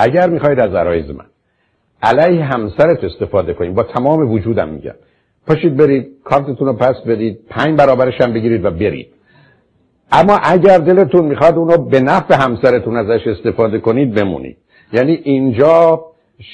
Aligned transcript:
اگر 0.00 0.28
می‌خواید 0.28 0.60
از 0.60 0.74
عرایز 0.74 1.10
من 1.10 1.24
علیه 2.02 2.44
همسرت 2.44 3.04
استفاده 3.04 3.54
کنید 3.54 3.74
با 3.74 3.82
تمام 3.82 4.32
وجودم 4.32 4.68
میگم. 4.68 4.94
پاشید 5.46 5.76
برید 5.76 6.08
کارتتون 6.24 6.66
رو 6.66 6.72
پس 6.72 6.94
بدید 7.06 7.38
پنج 7.48 7.78
برابرش 7.78 8.20
هم 8.20 8.32
بگیرید 8.32 8.64
و 8.64 8.70
برید. 8.70 9.08
اما 10.12 10.38
اگر 10.42 10.78
دلتون 10.78 11.24
می‌خواد 11.24 11.54
اونو 11.54 11.76
به 11.76 12.00
نفع 12.00 12.34
همسرتون 12.34 12.96
ازش 12.96 13.26
استفاده 13.26 13.78
کنید 13.78 14.14
بمونید. 14.14 14.56
یعنی 14.92 15.12
اینجا 15.12 16.04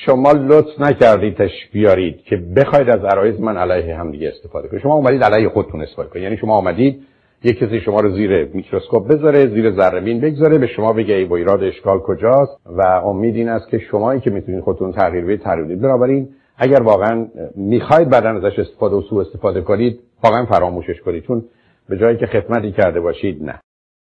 شما 0.07 0.33
لطف 0.33 0.81
نکردید 0.81 1.51
بیارید 1.73 2.23
که 2.23 2.37
بخواید 2.37 2.91
از 2.91 3.05
عرایز 3.05 3.41
من 3.41 3.57
علیه 3.57 3.97
هم 3.97 4.11
دیگه 4.11 4.29
استفاده 4.37 4.69
کنید. 4.69 4.83
شما 4.83 4.95
اومدید 4.95 5.25
علیه 5.25 5.49
خودتون 5.49 5.83
استفاده 5.83 6.09
کنید. 6.09 6.23
یعنی 6.23 6.37
شما 6.37 6.57
آمدید 6.57 7.03
یک 7.45 7.59
کسی 7.59 7.80
شما 7.80 8.00
رو 8.00 8.16
زیر 8.16 8.45
میکروسکوپ 8.45 9.09
بذاره 9.09 9.46
زیر 9.46 9.73
ذره 9.73 10.00
بگذاره 10.00 10.59
به 10.59 10.66
شما 10.66 10.93
بگه 10.93 11.14
ای 11.14 11.25
با 11.25 11.36
ایراد 11.36 11.62
اشکال 11.62 11.98
کجاست 11.98 12.53
و 12.66 12.82
امید 12.82 13.36
این 13.36 13.48
است 13.48 13.68
که 13.68 13.79
شمایی 13.79 14.21
که 14.21 14.30
می‌تونید 14.30 14.61
خودتون 14.61 14.93
تغییر 14.93 15.25
بدید 15.25 15.40
تغییر 15.40 15.64
بدید 15.64 15.81
بنابراین 15.81 16.29
اگر 16.59 16.82
واقعا 16.82 17.26
می‌خواید 17.57 18.11
بعدا 18.11 18.29
ازش 18.29 18.59
استفاده 18.59 18.96
و 18.96 19.03
سوء 19.03 19.21
استفاده 19.21 19.61
کنید 19.61 20.00
واقعا 20.25 20.46
فراموشش 20.46 21.00
کنید 21.00 21.25
چون 21.25 21.45
به 21.89 21.99
جایی 21.99 22.17
که 22.17 22.26
خدمتی 22.26 22.72
کرده 22.72 23.00
باشید 23.00 23.43
نه. 23.43 23.61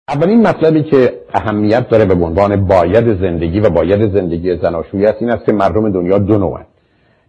اولین 0.09 0.48
مطلبی 0.48 0.84
که 0.84 1.14
اهمیت 1.34 1.90
داره 1.90 2.06
به 2.06 2.14
عنوان 2.14 2.66
باید 2.66 3.22
زندگی 3.22 3.59
و 3.59 3.70
باید 3.70 4.14
زندگی 4.14 4.58
زناشویی 4.58 5.06
است 5.06 5.22
این 5.22 5.30
است 5.30 5.45
که 5.45 5.52
مردم 5.52 5.92
دنیا 5.92 6.18
دو 6.18 6.38
نوعن. 6.38 6.66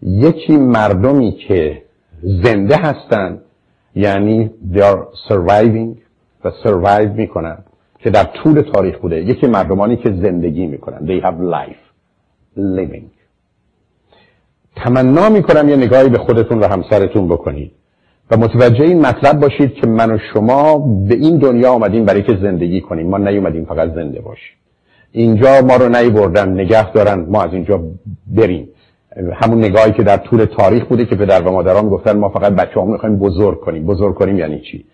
یکی 0.03 0.57
مردمی 0.57 1.33
که 1.33 1.83
زنده 2.23 2.77
هستند 2.77 3.41
یعنی 3.95 4.51
they 4.73 4.81
are 4.81 4.99
surviving 5.29 5.97
و 6.45 6.51
survive 6.65 7.17
می‌کنن 7.17 7.59
که 7.99 8.11
در 8.11 8.25
طول 8.25 8.61
تاریخ 8.61 8.99
بوده. 8.99 9.23
یکی 9.23 9.47
مردمانی 9.47 9.97
که 9.97 10.11
زندگی 10.11 10.67
می‌کنن. 10.67 10.99
They 11.07 11.23
have 11.25 11.55
life. 11.55 11.85
Living. 12.57 13.05
تمنا 14.77 15.29
می‌کنم 15.29 15.69
یه 15.69 15.77
نگاهی 15.77 16.09
به 16.09 16.19
خودتون 16.19 16.59
و 16.59 16.69
همسرتون 16.69 17.29
بکنید. 17.29 17.73
و 18.31 18.37
متوجه 18.37 18.85
این 18.85 19.01
مطلب 19.01 19.41
باشید 19.41 19.75
که 19.75 19.87
من 19.87 20.11
و 20.11 20.19
شما 20.33 20.79
به 20.79 21.15
این 21.15 21.39
دنیا 21.39 21.73
آمدیم 21.73 22.05
برای 22.05 22.23
که 22.23 22.37
زندگی 22.43 22.81
کنیم. 22.81 23.07
ما 23.07 23.19
نیومدیم 23.19 23.65
فقط 23.65 23.95
زنده 23.95 24.21
باشیم. 24.21 24.57
اینجا 25.13 25.61
ما 25.61 25.77
رو 25.77 25.89
نی 25.89 26.11
بردن 26.11 26.49
نگه 26.49 26.93
دارن 26.93 27.21
ما 27.21 27.43
از 27.43 27.53
اینجا 27.53 27.81
بریم. 28.27 28.69
همون 29.17 29.59
نگاهی 29.59 29.93
که 29.93 30.03
در 30.03 30.17
طول 30.17 30.45
تاریخ 30.45 30.85
بوده 30.85 31.07
که 31.07 31.17
پدر 31.17 31.43
و 31.43 31.53
مادران 31.53 31.89
گفتن 31.89 32.19
ما 32.19 32.29
فقط 32.29 32.53
بچه 32.53 32.81
هم 32.81 32.93
می‌خوایم 32.93 33.19
بزرگ 33.19 33.61
کنیم. 33.61 33.87
بزرگ 33.87 34.15
کنیم 34.15 34.39
یعنی 34.39 34.61
چی؟ 34.61 34.85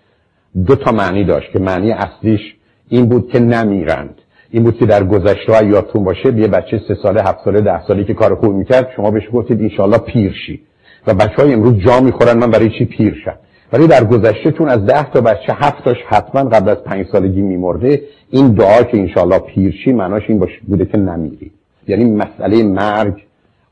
دو 0.66 0.76
تا 0.76 0.92
معنی 0.92 1.24
داشت 1.24 1.52
که 1.52 1.58
معنی 1.58 1.92
اصلیش 1.92 2.40
این 2.88 3.06
بود 3.06 3.28
که 3.28 3.38
نمیرند. 3.40 4.14
این 4.50 4.62
بود 4.62 4.76
که 4.76 4.86
در 4.86 5.04
گذشته 5.04 5.66
یادتون 5.66 6.04
باشه 6.04 6.38
یه 6.38 6.48
بچه 6.48 6.80
سه 6.88 6.96
ساله 7.02 7.22
هفت 7.22 7.38
ساله 7.44 7.60
ده 7.60 7.86
سالی 7.86 8.04
که 8.04 8.14
کار 8.14 8.34
خوب 8.34 8.54
می‌کرد 8.54 8.88
شما 8.96 9.10
بهش 9.10 9.28
گفتید 9.32 9.60
انشالله 9.60 9.98
پیر 9.98 10.32
شی. 10.46 10.60
و 11.06 11.14
بچه 11.14 11.42
های 11.42 11.52
امروز 11.52 11.74
جا 11.78 12.00
می‌خورن 12.00 12.38
من 12.38 12.50
برای 12.50 12.70
چی 12.78 12.84
پیر 12.84 13.14
شم؟ 13.24 13.34
ولی 13.72 13.86
در 13.86 14.04
گذشته 14.04 14.52
چون 14.52 14.68
از 14.68 14.86
ده 14.86 15.10
تا 15.10 15.20
بچه 15.20 15.52
هفتاش 15.54 15.96
حتما 16.08 16.50
قبل 16.50 16.68
از 16.68 16.84
پنج 16.84 17.06
سالگی 17.12 17.42
میمرده 17.42 18.02
این 18.30 18.48
دعا 18.48 18.82
که 18.82 18.98
انشالله 18.98 19.38
پیرشی 19.38 19.92
معناش 19.92 20.22
این 20.28 20.46
بوده 20.68 20.84
که 20.84 20.98
نمیری. 20.98 21.50
یعنی 21.88 22.04
مسئله 22.04 22.62
مرگ 22.62 23.14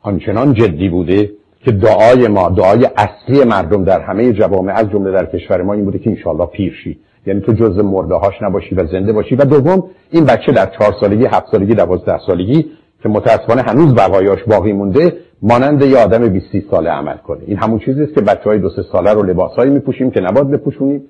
آنچنان 0.09 0.55
جدی 0.55 0.89
بوده 0.89 1.31
که 1.65 1.73
دعای 1.73 2.29
ما 2.29 2.49
دعای 2.49 2.89
اصلی 2.97 3.45
مردم 3.45 3.85
در 3.85 4.01
همه 4.01 4.33
جوامع 4.33 4.73
از 4.73 4.91
جمله 4.91 5.11
در 5.13 5.27
کشور 5.27 5.63
ما 5.63 5.73
این 5.73 5.85
بوده 5.85 5.99
که 5.99 6.11
انشالله 6.11 6.47
پیرشی 6.47 6.99
یعنی 7.27 7.41
تو 7.41 7.53
جز 7.53 7.79
مرده 7.79 8.15
هاش 8.15 8.43
نباشی 8.43 8.75
و 8.75 8.87
زنده 8.87 9.13
باشی. 9.13 9.35
و 9.35 9.45
دوم 9.45 9.85
این 10.11 10.25
بچه 10.25 10.53
در 10.53 10.67
چهار 10.79 10.95
سالگی 11.01 11.25
هفت 11.25 11.47
سالگی 11.53 11.75
دوازده 11.75 12.19
سالگی 12.27 12.67
که 13.03 13.09
متاسفانه 13.09 13.63
هنوز 13.63 13.95
بقایاش 13.95 14.39
باقی 14.47 14.73
مونده 14.73 15.17
مانند 15.43 15.83
یه 15.83 15.99
آدم 15.99 16.29
20 16.29 16.45
ساله 16.71 16.91
عمل 16.91 17.17
کنه. 17.17 17.41
این 17.47 17.57
همون 17.57 17.79
چیزی 17.79 18.03
است 18.03 18.15
که 18.15 18.21
بچه 18.21 18.45
های 18.45 18.59
دو 18.59 18.71
سه 18.71 18.83
ساله 18.93 19.13
رو 19.13 19.23
لباسهایی 19.23 19.71
میپوشیم 19.71 20.11
که 20.11 20.21
نباید 20.21 20.51
بپوشونیم. 20.51 21.03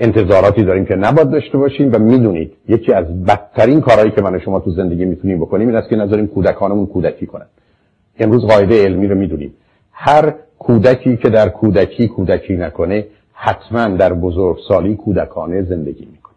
انتظاراتی 0.00 0.64
داریم 0.64 0.84
که 0.84 0.94
نباید 0.94 1.30
داشته 1.30 1.58
باشیم 1.58 1.90
و 1.92 1.98
می‌دونید 1.98 2.52
یکی 2.68 2.92
از 2.92 3.24
بدترین 3.24 3.80
کارهایی 3.80 4.10
که 4.10 4.22
من 4.22 4.34
و 4.34 4.38
شما 4.38 4.60
تو 4.60 4.70
زندگی 4.70 5.04
می‌تونیم 5.04 5.38
بکنیم 5.38 5.68
این 5.68 5.76
است 5.76 5.88
که 5.88 5.96
نذاریم 5.96 6.26
کودکانمون 6.26 6.86
کودکی 6.86 7.26
کنن. 7.26 7.46
امروز 8.18 8.46
قاعده 8.46 8.84
علمی 8.84 9.06
رو 9.06 9.18
می‌دونیم. 9.18 9.54
هر 9.92 10.34
کودکی 10.58 11.16
که 11.16 11.28
در 11.28 11.48
کودکی 11.48 12.08
کودکی 12.08 12.56
نکنه 12.56 13.06
حتما 13.32 13.96
در 13.96 14.12
بزرگسالی 14.12 14.96
کودکانه 14.96 15.62
زندگی 15.62 16.08
می‌کنه. 16.12 16.34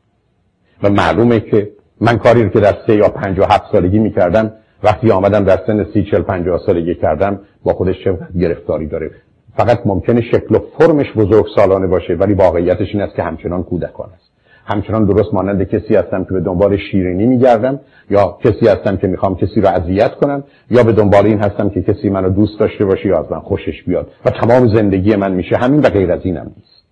و 0.84 0.90
معلومه 0.90 1.40
که 1.40 1.70
من 2.02 2.18
کاری 2.18 2.44
رو 2.44 2.50
که 2.50 2.60
در 2.60 2.78
سه 2.88 2.96
یا 2.96 3.10
پنج 3.10 3.40
و 3.40 3.44
هفت 3.44 3.72
سالگی 3.72 4.00
می‌کردم 4.00 4.54
وقتی 4.84 5.12
آمدم 5.12 5.44
در 5.44 5.60
سن 5.68 5.86
سی 5.94 6.04
چل 6.12 6.22
پنجاه 6.22 6.60
سالگی 6.66 6.96
کردم 6.96 7.40
با 7.64 7.74
خودش 7.74 8.04
چه 8.04 8.18
گرفتاری 8.40 8.88
داره؟ 8.88 9.12
فقط 9.58 9.80
ممکنه 9.86 10.22
شکل 10.22 10.56
و 10.56 10.60
فرمش 10.80 11.14
بزرگ 11.16 11.46
سالانه 11.56 11.88
باشه 11.88 12.14
ولی 12.14 12.34
واقعیتش 12.34 12.88
این 12.94 13.02
است 13.02 13.16
که 13.16 13.24
همچنان 13.24 13.64
کودکان 13.64 14.10
است. 14.16 14.32
همچنان 14.66 15.06
درست 15.06 15.34
مانند 15.34 15.64
کسی 15.64 15.96
هستم 15.96 16.24
که 16.24 16.34
به 16.34 16.40
دنبال 16.40 16.78
شیرینی 16.78 17.26
میگردم 17.26 17.80
یا 18.10 18.38
کسی 18.44 18.68
هستم 18.68 18.98
که 18.98 19.08
می‌خوام 19.08 19.36
کسی 19.36 19.62
رو 19.62 19.68
اذیت 19.68 20.16
کنم 20.16 20.44
یا 20.70 20.84
به 20.84 20.92
دنبال 20.92 21.26
این 21.26 21.40
هستم 21.40 21.70
که 21.70 21.82
کسی 21.82 22.10
منو 22.10 22.30
دوست 22.30 22.60
داشته 22.60 22.86
باشه 22.86 23.08
یا 23.08 23.20
از 23.20 23.32
من 23.32 23.40
خوشش 23.40 23.84
بیاد. 23.84 24.12
و 24.26 24.30
تمام 24.30 24.68
زندگی 24.76 25.16
من 25.16 25.32
میشه 25.32 25.56
همین 25.56 25.80
و 25.80 25.90
غیر 25.90 26.12
از 26.12 26.20
اینم 26.24 26.52
نیست. 26.58 26.84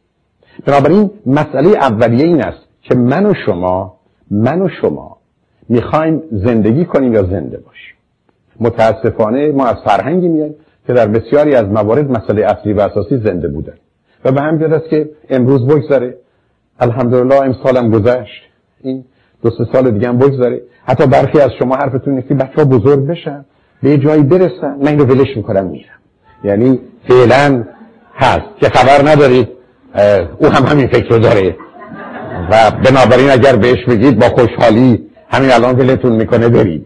بنابراین 0.65 1.11
مسئله 1.25 1.69
اولیه 1.69 2.25
این 2.25 2.41
است 2.41 2.67
که 2.81 2.95
من 2.95 3.25
و 3.25 3.33
شما 3.45 3.95
من 4.31 4.61
و 4.61 4.69
شما 4.81 5.17
می‌خوایم 5.69 6.23
زندگی 6.31 6.85
کنیم 6.85 7.13
یا 7.13 7.23
زنده 7.23 7.57
باشیم. 7.57 7.95
متاسفانه 8.59 9.51
ما 9.51 9.65
از 9.65 9.75
فرهنگی 9.85 10.27
میایم 10.27 10.55
که 10.87 10.93
در 10.93 11.07
بسیاری 11.07 11.55
از 11.55 11.65
موارد 11.65 12.11
مسئله 12.11 12.45
اصلی 12.45 12.73
و 12.73 12.81
اساسی 12.81 13.17
زنده 13.17 13.47
بودن. 13.47 13.73
و 14.25 14.31
به 14.31 14.41
همین 14.41 14.73
است 14.73 14.89
که 14.89 15.09
امروز 15.29 15.67
بگذره. 15.67 16.17
الحمدلله 16.79 17.35
امسالم 17.35 17.89
گذشت. 17.89 18.41
این 18.81 19.05
دو 19.44 19.50
سه 19.50 19.66
سال 19.73 19.91
دیگه 19.91 20.07
هم 20.07 20.18
بگذره 20.18 20.62
حتی 20.85 21.07
برخی 21.07 21.40
از 21.40 21.51
شما 21.59 21.75
حرفتون 21.75 22.13
نیست 22.16 22.28
که 22.28 22.34
بچه 22.34 22.53
ها 22.56 22.66
بزرگ 22.66 23.07
بشن 23.07 23.46
به 23.84 23.90
یه 23.90 23.97
جایی 23.97 24.23
برسن. 24.23 24.75
من 24.81 24.88
اینو 24.88 25.06
ولش 25.06 25.38
می‌کنم 25.38 25.66
میرم. 25.66 26.00
یعنی 26.44 26.79
فعلا 27.07 27.63
هست. 28.16 28.59
که 28.62 28.69
خبر 28.69 29.09
ندارید 29.09 29.47
او 30.38 30.47
هم 30.47 30.63
همین 30.66 30.88
فکر 30.88 31.09
رو 31.09 31.19
داره. 31.19 31.56
و 32.51 32.72
بنابراین 32.72 33.29
اگر 33.29 33.56
بهش 33.56 33.85
بگید 33.88 34.19
با 34.19 34.28
خوشحالی 34.28 35.07
همین 35.29 35.52
الان 35.52 35.75
ولتون 35.75 36.12
می‌کنه 36.12 36.50
برید. 36.50 36.85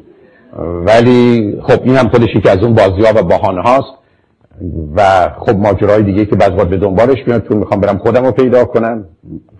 ولی 0.85 1.57
خب 1.61 1.81
این 1.83 1.95
هم 1.95 2.07
خودشی 2.07 2.41
که 2.41 2.51
از 2.51 2.63
اون 2.63 2.73
بازی 2.73 3.01
ها 3.05 3.13
و 3.15 3.23
بحانه 3.23 3.61
هاست. 3.61 3.99
و 4.95 5.29
خب 5.39 5.55
ماجرای 5.55 6.03
دیگه 6.03 6.25
که 6.25 6.35
بعض 6.35 6.49
به 6.51 6.77
دنبالش 6.77 7.17
میاد 7.27 7.47
چون 7.47 7.57
می‌خوام 7.57 7.79
برم 7.79 7.97
خودم 7.97 8.25
رو 8.25 8.31
پیدا 8.31 8.65
کنم. 8.65 9.05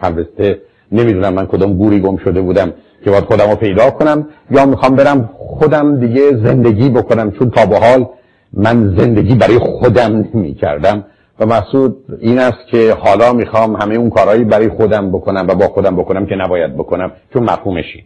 البته 0.01 0.61
نمی‌دونم 0.91 1.33
من 1.33 1.45
کدوم 1.45 1.73
گوری 1.73 1.99
گم 1.99 2.17
شده 2.17 2.41
بودم 2.41 2.73
که 3.03 3.11
باید 3.11 3.23
خودم 3.23 3.49
رو 3.49 3.55
پیدا 3.55 3.89
کنم 3.89 4.27
یا 4.51 4.65
می‌خوام 4.65 4.95
برم 4.95 5.29
خودم 5.33 5.99
دیگه 5.99 6.21
زندگی 6.21 6.89
بکنم 6.89 7.31
چون 7.31 7.49
تا 7.49 7.65
به 7.65 7.77
حال 7.79 8.09
من 8.53 8.95
زندگی 8.97 9.35
برای 9.35 9.59
خودم 9.59 10.25
نمی 10.33 10.53
کردم 10.53 11.05
و 11.39 11.45
محسود 11.45 11.97
این 12.19 12.39
است 12.39 12.67
که 12.71 12.93
حالا 12.99 13.33
می‌خوام 13.33 13.75
همه 13.75 13.95
اون 13.95 14.09
کارهایی 14.09 14.43
برای 14.43 14.69
خودم 14.69 15.11
بکنم 15.11 15.45
و 15.49 15.55
با 15.55 15.67
خودم 15.67 15.95
بکنم 15.95 16.25
که 16.25 16.35
نباید 16.35 16.73
بکنم 16.73 17.11
چون 17.33 17.43
مفهومشی 17.43 18.05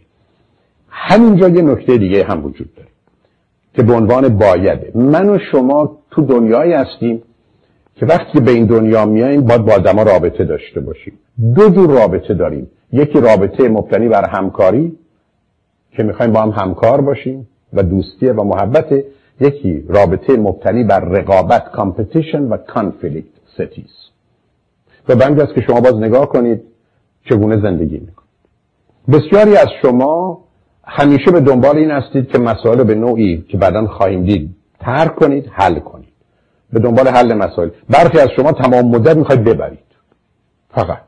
همینجا 0.90 1.48
یه 1.48 1.62
نکته 1.62 1.98
دیگه 1.98 2.24
هم 2.24 2.44
وجود 2.44 2.74
داره 2.74 2.88
که 3.74 3.82
به 3.82 3.92
عنوان 3.92 4.28
بایده. 4.28 4.92
من 4.94 5.28
و 5.28 5.38
شما 5.52 5.98
تو 6.10 6.22
دنیایی 6.22 6.72
هستیم 6.72 7.22
که 7.96 8.06
وقتی 8.06 8.40
به 8.40 8.50
این 8.50 8.66
دنیا 8.66 9.04
میاییم 9.04 9.40
باید 9.40 9.64
با 9.64 9.72
آدما 9.72 10.02
رابطه 10.02 10.44
داشته 10.44 10.80
باشیم. 10.80 11.18
دو 11.54 11.70
جور 11.70 11.90
رابطه 11.90 12.34
داریم. 12.34 12.70
یکی 12.92 13.20
رابطه 13.20 13.68
مبتنی 13.68 14.08
بر 14.08 14.28
همکاری 14.28 14.98
که 15.90 16.02
می‌خوایم 16.02 16.32
با 16.32 16.42
هم 16.42 16.50
همکار 16.50 17.00
باشیم 17.00 17.48
و 17.72 17.82
دوستی 17.82 18.26
و 18.26 18.42
محبت. 18.42 19.04
یکی 19.40 19.84
رابطه 19.88 20.36
مبتنی 20.36 20.84
بر 20.84 21.00
رقابت 21.00 21.64
competition 21.72 22.42
و 22.42 22.56
conflict 22.56 23.28
ستیز 23.54 23.90
و 25.08 25.16
رنج 25.16 25.40
است 25.40 25.54
که 25.54 25.60
شما 25.60 25.80
باز 25.80 25.94
نگاه 25.94 26.28
کنید 26.28 26.62
چگونه 27.24 27.60
زندگی 27.60 27.98
می‌کنید. 27.98 28.24
بسیاری 29.12 29.56
از 29.56 29.68
شما 29.82 30.44
همیشه 30.84 31.30
به 31.30 31.40
دنبال 31.40 31.76
این 31.76 31.90
هستید 31.90 32.28
که 32.28 32.38
مسائل 32.38 32.84
به 32.84 32.94
نوعی 32.94 33.44
که 33.48 33.56
بعدا 33.56 33.86
خواهیم 33.86 34.24
دید 34.24 34.50
ترک 34.80 35.16
کنید 35.16 35.48
حل 35.52 35.78
کنید. 35.78 36.03
به 36.74 36.80
دنبال 36.80 37.08
حل 37.08 37.34
مسائل. 37.34 37.68
برخی 37.90 38.18
از 38.18 38.28
شما 38.36 38.52
تمام 38.52 38.88
مدت 38.88 39.16
می‌خواید 39.16 39.44
ببرید. 39.44 39.78
فقط. 40.74 41.02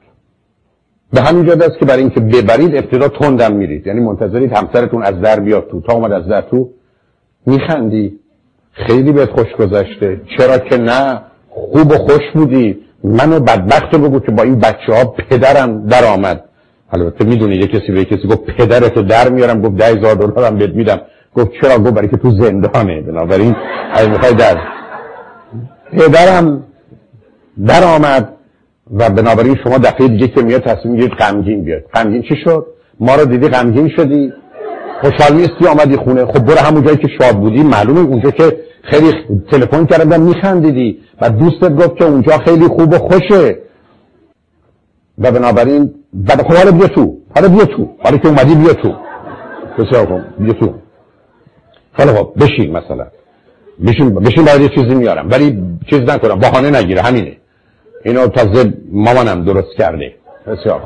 به 1.13 1.21
همین 1.21 1.47
جد 1.47 1.63
است 1.63 1.79
که 1.79 1.85
برای 1.87 2.01
اینکه 2.01 2.21
ببرید 2.21 2.77
ابتدا 2.77 3.09
تندم 3.09 3.53
میرید. 3.53 3.87
یعنی 3.87 4.01
منتظرید 4.01 4.53
همسرتون 4.53 5.03
از 5.03 5.21
در 5.21 5.41
بیاد 5.41 5.69
تو. 5.71 5.81
تا 5.81 5.93
اومد 5.93 6.13
از 6.13 6.27
در 6.27 6.41
تو 6.41 6.69
میخندی. 7.47 8.19
خیلی 8.73 9.13
بهت 9.13 9.31
خوش 9.31 9.53
گذشته. 9.59 10.21
چرا 10.39 10.59
که 10.59 10.77
نه؟ 10.77 11.23
خوب 11.51 11.93
و 11.93 11.95
خوش 11.95 12.23
بودی. 12.35 12.79
منو 13.05 13.41
بدبخت 13.41 13.95
رو 13.95 13.99
بگو 13.99 14.21
که 14.21 14.33
با 14.33 14.43
این 14.43 14.59
بچه 14.59 14.93
ها 14.95 15.05
پدرم 15.05 15.87
در 15.87 16.05
آمد 16.05 16.45
البته 16.93 17.25
می‌دونی 17.25 17.57
یه 17.57 17.67
کسی 17.67 17.93
به 17.93 18.05
کسی 18.05 18.29
گفت 18.29 18.45
پدرتو 18.45 19.03
در 19.03 19.29
میارم 19.29 19.63
گفت 19.63 19.77
ده 19.77 19.85
هزار 19.85 20.15
دلار 20.15 20.47
هم 20.47 20.59
بهت 20.59 20.71
میدم. 20.71 21.01
گفت 21.35 21.51
چرا؟ 21.63 21.79
گفت 21.79 21.95
برای 21.95 22.09
که 22.09 22.17
تو 22.17 22.31
زندانه. 22.31 23.03
بنابراین 23.03 23.57
اگه 23.95 24.11
می‌خوای 24.11 24.35
در 24.35 24.57
پدرم 25.93 26.65
در 27.67 27.85
آمد 27.85 28.33
و 28.95 29.11
بنابراین 29.11 29.57
شما 29.65 29.79
دفعه 29.79 30.09
دیگه 30.09 30.29
که 30.29 30.43
میاد 30.43 30.63
تصمیم 30.63 30.95
می‌گیرید 30.95 31.13
غمگین 31.13 31.65
بیاد. 31.65 31.83
غمگین 31.95 32.23
چی 32.23 32.37
شد؟ 32.45 32.67
ما 33.01 33.15
رو 33.15 33.25
دیدی 33.25 33.49
غمگین 33.49 33.89
شدی؟ 33.97 34.33
خوشحال 35.01 35.37
نیستی؟ 35.37 35.67
آمدی 35.67 35.97
خونه؟ 35.97 36.27
خب 36.27 36.39
برو 36.39 36.59
همون 36.59 36.85
جایی 36.85 36.97
که 36.97 37.09
شاد 37.21 37.37
بودی. 37.37 37.63
معلومه 37.63 38.01
اونجا 38.01 38.31
که 38.31 38.57
خیلی 38.83 39.13
تلفن 39.51 39.87
کردم 39.87 40.23
میخندیدی. 40.23 40.99
و 41.21 41.31
دوستت 41.31 41.77
گفت 41.77 41.97
که 41.97 42.05
اونجا 42.05 42.39
خیلی 42.39 42.69
خوب 42.69 42.93
و 42.93 42.99
خوشه. 42.99 43.59
و 45.19 45.31
بنابراین 45.33 45.95
بعد 46.13 46.43
خب 46.43 46.55
حالا 46.55 46.71
بیا 46.71 46.87
تو. 46.87 47.17
حالا 47.35 47.49
بیا 47.49 47.65
تو. 47.65 47.91
حالا 47.99 48.17
که 48.17 48.29
اومدی 48.29 48.55
بیا 48.55 48.73
تو. 48.73 48.95
بسیار 49.79 50.07
خوب. 50.07 50.21
بیا 50.39 50.53
تو. 50.53 50.75
حالا 51.93 52.15
خب 52.15 52.33
بشین 52.41 52.77
مثلا. 52.77 53.07
بشین 53.87 54.15
بشین 54.15 54.45
برای 54.45 54.63
یه 54.63 54.69
چیزی 54.69 54.95
میارم. 54.95 55.31
ولی 55.31 55.63
چیز 55.91 56.01
نکنم. 56.01 56.39
بهانه 56.39 56.79
نگیره. 56.79 57.03
همینه. 57.03 57.37
اینو 58.05 58.27
تازه 58.27 58.75
مامانم 58.93 59.45
درست 59.45 59.77
کرده. 59.79 60.15
بسیار 60.47 60.83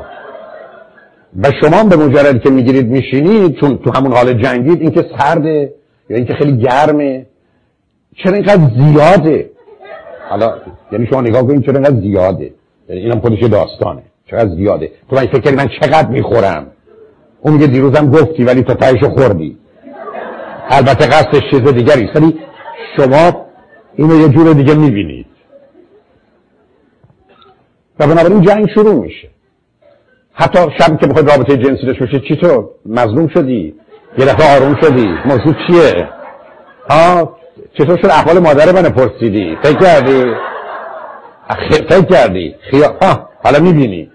و 1.43 1.51
شما 1.61 1.83
به 1.83 1.95
مجرد 1.95 2.43
که 2.43 2.49
می‌گیرید 2.49 2.87
میشینید 2.87 3.59
چون 3.59 3.77
تو 3.77 3.91
همون 3.95 4.13
حال 4.13 4.33
جنگید 4.33 4.81
اینکه 4.81 5.05
سرده 5.17 5.73
یا 6.09 6.17
اینکه 6.17 6.33
خیلی 6.33 6.57
گرمه. 6.57 7.25
چرا 8.23 8.33
اینقدر 8.33 8.61
زیاده؟ 8.79 9.49
حالا 10.29 10.53
یعنی 10.91 11.07
شما 11.07 11.21
نگاه 11.21 11.47
کنید 11.47 11.65
چرا 11.65 11.73
اینقدر 11.73 12.01
زیاده. 12.01 12.51
یعنی 12.89 13.01
اینم 13.01 13.19
خودش 13.19 13.43
داستانه. 13.43 14.01
چقدر 14.25 14.55
زیاده. 14.55 14.91
تو 15.09 15.15
من 15.15 15.25
فکر 15.25 15.55
من 15.55 15.67
چقدر 15.81 16.07
می‌خورم. 16.07 16.67
اون 17.41 17.53
میگه 17.53 17.67
دیروزم 17.67 18.11
گفتی 18.11 18.43
ولی 18.43 18.61
تا 18.63 18.73
تایشو 18.73 19.09
خوردی. 19.09 19.57
البته 20.69 21.05
قصدش 21.05 21.41
چیز 21.51 21.61
دیگری 21.61 22.09
ولی 22.15 22.39
شما 22.97 23.45
اینو 23.95 24.21
یه 24.21 24.29
جور 24.29 24.53
دیگه 24.53 24.75
می‌بینید. 24.75 25.25
و 27.99 28.07
بنابراین 28.07 28.41
جنگ 28.41 28.69
شروع 28.69 28.93
میشه. 28.93 29.29
حتی 30.33 30.59
شب 30.79 30.99
که 30.99 31.07
بخواید 31.07 31.31
رابطه 31.31 31.57
جنسی 31.57 31.85
داشته 31.85 32.05
باشید 32.05 32.23
چطور 32.23 32.69
مظلوم 32.85 33.27
شدی؟ 33.27 33.75
یه 34.17 34.25
دفعه 34.25 34.55
آروم 34.55 34.75
شدی؟ 34.81 35.07
موضوع 35.25 35.53
چیه؟ 35.67 36.09
ها 36.89 37.37
چطور 37.77 37.97
شد 37.97 38.07
احوال 38.07 38.39
مادر 38.39 38.71
من 38.71 38.89
پرسیدی؟ 38.89 39.57
فکر 39.63 39.79
کردی؟ 39.79 40.23
فکر 41.89 42.01
کردی؟ 42.01 42.55
خیا 42.71 42.97
ها 43.01 43.29
حالا 43.43 43.59
می‌بینی. 43.59 44.11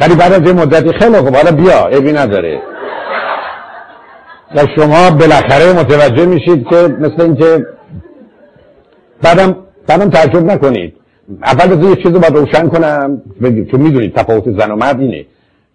ولی 0.00 0.14
بعد 0.14 0.32
از 0.32 0.42
یه 0.42 0.52
مدتی 0.52 0.98
خیلی 0.98 1.18
خوب 1.18 1.36
حالا 1.36 1.52
بیا 1.52 1.86
عیبی 1.86 2.12
نداره. 2.12 2.62
و 4.56 4.60
شما 4.76 5.10
بالاخره 5.10 5.72
متوجه 5.72 6.26
میشید 6.26 6.68
که 6.68 6.76
مثل 6.76 7.22
اینکه 7.22 7.66
بعدم 9.22 9.56
بعدم 9.86 10.10
تعجب 10.10 10.44
نکنید. 10.44 10.94
اول 11.42 11.84
یه 11.84 11.96
چیز 11.96 12.12
رو 12.12 12.18
باید 12.18 12.36
روشن 12.36 12.68
کنم. 12.68 13.22
چون 13.70 13.80
می‌دونید 13.80 14.14
تفاوت 14.14 14.58
زن 14.58 14.70
و 14.70 14.76
مرد 14.76 15.00
اینه 15.00 15.26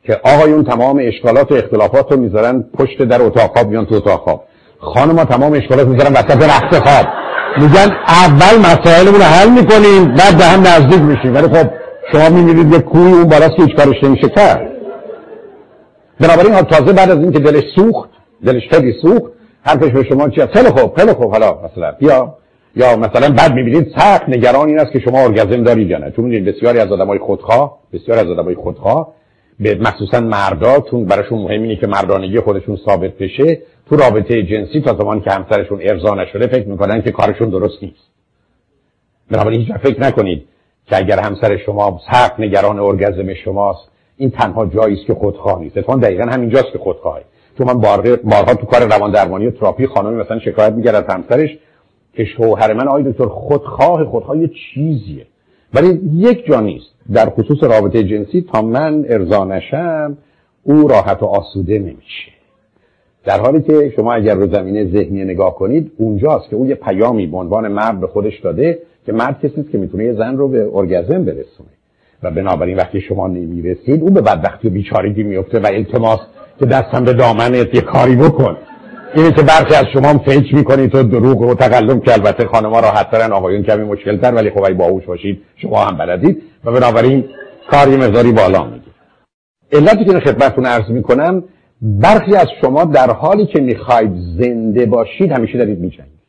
که 0.03 0.19
آقایون 0.23 0.63
تمام 0.63 0.99
اشکالات 1.01 1.51
و 1.51 1.55
اختلافات 1.55 2.11
رو 2.11 2.19
می‌ذارن 2.19 2.65
پشت 2.77 3.03
در 3.03 3.21
اتاق 3.21 3.51
خواب 3.51 3.69
بیان 3.69 3.85
تو 3.85 3.95
اتاق 3.95 4.19
خواب. 4.19 4.43
خانم 4.79 5.23
تمام 5.23 5.53
اشکالات 5.53 5.87
می‌ذارن 5.87 6.13
وسط 6.13 6.43
رخت 6.43 6.79
خواب. 6.79 7.05
میگن 7.57 7.95
اول 8.07 8.59
مسائلمون 8.59 9.19
رو 9.19 9.25
حل 9.25 9.49
می‌کنیم 9.49 10.15
بعد 10.15 10.37
به 10.37 10.43
هم 10.43 10.59
نزدیک 10.59 11.01
میشیم. 11.01 11.35
ولی 11.35 11.47
خب 11.47 11.69
شما 12.11 12.29
می‌بینید 12.29 12.73
یه 12.73 12.79
کوی 12.79 13.11
اون 13.11 13.23
بالاست 13.23 13.55
که 13.55 13.63
هیچ 13.63 13.75
کارش 13.75 14.03
نمیشه. 14.03 14.29
کرد 14.29 14.71
بنابراین 16.19 16.61
تازه 16.61 16.93
بعد 16.93 17.11
از 17.11 17.17
اینکه 17.17 17.39
دلش 17.39 17.63
سوخت 17.75 18.09
دلش 18.45 18.63
خیلی 18.71 18.93
سوخت 19.01 19.31
حرفش 19.63 19.91
به 19.91 20.03
شما 20.03 20.29
چیه 20.29 20.45
خیلی 20.45 20.69
خوب 20.69 20.95
خیلی 20.97 21.13
خوب. 21.13 21.31
حالا 21.31 21.59
مثلا 21.65 21.91
بیا. 21.91 22.37
یا 22.75 22.95
مثلا 22.95 23.29
بعد 23.29 23.53
می‌بینید 23.53 23.93
سخت 23.97 24.29
نگران 24.29 24.67
این 24.67 24.79
است 24.79 24.91
که 24.91 24.99
شما 24.99 25.19
ارگزم 25.19 25.63
دارید 25.63 25.89
یا 25.89 25.97
نه. 25.97 26.11
چون 26.11 26.43
بسیاری 26.43 26.79
از 26.79 26.91
آدمای 26.91 27.19
خودخواه 27.19 27.79
بسیاری 27.93 28.21
از 28.21 28.27
آدمای 28.27 28.55
خودخواه 28.55 29.13
به 29.59 29.75
مخصوصا 29.75 30.19
مرداتون 30.19 31.05
براشون 31.05 31.39
مهم 31.39 31.61
اینه 31.61 31.75
که 31.75 31.87
مردانگی 31.87 32.39
خودشون 32.39 32.77
ثابت 32.85 33.11
بشه. 33.17 33.61
تو 33.89 33.95
رابطه 33.95 34.43
جنسی 34.43 34.81
تا 34.81 34.97
زمانی 34.99 35.21
که 35.21 35.31
همسرشون 35.31 35.79
ارضا 35.81 36.15
نشده 36.15 36.47
فکر 36.47 36.67
می‌کنن 36.67 37.01
که 37.01 37.11
کارشون 37.11 37.49
درست 37.49 37.83
نیست. 37.83 38.09
بنابراین 39.31 39.61
هیچ 39.61 39.71
فکر 39.71 40.01
نکنید 40.01 40.47
که 40.85 40.97
اگر 40.97 41.19
همسر 41.19 41.57
شما 41.57 41.99
سخت 42.11 42.39
نگران 42.39 42.79
ارگزم 42.79 43.33
شماست 43.33 43.91
این 44.17 44.29
تنها 44.29 44.65
جایی 44.65 44.95
است 44.95 45.05
که 45.05 45.13
خودخواه 45.13 45.59
نیست. 45.59 45.77
اتفاقا 45.77 45.99
دقیقا 45.99 46.23
همینجاست 46.23 46.71
که 46.73 46.77
خودخواهه 46.77 47.23
چون 47.57 47.67
من 47.67 47.79
بارها 48.23 48.53
تو 48.53 48.65
کار 48.65 48.83
روان 48.83 49.11
درمانی 49.11 49.47
و 49.47 49.51
تراپی 49.51 49.87
خانمی 49.87 50.21
مثلا 50.21 50.39
شکایت 50.39 50.73
میگرد 50.73 50.95
از 50.95 51.03
همسرش. 51.09 51.49
که 52.15 52.25
شوهر 52.25 52.73
من 52.73 52.87
آقای 52.87 53.03
دکتر 53.03 53.25
خودخواه 53.25 54.05
خودخواه 54.05 54.37
یه 54.37 54.49
چیزیه. 54.73 55.25
ولی 55.73 56.01
یک 56.13 56.45
جا 56.45 56.61
نیست. 56.61 56.85
در 57.13 57.29
خصوص 57.29 57.63
رابطه 57.63 58.03
جنسی 58.03 58.45
تا 58.53 58.61
من 58.61 59.05
ارضا 59.09 59.45
نشم 59.45 60.17
او 60.63 60.87
راحت 60.87 61.23
و 61.23 61.25
آسوده 61.25 61.79
نمیشه. 61.79 62.31
در 63.25 63.39
حالی 63.39 63.61
که 63.61 63.93
شما 63.95 64.13
اگر 64.13 64.35
رو 64.35 64.47
زمینه 64.47 64.85
ذهنی 64.85 65.23
نگاه 65.23 65.55
کنید 65.55 65.91
اونجاست 65.97 66.49
که 66.49 66.55
او 66.55 66.65
یه 66.65 66.75
پیامی 66.75 67.27
به 67.27 67.37
عنوان 67.37 67.67
مرد 67.67 67.99
به 67.99 68.07
خودش 68.07 68.39
داده 68.39 68.79
که 69.05 69.11
مرد 69.11 69.39
کسی 69.39 69.63
که 69.71 69.77
می‌تونه 69.77 70.03
یه 70.03 70.13
زن 70.13 70.37
رو 70.37 70.47
به 70.47 70.69
ارگزم 70.73 71.25
برسونه. 71.25 71.69
و 72.23 72.31
بنابراین 72.31 72.77
وقتی 72.77 73.01
شما 73.01 73.27
نمی‌رسید 73.27 74.01
او 74.01 74.09
به 74.09 74.21
بدبختی 74.21 74.67
و 74.67 74.71
بیچارگی 74.71 75.23
میفته 75.23 75.59
و 75.59 75.67
التماس 75.67 76.19
که 76.59 76.65
دستم 76.65 77.03
به 77.03 77.13
دامنت 77.13 77.75
یه 77.75 77.81
کاری 77.81 78.15
بکن. 78.15 78.57
اینه 79.15 79.31
که 79.31 79.41
برخی 79.41 79.75
از 79.75 79.85
شما 79.93 80.17
فکر 80.17 80.55
می‌کنید 80.55 80.91
تو 80.91 81.03
دروغ 81.03 81.41
و 81.41 81.53
تقلم 81.55 81.99
که 81.99 82.13
البته 82.13 82.45
خانم‌ها 82.47 82.79
راحت 82.79 83.11
ترن 83.11 83.31
آقایون 83.31 83.63
کمی 83.63 83.83
مشکل 83.83 84.17
تر 84.17 84.33
ولی 84.33 84.49
خب 84.49 84.63
اگه 84.63 84.73
باهوش 84.73 85.05
باشید 85.05 85.41
شما 85.55 85.85
هم 85.85 85.97
بلدید. 85.97 86.41
و 86.63 86.71
بنابراین 86.71 87.29
کار 87.71 87.87
مقداری 87.87 88.31
بالا 88.31 88.63
میگیر 88.63 88.93
علتی 89.71 90.05
که 90.05 90.19
خدمتتون 90.19 90.65
عرض 90.65 90.89
می‌کنم 90.89 91.43
برخی 91.81 92.35
از 92.35 92.47
شما 92.61 92.83
در 92.83 93.11
حالی 93.11 93.45
که 93.45 93.61
می‌خواید 93.61 94.11
زنده 94.39 94.85
باشید 94.85 95.31
همیشه 95.31 95.57
دارید 95.57 95.79
میجنگید. 95.79 96.19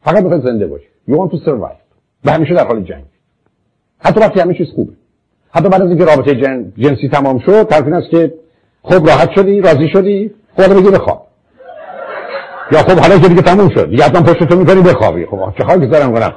فقط 0.00 0.22
می‌خواید 0.22 0.44
زنده 0.44 0.66
باشید. 0.66 0.88
You 1.08 1.12
want 1.12 1.30
to 1.30 1.44
survive. 1.46 1.80
و 2.24 2.30
همیشه 2.30 2.54
در 2.54 2.66
حال 2.66 2.82
جنگ. 2.82 3.04
حتی 3.98 4.20
وقتی 4.20 4.40
همه 4.40 4.54
چیز 4.54 4.66
خوبه. 4.74 4.92
حتی 5.50 5.68
بعد 5.68 5.82
از 5.82 5.88
اینکه 5.88 6.04
رابطه 6.04 6.34
جن... 6.34 6.72
جنسی 6.78 7.08
تمام 7.08 7.38
شد 7.38 7.64
طرف 7.64 7.92
است 7.92 8.10
که 8.10 8.34
خب 8.82 9.06
راحت 9.06 9.30
شدی 9.34 9.60
راضی 9.60 9.88
شدی. 9.92 10.30
خب 10.56 10.74
بگی 10.74 10.90
بخواب. 10.90 11.26
یا 12.72 12.78
خب 12.78 12.98
حالا 12.98 13.18
که 13.18 13.28
دیگه 13.28 13.42
تموم 13.42 13.68
شد. 13.68 13.90
دیگه 13.90 14.08
پشت 14.08 14.44
تو 14.44 14.56
می‌کنی 14.56 14.82
بخوابی. 14.82 15.26
خب 15.26 15.52
چه 15.58 15.64
خواهی 15.64 15.86
دارم 15.86 16.12
کنم؟ 16.12 16.32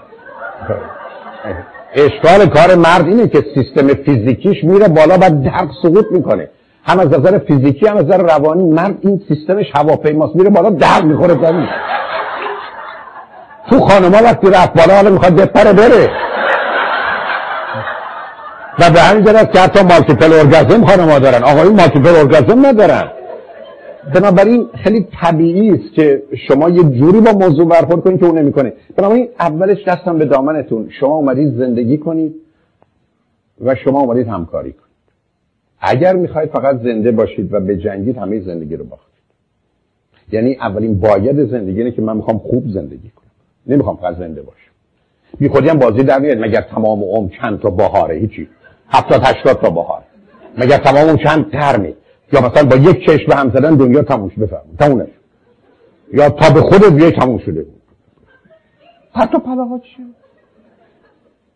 اشکال 1.94 2.46
کار 2.46 2.76
مرد 2.76 3.06
اینه 3.06 3.28
که 3.28 3.46
سیستم 3.56 3.88
فیزیکیش 3.88 4.64
میره 4.64 4.88
بالا 4.88 5.16
و 5.16 5.30
درد 5.30 5.70
سقوط 5.84 6.06
می‌کنه. 6.12 6.50
هم 6.84 7.00
از 7.00 7.08
نظر 7.08 7.40
فیزیکی 7.40 7.88
هم 7.88 7.98
از 7.98 8.06
نظر 8.06 8.18
روانی 8.18 8.64
مرد 8.64 8.96
این 9.02 9.22
سیستمش 9.28 9.66
هواپیماست. 9.76 10.36
میره 10.36 10.50
بالا 10.50 10.70
درد 10.70 11.04
می‌خوره 11.04 11.34
زمین 11.34 11.68
تو 13.70 13.80
خانما 13.80 14.18
وقتی 14.24 14.50
رفت 14.50 14.74
بالا 14.74 14.96
حالا 14.96 15.10
می‌خواد 15.10 15.36
بپره 15.36 15.74
بره. 15.74 16.10
و 18.80 18.90
به 18.90 19.00
همین 19.00 19.24
جهت 19.24 19.54
که 19.54 19.60
حتی 19.60 19.84
مالتیپل 19.84 20.34
ارگازم 20.34 20.86
خانما 20.86 21.20
دارن. 21.20 21.44
آقایون 21.44 21.76
مالتیپل 21.76 22.16
ارگازم 22.16 22.66
ندارن. 22.66 23.12
بنابراین 24.16 24.68
خیلی 24.84 25.08
طبیعی 25.22 25.70
است 25.70 25.94
که 25.94 26.24
شما 26.48 26.70
یه 26.70 26.84
جوری 26.84 27.22
با 27.22 27.32
موضوع 27.32 27.68
برخورد 27.68 28.02
کنید 28.02 28.20
که 28.20 28.26
اون 28.26 28.38
نمی‌کنه. 28.38 28.74
بنابراین 28.96 29.28
اولش 29.40 29.84
دستم 29.88 30.18
به 30.18 30.26
دامنتون. 30.26 30.90
شما 31.00 31.16
اومدید 31.16 31.58
زندگی 31.58 31.98
کنید 31.98 32.36
و 33.62 33.76
شما 33.76 34.00
اومدید 34.00 34.28
همکاری 34.28 34.72
کنید. 34.72 34.90
اگر 35.80 36.16
می‌خواید 36.16 36.50
فقط 36.50 36.76
زنده 36.84 37.12
باشید 37.12 37.54
و 37.54 37.60
به 37.60 37.78
جنگید 37.78 38.18
همه 38.18 38.40
زندگی 38.40 38.76
رو 38.76 38.86
باختید. 38.86 39.10
یعنی 40.32 40.56
اولین 40.56 41.00
باید 41.00 41.46
زندگی 41.52 41.78
اینه 41.78 41.92
که 41.92 42.02
من 42.02 42.16
می‌خوام 42.16 42.38
خوب 42.38 42.64
زندگی 42.68 43.10
کنم. 43.10 43.32
نمی‌خوام 43.68 43.96
فقط 43.96 44.18
زنده 44.18 44.42
باشم. 44.42 44.72
بی 45.40 45.50
خودی 45.50 45.70
هم 45.70 45.80
بازی 45.80 46.04
در 46.04 46.20
میاد 46.20 46.38
مگر 46.38 46.62
تمام 46.62 47.04
عمر 47.04 47.30
چند 47.42 47.60
تا 47.60 47.70
بهاره؟ 47.70 48.16
هیچی. 48.16 48.48
هفتاد 48.90 49.22
هشتاد 49.24 49.62
تا 49.62 49.70
بهار 49.70 50.02
مگر 50.58 50.78
تمام 50.78 51.18
چند 51.18 51.52
ترمی 51.52 51.94
یا 52.34 52.42
مثلا 52.42 52.70
با 52.70 52.76
یک 52.76 53.06
چشم 53.06 53.26
به 53.28 53.36
هم 53.36 53.50
زدن 53.50 53.76
دنیا 53.76 54.02
تموم 54.02 54.30
شده 54.30 54.46
بفهم 54.46 54.62
تمومش. 54.80 55.10
یا 56.14 56.30
تا 56.30 56.54
به 56.54 56.62
خودت 56.62 56.94
بیای 56.94 57.12
تموم 57.12 57.38
شده. 57.38 57.66
حتی 59.14 59.40
پلاها 59.40 59.80
چیه 59.80 60.06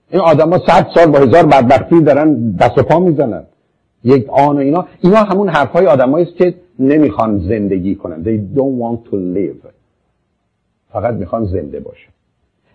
این 0.09 0.21
آدم 0.21 0.49
ها 0.49 0.61
صد 0.67 0.87
سال 0.95 1.05
با 1.05 1.19
هزار 1.19 1.45
بدبختی 1.45 2.01
دارن 2.01 2.51
دست 2.51 2.77
و 2.77 2.83
پا 2.83 2.99
می‌زنن. 2.99 3.43
یک 4.03 4.29
آن 4.29 4.55
و 4.55 4.59
اینا. 4.59 4.87
اینا 5.01 5.17
همون 5.17 5.49
حرف 5.49 5.69
های 5.69 5.85
آدم 5.87 6.13
است 6.13 6.35
که 6.35 6.55
نمی‌خوان 6.79 7.39
زندگی 7.39 7.95
کنن. 7.95 8.23
They 8.23 8.57
don't 8.57 8.81
want 8.83 9.09
to 9.09 9.13
live. 9.13 9.67
فقط 10.93 11.13
می‌خوان 11.13 11.45
زنده 11.45 11.79
باشن. 11.79 12.09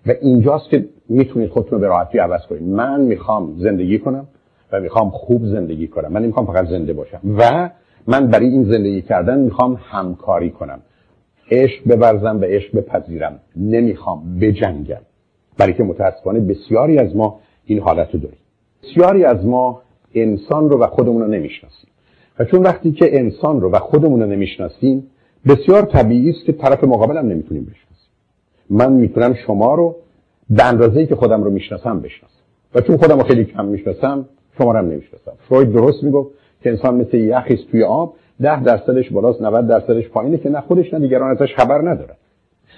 و 0.06 0.12
اینجاست 0.20 0.70
که 0.70 0.88
می‌تونید 1.08 1.50
خودتون 1.50 1.72
رو 1.72 1.78
به 1.78 1.86
راحتی 1.86 2.18
عوض 2.18 2.40
کنید. 2.48 2.62
من 2.62 3.00
می‌خوام 3.00 3.54
زندگی 3.58 3.98
کنم 3.98 4.26
و 4.72 4.80
می‌خوام 4.80 5.10
خوب 5.10 5.46
زندگی 5.46 5.88
کنم. 5.88 6.12
من 6.12 6.22
نمی‌خوام 6.22 6.46
فقط 6.46 6.68
زنده 6.68 6.92
باشم. 6.92 7.20
و 7.38 7.70
من 8.08 8.26
برای 8.26 8.46
این 8.46 8.64
زندگی 8.64 9.02
کردن 9.02 9.38
می‌خوام 9.38 9.80
همکاری 9.82 10.50
کنم. 10.50 10.80
عشق 11.50 11.88
ببرزم 11.88 12.40
و 12.40 12.44
عشق 12.44 12.76
بپذیرم. 12.76 13.40
نمی‌خوام 13.56 14.38
بجنگم. 14.40 15.00
برای 15.58 15.72
که 15.72 15.82
متاسفانه 15.82 16.40
بسیاری 16.40 16.98
از 16.98 17.16
ما 17.16 17.40
این 17.64 17.78
حالت 17.78 18.14
رو 18.14 18.20
داریم. 18.20 18.38
بسیاری 18.82 19.24
از 19.24 19.46
ما 19.46 19.82
انسان 20.14 20.70
رو 20.70 20.78
و 20.78 20.86
خودمون 20.86 21.22
رو 21.22 21.28
نمی‌شناسیم. 21.28 21.90
و 22.38 22.44
چون 22.44 22.62
وقتی 22.62 22.92
که 22.92 23.18
انسان 23.18 23.60
رو 23.60 23.70
و 23.70 23.78
خودمون 23.78 24.22
رو 24.22 24.26
نمی‌شناسیم 24.26 25.06
بسیار 25.46 25.82
طبیعی 25.82 26.30
است 26.30 26.44
که 26.44 26.52
طرف 26.52 26.84
مقابلم 26.84 27.26
نمی‌تونیم 27.26 27.62
بشناسیم. 27.62 28.10
من 28.70 28.92
می‌تونم 28.92 29.34
شما 29.34 29.74
رو 29.74 29.96
به 30.50 30.64
اندازه‌ای 30.64 31.06
که 31.06 31.16
خودم 31.16 31.44
رو 31.44 31.50
می‌شناسم 31.50 32.00
بشناسم. 32.00 32.34
و 32.74 32.80
چون 32.80 32.96
خودم 32.96 33.16
رو 33.16 33.24
خیلی 33.24 33.44
کم 33.44 33.64
می‌شناسم 33.64 34.28
شما 34.58 34.72
رو 34.72 34.78
هم 34.78 34.84
نمی‌شناسم. 34.84 35.32
فروید 35.48 35.72
درست 35.72 36.04
می‌گفت 36.04 36.30
که 36.62 36.70
انسان 36.70 36.94
مثل 36.94 37.16
یخی 37.16 37.58
توی 37.70 37.84
آب 37.84 38.14
ده 38.42 38.62
درصدش 38.62 39.10
بالاست 39.10 39.42
90 39.42 39.68
درصدش 39.68 40.08
پایینه 40.08 40.38
که 40.38 40.48
نه 40.48 40.60
خودش 40.60 40.94
نه 40.94 41.00
دیگران 41.00 41.30
ازش 41.30 41.54
خبر 41.56 41.78
ندارن 41.78 42.14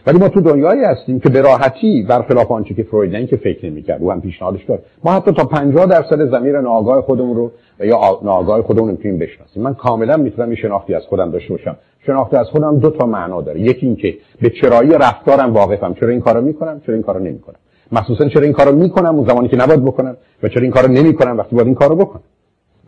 ولی 0.07 0.19
ما 0.19 0.29
تو 0.29 0.41
دنیایی 0.41 0.85
هستیم 0.85 1.21
که 1.21 1.29
به 1.29 1.41
راحتی 1.41 2.07
برخلاف 2.09 2.51
آنچه 2.51 2.75
که 2.75 2.83
فروید 2.83 3.15
این 3.15 3.27
که 3.27 3.37
فکر 3.37 3.67
نمی‌کرد 3.67 4.03
او 4.03 4.13
هم 4.13 4.21
پیشنهادش 4.21 4.65
داد. 4.65 4.83
ما 5.05 5.13
حتی 5.13 5.33
تا 5.33 5.45
50 5.45 5.87
درصد 5.87 6.31
زمیر 6.31 6.61
ناآگاه 6.61 7.03
خودمون 7.03 7.37
رو 7.37 7.51
و 7.81 7.87
یا 7.87 8.21
ناآگاه 8.23 8.63
خودمون 8.63 8.91
می‌تونیم 8.91 9.19
بشناسیم. 9.19 9.63
من 9.63 9.75
کاملا 9.75 10.17
می‌تونم 10.17 10.49
این 10.49 10.57
شناختی 10.57 10.95
از 10.95 11.03
خودم 11.09 11.31
داشته 11.31 11.55
باشم. 11.55 11.77
شناختی 12.07 12.37
از 12.37 12.47
خودم 12.47 12.79
دو 12.79 12.91
تا 12.91 13.07
معنا 13.07 13.43
داره. 13.43 13.61
یکی 13.61 13.87
اینکه 13.87 14.15
به 14.43 14.51
چرایی 14.51 14.91
رفتارم 14.91 15.53
واقفم. 15.53 15.95
چرا 15.95 16.09
این 16.09 16.21
کارو 16.21 16.41
می‌کنم؟ 16.41 16.81
چرا 16.87 16.95
این 16.95 17.03
کارو 17.03 17.21
نمی‌کنم؟ 17.21 17.57
مخصوصا 17.93 18.29
چرا 18.29 18.43
این 18.43 18.53
کارو 18.53 18.77
می‌کنم؟ 18.77 19.17
اون 19.17 19.29
زمانی 19.29 19.49
که 19.49 19.57
نباید 19.57 19.85
بکنم 19.85 20.17
و 20.43 20.49
چرا 20.49 20.63
این 20.63 20.71
کارو 20.71 20.89
نمی‌کنم 20.89 21.39
وقتی 21.39 21.57
باید 21.57 21.67
این 21.67 21.75
کارو 21.75 21.97
بکنم؟ 21.97 22.23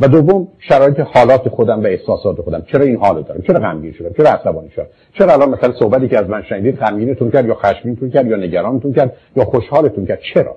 و 0.01 0.09
دوم 0.09 0.49
شرایط 0.59 1.01
حالات 1.01 1.49
خودم 1.49 1.83
و 1.83 1.87
احساسات 1.87 2.41
خودم. 2.41 2.63
چرا 2.73 2.85
این 2.85 2.97
حالو 2.97 3.23
دارم؟ 3.23 3.43
چرا 3.43 3.61
غمگین 3.61 3.93
شدم؟ 3.93 4.13
چرا 4.13 4.31
عصبانی 4.31 4.71
شدم؟ 4.71 4.87
چرا 5.19 5.33
الان 5.33 5.51
مثلا 5.51 5.73
صحبتی 5.79 6.09
که 6.09 6.19
از 6.19 6.29
من 6.29 6.43
شنیدید 6.43 6.77
غمگینتون 6.77 7.31
کرد 7.31 7.47
یا 7.47 7.55
خشمگینتون 7.55 8.11
کرد 8.11 8.27
یا 8.27 8.37
نگرانتون 8.37 8.93
کرد 8.93 9.17
یا 9.37 9.45
خوشحالتون 9.45 10.07
کرد؟ 10.07 10.21
چرا؟ 10.35 10.57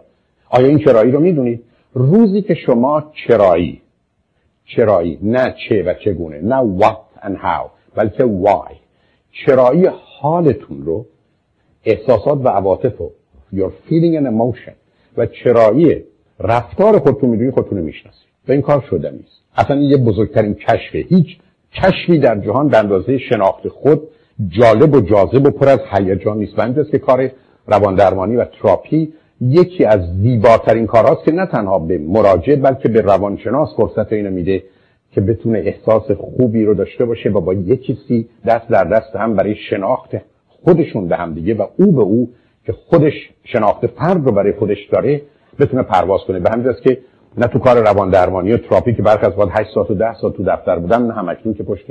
آیا 0.50 0.68
این 0.68 0.80
چرایی 0.80 1.12
رو 1.12 1.20
می‌دونید؟ 1.20 1.64
روزی 1.94 2.42
که 2.42 2.54
شما 2.54 3.12
چرایی 3.28 3.82
چرایی 4.66 5.20
نه 5.22 5.56
چه 5.70 5.84
و 5.84 5.94
چگونه 5.94 6.42
نه 6.42 6.80
what 6.80 7.26
and 7.26 7.36
how 7.36 7.70
بلکه 7.96 8.24
why 8.24 8.74
چرایی 9.46 9.90
حالتون 10.20 10.86
رو 10.86 11.06
احساسات 11.86 12.40
و 12.44 12.48
عواطف 12.48 12.98
رو 12.98 13.12
your 13.54 13.70
feeling 13.90 14.20
and 14.20 14.28
emotion 14.28 14.74
و 15.18 15.26
چرایی 15.26 16.04
رفتار 16.40 17.00
خودتون 17.00 17.30
می‌دونی 17.30 17.52
خودتون 17.52 17.80
می‌شناسید. 17.80 18.35
و 18.48 18.52
این 18.52 18.62
کار 18.62 18.86
شده 18.90 19.12
نیست. 19.12 19.42
اصلا 19.56 19.76
این 19.76 19.90
یه 19.90 19.98
بزرگترین 19.98 20.54
کشفه. 20.54 20.98
هیچ 20.98 21.28
کشفی 21.74 22.20
در 22.20 22.40
جهان 22.40 22.68
به 22.68 22.78
اندازه 22.78 23.18
شناخت 23.18 23.68
خود 23.68 24.02
جالب 24.48 24.94
و 24.94 25.02
جاذب 25.02 25.48
و 25.48 25.50
پر 25.50 25.70
از 25.70 25.80
هیجان 25.92 26.38
نیست. 26.38 26.60
و 26.60 26.84
که 26.84 26.98
کار 26.98 27.32
روان 27.68 27.96
درمانی 27.96 28.36
و 28.36 28.46
تراپی 28.46 29.14
یکی 29.42 29.86
از 29.86 30.00
زیباترین 30.22 30.88
کارهاست 30.88 31.26
که 31.26 31.32
نه 31.32 31.46
تنها 31.46 31.80
به 31.80 31.98
مراجع 31.98 32.56
بلکه 32.56 32.90
به 32.90 33.02
روانشناس 33.02 33.70
فرصت 33.78 34.14
اینو 34.14 34.32
میده 34.32 34.64
که 35.12 35.22
بتونه 35.22 35.60
احساس 35.60 36.12
خوبی 36.12 36.66
رو 36.66 36.74
داشته 36.74 37.06
باشه 37.06 37.30
و 37.30 37.42
با 37.42 37.54
یک 37.54 37.82
کسی 37.82 38.30
دست 38.46 38.70
در 38.70 38.84
دست 38.84 39.16
هم 39.16 39.36
برای 39.36 39.56
شناخت 39.70 40.10
خودشون 40.48 41.08
به 41.08 41.16
هم 41.16 41.34
دیگه 41.34 41.54
و 41.54 41.68
او 41.78 41.92
به 41.92 42.02
او 42.02 42.30
که 42.66 42.74
خودش 42.74 43.14
شناخت 43.44 43.88
فرد 43.88 44.26
رو 44.26 44.32
برای 44.32 44.54
خودش 44.54 44.88
داره 44.92 45.22
بتونه 45.60 45.84
پرواز 45.84 46.22
کنه. 46.28 46.40
به 46.40 46.50
همین 46.50 46.74
که 46.84 46.98
نه 47.38 47.48
تو 47.48 47.60
کار 47.60 47.78
روان 47.78 48.10
درمانی 48.10 48.54
و 48.54 48.58
تراپی 48.58 48.94
که 48.94 49.02
برخی 49.02 49.26
از 49.26 49.34
وقت 49.38 49.50
8 49.52 49.74
ساعت 49.74 49.92
و 49.92 49.94
10 49.94 50.14
ساعت 50.22 50.34
تو 50.34 50.44
دفتر 50.44 50.80
بودن 50.80 51.02
نه 51.02 51.14
همکنون 51.14 51.56
که 51.56 51.64
پشت 51.64 51.86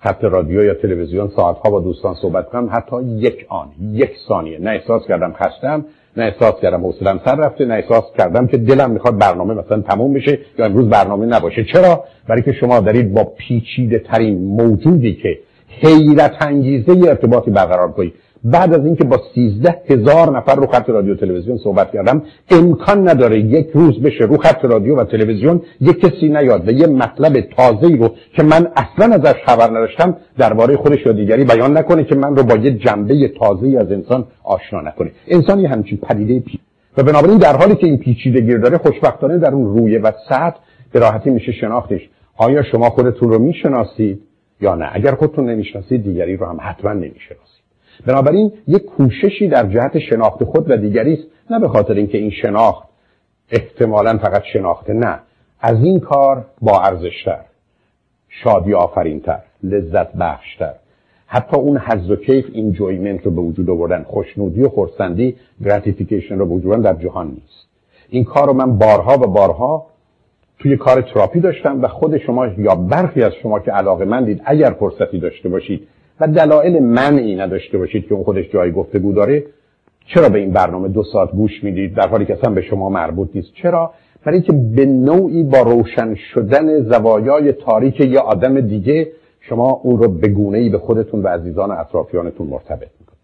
خط 0.00 0.24
رادیو 0.24 0.64
یا 0.64 0.74
تلویزیون 0.74 1.30
ساعتها 1.36 1.70
با 1.70 1.80
دوستان 1.80 2.14
صحبت 2.22 2.48
کنم. 2.48 2.68
حتی 2.72 3.02
یک 3.02 3.46
آن 3.48 3.68
یک 3.92 4.10
ثانیه. 4.28 4.58
نه 4.58 4.70
احساس 4.70 5.02
کردم 5.08 5.32
خستم 5.32 5.84
نه 6.16 6.24
احساس 6.24 6.60
کردم 6.62 6.84
حوصله‌ام 6.84 7.20
سر 7.24 7.34
رفته 7.34 7.64
نه 7.64 7.74
احساس 7.74 8.04
کردم 8.18 8.46
که 8.46 8.56
دلم 8.56 8.90
می‌خواد 8.90 9.18
برنامه 9.18 9.54
مثلا 9.54 9.80
تموم 9.80 10.12
بشه 10.12 10.38
یا 10.58 10.64
امروز 10.64 10.88
برنامه 10.88 11.26
نباشه. 11.26 11.64
چرا؟ 11.64 12.04
برای 12.28 12.42
که 12.42 12.52
شما 12.52 12.80
دارید 12.80 13.14
با 13.14 13.24
پیچیده 13.24 13.98
ترین 13.98 14.44
موجودی 14.44 15.14
که 15.14 15.38
حیرت 15.68 16.36
انگیزه 16.40 17.08
ارتباطی 17.08 17.50
برقرار 17.50 17.92
کنید. 17.92 18.14
بعد 18.44 18.74
از 18.74 18.84
اینکه 18.86 19.04
با 19.04 19.20
سیزده 19.34 19.80
هزار 19.88 20.36
نفر 20.36 20.54
رو 20.54 20.66
خط 20.66 20.90
رادیو 20.90 21.14
تلویزیون 21.14 21.58
صحبت 21.58 21.92
کردم 21.92 22.22
امکان 22.50 23.08
نداره 23.08 23.40
یک 23.40 23.70
روز 23.74 24.02
بشه 24.02 24.24
رو 24.24 24.36
خط 24.36 24.64
رادیو 24.64 24.96
و 24.96 25.04
تلویزیون 25.04 25.62
یک 25.80 26.00
کسی 26.00 26.28
نیاد 26.28 26.68
و 26.68 26.72
یه 26.72 26.86
مطلب 26.86 27.40
تازه 27.40 27.96
رو 27.96 28.10
که 28.32 28.42
من 28.42 28.68
اصلا 28.76 29.14
ازش 29.14 29.34
خبر 29.46 29.70
نداشتم 29.70 30.16
درباره 30.38 30.76
خودش 30.76 31.06
یا 31.06 31.12
دیگری 31.12 31.44
بیان 31.44 31.78
نکنه 31.78 32.04
که 32.04 32.14
من 32.14 32.36
رو 32.36 32.42
با 32.42 32.54
یه 32.54 32.70
جنبه 32.70 33.28
تازه 33.28 33.78
از 33.80 33.92
انسان 33.92 34.26
آشنا 34.44 34.80
نکنه. 34.80 35.10
انسان 35.28 35.58
یه 35.58 35.68
همچین 35.68 35.98
پدیده 35.98 36.40
پی 36.40 36.58
و 36.96 37.02
بنابراین 37.02 37.38
در 37.38 37.56
حالی 37.56 37.74
که 37.74 37.86
این 37.86 37.98
پیچیدگی 37.98 38.58
داره 38.58 38.78
خوشبختانه 38.78 39.38
در 39.38 39.50
اون 39.50 39.64
رویه 39.64 39.98
و 39.98 40.12
سطح 40.28 40.56
به 40.92 41.00
راحتی 41.00 41.30
میشه 41.30 41.52
شناختش. 41.52 42.08
آیا 42.36 42.62
شما 42.62 42.90
خودتون 42.90 43.30
رو 43.30 43.38
می‌شناسید 43.38 44.22
یا 44.60 44.74
نه؟ 44.74 44.90
اگر 44.92 45.14
خودتون 45.14 45.50
نمی‌شناسید 45.50 46.04
دیگری 46.04 46.36
رو 46.36 46.46
هم 46.46 46.58
حتما 46.60 46.92
نمی‌شناسید. 46.92 47.51
بنابراین 48.06 48.52
یک 48.66 48.84
کوششی 48.84 49.48
در 49.48 49.66
جهت 49.66 49.98
شناخت 49.98 50.44
خود 50.44 50.70
و 50.70 50.76
دیگری 50.76 51.12
است 51.12 51.22
نه 51.50 51.58
به 51.58 51.68
خاطر 51.68 51.94
اینکه 51.94 52.18
این 52.18 52.30
شناخت 52.30 52.88
احتمالا 53.50 54.18
فقط 54.18 54.42
شناخته 54.52 54.92
نه. 54.92 55.18
از 55.60 55.84
این 55.84 56.00
کار 56.00 56.44
با 56.60 56.80
ارزشتر 56.80 57.40
شادی 58.28 58.74
آفرینتر 58.74 59.38
لذت 59.62 60.12
بخشتر. 60.12 60.74
حتی 61.26 61.56
اون 61.56 61.78
حز 61.78 62.10
و 62.10 62.16
کیف 62.16 62.46
اینجویمنت 62.52 63.26
رو 63.26 63.30
به 63.30 63.40
وجود 63.40 63.70
آوردن 63.70 64.02
خوشنودی 64.02 64.62
و 64.62 64.68
خورسندی 64.68 65.36
gratification 65.64 66.38
رو 66.38 66.46
به 66.46 66.54
وجود 66.54 66.82
در 66.82 66.94
جهان 66.94 67.26
نیست. 67.26 67.66
این 68.08 68.24
کار 68.24 68.46
رو 68.46 68.52
من 68.52 68.78
بارها 68.78 69.14
و 69.14 69.26
بارها 69.26 69.86
توی 70.58 70.76
کار 70.76 71.02
تراپی 71.02 71.40
داشتم 71.40 71.82
و 71.82 71.88
خود 71.88 72.18
شما 72.18 72.46
یا 72.46 72.74
برخی 72.74 73.22
از 73.22 73.32
شما 73.42 73.60
که 73.60 73.70
علاقه‌مندید 73.70 74.42
اگر 74.44 74.70
فرصتی 74.70 75.18
داشته 75.18 75.48
باشید 75.48 75.88
و 76.20 76.26
دلایل 76.26 76.82
منعی 76.82 77.36
نداشته 77.36 77.78
باشید 77.78 78.06
که 78.08 78.14
اون 78.14 78.24
خودش 78.24 78.50
جای 78.52 78.72
گفتگو 78.72 79.12
داره. 79.12 79.44
چرا 80.06 80.28
به 80.28 80.38
این 80.38 80.50
برنامه 80.50 80.88
دو 80.88 81.02
ساعت 81.02 81.30
گوش 81.30 81.64
می‌دید؟ 81.64 81.94
در 81.94 82.08
حالی 82.08 82.26
که 82.26 82.32
اصلا 82.32 82.54
به 82.54 82.62
شما 82.62 82.88
مربوط 82.88 83.30
نیست. 83.34 83.52
چرا؟ 83.54 83.92
برای 84.24 84.38
اینکه 84.38 84.52
به 84.76 84.86
نوعی 84.86 85.42
با 85.42 85.60
روشن 85.62 86.14
شدن 86.14 86.80
زوایای 86.80 87.52
تاریک 87.52 88.00
یه 88.00 88.18
آدم 88.18 88.60
دیگه 88.60 89.12
شما 89.40 89.70
اون 89.70 89.98
رو 89.98 90.08
به 90.08 90.28
گونه 90.28 90.58
ای 90.58 90.68
به 90.68 90.78
خودتون 90.78 91.22
و 91.22 91.28
عزیزان 91.28 91.70
و 91.70 91.80
اطرافیانتون 91.80 92.46
مرتبط 92.46 92.88
می‌کنید. 93.00 93.18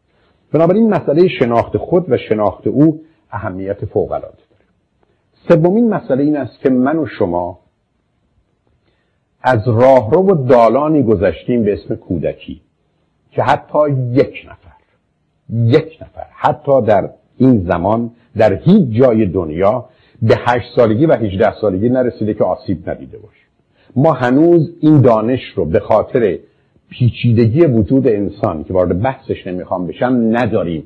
بنابراین 0.53 0.91
مسئله 0.91 1.29
شناخت 1.29 1.77
خود 1.77 2.13
و 2.13 2.17
شناخت 2.17 2.67
او 2.67 3.01
اهمیت 3.31 3.85
فوق 3.85 4.13
العاده 4.13 4.37
داره. 4.37 4.65
سومین 5.49 5.89
مسئله 5.89 6.23
این 6.23 6.37
است 6.37 6.61
که 6.61 6.71
من 6.71 6.99
و 6.99 7.07
شما 7.07 7.59
از 9.43 9.69
راهرو 9.69 10.23
و 10.23 10.47
دالانی 10.49 11.03
گذشتیم 11.03 11.65
به 11.65 11.73
اسم 11.73 11.95
کودکی. 11.95 12.61
که 13.31 13.43
حتی 13.43 13.79
یک 14.13 14.47
نفر 14.51 14.69
یک 15.53 15.99
نفر 16.03 16.27
حتی 16.31 16.83
در 16.83 17.11
این 17.39 17.67
زمان 17.69 18.11
در 18.37 18.55
هیچ 18.55 19.03
جای 19.03 19.27
دنیا 19.27 19.85
به 20.23 20.35
هشت 20.47 20.77
سالگی 20.77 21.07
و 21.07 21.13
هجده 21.13 21.55
سالگی 21.61 21.89
نرسیده 21.89 22.35
که 22.35 22.45
آسیب 22.45 22.91
ندیده 22.91 23.19
باشه. 23.19 23.39
ما 23.97 24.13
هنوز 24.13 24.71
این 24.81 25.01
دانش 25.01 25.41
رو 25.55 25.65
به 25.65 25.81
خاطر 25.81 26.39
پیچیدگی 26.91 27.67
وجود 27.67 28.09
انسان 28.09 28.65
که 28.65 28.73
وارد 28.73 29.03
بحثش 29.03 29.47
نمی‌خوام 29.47 29.87
بشم 29.87 30.31
نداریم 30.33 30.85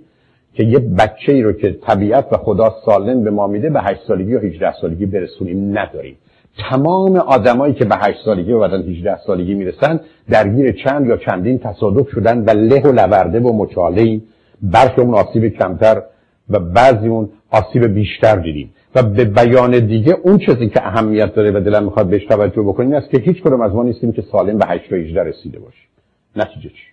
که 0.54 0.64
یه 0.64 0.78
بچه 0.78 1.32
ای 1.32 1.42
رو 1.42 1.52
که 1.52 1.72
طبیعت 1.72 2.32
و 2.32 2.36
خدا 2.36 2.74
سالم 2.86 3.24
به 3.24 3.30
ما 3.30 3.46
میده 3.46 3.70
به 3.70 3.80
هشت 3.80 4.00
سالگی 4.08 4.34
و 4.34 4.38
هجده 4.38 4.72
سالگی 4.80 5.06
برسونیم 5.06 5.78
نداریم. 5.78 6.16
تمام 6.58 7.16
آدمایی 7.16 7.74
که 7.74 7.84
به 7.84 7.96
8 7.96 8.24
سالگی 8.24 8.52
و 8.52 8.60
بعدا 8.60 8.76
18 8.76 9.18
سالگی 9.26 9.54
می‌رسن 9.54 10.00
درگیر 10.30 10.72
چند 10.72 11.06
یا 11.06 11.16
چندین 11.16 11.58
تصادف 11.58 12.10
شدن 12.10 12.44
و 12.44 12.50
له 12.50 12.80
و 12.80 12.92
لورده 12.92 13.40
و 13.40 13.52
مچاله 13.52 14.20
برخی 14.62 15.00
اون 15.00 15.14
آسیب 15.14 15.48
کمتر 15.48 16.02
و 16.50 16.58
بعضی 16.58 17.08
اون 17.08 17.28
آسیب 17.50 17.84
بیشتر 17.84 18.36
دیدیم. 18.36 18.74
و 18.94 19.02
به 19.02 19.24
بیان 19.24 19.86
دیگه 19.86 20.16
اون 20.22 20.38
چیزی 20.38 20.68
که 20.68 20.86
اهمیت 20.86 21.34
داره 21.34 21.50
و 21.50 21.60
دلم 21.60 21.84
می‌خواد 21.84 22.06
بهش 22.06 22.24
توجه 22.24 22.62
بکنیم 22.62 22.94
است 22.94 23.10
که 23.10 23.18
هیچ 23.18 23.42
کدوم 23.42 23.60
از 23.60 23.72
ما 23.72 23.82
نیستیم 23.82 24.12
که 24.12 24.22
سالم 24.32 24.58
به 24.58 24.66
8 24.66 24.92
و 24.92 24.96
18 24.96 25.22
رسیده 25.22 25.58
باشیم. 25.58 25.88
نتیجه 26.36 26.68
چی؟ 26.68 26.86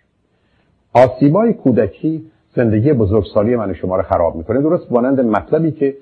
آسیبای 0.93 1.53
کودکی 1.53 2.25
زندگی 2.55 2.93
بزرگسالی 2.93 3.55
من 3.55 3.71
و 3.71 3.73
شما 3.73 3.95
رو 3.95 4.03
خراب 4.03 4.35
می‌کنه. 4.35 4.61
درست 4.61 4.91
مانند 4.91 5.21
مطلبی 5.21 5.71
که 5.71 5.95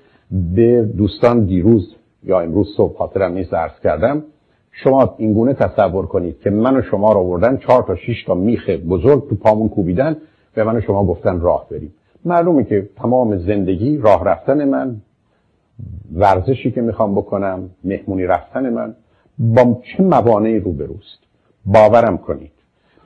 به 0.56 0.82
دوستان 0.98 1.46
دیروز 1.46 1.96
یا 2.24 2.40
امروز 2.40 2.68
صبح 2.78 2.98
خاطرم 2.98 3.34
نیست 3.34 3.54
عرض 3.54 3.80
کردم. 3.84 4.24
شما 4.72 5.16
اینگونه 5.18 5.54
تصور 5.54 6.06
کنید 6.06 6.40
که 6.40 6.50
من 6.50 6.78
و 6.78 6.82
شما 6.82 7.12
رو 7.12 7.20
آوردن 7.20 7.58
چهار 7.58 7.84
تا 7.84 7.96
شش 7.96 8.24
تا 8.24 8.36
میخ 8.36 8.70
بزرگ 8.70 9.30
تو 9.30 9.36
پامون 9.36 9.70
کوبیدن 9.70 10.18
به 10.54 10.64
من 10.64 10.76
و 10.76 10.82
شما 10.82 11.06
گفتن 11.06 11.40
راه 11.40 11.68
بریم. 11.72 11.94
معلومه 12.26 12.64
که 12.64 12.90
تمام 12.96 13.38
زندگی 13.38 13.98
راه 13.98 14.26
رفتن 14.26 14.70
من 14.70 14.96
ورزشی 16.16 16.72
که 16.72 16.82
می‌خوام 16.82 17.16
بکنم 17.16 17.70
مهمونی 17.84 18.24
رفتن 18.24 18.70
من 18.70 18.96
با 19.40 19.82
چه 19.84 20.04
موانعی 20.04 20.60
روبروست؟ 20.60 21.20
باورم 21.66 22.18
کنید. 22.18 22.52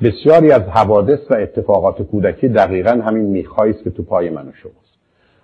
بسیاری 0.04 0.52
از 0.52 0.62
حوادث 0.62 1.20
و 1.30 1.36
اتفاقات 1.36 2.02
کودکی 2.02 2.48
دقیقا 2.48 2.92
همین 2.92 3.26
میخهایی 3.26 3.74
است 3.74 3.84
که 3.84 3.90
تو 3.90 4.04
پای 4.04 4.30
من 4.30 4.48
و 4.48 4.52
شماست. 4.52 4.92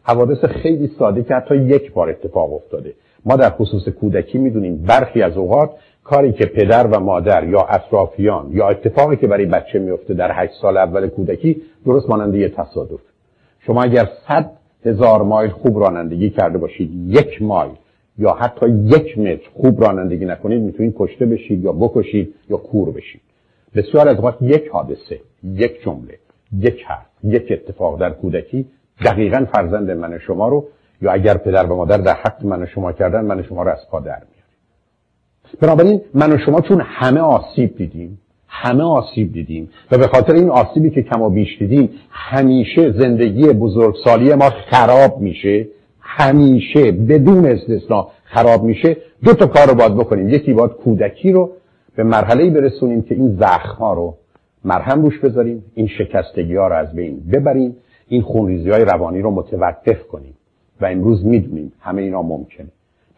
حوادث 0.03 0.45
خیلی 0.45 0.91
ساده 0.99 1.23
که 1.23 1.35
حتی 1.35 1.55
یک 1.55 1.93
بار 1.93 2.09
اتفاق 2.09 2.53
افتاده. 2.53 2.93
ما 3.27 3.35
در 3.35 3.49
خصوص 3.49 3.89
کودکی 3.89 4.37
می‌دونیم 4.37 4.77
برخی 4.77 5.21
از 5.21 5.37
اوقات 5.37 5.71
کاری 6.03 6.31
که 6.31 6.45
پدر 6.45 6.87
و 6.87 6.99
مادر 6.99 7.47
یا 7.47 7.61
اطرافیان 7.61 8.49
یا 8.51 8.67
اتفاقی 8.67 9.15
که 9.15 9.27
برای 9.27 9.45
بچه 9.45 9.79
میفته 9.79 10.13
در 10.13 10.31
هشت 10.33 10.53
سال 10.61 10.77
اول 10.77 11.07
کودکی 11.07 11.61
درست 11.85 12.09
ماننده 12.09 12.37
یه 12.37 12.49
تصادف. 12.49 12.99
شما 13.59 13.83
اگر 13.83 14.09
صد 14.27 14.51
هزار 14.85 15.21
مایل 15.21 15.51
خوب 15.51 15.79
رانندگی 15.79 16.29
کرده 16.29 16.57
باشید 16.57 16.91
یک 17.07 17.41
مایل 17.41 17.71
یا 18.17 18.33
حتی 18.33 18.69
یک 18.69 19.17
متر 19.17 19.49
خوب 19.53 19.83
رانندگی 19.83 20.25
نکنید 20.25 20.61
می‌تونید 20.61 20.95
کشته 20.97 21.25
بشید 21.25 21.63
یا 21.63 21.71
بکشید 21.71 22.33
یا 22.49 22.57
کور 22.57 22.91
بشید. 22.91 23.21
بسیار 23.75 24.07
از 24.07 24.15
اوقات 24.15 24.37
یک 24.41 24.67
حادثه 24.67 25.19
یک 25.43 25.83
جمله 25.83 26.17
یک 26.59 26.83
حرف 26.83 27.05
یک 27.23 27.51
اتفاق 27.51 27.99
در 27.99 28.09
کودکی 28.09 28.65
دقیقا 29.05 29.45
فرزند 29.53 29.91
من 29.91 30.19
شما 30.19 30.47
رو 30.47 30.67
یا 31.01 31.11
اگر 31.11 31.37
پدر 31.37 31.65
و 31.65 31.75
مادر 31.75 31.97
در 31.97 32.13
حق 32.13 32.45
من 32.45 32.65
شما 32.65 32.91
کردن 32.91 33.25
من 33.25 33.43
شما 33.43 33.63
رو 33.63 33.71
از 33.71 33.87
پا 33.91 33.99
در 33.99 34.05
میاره 34.05 34.47
بنابراین 35.61 36.01
من 36.13 36.33
و 36.33 36.37
شما 36.37 36.61
چون 36.61 36.81
همه 36.81 37.19
آسیب 37.19 37.77
دیدیم 37.77 38.19
همه 38.47 38.83
آسیب 38.83 39.33
دیدیم 39.33 39.69
و 39.91 39.97
به 39.97 40.07
خاطر 40.07 40.33
این 40.33 40.49
آسیبی 40.49 40.89
که 40.89 41.03
کم 41.03 41.21
و 41.21 41.29
بیش 41.29 41.57
دیدیم 41.59 41.89
همیشه 42.09 42.91
زندگی 42.91 43.53
بزرگسالی 43.53 44.35
ما 44.35 44.49
خراب 44.49 45.21
میشه 45.21 45.67
همیشه 45.99 46.91
بدون 46.91 47.45
استثنا 47.45 48.07
خراب 48.23 48.63
میشه. 48.63 48.97
دو 49.23 49.33
تا 49.33 49.45
کار 49.45 49.67
رو 49.67 49.75
باید 49.75 49.95
بکنیم. 49.95 50.29
یکی 50.29 50.53
باید 50.53 50.71
کودکی 50.71 51.31
رو 51.31 51.51
به 51.95 52.03
مرحله 52.03 52.49
برسونیم 52.49 53.01
که 53.01 53.15
این 53.15 53.37
زخم 53.39 53.75
ها 53.79 53.93
رو 53.93 54.17
مرهم 54.65 55.01
روش 55.01 55.19
بذاریم 55.19 55.63
این 55.73 55.87
شکستگی 55.87 56.55
ها 56.55 56.67
رو 56.67 56.75
از 56.75 56.93
بین 56.93 57.19
ببریم 57.33 57.75
این 58.07 58.21
خونریزی 58.21 58.69
های 58.69 58.85
روانی 58.85 59.21
رو 59.21 59.31
متوقف 59.31 60.07
کنیم. 60.07 60.36
و 60.81 60.85
امروز 60.85 61.25
می‌دونیم 61.25 61.71
همه 61.79 62.01
اینا 62.01 62.21
ممکنه. 62.21 62.67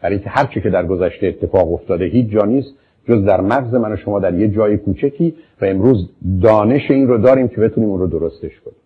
برای 0.02 0.14
اینکه 0.14 0.30
هر 0.30 0.46
که 0.46 0.70
در 0.70 0.86
گذشته 0.86 1.26
اتفاق 1.26 1.72
افتاده 1.72 2.04
هیچ 2.04 2.28
جا 2.28 2.44
نیست 2.44 2.74
جز 3.08 3.24
در 3.24 3.40
مغز 3.40 3.74
من 3.74 3.92
و 3.92 3.96
شما 3.96 4.20
در 4.20 4.34
یه 4.34 4.48
جای 4.48 4.76
کوچکی 4.76 5.34
و 5.60 5.64
امروز 5.64 6.10
دانش 6.42 6.90
این 6.90 7.08
رو 7.08 7.18
داریم 7.18 7.48
که 7.48 7.60
بتونیم 7.60 7.90
اون 7.90 8.00
رو 8.00 8.06
درستش 8.06 8.60
کنیم. 8.60 8.76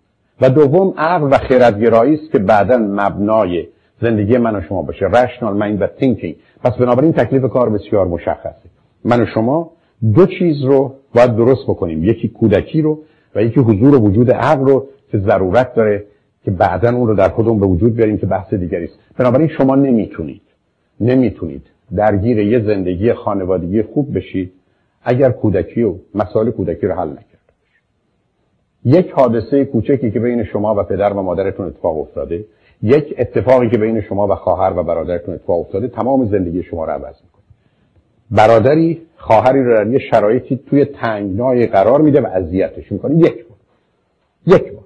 و 0.40 0.50
دوم 0.50 0.95
عقل 0.97 1.28
و 1.33 1.38
خیرتگرایی 1.38 2.14
است 2.14 2.33
که 2.33 2.38
بعدا 2.38 2.78
مبنای 2.78 3.66
زندگی 4.00 4.38
من 4.38 4.57
و 4.57 4.61
شما 4.61 4.83
باشه. 4.83 5.07
رشنال 5.07 5.57
مایند 5.57 5.83
و 5.83 5.87
تینکینگ 5.87 6.37
پس 6.64 6.76
بنابراین 6.76 7.12
تکلیف 7.12 7.43
کار 7.43 7.71
بسیار 7.71 8.07
مشخصه. 8.07 8.69
من 9.04 9.23
و 9.23 9.26
شما 9.26 9.71
دو 10.14 10.26
چیز 10.26 10.64
رو 10.64 10.95
باید 11.14 11.37
درست 11.37 11.64
بکنیم. 11.69 12.04
یکی 12.04 12.28
کودکی 12.28 12.83
رو 12.83 12.99
و 13.35 13.43
یکی 13.43 13.61
حضور 13.61 13.95
و 13.95 13.99
وجود 13.99 14.31
عقل 14.31 14.64
رو 14.64 14.87
که 15.12 15.19
ضرورت 15.19 15.75
داره 15.75 16.04
که 16.45 16.51
بعدا 16.51 16.97
اون 16.97 17.09
رو 17.09 17.15
در 17.15 17.29
خودمون 17.29 17.61
به 17.61 17.67
وجود 17.67 17.97
بیاریم 17.97 18.19
که 18.19 18.27
بحث 18.27 18.55
دیگری 18.55 18.85
است. 18.85 18.99
بنابراین 19.19 19.49
شما 19.49 19.75
نمی‌تونید 19.75 20.43
نمی‌تونید 21.01 21.63
درگیر 21.97 22.39
یه 22.39 22.61
زندگی 22.61 23.13
خانوادگی 23.13 23.83
خوب 23.83 24.17
بشید 24.17 24.53
اگر 25.03 25.31
کودکی 25.31 25.83
و 25.83 25.95
مسائل 26.15 26.51
کودکی 26.51 26.87
رو 26.87 26.95
حل 26.95 27.09
نکرد 27.09 27.25
یک 28.85 29.11
حادثه 29.11 29.65
کوچکی 29.65 30.11
که 30.11 30.21
بین 30.21 30.45
شما 30.45 30.75
و 30.75 30.83
پدر 30.83 31.13
و 31.13 31.23
مادرتون 31.23 31.67
اتفاق 31.67 31.99
افتاده 31.99 32.45
یک 32.83 33.15
اتفاقی 33.19 33.71
که 33.71 33.79
بین 33.79 34.01
شما 34.01 34.29
و 34.29 34.35
خواهر 34.35 34.79
و 34.79 34.83
برادرتون 34.83 35.35
اتفاق 35.35 35.61
افتاده 35.61 35.89
تمام 35.89 36.27
زندگی 36.27 36.63
شما 36.63 36.85
رو 36.85 36.93
عوض 36.93 37.15
می‌کنه. 37.23 37.45
برادری 38.31 39.01
خواهری 39.17 39.65
رو 39.65 39.75
در 39.75 39.87
یه 39.87 39.99
شرایطی 39.99 40.61
توی 40.67 40.85
تنگنای 40.85 41.67
قرار 41.67 42.01
میده 42.01 42.21
و 42.21 42.27
اذیتش 42.27 42.93
می‌کنه. 42.93 43.19
یک 43.19 43.47
بار. 43.49 43.59
یک 44.59 44.73
بار. 44.73 44.84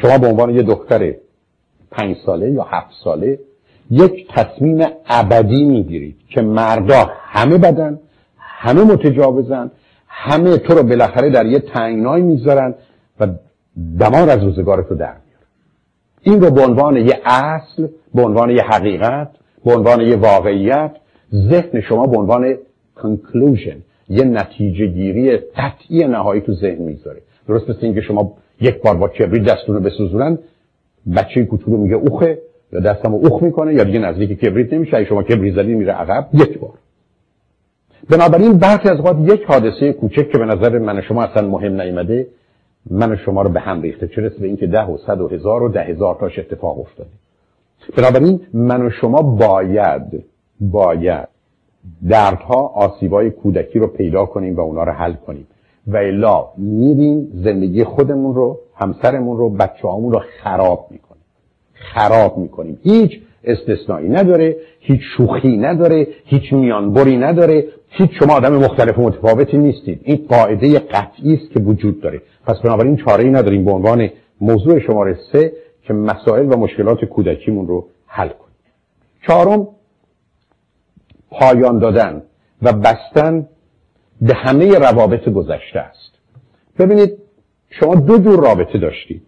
شما 0.00 0.18
به 0.18 0.26
عنوان 0.26 0.54
یه 0.54 0.62
دختر 0.62 1.14
پنج 1.90 2.16
ساله 2.26 2.50
یا 2.50 2.62
هفت 2.62 2.94
ساله 3.04 3.38
یک 3.90 4.28
تصمیم 4.28 4.86
ابدی 5.06 5.64
می‌گیرید 5.64 6.16
که 6.28 6.42
مردا 6.42 7.10
همه 7.12 7.58
بدن 7.58 7.98
همه 8.38 8.84
متجاوزن 8.84 9.70
همه 10.08 10.56
تو 10.56 10.74
رو 10.74 10.82
بالاخره 10.82 11.30
در 11.30 11.46
یه 11.46 11.58
تنگنای 11.58 12.22
می‌ذارن 12.22 12.74
و 13.20 13.28
دمار 13.98 14.30
از 14.30 14.42
روزگارتو 14.42 14.94
در 14.94 15.16
میارن 15.26 15.46
این 16.22 16.40
رو 16.40 16.50
به 16.50 16.62
عنوان 16.62 16.96
یه 16.96 17.20
اصل 17.24 17.88
به 18.14 18.22
عنوان 18.22 18.50
یه 18.50 18.62
حقیقت 18.62 19.30
به 19.64 19.74
عنوان 19.74 20.00
یه 20.00 20.16
واقعیت 20.16 20.96
ذهن 21.34 21.80
شما 21.80 22.06
به 22.06 22.18
عنوان 22.18 22.54
conclusion 22.96 23.76
یه 24.08 24.24
نتیجه 24.24 24.86
گیری 24.86 25.36
قطعی 25.36 26.04
نهایی 26.04 26.40
تو 26.40 26.52
ذهن 26.52 26.82
می‌ذاره 26.82 27.22
درست 27.48 27.70
مثل 27.70 27.78
اینکه 27.82 28.00
شما 28.00 28.32
یک 28.60 28.82
بار 28.82 28.96
با 28.96 29.08
کبریت 29.08 29.44
دستون 29.44 29.74
رو 29.74 29.80
بسوزونن 29.80 30.38
بچه 31.16 31.44
کوچولو 31.44 31.76
میگه 31.76 31.94
اوخه 31.94 32.38
یا 32.72 32.80
دستم 32.80 33.12
رو 33.12 33.26
اوخ 33.26 33.42
می‌کنه 33.42 33.74
یا 33.74 33.84
دیگه 33.84 33.98
نزدیک 33.98 34.40
کبریت 34.40 34.72
نمیشه 34.72 35.04
شما 35.04 35.22
کبریت 35.22 35.54
زدی 35.54 35.74
میره 35.74 35.92
عقب. 35.92 36.28
یک 36.32 36.58
بار. 36.58 36.72
بنابراین 38.10 38.58
برخی 38.58 38.88
از 38.88 38.96
اوقات 38.96 39.16
یک 39.20 39.42
حادثه 39.42 39.92
کوچک 39.92 40.30
که 40.30 40.38
به 40.38 40.44
نظر 40.44 40.78
من 40.78 41.00
شما 41.00 41.22
اصلا 41.22 41.48
مهم 41.48 41.80
نیامده 41.80 42.26
من 42.90 43.16
شما 43.16 43.42
رو 43.42 43.48
به 43.48 43.60
هم 43.60 43.82
ریخته 43.82 44.08
چه 44.08 44.28
به 44.28 44.46
اینکه 44.46 44.66
ده 44.66 44.84
و 44.84 44.98
صد 45.06 45.20
و 45.20 45.28
هزار 45.28 45.62
و 45.62 45.68
ده 45.68 45.82
هزار 45.82 46.16
تاش 46.20 46.38
اتفاق 46.38 46.80
افتاده. 46.80 47.10
بنابراین 47.96 48.40
من 48.52 48.86
و 48.86 48.90
شما 48.90 49.22
باید 49.22 50.24
باید 50.60 51.28
دردها 52.08 52.72
آسیبای 52.74 53.30
کودکی 53.30 53.78
رو 53.78 53.86
پیدا 53.86 54.26
کنیم 54.26 54.56
و 54.56 54.60
اونا 54.60 54.84
رو 54.84 54.92
حل 54.92 55.12
کنیم. 55.12 55.46
و 55.86 55.96
الا 55.96 56.48
میریم 56.56 57.28
زندگی 57.34 57.84
خودمون 57.84 58.34
رو 58.34 58.58
همسرمون 58.76 59.38
رو 59.38 59.50
بچه 59.50 59.82
رو 59.82 60.22
خراب 60.42 60.86
می‌کنیم. 60.90 61.22
خراب 61.74 62.38
می‌کنیم. 62.38 62.78
هیچ 62.82 63.20
استثنایی 63.44 64.08
نداره 64.08 64.56
هیچ 64.80 65.00
شوخی 65.16 65.56
نداره 65.56 66.06
هیچ 66.24 66.52
میانبری 66.52 67.16
نداره. 67.16 67.64
هیچ 67.88 68.10
شما 68.18 68.34
آدم 68.34 68.56
مختلف 68.56 68.98
و 68.98 69.02
متفاوتی 69.02 69.58
نیستید. 69.58 70.00
این 70.04 70.26
قاعده 70.28 70.78
قطعی 70.78 71.34
است 71.34 71.50
که 71.50 71.60
وجود 71.60 72.00
داره. 72.00 72.22
پس 72.46 72.60
بنابراین 72.60 72.96
چاره 72.96 73.24
ای 73.24 73.30
نداریم 73.30 73.64
به 73.64 73.72
عنوان 73.72 74.08
موضوع 74.40 74.78
شماره 74.78 75.18
سه 75.32 75.52
که 75.82 75.94
مسائل 75.94 76.52
و 76.52 76.56
مشکلات 76.56 77.04
کودکیمون 77.04 77.66
رو 77.66 77.86
حل 78.06 78.28
کنیم. 78.28 78.56
چهارم 79.26 79.68
پایان 81.30 81.78
دادن 81.78 82.22
و 82.62 82.72
بستن 82.72 83.48
به 84.20 84.34
همه 84.34 84.78
روابط 84.78 85.28
گذشته 85.28 85.80
است. 85.80 86.12
ببینید 86.78 87.18
شما 87.70 87.94
دو 87.94 88.18
جور 88.18 88.44
رابطه 88.44 88.78
داشتید. 88.78 89.22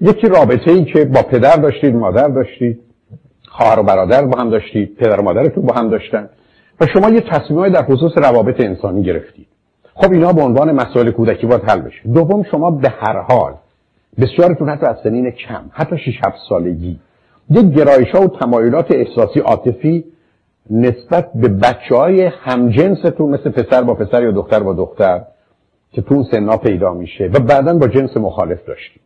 یکی 0.00 0.28
رابطه 0.28 0.70
ای 0.70 0.84
که 0.84 1.04
با 1.04 1.22
پدر 1.22 1.56
داشتید 1.56 1.94
مادر 1.94 2.28
داشتید 2.28 2.80
خواهر 3.48 3.80
و 3.80 3.82
برادر 3.82 4.24
با 4.24 4.40
هم 4.40 4.50
داشتید 4.50 4.96
پدر 4.96 5.20
و 5.20 5.22
مادرتون 5.22 5.66
با 5.66 5.74
هم 5.74 5.90
داشتن 5.90 6.28
و 6.80 6.86
شما 6.86 7.10
یه 7.10 7.20
تصمیم 7.20 7.68
در 7.68 7.82
خصوص 7.82 8.12
روابط 8.16 8.60
انسانی 8.60 9.02
گرفتید. 9.02 9.46
خب 9.94 10.12
اینا 10.12 10.32
به 10.32 10.42
عنوان 10.42 10.72
مسائل 10.72 11.10
کودکی 11.10 11.46
باید 11.46 11.62
حل 11.62 11.80
بشه. 11.80 12.08
دوم 12.14 12.42
شما 12.42 12.70
به 12.70 12.88
هر 12.88 13.20
حال 13.20 13.54
بسیارتون 14.20 14.68
حتی 14.68 14.86
از 14.86 14.96
سنین 15.02 15.30
کم 15.30 15.64
حتی 15.70 15.98
6 15.98 16.20
7 16.26 16.36
سالگی 16.48 17.00
یک 17.50 17.66
گرایش 17.66 18.10
ها 18.10 18.22
و 18.22 18.28
تمایلات 18.28 18.86
احساسی 18.90 19.40
عاطفی 19.40 20.04
نسبت 20.70 21.30
به 21.34 21.48
بچه 21.48 21.96
های 21.96 22.22
همجنستون 22.22 23.30
مثل 23.30 23.50
پسر 23.50 23.82
با 23.82 23.94
پسر 23.94 24.22
یا 24.22 24.30
دختر 24.30 24.62
با 24.62 24.72
دختر 24.72 25.24
که 25.92 26.02
تو 26.02 26.14
اون 26.14 26.24
سنا 26.30 26.56
پیدا 26.56 26.94
میشه 26.94 27.24
و 27.24 27.40
بعدا 27.40 27.78
با 27.78 27.88
جنس 27.88 28.16
مخالف 28.16 28.64
داشتید 28.64 29.02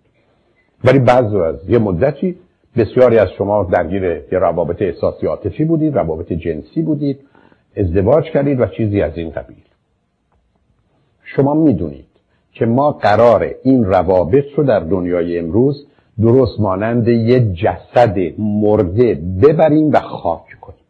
ولی 0.84 0.98
بعض 0.98 1.34
از 1.34 1.68
یه 1.68 1.78
مدتی 1.78 2.36
بسیاری 2.76 3.18
از 3.18 3.28
شما 3.38 3.64
درگیر 3.64 4.02
یه 4.02 4.38
روابط 4.38 4.82
احساسی 4.82 5.26
عاطفی 5.26 5.64
بودید 5.64 5.94
روابط 5.94 6.32
جنسی 6.32 6.82
بودید 6.82 7.20
ازدواج 7.76 8.24
کردید 8.24 8.60
و 8.60 8.66
چیزی 8.66 9.02
از 9.02 9.16
این 9.16 9.30
قبیل. 9.30 9.56
شما 11.24 11.54
می‌دونید 11.54 12.06
که 12.52 12.66
ما 12.66 12.92
قرار 12.92 13.54
این 13.62 13.84
روابط 13.84 14.44
رو 14.56 14.64
در 14.64 14.80
دنیای 14.80 15.38
امروز 15.38 15.86
درست 16.20 16.60
مانند 16.60 17.08
یه 17.08 17.52
جسد 17.54 18.16
مرده 18.38 19.14
ببریم 19.42 19.92
و 19.92 20.00
خاک 20.00 20.60
کنیم. 20.60 20.81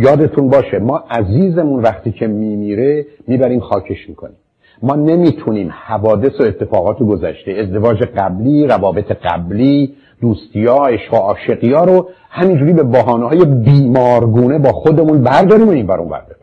یادتون 0.00 0.48
باشه 0.48 0.78
ما 0.78 1.04
عزیزمون 1.10 1.82
وقتی 1.82 2.12
که 2.12 2.26
میمیره 2.26 3.06
می‌بریم 3.26 3.60
خاکش 3.60 4.08
می‌کنیم. 4.08 4.36
ما 4.82 4.94
نمی‌تونیم 4.94 5.72
حوادث 5.86 6.40
و 6.40 6.42
اتفاقات 6.42 6.98
گذشته 6.98 7.52
ازدواج 7.52 8.02
قبلی 8.02 8.66
روابط 8.66 9.12
قبلی 9.12 9.94
دوستی 10.20 10.64
ها 10.66 10.86
عشق 10.86 11.14
و 11.14 11.16
عاشقی 11.16 11.72
ها 11.72 11.84
رو 11.84 12.08
همینجوری 12.30 12.72
به 12.72 12.82
بحانه 12.82 13.28
های 13.28 13.44
بیمارگونه 13.44 14.58
با 14.58 14.72
خودمون 14.72 15.22
برداریم 15.22 15.68
و 15.68 15.70
این 15.70 15.86
برون 15.86 16.08
بر 16.08 16.39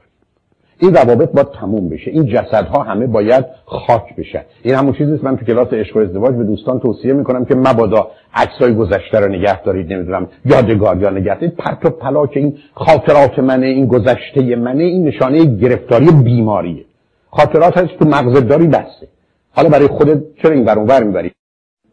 این 0.80 0.94
روابط 0.94 1.32
باید 1.32 1.48
تموم 1.48 1.90
بشه. 1.90 2.12
این 2.12 2.26
جسدها 2.26 2.84
همه 2.84 3.08
باید 3.08 3.46
خاک 3.66 4.16
بشن. 4.16 4.42
این 4.64 4.76
همون 4.76 4.94
چیزی 4.94 5.20
من 5.24 5.38
تو 5.38 5.46
کلاس 5.46 5.68
عشق 5.74 5.98
و 5.98 6.00
ازدواج 6.00 6.36
به 6.36 6.44
دوستان 6.44 6.80
توصیه 6.80 7.14
می‌کنم 7.14 7.46
که 7.46 7.56
مبادا 7.56 8.08
عکسای 8.34 8.76
گذشته 8.76 9.20
رو 9.20 9.28
نگه 9.28 9.62
دارید 9.62 9.94
نمی‌دونم 9.94 10.28
یادگار 10.46 11.02
یا 11.02 11.10
نگه 11.10 11.36
دارید. 11.36 11.56
پرت 11.56 11.86
و 11.86 11.90
پلا 11.90 12.28
که 12.28 12.40
این 12.40 12.58
خاطرات 12.74 13.40
منه 13.40 13.66
این 13.66 13.88
گذشته 13.88 14.56
منه 14.56 14.84
این 14.84 15.08
نشانه 15.08 15.46
گرفتاری 15.46 16.12
بیماریه. 16.12 16.86
خاطرات 17.30 17.78
هست 17.78 18.00
تو 18.00 18.06
مغز 18.06 18.48
داری 18.48 18.68
بسته. 18.68 19.08
حالا 19.52 19.70
برای 19.70 19.88
خودت 19.88 20.22
چرا 20.42 20.52
این 20.52 20.66
بر 20.66 20.80
اونور 20.80 21.04
می‌بری؟ 21.04 21.32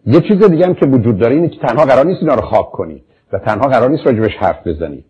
یه 0.06 0.20
چیز 0.20 0.42
دیگه 0.42 0.66
هم 0.66 0.74
که 0.74 0.86
وجود 0.86 1.18
داره 1.18 1.34
اینه 1.34 1.48
که 1.48 1.58
تنها 1.60 1.84
قرار 1.84 2.06
نیست 2.06 2.20
اینا 2.22 2.34
رو 2.34 2.40
خاک 2.40 2.70
کنی 2.70 3.02
و 3.32 3.38
تنها 3.38 3.68
قرار 3.68 3.90
نیست 3.90 4.06
راجبش 4.06 4.36
حرف 4.36 4.66
بزنی. 4.66 5.04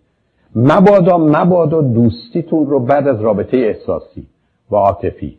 مبادا 0.55 1.19
مبادا 1.19 1.81
دوستیتون 1.81 2.67
رو 2.67 2.81
بعد 2.81 3.09
از 3.09 3.21
رابطه 3.21 3.57
احساسی 3.57 4.27
و 4.71 4.77
عاطفی 4.77 5.39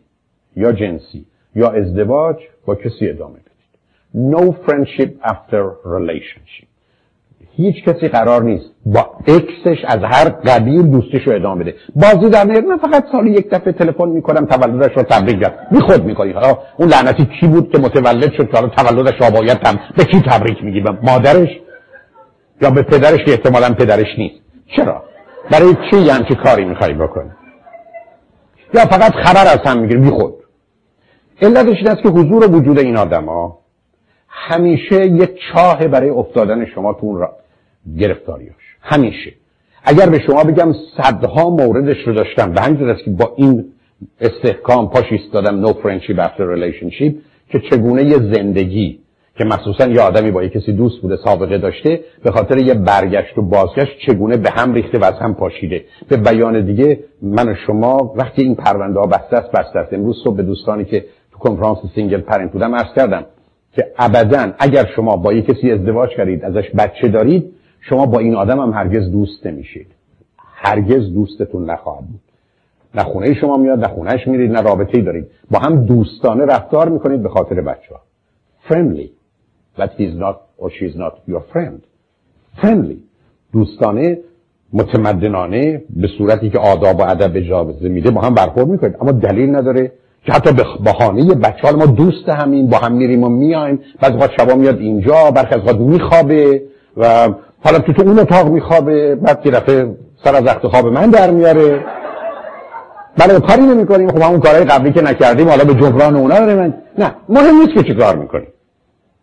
یا 0.56 0.72
جنسی 0.72 1.26
یا 1.54 1.70
ازدواج 1.70 2.36
با 2.66 2.74
کسی 2.74 3.08
ادامه 3.08 3.34
بدید. 3.34 4.32
No 4.34 4.52
friendship 4.66 5.10
after 5.30 5.62
relationship. 5.84 6.66
هیچ 7.56 7.84
کسی 7.84 8.08
قرار 8.08 8.42
نیست 8.42 8.70
با 8.86 9.10
اکسش 9.26 9.84
از 9.84 9.98
هر 10.02 10.28
قبیل 10.28 10.82
دوستیش 10.82 11.22
رو 11.26 11.34
ادامه 11.34 11.64
بده. 11.64 11.74
بازی 11.96 12.30
در 12.30 12.46
میاد 12.46 12.64
من 12.64 12.76
فقط 12.76 13.04
سالی 13.12 13.30
یک 13.30 13.50
دفعه 13.50 13.72
تلفن 13.72 14.08
می‌کنم 14.08 14.46
تولدش 14.46 14.96
رو 14.96 15.02
تبریک 15.02 15.38
گرد 15.38 15.68
بی 15.72 15.80
خود 15.80 16.04
می‌کنی 16.04 16.32
حالا 16.32 16.58
اون 16.76 16.88
لعنتی 16.88 17.28
کی 17.40 17.48
بود 17.48 17.72
که 17.72 17.78
متولد 17.78 18.32
شد 18.32 18.50
که 18.50 18.56
حالا 18.56 18.68
تولدش 18.68 19.20
رو 19.20 19.30
باید 19.30 19.58
تم 19.58 19.78
به 19.96 20.04
کی 20.04 20.20
تبریک 20.20 20.64
میگی؟ 20.64 20.84
مادرش 21.02 21.48
یا 22.62 22.70
به 22.70 22.82
پدرش 22.82 23.24
که 23.24 23.30
احتمالا 23.32 23.74
پدرش 23.74 24.18
نیست. 24.18 24.45
چرا؟ 24.66 25.04
برای 25.50 25.74
چی 25.90 26.04
چه 26.28 26.34
کاری 26.34 26.64
می‌خوای 26.64 26.94
بکنی؟ 26.94 27.30
یا 28.74 28.80
فقط 28.80 29.12
خبر 29.12 29.46
از 29.52 29.58
هم 29.66 29.78
می‌گیری؟ 29.78 30.00
بی 30.00 30.10
خود. 30.10 30.34
علتش 31.42 31.76
این 31.76 31.88
است 31.88 32.02
که 32.02 32.08
حضور 32.08 32.44
و 32.44 32.48
وجود 32.48 32.78
این 32.78 32.96
آدما 32.96 33.58
همیشه 34.28 35.06
یک 35.06 35.30
چاه 35.52 35.88
برای 35.88 36.10
افتادن 36.10 36.64
شما 36.64 36.92
تو 36.92 37.06
اون 37.06 37.28
گرفتاریاش 37.98 38.76
همیشه. 38.80 39.32
اگر 39.84 40.10
به 40.10 40.18
شما 40.26 40.44
بگم 40.44 40.72
صدها 40.96 41.50
موردش 41.50 41.96
رو 42.06 42.12
داشتم 42.12 42.52
به 42.52 42.60
همین 42.60 42.90
است 42.90 43.04
که 43.04 43.10
با 43.10 43.34
این 43.36 43.64
استحکام 44.20 44.90
پاش 44.90 45.04
ایستادم 45.10 45.66
no 45.66 45.74
friendship 45.74 46.18
after 46.18 46.40
relationship 46.40 47.14
که 47.48 47.60
چگونه 47.70 48.04
یه 48.04 48.16
زندگی 48.16 49.00
که 49.36 49.44
مخصوصا 49.44 49.86
یه 49.86 50.00
آدمی 50.00 50.30
با 50.30 50.42
یه 50.42 50.48
کسی 50.48 50.72
دوست 50.72 51.02
بوده 51.02 51.16
سابقه 51.24 51.58
داشته 51.58 52.00
به 52.24 52.30
خاطر 52.30 52.58
یه 52.58 52.74
برگشت 52.74 53.38
و 53.38 53.42
بازگشت 53.42 53.98
چگونه 54.06 54.36
به 54.36 54.50
هم 54.50 54.72
ریخته 54.72 54.98
و 54.98 55.04
از 55.04 55.14
هم 55.14 55.34
پاشیده. 55.34 55.84
به 56.08 56.16
بیان 56.16 56.66
دیگه 56.66 57.00
من 57.22 57.48
و 57.48 57.54
شما 57.66 58.12
وقتی 58.16 58.42
این 58.42 58.54
پرونده 58.54 59.00
ها 59.00 59.06
بسته 59.06 59.36
است 59.36 59.52
بسته 59.52 59.78
است. 59.78 59.92
امروز 59.92 60.16
صبح 60.24 60.36
به 60.36 60.42
دوستانی 60.42 60.84
که 60.84 61.04
تو 61.32 61.38
کنفرانس 61.38 61.78
single 61.94 62.20
parent 62.20 62.52
بودم 62.52 62.74
عرض 62.74 62.94
کردم 62.96 63.24
که 63.72 63.86
ابدا 63.98 64.52
اگر 64.58 64.86
شما 64.96 65.16
با 65.16 65.32
یه 65.32 65.42
کسی 65.42 65.70
ازدواج 65.70 66.10
کردید 66.10 66.44
ازش 66.44 66.70
بچه 66.78 67.08
دارید 67.08 67.52
شما 67.80 68.06
با 68.06 68.18
این 68.18 68.34
آدم 68.34 68.60
هم 68.60 68.72
هرگز 68.72 69.10
دوست 69.10 69.46
نمیشید. 69.46 69.86
هرگز 70.38 71.12
دوستتون 71.14 71.70
نخواهد 71.70 72.06
بود. 72.06 72.20
نه 72.94 73.02
خونه 73.02 73.34
شما 73.34 73.56
میاد 73.56 73.78
نه 73.78 73.88
خونهش 73.88 74.26
میرید 74.26 74.52
نه 74.52 74.62
رابطه 74.62 75.00
دارید. 75.00 75.26
با 75.50 75.58
هم 75.58 75.86
دوستانه 75.86 76.44
رفتار 76.44 76.88
می‌کنید 76.88 77.22
به 77.22 77.28
خاطر 77.28 77.60
بچه 77.60 77.94
ها 77.94 78.00
friendly. 78.68 79.15
But 79.78 79.90
he's 79.98 80.14
not 80.24 80.36
or 80.58 80.70
she's 80.70 80.96
not 81.02 81.14
your 81.28 81.42
friend. 81.52 81.80
Friendly. 82.62 82.98
دوستانه 83.52 84.18
متمدنانه 84.72 85.82
به 85.90 86.08
صورتی 86.18 86.50
که 86.50 86.58
آداب 86.58 87.00
و 87.00 87.02
ادب 87.02 87.36
اجازه 87.36 87.88
میده 87.88 88.10
با 88.10 88.20
هم 88.20 88.34
برخورد 88.34 88.68
می‌کنید. 88.68 88.96
اما 89.00 89.12
دلیل 89.12 89.56
نداره 89.56 89.92
که 90.24 90.32
حتی 90.32 90.52
به 90.52 90.64
بهانه 90.84 91.34
بچه 91.34 91.72
ما 91.72 91.86
دوست 91.86 92.28
همین 92.28 92.70
با 92.70 92.78
هم 92.78 92.92
میریم 92.92 93.24
و 93.24 93.28
میایم. 93.28 93.80
بعد 94.00 94.14
وقت 94.14 94.30
شبا 94.40 94.54
میاد 94.54 94.78
اینجا 94.78 95.30
برخی 95.30 95.54
از 95.54 95.66
وقت 95.66 95.76
میخوابه 95.76 96.62
و 96.96 97.28
حالا 97.64 97.78
تو 97.78 97.92
تو 97.92 98.02
اون 98.02 98.18
اتاق 98.18 98.48
میخوابه. 98.48 99.14
بعد 99.14 99.46
یه 99.46 99.52
دفعه 99.52 99.96
سر 100.24 100.34
از 100.34 100.42
وقت 100.42 100.66
خواب 100.66 100.86
من 100.86 101.10
در 101.10 101.30
میاره. 101.30 101.84
بله 103.18 103.40
کاری 103.40 103.62
نمی 103.62 103.86
کنیم 103.86 104.08
خب 104.08 104.22
همون 104.22 104.40
کارهای 104.40 104.64
قبلی 104.64 104.92
که 104.92 105.02
نکردیم 105.02 105.48
حالا 105.48 105.64
به 105.64 105.74
جبران 105.74 106.16
اونا 106.16 106.38
داریم 106.38 106.74
نه 106.98 107.14
مهم 107.28 107.54
نیست 107.60 107.74
که 107.74 107.82
چی 107.82 107.94
کار 107.94 108.16
می‌کنیم. 108.16 108.48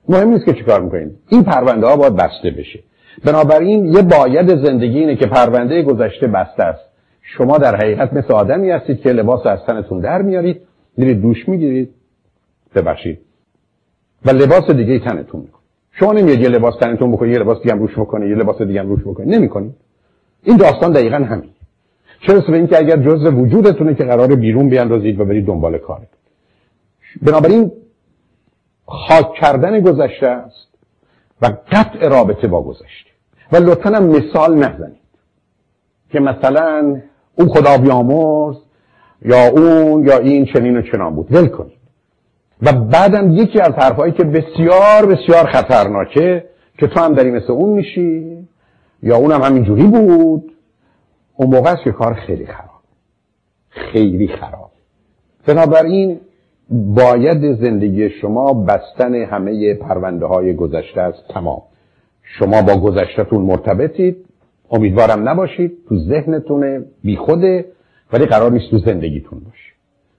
مهم 0.10 0.30
نیست 0.30 0.46
که 0.46 0.54
چیکار 0.54 0.82
می‌کنید 0.82 1.12
این 1.30 1.44
پرونده 1.44 1.88
ها 1.88 1.96
باید 1.96 2.16
بسته 2.16 2.52
بشه. 2.58 2.80
بنابراین 3.26 3.86
یه 3.86 4.02
باید 4.02 4.66
زندگی 4.66 5.00
اینه 5.00 5.16
که 5.16 5.26
پرونده 5.26 5.84
گذشته 5.84 6.28
بسته 6.28 6.64
است. 6.64 6.86
شما 7.22 7.58
در 7.58 7.76
حقیقت 7.76 8.14
مثل 8.14 8.34
آدمی 8.34 8.70
هستید 8.70 9.02
که 9.02 9.10
لباس 9.10 9.46
از 9.46 9.60
تنتون 9.68 10.00
در 10.00 10.22
میارید 10.22 10.62
میرید 10.98 11.22
دوش 11.22 11.50
می‌گیرید 11.50 11.90
ببخشید. 12.76 13.20
و 14.26 14.30
لباس 14.30 14.72
دیگه 14.72 15.00
تنتون 15.00 15.42
می‌کنید. 15.42 15.64
شما 15.92 16.14
نمیاد 16.14 16.40
یه 16.40 16.50
لباس 16.50 16.74
تنتون 16.82 17.12
بکنید 17.12 17.34
یه 17.34 17.40
لباس 17.40 17.62
دیگه 17.62 17.76
روش 17.76 17.92
بکنید 18.00 18.30
یه 18.30 18.36
لباس 18.36 18.62
دیگه 18.62 18.82
روش 18.82 19.02
بکنید 19.02 19.36
نمی‌کنید. 19.36 19.74
این 20.44 20.58
داستان 20.58 20.92
دقیقا 20.92 21.18
همین. 21.18 21.50
چرا؟ 22.28 22.40
به 22.40 22.58
اینکه 22.58 22.78
اگر 22.78 22.98
جزء 22.98 23.32
وجودتونه 23.32 23.96
که 23.96 24.04
قرار 24.04 24.36
بیرون 24.36 24.70
بیاندازید 24.70 25.20
و 25.20 25.26
برید 25.26 25.46
دنبال 25.46 25.78
کارتون. 25.78 26.08
بنابراین 27.22 27.72
خاک 28.86 29.34
کردن 29.34 29.80
گذشته 29.80 30.28
است 30.28 30.68
و 31.42 31.46
قطع 31.72 32.08
رابطه 32.08 32.48
با 32.48 32.64
گذشته. 32.64 33.10
و 33.52 33.58
لطفا 33.58 33.90
مثال 33.90 34.56
نزنید 34.56 35.04
که 36.12 36.20
مثلا 36.20 37.02
اون 37.36 37.48
خدا 37.48 37.78
بیامرز 37.78 38.56
یا 39.22 39.48
اون 39.48 40.06
یا 40.08 40.18
این 40.18 40.46
چنین 40.46 40.78
و 40.78 40.82
چنان 40.82 41.16
بود. 41.16 41.28
ول 41.32 41.48
کنید. 41.48 41.84
و 42.62 42.72
بعدم 42.72 43.32
یکی 43.32 43.60
از 43.60 43.72
حرفهایی 43.72 44.14
که 44.14 44.24
بسیار 44.24 45.06
بسیار 45.06 45.46
خطرناکه 45.46 46.46
که 46.78 46.88
تو 46.88 47.00
هم 47.00 47.14
داری 47.14 47.32
مثل 47.32 47.52
اون 47.52 47.70
میشی 47.70 48.48
یا 49.04 49.18
اونم 49.18 49.42
همینجوری 49.42 49.84
بود 49.84 50.54
اون 51.36 51.50
موقع 51.56 51.72
است 51.72 51.84
که 51.84 51.92
کار 51.92 52.14
خیلی 52.14 52.46
خراب. 52.46 52.82
خیلی 53.70 54.28
خراب. 54.28 54.72
بنابراین 55.48 56.20
باید 56.70 57.62
زندگی 57.62 58.10
شما 58.10 58.54
بستن 58.54 59.16
همه 59.16 59.74
پرونده 59.74 60.26
های 60.26 60.54
گذشته 60.56 61.02
است 61.02 61.28
تمام. 61.30 61.62
شما 62.24 62.62
با 62.62 62.76
گذشتهتون 62.76 63.42
مرتبطید 63.42 64.18
امیدوارم 64.72 65.30
نباشید 65.30 65.72
تو 65.90 65.98
ذهنتونه 65.98 66.86
بیخوده 67.04 67.66
ولی 68.14 68.26
قرار 68.26 68.52
نیست 68.52 68.72
تو 68.72 68.78
زندگیتون 68.78 69.40
باشه 69.40 69.74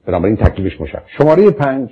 بنابراین 0.06 0.36
تکلیفش 0.36 0.80
مشخص. 0.80 1.02
شماره 1.18 1.50
پنج. 1.50 1.90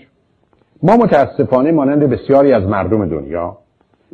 ما 0.82 0.96
متاسفانه 0.96 1.72
مانند 1.72 2.00
بسیاری 2.02 2.52
از 2.52 2.62
مردم 2.62 3.08
دنیا 3.08 3.58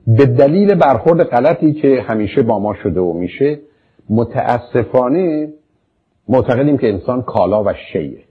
به 0.07 0.27
دلیل 0.27 0.75
برخورد 0.75 1.23
غلطی 1.23 1.73
که 1.73 2.05
همیشه 2.09 2.43
با 2.43 2.59
ما 2.59 2.75
شده 2.75 3.01
و 3.01 3.13
میشه 3.13 3.61
متاسفانه 4.11 5.53
معتقدیم 6.29 6.79
که 6.79 6.89
انسان 6.89 7.23
کالا 7.23 7.65
و 7.65 7.73
شیه 7.93 8.28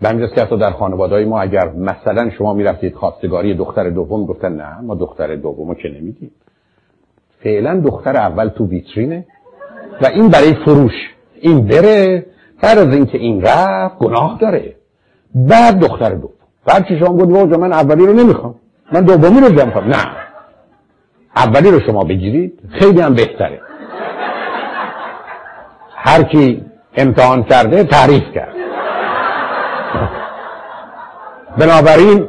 به 0.00 0.08
همین 0.08 0.28
که 0.34 0.40
حتی 0.42 0.58
در 0.58 0.70
خانواده 0.70 1.24
ما 1.24 1.40
اگر 1.40 1.68
مثلا 1.68 2.30
شما 2.30 2.54
می‌رفتید 2.54 2.94
خواستگاری 2.94 3.54
دختر 3.54 3.90
دوم 3.90 4.26
گفتن 4.26 4.52
نه 4.52 4.80
ما 4.80 4.94
دختر 4.94 5.36
دوم 5.36 5.74
که 5.74 5.88
نمیدیم. 5.88 6.30
فعلا 7.44 7.80
دختر 7.80 8.16
اول 8.16 8.48
تو 8.48 8.66
ویترینه 8.66 9.26
و 10.02 10.06
این 10.06 10.28
برای 10.28 10.54
فروش. 10.64 10.92
این 11.40 11.66
بره 11.66 12.26
بعد 12.62 12.78
از 12.78 12.94
اینکه 12.94 13.18
این 13.18 13.42
رفت 13.42 13.98
گناه 13.98 14.38
داره. 14.40 14.76
بعد 15.34 15.78
دختر 15.78 16.10
دوم. 16.10 16.32
بعد 16.66 16.88
چی 16.88 16.98
شما 16.98 17.16
گفت 17.16 17.58
من 17.58 17.72
اولی 17.72 18.06
رو 18.06 18.12
نمی‌خوام. 18.12 18.54
من 18.92 19.00
دومی 19.00 19.40
رو 19.40 19.48
جمع 19.48 19.86
نه. 19.86 20.16
اولی 21.36 21.70
رو 21.70 21.80
شما 21.80 22.04
بگیرید 22.04 22.60
خیلی 22.70 23.00
هم 23.00 23.14
بهتره. 23.14 23.60
هر 25.90 26.22
کی 26.22 26.64
امتحان 26.96 27.42
کرده 27.42 27.84
تعریف 27.84 28.22
کرد. 28.34 28.55
بنابراین 31.60 32.28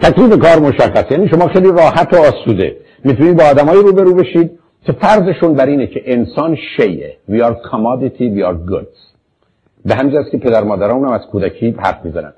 تکلیف 0.00 0.38
کار 0.38 0.58
مشخص. 0.58 1.10
یعنی 1.10 1.28
شما 1.28 1.48
خیلی 1.48 1.72
راحت 1.72 2.14
و 2.14 2.16
آسوده 2.16 2.76
می‌تونید 3.04 3.36
با 3.36 3.44
آدمایی 3.44 3.82
روبرو 3.82 4.14
بشید 4.14 4.58
که 4.82 4.92
فرضشون 4.92 5.54
بر 5.54 5.66
اینه 5.66 5.86
که 5.86 6.02
انسان 6.04 6.56
شیه 6.76 7.16
we 7.30 7.34
are 7.34 7.54
commodity 7.70 8.36
we 8.36 8.42
are 8.42 8.70
goods. 8.70 8.98
به 9.84 9.94
همین 9.94 10.24
که 10.30 10.38
پدر 10.38 10.64
مادران 10.64 11.04
هم 11.04 11.12
از 11.12 11.26
کودکی 11.32 11.76
حرف 11.78 12.04
می‌زنن. 12.04 12.32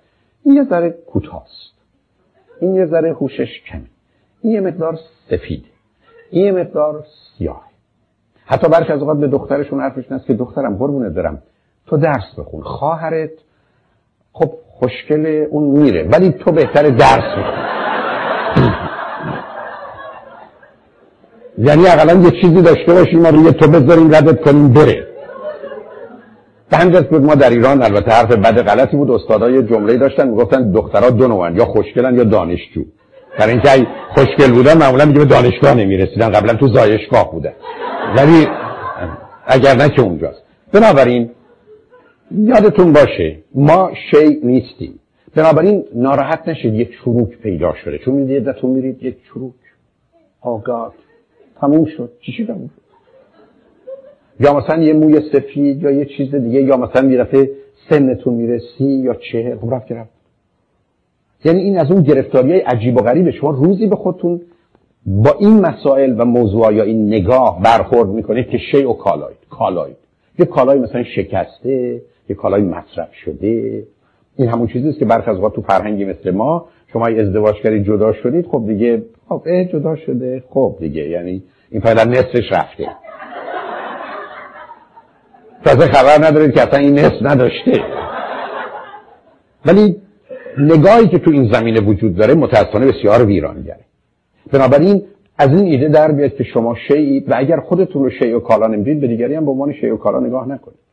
این 0.44 0.55
یه 0.55 0.64
ذره 0.64 0.90
کوتاست 0.90 1.74
این 2.61 2.74
یه 2.74 2.87
ذره 2.87 3.12
هوشش 3.12 3.62
کمه. 3.66 3.85
این 4.40 4.53
یه 4.53 4.61
مقدار 4.61 4.98
سفید 5.31 5.64
این 6.31 6.44
یه 6.44 6.53
مقدار 6.53 7.05
سیاه 7.38 7.62
حتی 8.46 8.68
برخی 8.68 8.92
از 8.92 9.00
اوقات 9.00 9.18
به 9.18 9.29
دخترشون 9.29 9.81
حرفش 9.81 10.12
است 10.12 10.27
که 10.27 10.35
دخترم 10.35 10.77
قربونت 10.77 11.14
دارم 11.14 11.42
تو 11.87 11.96
درس 11.96 12.38
بخون. 12.38 12.62
خواهرت 12.62 13.31
خب 14.37 14.51
خوشگل 14.79 15.47
اون 15.51 15.64
میره 15.83 16.09
ولی 16.12 16.31
تو 16.31 16.53
بهتر 16.53 16.83
درس 16.83 17.37
می‌خونی 17.37 17.64
یعنی 21.59 21.87
اقلا 21.87 22.12
یه 22.23 22.31
چیزی 22.31 22.62
داشته 22.62 22.92
باشیم 22.92 23.20
ما 23.20 23.29
روی 23.29 23.53
تو 23.53 23.70
بذاریم 23.70 24.14
ردت 24.14 24.40
کنیم 24.40 24.73
بره. 24.73 25.07
همین 26.73 27.01
بود 27.01 27.23
ما 27.23 27.35
در 27.35 27.51
ایران 27.51 27.83
البته 27.83 28.11
حرف 28.11 28.33
بد 28.33 28.62
غلطی 28.62 28.97
بود 28.97 29.11
استادای 29.11 29.62
جمله 29.62 29.97
داشتن 29.97 30.29
می‌گفتن 30.29 30.73
دخترها 30.73 31.11
دو 31.11 31.29
نوعن 31.29 31.57
یا 31.57 31.64
خوشگلن 31.64 32.14
یا 32.14 32.25
دانشجو. 32.25 32.85
برای 33.38 33.53
اینکه 33.53 33.87
خوشگل 34.14 34.53
بودن 34.53 34.79
معمولا 34.79 35.05
دیگه 35.05 35.18
به 35.18 35.25
دانشگاه 35.25 35.75
نمی‌رسیدن 35.75 36.29
قبلا 36.33 36.55
تو 36.55 36.68
زایشگاه 36.68 37.33
بودن. 37.33 37.53
ولی 38.16 38.49
اگر 39.47 39.75
نه 39.75 39.88
که 39.88 40.03
اونجاست. 40.03 40.42
بنابراین 40.73 41.31
یادتون 42.31 42.93
باشه 42.93 43.39
ما 43.55 43.91
شی 44.11 44.41
نیستیم. 44.43 44.99
بنابراین 45.35 45.85
ناراحت 45.95 46.49
نشید 46.49 46.75
یک 46.75 46.91
چروک 47.05 47.39
پیدا 47.39 47.75
شده. 47.85 47.99
چون 47.99 48.15
می‌دید 48.15 48.45
دتون 48.45 48.71
میرید 48.71 49.03
یک 49.03 49.17
چروک 49.25 49.53
آگاد 50.41 50.93
تموم 51.61 51.85
شد. 51.85 52.13
چی 52.21 52.33
شد؟ 52.33 52.57
یا 54.41 54.55
مثلا 54.55 54.83
یه 54.83 54.93
موی 54.93 55.21
سفید 55.33 55.83
یا 55.83 55.91
یه 55.91 56.05
چیز 56.05 56.35
دیگه 56.35 56.63
یا 56.63 56.77
مثلا 56.77 57.25
دفعه 57.25 57.51
سنتون 57.91 58.35
میره 58.35 58.61
سی 58.79 58.85
یا 58.85 59.15
چهل 59.15 59.57
خب 59.57 59.75
رفت 59.75 59.89
گرفت 59.89 60.11
یعنی 61.45 61.61
این 61.61 61.79
از 61.79 61.91
اون 61.91 62.03
گرفتاری 62.03 62.51
های 62.51 62.61
عجیب 62.61 62.97
و 62.97 63.01
غریبه 63.01 63.31
شما 63.31 63.51
روزی 63.51 63.87
به 63.87 63.97
خودتون 63.97 64.41
با 65.07 65.31
این 65.41 65.61
مسائل 65.61 66.21
و 66.21 66.25
موضوع 66.25 66.75
یا 66.75 66.83
این 66.83 67.07
نگاه 67.07 67.63
برخورد 67.63 68.09
می‌کنید 68.09 68.49
که 68.49 68.59
شی 68.59 68.85
و 68.85 68.93
کالاید 68.93 69.37
کالاید 69.51 69.97
یه 70.39 70.47
کالای 70.47 70.79
مثلا 70.79 71.05
شکسته 71.05 72.03
یه 72.29 72.37
کالای 72.37 72.63
مصرف 72.63 73.15
شده. 73.25 73.83
این 74.37 74.49
همون 74.49 74.67
چیزی 74.67 74.89
است 74.89 74.99
که 74.99 75.05
برخی 75.05 75.31
از 75.31 75.37
تو 75.37 75.63
فرهنگی 75.63 76.05
مثل 76.05 76.31
ما 76.31 76.69
شما 76.93 77.07
ازدواج 77.07 77.55
کردید 77.55 77.85
جدا 77.85 78.13
شدید 78.13 78.47
خب 78.47 78.65
دیگه 78.67 79.03
خب 79.29 79.43
جدا 79.73 79.97
شده. 79.97 80.45
خب 80.49 80.77
دیگه 80.81 81.09
یعنی 81.09 81.43
این 81.71 81.81
فعلا 81.81 82.05
نصفش 82.05 82.53
رفته. 82.53 82.89
تازه 85.65 85.87
خبر 85.87 86.27
ندارید 86.27 86.55
که 86.55 86.63
اصلا 86.63 86.79
این 86.79 86.99
نصف 86.99 87.23
نداشته. 87.23 87.83
ولی 89.67 89.97
نگاهی 90.59 91.09
که 91.09 91.19
تو 91.19 91.31
این 91.31 91.53
زمینه 91.53 91.81
وجود 91.81 92.17
داره 92.17 92.35
متاسفانه 92.35 92.87
بسیار 92.87 93.25
ویرانگره. 93.25 93.81
بنابراین 94.53 95.03
از 95.39 95.49
این 95.49 95.65
ایده 95.65 95.89
در 95.89 96.13
بیاد 96.13 96.35
که 96.35 96.45
شما 96.45 96.75
شیعید 96.89 97.31
و 97.31 97.35
اگر 97.37 97.61
خودتون 97.61 98.03
رو 98.03 98.11
شیع 98.11 98.37
و 98.37 98.41
کالا 98.41 98.67
نمی‌دید 98.67 99.01
به 99.01 99.07
دیگری 99.07 99.35
هم 99.35 99.45
به 99.45 99.51
عنوان 99.51 99.73
شیع 99.73 99.95
و 99.95 99.97
کالا 99.97 100.21
نگاه 100.21 100.49
نکنید. 100.49 100.84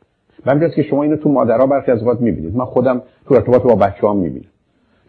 من 0.45 0.71
که 0.75 0.84
شما 0.84 1.04
اینو 1.04 1.15
تو 1.15 1.30
مادرها 1.30 1.65
برخی 1.65 1.91
از 1.91 1.99
اوقات 1.99 2.21
می‌بینید. 2.21 2.56
من 2.56 2.65
خودم 2.65 3.01
تو 3.27 3.36
ارتباط 3.36 3.62
با 3.62 3.75
بچه 3.75 4.08
هم 4.08 4.17
می‌بینم. 4.17 4.45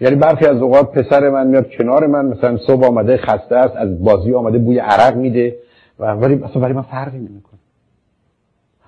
یعنی 0.00 0.16
برخی 0.16 0.46
از 0.46 0.62
اوقات 0.62 0.92
پسر 0.92 1.30
من 1.30 1.46
میاد 1.46 1.70
کنار 1.78 2.06
من 2.06 2.26
مثلا 2.26 2.56
صبح 2.56 2.86
آمده 2.86 3.16
خسته 3.16 3.56
است 3.56 3.76
از 3.76 4.04
بازی 4.04 4.34
آمده 4.34 4.58
بوی 4.58 4.78
عرق 4.78 5.16
میده 5.16 5.56
و 5.98 6.12
ولی 6.12 6.34
اصلا 6.34 6.62
برای 6.62 6.72
من 6.72 6.82
فرقی 6.82 7.18
نمی‌کنه. 7.18 7.58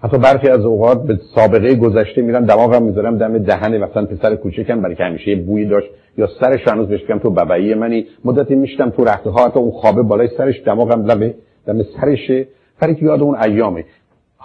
حتی 0.02 0.18
برخی 0.18 0.48
از 0.48 0.64
اوقات 0.64 1.06
به 1.06 1.18
سابقه 1.34 1.74
گذشته 1.74 2.22
میرم 2.22 2.44
دماغم 2.44 2.82
می‌ذارم 2.82 3.18
دم 3.18 3.38
دهن 3.38 3.78
مثلا 3.78 4.06
پسر 4.06 4.36
کوچکم 4.36 4.80
برای 4.80 4.94
که 4.94 5.04
همیشه 5.04 5.36
بوی 5.36 5.66
داشت 5.66 5.88
یا 6.18 6.28
سرش 6.40 6.68
هنوز 6.68 6.88
بهش 6.88 7.02
تو 7.22 7.30
ببعی 7.30 7.74
منی. 7.74 8.06
مدتی 8.24 8.54
میشتم 8.54 8.90
تو 8.90 9.04
رخته 9.04 9.30
ها 9.30 9.46
حتی 9.46 9.58
اون 9.60 9.70
خوابه 9.70 10.02
بالای 10.02 10.28
سرش 10.36 10.62
دماغم 10.66 11.06
لبه 11.06 11.34
دم 11.66 11.82
سرشه. 11.82 12.46
برای 12.80 12.94
که 12.94 13.04
یاد 13.04 13.22
اون 13.22 13.36
ایامه. 13.36 13.84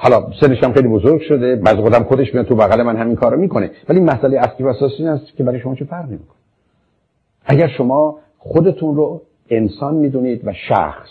حالا 0.02 0.32
سنش 0.42 0.64
هم 0.64 0.74
خیلی 0.74 0.88
بزرگ 0.88 1.22
شده 1.22 1.56
بعض 1.56 1.76
خودم 1.76 2.04
خودش 2.04 2.34
میاد 2.34 2.46
تو 2.46 2.56
بغل 2.56 2.84
من 2.84 2.98
همین 2.98 3.16
کارو 3.16 3.38
می‌کنه. 3.38 3.72
ولی 3.90 4.00
مسئله 4.00 4.40
اصلی 4.40 4.66
و 4.66 4.68
اساسی 4.68 4.96
این 4.98 5.08
است 5.08 5.36
که 5.38 5.44
برای 5.44 5.60
شما 5.60 5.76
چه 5.76 5.86
فرقی 5.86 6.12
می‌کنه؟ 6.12 6.38
اگر 7.46 7.68
شما 7.68 8.20
خودتون 8.38 8.96
رو 8.96 9.22
انسان 9.50 9.96
می‌دونید 9.96 10.48
و 10.48 10.54
شخص 10.70 11.10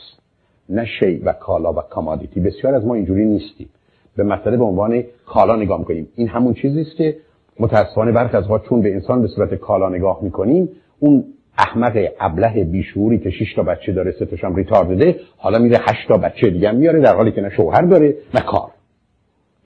نه 0.68 0.84
شی 1.00 1.18
و 1.18 1.32
کالا 1.32 1.72
و 1.72 1.76
کامادیتی. 1.76 2.40
بسیار 2.40 2.74
از 2.74 2.86
ما 2.86 2.94
اینجوری 2.94 3.26
نیستیم. 3.26 3.68
به 4.16 4.22
مسئله 4.22 4.56
به 4.56 4.64
عنوان 4.64 5.02
کالا 5.26 5.56
نگاه 5.56 5.78
می‌کنیم. 5.78 6.08
این 6.14 6.28
همون 6.28 6.54
چیزی 6.54 6.80
است 6.80 6.96
که 6.96 7.16
متاسفانه 7.60 8.12
برخی 8.12 8.36
از 8.36 8.44
چون 8.68 8.82
به 8.82 8.92
انسان 8.94 9.22
به 9.22 9.28
صورت 9.28 9.54
کالا 9.54 9.88
نگاه 9.88 10.18
می‌کنیم 10.22 10.68
اون 10.98 11.24
احمق 11.58 12.08
ابله 12.20 12.64
بیشوری 12.64 13.18
که 13.18 13.30
6 13.30 13.54
تا 13.56 13.62
بچه 13.62 13.92
داره 13.92 14.14
سه 14.18 14.26
تاشم 14.26 14.54
ریتاردده 14.54 15.20
حالا 15.36 15.58
میره 15.58 15.78
8 15.88 16.08
تا 16.08 16.16
بچه 16.16 16.50
دیگه 16.50 16.72
میاره 16.72 17.00
در 17.00 17.16
حالی 17.16 17.32
که 17.32 17.40
نه 17.40 17.50
شوهر 17.50 17.82
داره 17.82 18.14
نه 18.34 18.40
کار. 18.40 18.70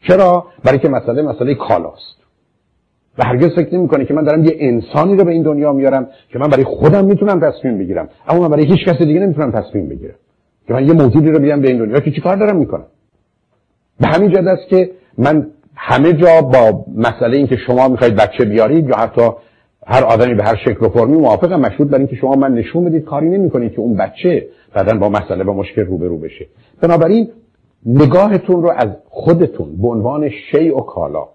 چرا؟ 0.08 0.46
برای 0.64 0.78
که 0.78 0.88
مسئله 0.88 1.22
مسئله 1.22 1.54
کالاست. 1.54 2.16
و 3.18 3.24
هرگز 3.24 3.50
فکر 3.56 3.74
نمی‌کنه 3.74 4.04
که 4.04 4.14
من 4.14 4.24
دارم 4.24 4.44
یه 4.44 4.56
انسانی 4.58 5.16
رو 5.16 5.24
به 5.24 5.30
این 5.30 5.42
دنیا 5.42 5.72
میارم 5.72 6.08
که 6.28 6.38
من 6.38 6.48
برای 6.48 6.64
خودم 6.64 7.04
می‌تونم 7.04 7.40
تصمیم 7.40 7.78
بگیرم 7.78 8.08
اما 8.28 8.40
من 8.40 8.48
برای 8.48 8.66
هیچ 8.66 8.84
کس 8.84 8.98
دیگه 8.98 9.20
نمی‌تونم 9.20 9.52
تصمیم 9.52 9.88
بگیرم. 9.88 10.14
که 10.66 10.72
من 10.72 10.86
یه 10.86 10.92
موجودی 10.92 11.30
رو 11.30 11.38
بیام 11.38 11.60
به 11.60 11.68
این 11.68 11.78
دنیا 11.78 12.00
که 12.00 12.10
چیکار 12.10 12.36
دارم 12.36 12.56
می‌کنم؟ 12.56 12.86
به 14.00 14.06
همین 14.06 14.30
جد 14.30 14.46
است 14.46 14.68
که 14.68 14.90
من 15.18 15.46
همه 15.76 16.12
جا 16.12 16.42
با 16.42 16.84
مسئله 16.96 17.36
اینکه 17.36 17.56
شما 17.56 17.88
می‌خواید 17.88 18.14
بچه 18.16 18.44
بیارید 18.44 18.88
یا 18.88 18.96
حتی 18.96 19.30
هر 19.86 20.04
آدمی 20.04 20.34
به 20.34 20.44
هر 20.44 20.56
شکل 20.56 20.86
و 20.86 20.88
فرمی 20.88 21.16
موافقم. 21.16 21.60
مشهود 21.60 21.90
بر 21.90 21.98
اینکه 21.98 22.16
شما 22.16 22.34
من 22.34 22.54
نشون 22.54 22.84
بدید 22.84 23.04
کاری 23.04 23.28
نمی‌کنید 23.28 23.72
که 23.72 23.80
اون 23.80 23.96
بچه 23.96 24.46
بعدا 24.74 24.98
با 24.98 25.08
مسئله 25.08 25.44
با 25.44 25.52
مشکل 25.52 25.82
روبرو 25.82 26.18
بشه. 26.18 26.46
بنابراین 26.80 27.28
نگاهتون 27.86 28.62
رو 28.62 28.72
از 28.76 28.88
خودتون 29.08 29.76
به 29.76 29.88
عنوان 29.88 30.28
شی 30.28 30.70
و 30.70 30.80
کالا 30.80 31.28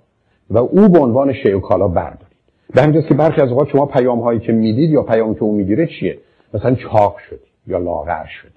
و 0.50 0.58
او 0.58 0.90
به 0.90 1.00
عنوان 1.00 1.34
شی 1.34 1.52
و 1.52 1.60
کالا 1.60 1.88
بردارید. 1.88 2.38
به 2.74 2.82
همین 2.82 3.02
که 3.02 3.14
برخی 3.14 3.42
از 3.42 3.50
اوقات 3.50 3.70
شما 3.70 3.86
پیام 3.86 4.20
هایی 4.20 4.40
که 4.40 4.52
می‌دید 4.52 4.90
یا 4.90 5.04
پیامی 5.04 5.36
که 5.36 5.44
اون 5.44 5.56
می‌گیره 5.56 5.88
چیه؟ 5.88 6.18
مثلا 6.54 6.76
چاق 6.76 7.18
شدی 7.30 7.40
یا 7.68 7.78
لاغر 7.78 8.26
شدی. 8.26 8.52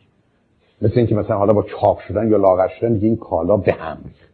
مثل 0.83 0.95
اینکه 0.97 1.15
مثلا 1.15 1.37
حالا 1.37 1.53
با 1.53 1.63
چاق 1.63 1.99
شدن 2.09 2.31
یا 2.31 2.37
لاغر 2.37 2.69
شدن 2.69 2.93
دیگه 2.93 3.07
این 3.07 3.17
کالا 3.17 3.57
به 3.57 3.73
هم 3.73 3.99
ریخت. 4.05 4.31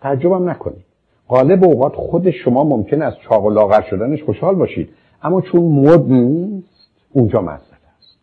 تعجبم 0.00 0.48
نکنید. 0.48 0.84
غالب 1.28 1.64
اوقات 1.64 1.94
خود 1.94 2.30
شما 2.30 2.64
ممکن 2.64 3.02
است 3.02 3.16
چاق 3.20 3.44
و 3.44 3.50
لاغر 3.50 3.82
شدنش 3.90 4.22
خوشحال 4.22 4.54
باشید 4.54 4.88
اما 5.22 5.40
چون 5.40 5.62
مد 5.62 6.12
نیست 6.12 6.68
اونجا 7.12 7.40
مسئله 7.40 7.88
است. 7.98 8.18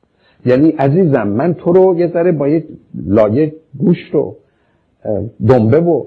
یعنی 0.46 0.70
عزیزم 0.70 1.28
من 1.28 1.54
تو 1.54 1.74
رو 1.74 2.00
یه 2.00 2.08
ذره 2.08 2.32
با 2.32 2.48
یه 2.48 2.66
لایه 3.06 3.54
گوشت 3.80 4.16
و 4.16 4.36
دنبه 5.48 5.80
و 5.80 6.04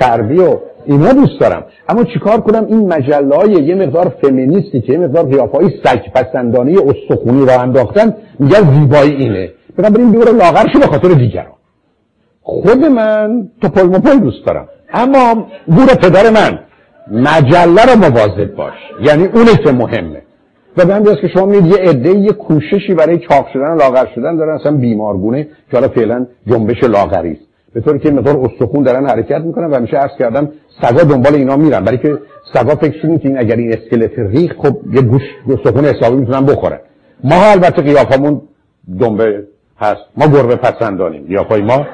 چربی 0.00 0.38
و 0.38 0.56
اینا 0.86 1.12
دوست 1.12 1.40
دارم. 1.40 1.64
اما 1.88 2.04
چیکار 2.04 2.40
کنم؟ 2.40 2.66
این 2.66 2.92
مجله 2.92 3.62
یه 3.62 3.74
مقدار 3.74 4.08
فمینیستی 4.22 4.80
که 4.80 4.92
یه 4.92 4.98
مقدار 4.98 5.24
قیافایی 5.24 5.80
سگ 5.84 6.12
پسندانی 6.14 6.76
استخونی 6.76 7.46
را 7.46 7.60
انداختن 7.60 8.14
میگن 8.38 8.80
زیبایی 8.80 9.12
اینه. 9.12 9.50
بریم 9.76 10.10
بیور 10.10 10.30
لاغر 10.30 10.72
شو 10.72 10.78
به 10.78 10.86
خاطر 10.86 11.08
دیگران. 11.08 11.54
خود 12.42 12.84
من 12.84 13.48
تو 13.62 13.68
پل 13.68 14.18
دوست 14.18 14.46
دارم. 14.46 14.68
اما 14.92 15.46
گور 15.66 15.86
پدر 15.86 16.30
من 16.30 16.58
مجله 17.20 17.84
رو 17.84 17.98
مواظب 17.98 18.54
باش. 18.56 18.72
یعنی 19.02 19.24
اونه 19.24 19.56
که 19.64 19.72
مهمه. 19.72 20.22
و 20.76 20.84
به 20.84 20.94
همین 20.94 21.14
که 21.14 21.28
شما 21.28 21.46
می‌دید 21.46 21.72
یه 21.72 21.78
عده 21.78 22.10
یه 22.10 22.32
کوششی 22.32 22.94
برای 22.94 23.18
چاق 23.18 23.48
شدن 23.52 23.70
و 23.70 23.76
لاغر 23.76 24.06
شدن 24.14 24.36
دارن. 24.36 24.54
اصلا 24.54 24.76
بیمارگونه 24.76 25.44
که 25.44 25.76
حالا 25.76 25.88
فعلا 25.88 26.26
جنبش 26.46 26.84
لاغری 26.84 27.38
به 27.74 27.80
طوری 27.80 27.98
که 27.98 28.10
مقدار 28.10 28.36
استخون 28.36 28.82
دارن 28.82 29.06
حرکت 29.06 29.40
می‌کنن 29.40 29.66
و 29.70 29.80
میشه 29.80 29.96
عرض 29.96 30.10
کردم 30.18 30.48
سگا 30.82 31.02
دنبال 31.02 31.34
اینا 31.34 31.56
میرن. 31.56 31.84
برای 31.84 31.98
که 31.98 32.18
سگا 32.54 32.74
فکر 32.74 33.18
که 33.18 33.28
این 33.28 33.38
اگر 33.38 33.56
این 33.56 33.72
اسکلت 33.72 34.18
ریخ 34.18 34.52
خب 34.58 34.76
یه 34.92 35.02
گوش 35.02 35.22
استخون 35.48 35.84
حسابی 35.84 36.16
می‌تونن 36.16 36.46
بخورن. 36.46 36.78
ما 37.24 37.44
البته 37.44 37.82
قیافمون 37.82 38.42
دنبه 39.00 39.44
هست. 39.78 40.00
ما 40.16 40.26
گربه 40.26 40.56
پسندانیم. 40.56 41.26
قیافای 41.26 41.62
ما 41.62 41.86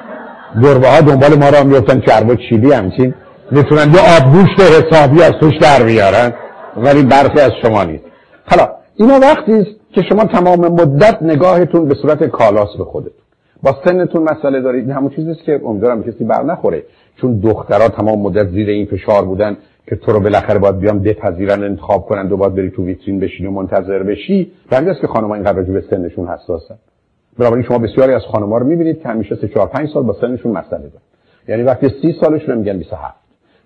گربه 0.63 0.87
ها 0.87 1.01
دنبال 1.01 1.39
ما 1.39 1.49
را 1.49 1.63
میفتن 1.63 1.99
چرب 1.99 2.29
و 2.29 2.35
چیلی 2.35 2.71
همچین. 2.71 3.13
می‌تونن 3.51 3.93
یه 3.93 3.99
آبگوشت 4.17 4.59
حسابی 4.59 5.21
از 5.21 5.31
توش 5.39 5.53
در 5.61 5.83
بیارن. 5.83 6.33
ولی 6.77 7.03
برخی 7.03 7.39
از 7.39 7.51
شما 7.61 7.83
نیست. 7.83 8.03
حالا 8.45 8.69
اینا 8.95 9.19
وقتی 9.19 9.77
که 9.91 10.01
شما 10.09 10.25
تمام 10.25 10.59
مدت 10.59 11.17
نگاهتون 11.21 11.87
به 11.87 11.95
صورت 12.01 12.23
کالاس 12.23 12.69
به 12.77 12.83
خودتون. 12.83 13.26
با 13.63 13.75
سنتون 13.85 14.23
مسئله 14.23 14.61
دارید. 14.61 14.83
این 14.83 14.91
همون 14.91 15.09
چیزیست 15.09 15.43
که 15.43 15.61
امیدوارم 15.65 16.03
کسی 16.03 16.23
بر 16.23 16.43
نخوره. 16.43 16.83
چون 17.15 17.39
دخترها 17.39 17.89
تمام 17.89 18.21
مدت 18.21 18.47
زیر 18.47 18.69
این 18.69 18.85
فشار 18.85 19.25
بودن 19.25 19.57
که 19.87 19.95
تو 19.95 20.11
رو 20.11 20.19
بالاخره 20.19 20.59
باید 20.59 20.79
بیام 20.79 20.99
بپذیرن 20.99 21.63
انتخاب 21.63 22.05
کنن 22.05 22.31
و 22.31 22.37
باید 22.37 22.55
بری 22.55 22.69
تو 22.69 22.85
ویترین 22.85 23.19
بشین 23.19 23.47
و 23.47 23.51
منتظر 23.51 24.03
بشی. 24.03 24.51
است 24.71 25.01
که 25.01 25.07
خانم‌ها 25.07 25.35
اینقدر 25.35 25.61
به 25.61 25.83
سنشون 25.89 26.27
حساسن. 26.27 26.75
بنابراین 27.39 27.65
شما 27.65 27.77
بسیاری 27.77 28.13
از 28.13 28.21
خانم‌ها 28.31 28.57
رو 28.57 28.67
می‌بینید 28.67 29.01
که 29.01 29.09
همیشه 29.09 29.35
3 29.35 29.47
4 29.47 29.67
5 29.67 29.89
سال 29.93 30.03
با 30.03 30.13
سنشون 30.21 30.51
مسئله 30.51 30.79
دارن. 30.79 31.01
یعنی 31.47 31.63
وقتی 31.63 31.89
30 32.01 32.15
سالشون 32.21 32.57
میگن 32.57 32.77
27 32.77 33.15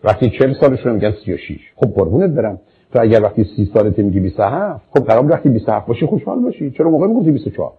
وقتی 0.04 0.30
40 0.40 0.54
سالشون 0.62 0.94
میگن 0.94 1.14
36 1.26 1.60
خب 1.76 1.88
قربونت 1.88 2.30
برم. 2.30 2.60
تو 2.94 3.02
اگر 3.02 3.24
وقتی 3.24 3.44
30 3.56 3.72
سالت 3.74 4.00
میگی 4.00 4.20
27 4.20 4.82
خب 4.90 5.06
قرار 5.06 5.32
وقتی 5.32 5.50
27 5.50 5.88
باشی 5.88 6.06
خوشحال 6.06 6.40
باشی. 6.40 6.72
چرا 6.72 6.90
موقع 6.90 7.08
می‌گفتی 7.08 7.32
24 7.32 7.72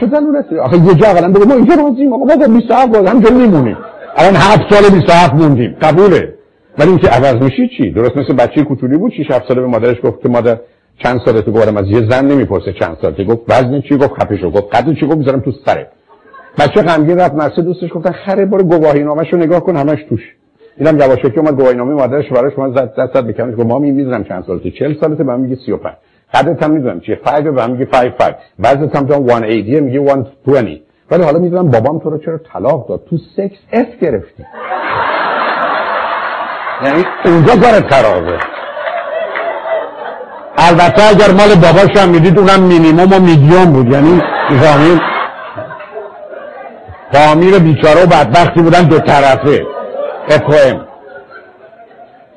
چه 0.00 0.06
ضرورتی 0.06 0.58
آخه 0.58 0.76
یه 0.76 0.94
جا 0.94 1.08
اولا 1.08 1.28
بگو 1.32 1.44
ما 1.44 1.54
اینجا 1.54 1.74
راضیم 1.74 2.12
آقا 2.12 2.24
ما 2.24 2.36
27 2.46 2.86
بود 2.88 3.06
همینجا 3.08 3.30
میمونیم. 3.30 3.76
الان 4.16 4.34
7 4.36 4.74
سال 4.74 4.90
27 4.90 5.34
موندیم 5.34 5.76
قبوله. 5.82 6.34
ولی 6.78 6.88
اینکه 6.88 7.08
عوض 7.08 7.34
میشی 7.42 7.68
چی؟ 7.76 7.90
درست 7.90 8.16
مثل 8.16 8.34
بچه 8.34 8.62
کوچولی 8.64 8.96
بود 8.96 9.12
6 9.12 9.30
7 9.30 9.48
ساله 9.48 9.60
به 9.60 9.66
مادرش 9.66 9.96
گفت 10.04 10.22
که 10.22 10.28
مادر 10.28 10.56
چند 11.02 11.20
سالت 11.24 11.50
گفتم 11.50 11.76
از 11.76 11.86
یه 11.86 12.10
زن 12.10 12.26
نمی‌پرسه 12.26 12.72
چند 12.72 12.96
سالته 13.02 13.24
گفت 13.24 13.40
وزن 13.48 13.80
چی؟ 13.80 13.96
گفت 13.96 14.12
خفشو. 14.22 14.50
گفت 14.50 14.76
قد 14.76 14.94
چی؟ 14.94 15.06
گفت 15.06 15.16
می‌ذارم 15.16 15.40
تو 15.40 15.52
سره 15.66 15.88
بچه 16.58 16.82
غمگین 16.82 17.18
رفت 17.20 17.34
مرسه 17.34 17.62
دوستش 17.62 17.92
گفتن 17.94 18.12
خره 18.12 18.44
برو 18.46 18.62
گواهی 18.62 19.02
نامش 19.02 19.32
رو 19.32 19.38
نگاه 19.38 19.60
کن 19.60 19.76
همش 19.76 19.98
توش. 20.08 20.20
اینم 20.78 20.98
یواشکی 20.98 21.40
اومد 21.40 21.54
گواهینامه 21.56 21.94
مادرش 21.94 22.28
برای 22.32 22.52
شما 22.56 22.70
زد 22.70 22.94
دست 22.98 23.14
زد 23.14 23.26
بکنش 23.26 23.54
گفت 23.54 23.66
مامی 23.66 23.90
می‌دونم 23.90 24.24
چند 24.24 24.44
سالته 24.46 24.70
40 24.70 24.94
سالته 25.00 25.24
من 25.24 25.40
میگه 25.40 25.56
35 25.66 25.80
قدرت 26.34 26.62
هم 26.62 26.70
می‌دونم 26.70 27.00
چیه؟ 27.00 27.14
5 27.14 27.44
به 27.44 27.50
من 27.50 27.70
میگه 27.70 27.84
5 27.84 28.10
5 28.10 28.34
وزنت 28.58 28.96
هم 28.96 29.08
180 29.08 29.82
میگه 29.82 30.00
120 30.44 30.80
ولی 31.10 31.22
حالا 31.22 31.38
می‌دونم 31.38 31.70
بابام 31.70 31.98
تو 31.98 32.10
رو 32.10 32.18
چرا 32.18 32.38
طلاق 32.52 32.88
داد؟ 32.88 33.04
تو 33.10 33.16
سکس 33.36 33.58
اف 33.72 33.86
گرفتی. 34.00 34.46
یعنی 36.84 37.04
اونجا 37.24 37.56
کارت 37.56 37.94
خرابه. 37.94 38.38
البته 40.58 41.02
اگر 41.02 41.30
مال 41.30 41.54
باباش 41.54 41.96
هم 41.96 42.08
می‌دید 42.08 42.38
اونم 42.38 42.60
مینیموم 42.60 43.12
و 43.12 43.20
میدیوم 43.20 43.72
بود. 43.72 43.92
یعنی 43.92 44.20
فامیل 47.12 47.58
بیچاره 47.58 48.02
و 48.02 48.06
بدبختی 48.06 48.62
بودن 48.62 48.82
دو 48.82 48.98
طرفه. 48.98 49.66
افهم 50.28 50.86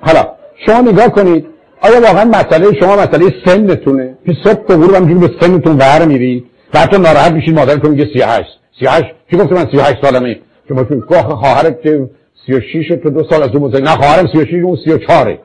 حالا 0.02 0.28
شما 0.66 0.82
نگاه 0.82 1.10
کنید. 1.10 1.53
آیا 1.84 2.02
واقعا 2.02 2.26
مسئله 2.26 2.80
شما 2.80 2.96
مسئله 2.96 3.26
سنتونه؟ 3.46 4.18
پیش 4.26 4.36
صبح 4.44 4.68
تا 4.68 4.76
غروب 4.76 4.96
همجوری 4.96 5.20
به 5.20 5.30
سنتون 5.42 5.78
ور 5.78 6.06
میرید 6.06 6.46
و 6.74 6.80
حتی 6.80 6.98
ناراحت 6.98 7.32
میشید 7.32 7.56
مادرتون 7.56 7.92
میگه 7.92 8.06
38 8.14 8.50
38 8.80 9.06
کی 9.32 9.38
گفت 9.38 9.52
من 9.52 9.66
38 9.72 10.06
سالمه؟ 10.06 10.40
شما 10.70 10.84
چون 10.84 11.02
خواهرت 11.22 11.82
که 11.82 12.10
36 12.48 12.88
تو 13.04 13.10
دو 13.10 13.24
سال 13.30 13.44
از 13.44 13.52
دو 13.52 13.60
بزرگ 13.60 13.84
نه 13.84 13.90
خواهرم 13.90 14.28
36 14.34 14.54
اون 14.64 14.78
34 14.86 15.40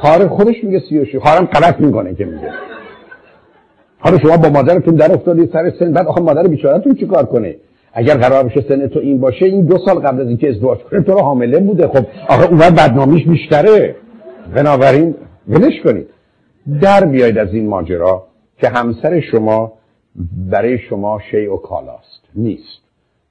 خواهر 0.00 0.28
خودش 0.28 0.54
میگه 0.62 0.82
36 0.88 1.16
خواهرم 1.16 1.44
غلط 1.44 1.80
می‌کنه 1.80 2.14
که 2.14 2.24
میگه. 2.24 2.52
حالا 3.98 4.18
شما 4.18 4.36
با 4.36 4.48
مادرتون 4.48 4.94
در 4.94 5.12
افتادید 5.12 5.52
سر 5.52 5.72
سن 5.78 5.92
بعد 5.92 6.06
آخه 6.06 6.20
مادر 6.20 6.46
بیچارهتون 6.46 6.94
چیکار 6.94 7.24
کنه؟ 7.24 7.56
اگر 7.92 8.16
قرار 8.16 8.44
بشه 8.44 8.64
سن 8.68 8.86
تو 8.86 8.98
این 8.98 9.20
باشه 9.20 9.46
این 9.46 9.66
دو 9.66 9.78
سال 9.86 9.98
قبل 9.98 10.20
از 10.20 10.26
اینکه 10.28 10.48
ازدواج 10.48 10.78
کنه 10.78 11.02
تو 11.02 11.12
رو 11.12 11.20
حامله 11.20 11.58
بوده. 11.58 11.88
خب 11.88 12.06
آخه 12.28 12.48
اون 12.48 12.58
بدنامیش 12.58 13.26
بیشتره. 13.26 13.96
بنابراین 14.54 15.14
ولش 15.50 15.80
کنید. 15.84 16.08
در 16.80 17.04
بیاید 17.04 17.38
از 17.38 17.54
این 17.54 17.68
ماجرا 17.68 18.26
که 18.58 18.68
همسر 18.68 19.20
شما 19.20 19.72
برای 20.50 20.78
شما 20.78 21.20
شیء 21.30 21.54
و 21.54 21.56
کالاست. 21.56 22.22
نیست. 22.34 22.80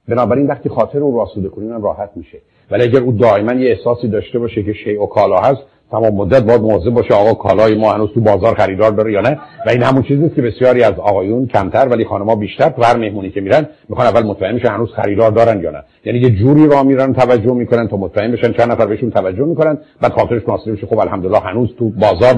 بنابراین 0.08 0.46
وقتی 0.46 0.68
خاطر 0.68 0.98
او 0.98 1.16
راسوده 1.16 1.48
کنید 1.48 1.70
راحت 1.70 2.10
میشه. 2.16 2.38
ولی 2.70 2.82
اگر 2.82 3.00
او 3.00 3.12
دائما 3.12 3.52
یه 3.52 3.70
احساسی 3.70 4.08
داشته 4.08 4.38
باشه 4.38 4.62
که 4.62 4.72
شیء 4.72 5.02
و 5.02 5.06
کالا 5.06 5.40
هست 5.40 5.62
تمام 5.90 6.14
مدت 6.14 6.42
باید 6.42 6.60
مواظب 6.60 6.90
باشه 6.90 7.14
آقا 7.14 7.34
کالای 7.34 7.74
ما 7.74 7.92
هنوز 7.92 8.10
تو 8.14 8.20
بازار 8.20 8.54
خریدار 8.54 8.90
داره 8.90 9.12
یا 9.12 9.20
نه. 9.20 9.38
و 9.66 9.70
این 9.70 9.82
همون 9.82 10.02
چیزی 10.02 10.30
که 10.30 10.42
بسیاری 10.42 10.82
از 10.82 10.92
آقایون 10.98 11.46
کمتر 11.46 11.88
ولی 11.88 12.04
خانم‌ها 12.04 12.34
بیشتر 12.34 12.68
تو 12.68 12.82
هر 12.82 12.96
مهمونی 12.96 13.30
که 13.30 13.40
میرن 13.40 13.68
می‌خوان 13.88 14.06
اول 14.06 14.22
مطمئن 14.22 14.56
بشن 14.56 14.68
هنوز 14.68 14.88
خریدار 14.92 15.30
دارن 15.30 15.60
یا 15.60 15.70
نه. 15.70 15.82
یعنی 16.04 16.18
یه 16.18 16.30
جوری 16.30 16.66
راه 16.66 16.82
میرن 16.82 17.12
توجه 17.12 17.54
می‌کنن 17.54 17.88
تا 17.88 17.96
مطمئن 17.96 18.32
بشن 18.32 18.52
چند 18.52 18.72
نفر 18.72 18.86
بهشون 18.86 19.10
توجه 19.10 19.44
می‌کنن 19.44 19.78
بعد 20.00 20.12
خاطرش 20.12 20.42
ناصر 20.48 20.72
بشه 20.72 20.86
خب 20.86 20.98
الحمدلله 20.98 21.38
هنوز 21.38 21.68
تو 21.78 21.88
بازار 21.88 22.34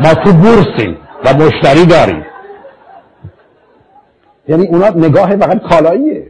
ما 0.00 0.14
تو 0.24 0.32
بورسیم 0.32 0.96
و 1.24 1.34
مشتری 1.34 1.86
داریم. 1.86 2.24
یعنی 4.48 4.66
اونا 4.66 4.88
نگاه 4.88 5.36
فقط 5.36 5.62
کالاییه. 5.62 6.26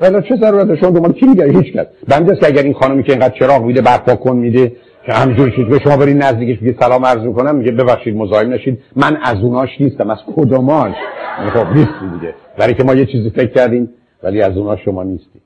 ولی 0.00 0.22
چه 0.28 0.36
ضرورت؟ 0.36 0.80
شما 0.80 0.90
دنبال 0.90 1.12
کی 1.12 1.26
میگه 1.26 1.44
هیچ 1.44 1.72
کس. 1.72 1.86
بنده 2.08 2.36
که 2.36 2.46
اگر 2.46 2.62
این 2.62 2.74
خانمی 2.74 3.02
که 3.02 3.12
اینقدر 3.12 3.38
چراغ 3.38 3.62
میده 3.62 3.80
برپا 3.80 4.14
کن 4.14 4.36
میده 4.36 4.72
که 5.06 5.12
همینجوری 5.12 5.52
شد. 5.52 5.68
به 5.68 5.78
شما 5.78 5.96
برید 5.96 6.16
نزدیکش 6.16 6.62
میگه 6.62 6.78
سلام 6.80 7.04
عرض 7.04 7.20
می‌کنم. 7.22 7.56
میگه 7.56 7.72
ببخشید 7.72 8.16
مزاحم 8.16 8.52
نشید 8.52 8.78
من 8.96 9.16
از 9.22 9.36
اوناش 9.42 9.80
نیستم. 9.80 10.10
از 10.10 10.18
کدوماش 10.36 10.94
خب 11.52 11.66
نیستی 11.66 12.18
دیگه. 12.20 12.34
برای 12.58 12.74
که 12.74 12.84
ما 12.84 12.94
یه 12.94 13.06
چیزی 13.06 13.30
فکر 13.30 13.52
کردیم 13.52 13.90
ولی 14.22 14.42
از 14.42 14.56
اوناش 14.56 14.84
شما 14.84 15.02
نیستی. 15.02 15.40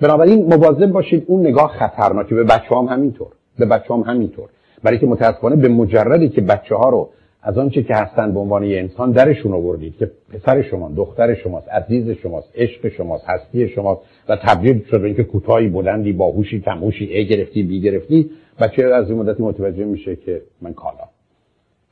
بنابراین 0.00 0.44
مواظب 0.44 0.86
باشید 0.86 1.24
اون 1.26 1.46
نگاه 1.46 1.68
خطرناکه 1.78 2.34
به 2.34 2.44
بچه 2.44 2.76
هم 2.76 2.84
همینطور. 2.84 3.28
به 3.58 3.66
بچه 3.66 3.94
هم 3.94 4.00
همینطور. 4.00 4.48
برای 4.82 4.98
که 4.98 5.06
متاسفانه 5.06 5.56
به 5.56 5.68
مجردی 5.68 6.28
که 6.28 6.40
بچه 6.40 6.74
ها 6.74 6.88
رو 6.88 7.08
از 7.42 7.58
آنچه 7.58 7.82
که 7.82 7.94
هستن 7.94 8.32
به 8.32 8.40
عنوان 8.40 8.64
یه 8.64 8.78
انسان 8.78 9.12
درشون 9.12 9.52
آوردید 9.52 9.96
که 9.96 10.10
پسر 10.32 10.62
شما 10.62 10.92
دختر 10.96 11.34
شماست 11.34 11.68
عزیز 11.68 12.10
شماست 12.10 12.48
عشق 12.54 12.88
شماست 12.88 13.24
هستی 13.28 13.68
شماست 13.68 14.00
و 14.28 14.36
تبدیل 14.36 14.84
شد 14.90 15.00
به 15.00 15.06
اینکه 15.06 15.24
کوتاهی 15.24 15.68
بلندی 15.68 16.12
باهوشی 16.12 16.60
کمهوشی 16.60 17.04
ای 17.04 17.26
گرفتی 17.26 17.62
بی 17.62 17.80
گرفتی 17.80 18.30
بچه 18.62 18.84
از 18.84 19.10
این 19.10 19.18
مدتی 19.18 19.42
متوجه 19.42 19.84
میشه 19.84 20.16
که 20.16 20.42
من 20.62 20.72
کالا. 20.72 21.04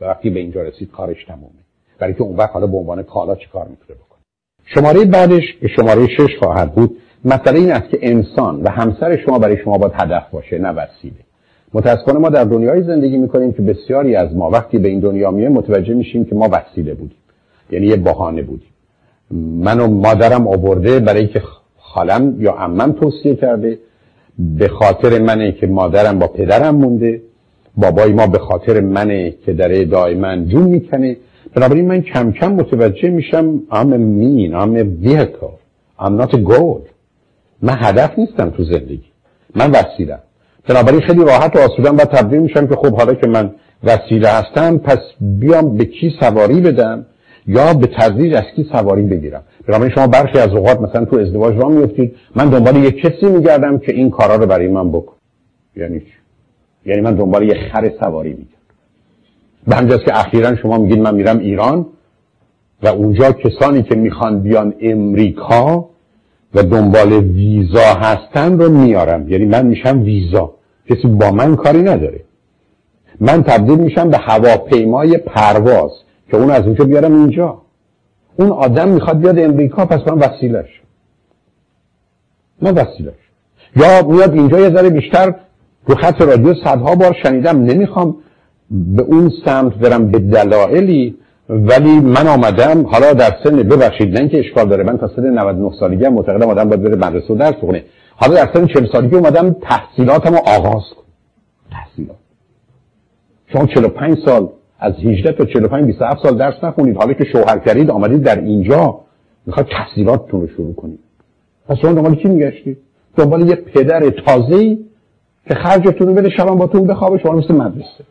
و 0.01 0.05
وقتی 0.05 0.31
به 0.31 0.41
اینجا 0.41 0.63
رسید 0.63 0.91
کارش 0.91 1.25
تمومه. 1.25 1.61
برای 1.99 2.15
که 2.15 2.23
اون 2.23 2.37
وقت 2.37 2.51
حالا 2.51 2.67
به 2.67 2.77
عنوان 2.77 3.03
کالا 3.03 3.35
چی 3.35 3.47
کار 3.53 3.69
می‌تونه 3.69 3.99
بکنه؟ 3.99 4.21
شماره 4.65 5.05
بعدش 5.05 5.43
که 5.61 5.69
شماره 5.69 6.07
شش 6.07 6.39
خواهد 6.39 6.75
بود. 6.75 6.97
مسئله 7.25 7.59
این 7.59 7.73
است 7.73 7.91
که 7.91 7.99
انسان 8.03 8.63
و 8.63 8.71
همسر 8.71 9.17
شما 9.17 9.39
برای 9.39 9.57
شما 9.57 9.79
باید 9.79 9.93
هدف 9.95 10.31
باشه 10.31 10.59
نه 10.59 10.69
وسیله. 10.69 11.15
متاسفانه 11.75 12.19
ما 12.19 12.29
در 12.29 12.45
دنیای 12.45 12.83
زندگی 12.83 13.19
می‌کنیم 13.19 13.53
که 13.53 13.63
بسیاری 13.63 14.17
از 14.17 14.37
ما 14.37 14.51
وقتی 14.51 14.79
به 14.79 14.89
این 14.89 15.01
دنیا 15.01 15.31
میه 15.31 15.49
متوجه 15.49 15.95
میشیم 15.95 16.25
که 16.25 16.35
ما 16.35 16.49
وسیله 16.53 16.95
بودیم. 16.95 17.19
یعنی 17.71 17.87
یه 17.87 17.97
بهانه 17.97 18.43
بودیم. 18.43 18.71
من 19.65 19.81
و 19.81 19.87
مادرم 19.87 20.49
آورده 20.49 21.01
برای 21.01 21.27
که 21.27 21.43
خالم 21.79 22.37
یا 22.41 22.53
عمم 22.53 22.93
توصیه 22.93 23.35
کرده. 23.35 23.79
به 24.59 24.69
خاطر 24.69 25.19
منه 25.19 25.53
که 25.53 25.67
مادرم 25.67 26.19
با 26.19 26.27
پدرم 26.27 26.77
مونده. 26.77 27.23
بابای 27.77 28.13
ما 28.13 28.27
به 28.27 28.39
خاطر 28.39 28.81
منه 28.81 29.35
که 29.47 29.53
داره 29.53 29.85
دائما 29.85 30.37
جون 30.37 30.63
می‌کنه. 30.63 31.17
بنابراین 31.55 31.89
من 31.89 32.01
کم 32.01 32.33
کم 32.33 32.53
متوجه 32.53 33.11
میشم 33.11 33.63
I'm 33.71 33.93
a 33.93 33.99
mean, 33.99 34.55
I'm 34.55 34.77
a 34.77 34.85
vehicle 35.07 35.55
I'm 35.99 36.17
not 36.23 36.35
a 36.35 36.39
goal. 36.39 36.81
من 37.63 37.77
هدف 37.79 38.19
نیستم 38.19 38.51
تو 38.51 38.65
زندگی. 38.65 39.11
من 39.57 39.71
وسیلم 39.71 40.19
بنابراین 40.69 41.01
خیلی 41.01 41.25
راحت 41.25 41.57
و 41.57 41.59
آسودم 41.59 41.97
و 41.97 42.05
تبدیل 42.05 42.41
میشم 42.41 42.67
که 42.67 42.75
خب 42.75 42.97
حالا 42.97 43.15
که 43.15 43.27
من 43.27 43.51
وسیله 43.85 44.29
هستم 44.29 44.79
پس 44.79 44.99
بیام 45.21 45.77
به 45.77 45.85
کی 45.85 46.13
سواری 46.21 46.61
بدم؟ 46.61 47.07
یا 47.47 47.75
به 47.75 47.87
تدریج 47.87 48.35
از 48.35 48.45
کی 48.57 48.69
سواری 48.73 49.03
بگیرم؟ 49.03 49.43
بنابراین 49.69 49.95
شما 49.95 50.07
برخی 50.07 50.39
از 50.39 50.49
اوقات 50.49 50.81
مثلا 50.81 51.05
تو 51.05 51.17
ازدواج 51.17 51.57
را 51.57 51.69
میفتید 51.69 52.17
من 52.37 52.49
دنبال 52.49 52.77
یک 52.77 52.97
کسی 52.97 53.27
میگردم 53.27 53.79
که 53.79 53.93
این 53.93 54.11
کارا 54.11 54.37
رو 54.37 54.47
برای 54.47 54.69
من 54.69 54.93
بکن. 54.93 55.17
یعنی 55.77 56.01
چی؟ 56.01 56.13
یعنی 56.87 57.01
من 57.01 57.15
دنبال 57.15 57.43
یه 57.43 57.55
خر 57.73 57.91
سواری 58.01 58.31
میگردم. 58.31 58.51
به 59.67 59.77
همجاست 59.77 60.05
که 60.05 60.19
اخیرا 60.19 60.57
شما 60.57 60.79
میگید 60.79 60.99
من 60.99 61.15
میرم 61.15 61.39
ایران 61.39 61.87
و 62.83 62.89
اونجا 62.89 63.33
کسانی 63.33 63.83
که 63.83 63.95
می‌خوان 63.95 64.43
بیان 64.43 64.75
امریکا 64.81 65.89
و 66.55 66.63
دنبال 66.63 67.13
ویزا 67.13 67.95
هستن 67.95 68.59
رو 68.59 68.71
میارم. 68.71 69.29
یعنی 69.29 69.45
من 69.45 69.67
میشم 69.67 70.03
ویزا. 70.03 70.55
کسی 70.91 71.09
با 71.09 71.31
من 71.31 71.57
کاری 71.57 71.83
نداره. 71.83 72.21
من 73.21 73.43
تبدیل 73.43 73.79
میشم 73.79 74.11
به 74.11 74.19
هواپیمای 74.19 75.19
پرواز. 75.19 75.91
که 76.31 76.37
اون 76.37 76.51
از 76.51 76.63
اونجا 76.63 76.85
بیارم 76.85 77.15
اینجا. 77.15 77.63
اون 78.37 78.51
آدم 78.51 78.89
می‌خواد 78.89 79.19
بیاد 79.21 79.39
امریکا 79.39 79.87
پس 79.87 80.09
من 80.09 80.19
وسیلش. 80.19 80.81
من 82.63 82.71
وسیلش. 82.71 83.15
یا 83.77 84.07
میاد 84.09 84.35
اینجا 84.35 84.61
یه 84.61 84.71
ذره 84.77 84.91
بیشتر 84.91 85.35
رو 85.87 85.95
خط 85.95 86.23
رادیو 86.23 86.55
صدها 86.55 86.95
بار 86.95 87.17
شنیدم 87.23 87.63
نمی‌خوام 87.63 88.17
به 88.71 89.03
اون 89.03 89.33
سمت 89.45 89.75
برم 89.75 90.11
به 90.11 90.19
دلایلی 90.19 91.17
ولی 91.49 92.01
من 92.01 92.27
آمدم 92.27 92.87
حالا 92.87 93.13
در 93.13 93.31
سن 93.45 93.57
ببخشید 93.57 94.15
نه 94.15 94.21
اینکه 94.21 94.39
اشکال 94.39 94.69
داره 94.69 94.85
من 94.85 94.99
تا 94.99 95.09
سن 95.17 95.27
99 95.27 95.71
سالگی 95.81 96.05
هم 96.05 96.13
معتقدم 96.13 96.49
آدم 96.51 96.65
باید 96.65 96.83
بره 96.83 96.97
مدرسه 96.97 97.35
و 97.35 97.37
درس 97.37 97.55
بخونه. 97.55 97.85
حالا 98.17 98.35
در 98.35 98.53
سن 98.55 98.67
40 98.67 98.87
سالگی 98.93 99.17
اومدم 99.17 99.57
تحصیلاتمو 99.63 100.37
آغاز 100.37 100.83
کنم. 100.97 101.05
تحصیلات. 101.71 102.17
شما 103.53 103.67
45 103.67 104.19
سال 104.25 104.49
از 104.81 104.95
18 104.95 105.33
تا 105.33 105.45
45 105.45 105.87
27 105.87 106.23
سال 106.23 106.37
درس 106.37 106.65
نخونید. 106.65 106.97
حالا 106.97 107.13
که 107.13 107.25
شوهر 107.25 107.59
کردید 107.59 107.91
آمدید 107.91 108.23
در 108.23 108.41
اینجا. 108.41 109.01
می‌خواد 109.47 109.67
تحصیلاتتون 109.67 110.41
رو 110.41 110.47
شروع 110.47 110.75
کنید. 110.75 110.99
پس 111.69 111.77
شما 111.77 111.93
دنبال 111.93 112.15
کی 112.15 112.29
میگشتید؟ 112.29 112.79
دنبال 113.17 113.49
یه 113.49 113.55
پدر 113.55 114.11
تازه‌ای 114.11 114.79
که 115.49 115.55
خرجتون 115.55 116.09
رو 116.09 116.15
بده 116.15 116.31
شبم 116.31 116.55
باتون 116.55 116.87
بخوابه 116.87 117.19
شما 117.19 117.33
مثل 117.33 117.55
مدرسه. 117.55 118.05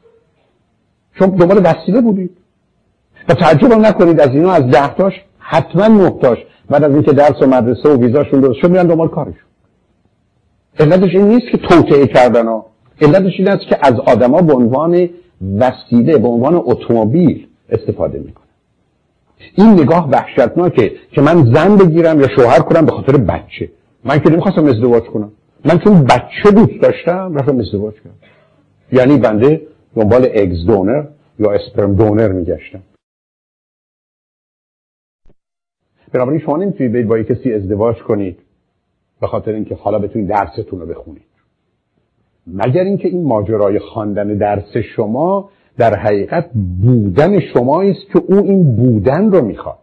شما 1.13 1.27
دنبال 1.27 1.61
وسیله 1.63 2.01
بودید. 2.01 2.31
و 3.29 3.33
تعجب 3.33 3.73
نکنید 3.73 4.19
از 4.19 4.29
اینا 4.29 4.51
از 4.51 4.63
ده 4.63 4.93
تاش 4.93 5.13
حتما 5.39 5.87
نه 5.87 6.09
تاش 6.09 6.37
بعد 6.69 6.83
از 6.83 6.93
اینکه 6.93 7.11
درس 7.11 7.41
و 7.41 7.47
مدرسه 7.47 7.89
و 7.89 7.97
ویزاشون 7.97 8.39
درست 8.39 8.59
شد 8.59 8.71
میرن 8.71 8.87
دنبال 8.87 9.07
کارشون. 9.07 9.49
علتش 10.79 11.15
این 11.15 11.27
نیست 11.27 11.45
که 11.51 11.57
توطئه 11.57 12.07
کردن 12.07 12.47
ها. 12.47 12.65
علتش 13.01 13.33
این 13.39 13.47
است 13.47 13.67
که 13.69 13.77
از 13.81 13.93
آدما 13.99 14.41
به 14.41 14.53
عنوان 14.53 15.09
وسیله 15.41 16.17
به 16.17 16.27
عنوان 16.27 16.55
اتومبیل 16.55 17.47
استفاده 17.69 18.19
می‌کنه. 18.19 18.45
این 19.55 19.69
نگاه 19.69 20.09
وحشتناکه 20.09 20.95
که 21.11 21.21
من 21.21 21.53
زن 21.53 21.77
بگیرم 21.77 22.19
یا 22.19 22.27
شوهر 22.35 22.59
کنم 22.59 22.85
به 22.85 22.91
خاطر 22.91 23.17
بچه. 23.17 23.71
من 24.03 24.19
که 24.19 24.29
نمی‌خواستم 24.29 24.65
ازدواج 24.65 25.03
کنم. 25.03 25.31
من 25.65 25.79
چون 25.79 26.03
بچه 26.03 26.51
دوست 26.51 26.81
داشتم 26.81 27.35
رفتم 27.35 27.59
ازدواج 27.59 27.95
کردم. 27.95 28.15
یعنی 28.91 29.17
بنده 29.17 29.67
دنبال 29.95 30.25
اگز 30.35 30.65
دونر 30.65 31.05
یا 31.39 31.51
اسپرم 31.51 31.95
دونر 31.95 32.27
میگشتم. 32.27 32.81
بنابراین 36.13 36.41
شما 36.41 36.57
نمی‌تونید 36.57 36.93
برید 36.93 37.07
با 37.07 37.23
کسی 37.23 37.53
ازدواج 37.53 37.97
کنید 37.97 38.39
به 39.21 39.27
خاطر 39.27 39.51
اینکه 39.51 39.75
حالا 39.75 39.99
بتونید 39.99 40.29
درستون 40.29 40.79
رو 40.79 40.85
بخونید. 40.85 41.28
مگر 42.53 42.83
اینکه 42.83 43.07
این 43.07 43.23
ماجرای 43.23 43.79
خواندن 43.79 44.27
درس 44.27 44.77
شما 44.95 45.49
در 45.77 45.95
حقیقت 45.95 46.49
بودن 46.81 47.39
شما 47.39 47.81
است 47.81 48.11
که 48.13 48.21
او 48.27 48.35
این 48.35 48.75
بودن 48.75 49.31
رو 49.31 49.45
می‌خواد. 49.45 49.77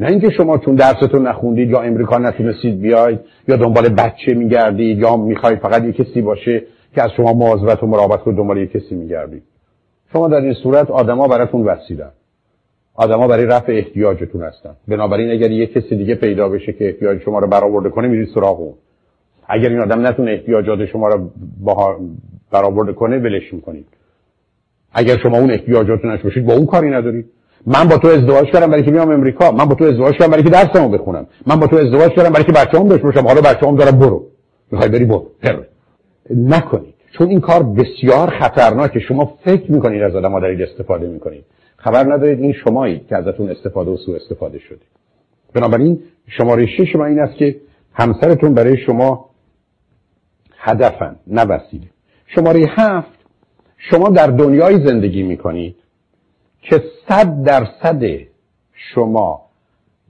نه 0.00 0.08
اینکه 0.08 0.30
شما 0.30 0.58
چون 0.58 0.74
درستون 0.74 1.26
نخوندید 1.26 1.70
یا 1.70 1.80
امریکا 1.80 2.18
نتونستید 2.18 2.80
بیاید 2.80 3.20
یا 3.48 3.56
دنبال 3.56 3.88
بچه 3.88 4.34
میگردید 4.34 4.98
یا 4.98 5.16
می‌خواید 5.16 5.58
فقط 5.58 5.84
یک 5.84 5.96
کسی 5.96 6.22
باشه 6.22 6.62
که 6.94 7.02
از 7.02 7.10
شما 7.16 7.32
مواظبت 7.32 7.82
و 7.82 7.86
مراقبت 7.86 8.20
کنه 8.20 8.36
دنبال 8.36 8.58
یک 8.58 8.72
کسی 8.72 8.94
میگردید. 8.94 9.42
شما 10.12 10.28
در 10.28 10.40
این 10.40 10.54
صورت 10.54 10.90
آدما 10.90 11.28
براتون 11.28 11.62
وسیلن. 11.62 12.10
آدما 12.94 13.28
برای 13.28 13.46
رفع 13.46 13.72
احتیاجتون 13.72 14.42
هستن. 14.42 14.76
بنابراین 14.88 15.30
اگر 15.30 15.50
یک 15.50 15.72
کسی 15.72 15.96
دیگه 15.96 16.14
پیدا 16.14 16.48
بشه 16.48 16.72
که 16.72 16.86
احتیاج 16.86 17.18
شما 17.18 17.38
رو 17.38 17.46
برآورده 17.46 17.88
کنه 17.90 18.08
میرید 18.08 18.28
سراغ 18.34 18.60
اون. 18.60 18.74
اگر 19.48 19.68
این 19.68 19.80
آدم 19.80 20.06
نتونه 20.06 20.30
احتیاجات 20.30 20.84
شما 20.84 21.08
رو 21.08 21.30
برآورده 22.52 22.92
کنه 22.92 23.18
ولش 23.18 23.54
می‌کنید. 23.54 23.86
اگر 24.92 25.16
شما 25.22 25.38
اون 25.38 25.50
احتیاجاتون 25.50 26.10
نش 26.10 26.22
باشید 26.22 26.46
با 26.46 26.54
اون 26.54 26.66
کاری 26.66 26.90
ندارید. 26.90 27.26
من 27.66 27.84
با 27.90 27.98
تو 27.98 28.08
ازدواج 28.08 28.46
کردم 28.46 28.70
برای 28.70 28.82
که 28.82 28.90
میام 28.90 29.10
امریکا. 29.10 29.50
من 29.50 29.64
با 29.64 29.74
تو 29.74 29.84
ازدواج 29.84 30.14
کردم 30.14 30.30
برای 30.30 30.42
که 30.42 30.50
درسمو 30.50 30.88
بخونم. 30.88 31.26
من 31.46 31.56
با 31.56 31.66
تو 31.66 31.76
ازدواج 31.76 32.10
کردم 32.10 32.30
برای 32.30 32.44
که 32.44 32.52
بچه‌ام 32.52 32.88
داشته 32.88 33.04
باشم. 33.04 33.26
حالا 33.26 33.40
بچه‌ام 33.40 33.76
دارم 33.76 33.98
برو. 33.98 34.26
می‌خوای 34.72 34.90
بری 34.90 35.04
برو. 35.04 35.26
نکنید. 36.30 36.94
چون 37.12 37.28
این 37.28 37.40
کار 37.40 37.62
بسیار 37.62 38.30
خطرناکه. 38.30 39.00
شما 39.00 39.38
فکر 39.44 39.72
می‌کنید 39.72 40.02
از 40.02 40.16
آدم 40.16 40.40
دارید 40.40 40.62
استفاده 40.62 41.06
می‌کنید. 41.06 41.44
خبر 41.76 42.12
ندارید 42.12 42.40
این 42.40 42.52
شمایید 42.52 43.06
که 43.06 43.16
ازتون 43.16 43.50
استفاده 43.50 43.90
و 43.90 43.96
سوء 43.96 44.16
استفاده 44.16 44.58
شده. 44.58 44.80
بنابراین 45.54 46.00
شماره 46.26 46.66
شش 46.66 46.96
این 46.96 47.20
است 47.20 47.36
که 47.36 47.56
همسرتون 47.92 48.54
برای 48.54 48.76
شما 48.76 49.30
هدفن 50.64 51.16
نه 51.26 51.42
وسیله. 51.42 51.86
شماره 52.26 52.66
هفت 52.68 53.18
شما 53.78 54.08
در 54.08 54.26
دنیای 54.26 54.86
زندگی 54.86 55.22
می‌کنید 55.22 55.76
که 56.62 56.82
صد 57.08 57.42
درصد 57.42 58.02
شما 58.72 59.40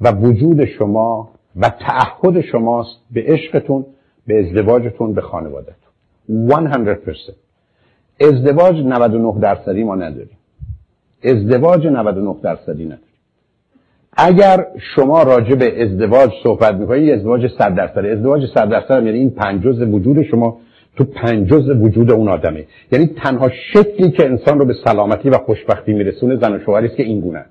و 0.01 0.13
وجود 0.13 0.65
شما 0.65 1.31
و 1.57 1.69
تعهد 1.69 2.41
شماست 2.41 3.01
به 3.11 3.25
عشقتون 3.27 3.87
به 4.27 4.41
ازدواجتون 4.41 5.15
به 5.15 5.21
خانوادتون 5.21 5.75
100% 6.29 7.35
ازدواج 8.21 8.77
99 8.77 9.41
درصدی 9.41 9.85
ما 9.85 9.95
نداریم. 9.95 10.39
ازدواج 11.25 11.87
99 11.87 12.37
درصدی 12.43 12.85
نداریم. 12.85 13.14
اگر 14.17 14.67
شما 14.97 15.23
راجع 15.23 15.55
به 15.55 15.83
ازدواج 15.83 16.31
صحبت 16.43 16.75
می‌کنید 16.75 17.11
ازدواج 17.11 17.51
100 17.59 17.75
درصد 17.75 18.07
ازدواج 18.07 18.43
100 18.55 18.69
درصد 18.69 19.07
یعنی 19.07 19.19
این 19.19 19.31
پنج 19.31 19.67
وجود 19.67 20.23
شما 20.23 20.59
تو 20.97 21.05
پنج 21.05 21.53
وجود 21.53 22.11
اون 22.11 22.29
آدمه. 22.29 22.65
یعنی 22.93 23.07
تنها 23.07 23.51
شکلی 23.73 24.11
که 24.11 24.27
انسان 24.27 24.59
رو 24.59 24.65
به 24.65 24.75
سلامتی 24.85 25.31
و 25.31 25.39
خوشبختی 25.39 25.93
میرسونه 25.93 26.37
زن 26.37 26.53
و 26.53 26.59
شوهری 26.59 26.87
است 26.87 26.97
که 26.97 27.03
این 27.03 27.21
گونه 27.21 27.45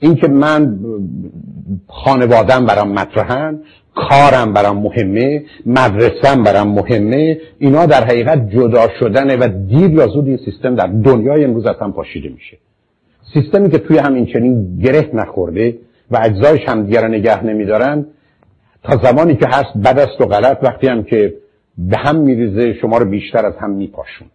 این 0.00 0.14
که 0.14 0.28
من 0.28 0.78
خانوادم 1.88 2.66
برام 2.66 2.92
مطرحن 2.92 3.60
کارم 3.94 4.52
برام 4.52 4.78
مهمه 4.78 5.44
مدرسم 5.66 6.42
برام 6.42 6.68
مهمه 6.68 7.40
اینا 7.58 7.86
در 7.86 8.04
حقیقت 8.04 8.50
جدا 8.50 8.88
شدنه 9.00 9.36
و 9.36 9.48
دیر 9.68 9.90
یا 9.90 10.06
زود 10.06 10.26
این 10.26 10.38
سیستم 10.44 10.74
در 10.74 10.86
دنیای 10.86 11.44
امروز 11.44 11.66
اصلا 11.66 11.90
پاشیده 11.90 12.28
میشه. 12.28 12.58
سیستمی 13.32 13.70
که 13.70 13.78
توی 13.78 13.98
همین 13.98 14.26
چنین 14.26 14.78
گره 14.78 15.10
نخورده 15.14 15.78
و 16.10 16.18
اجزایش 16.22 16.68
هم 16.68 16.82
دیگر 16.82 17.08
نگه 17.08 17.44
نمیدارن 17.44 18.06
تا 18.82 18.96
زمانی 19.02 19.36
که 19.36 19.46
هست 19.46 19.78
بد 19.84 19.98
است 19.98 20.20
و 20.20 20.26
غلط 20.26 20.58
وقتی 20.62 20.86
هم 20.86 21.02
که 21.02 21.34
به 21.78 21.96
هم 21.96 22.16
میریزه 22.16 22.72
شما 22.72 22.98
رو 22.98 23.04
بیشتر 23.04 23.46
از 23.46 23.54
هم 23.56 23.70
میپاشون. 23.70 24.28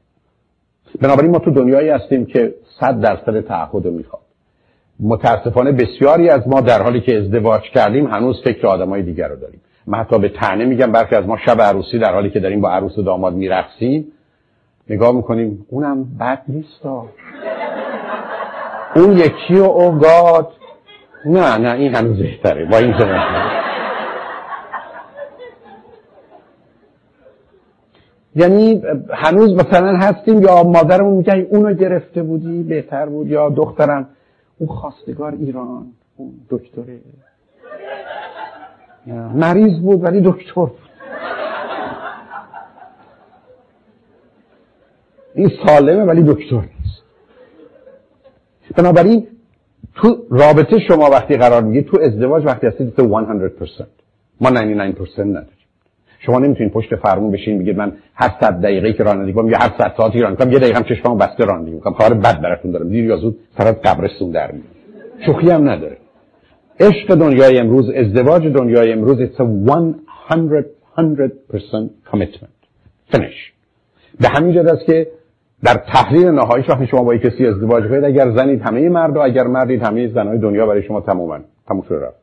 بنابراین 1.02 1.32
ما 1.32 1.40
تو 1.40 1.52
دنیایی 1.52 1.90
هستیم 1.90 2.26
که 2.26 2.54
صد 2.80 3.02
درصد 3.02 3.42
تعهد 3.42 3.86
رو 3.86 3.92
می‌خواد. 3.92 4.22
متاسفانه 5.00 5.72
بسیاری 5.72 6.30
از 6.30 6.48
ما 6.48 6.62
در 6.62 6.82
حالی 6.82 7.02
که 7.02 7.18
ازدواج 7.18 7.62
کردیم 7.62 8.08
هنوز 8.08 8.42
فکر 8.44 8.68
آدمای 8.68 9.04
دیگر 9.04 9.28
رو 9.28 9.36
داریم. 9.36 9.62
من 9.88 9.98
حتی 9.98 10.20
به 10.20 10.30
تنه 10.30 10.66
میگم 10.66 10.92
برخی 10.92 11.16
از 11.16 11.26
ما 11.26 11.38
شب 11.46 11.62
عروسی 11.62 12.00
در 12.00 12.14
حالی 12.14 12.30
که 12.30 12.40
داریم 12.40 12.62
با 12.62 12.70
عروس 12.70 12.98
و 12.98 13.02
داماد 13.02 13.34
میرقصیم. 13.34 14.08
نگاه 14.90 15.16
می‌کنیم 15.16 15.66
اونم 15.70 16.06
بد 16.20 16.42
نیست. 16.48 16.86
اون 19.00 19.18
یکی 19.18 19.56
و 19.56 19.64
اوگاد 19.64 20.52
نه 21.26 21.58
نه 21.58 21.72
این 21.72 21.96
هنوز 21.96 22.18
بهتره. 22.18 22.66
با 22.66 22.78
این 22.78 22.94
یعنی 28.36 28.82
هنوز 29.14 29.54
مثلا 29.54 29.98
هستیم 29.98 30.42
یا 30.42 30.64
مادرمون 30.64 31.14
میگه 31.14 31.48
اونو 31.52 31.74
گرفته 31.74 32.24
بودی 32.24 32.64
بهتر 32.64 33.06
بود 33.06 33.28
یا 33.28 33.50
دخترم 33.50 34.08
اون 34.58 34.70
خواستگار 34.70 35.32
ایران 35.32 35.86
اون 36.18 36.32
دکتره. 36.50 37.00
مریض 39.34 39.80
بود 39.80 40.04
ولی 40.04 40.22
دکتر 40.22 40.54
بود. 40.54 40.72
این 45.36 45.52
سالمه 45.66 46.04
ولی 46.04 46.24
دکتر 46.24 46.56
نیست. 46.56 47.09
بنابراین 48.76 49.28
تو 49.96 50.18
رابطه 50.30 50.80
شما 50.88 51.10
وقتی 51.10 51.38
قرار 51.38 51.64
میگید 51.64 51.86
تو 51.86 51.98
ازدواج 52.02 52.46
وقتی 52.46 52.68
هستید 52.68 52.94
100% 52.98 53.02
ما 54.42 54.50
99% 54.50 55.20
نداریم. 55.20 55.50
شما 56.20 56.40
نمی‌تونید 56.40 56.74
پشت 56.74 56.96
فرمون 56.96 57.32
بشین 57.32 57.60
بگید 57.60 57.78
من 57.78 57.92
هر 58.14 58.32
صد 58.42 58.62
دقیقه 58.62 58.94
که 58.94 59.04
رانندگی 59.04 59.34
کنم 59.34 59.50
یا 59.50 59.58
هر 59.58 59.72
صد 59.78 59.94
ساعتی 59.98 60.20
رانندگی 60.20 60.44
کنم 60.44 60.54
یه 60.54 60.60
دقیقه 60.60 60.78
هم 60.78 60.84
چشممو 60.84 61.16
بسته 61.16 61.46
رانندگی 61.46 61.74
می‌کنم. 61.74 61.94
کار 61.94 62.14
بد 62.14 62.42
براتون 62.42 62.72
دارم. 62.72 62.90
دیر 62.90 63.06
یا 63.06 63.18
زود 63.18 63.40
سر 63.58 63.68
از 63.68 63.76
قبرستون 63.84 64.32
در 64.32 64.52
میاد. 64.52 64.66
شوخی 65.26 65.50
هم 65.50 65.70
نداره. 65.70 65.98
عشق 66.80 67.16
دنیای 67.16 67.60
امروز 67.60 67.90
ازدواج 67.90 68.48
دنیای 68.48 68.92
امروز 68.92 69.18
it's 69.18 69.36
a 69.36 69.46
100 70.30 70.66
100% 70.98 71.90
commitment. 72.12 72.60
Finish. 73.14 73.40
به 74.20 74.28
همین 74.28 74.54
جد 74.54 74.68
است 74.68 74.86
که 74.86 75.08
در 75.64 75.74
تحلیل 75.74 76.28
نهاییش 76.28 76.70
وقتی 76.70 76.88
شما 76.88 77.04
با 77.04 77.18
کسی 77.18 77.48
ازدواج 77.48 77.84
کنید. 77.84 78.04
اگر 78.04 78.32
زنید 78.32 78.62
همه 78.62 78.90
مرد 78.90 79.18
و 79.18 79.20
اگر 79.20 79.44
مردید 79.44 79.84
همه 79.84 80.08
زنهای 80.08 80.38
دنیا 80.38 80.66
برای 80.66 80.84
شما 80.84 81.02
تموما 81.02 81.40
تموم 81.68 81.82
شده 81.82 82.06
رفت. 82.06 82.20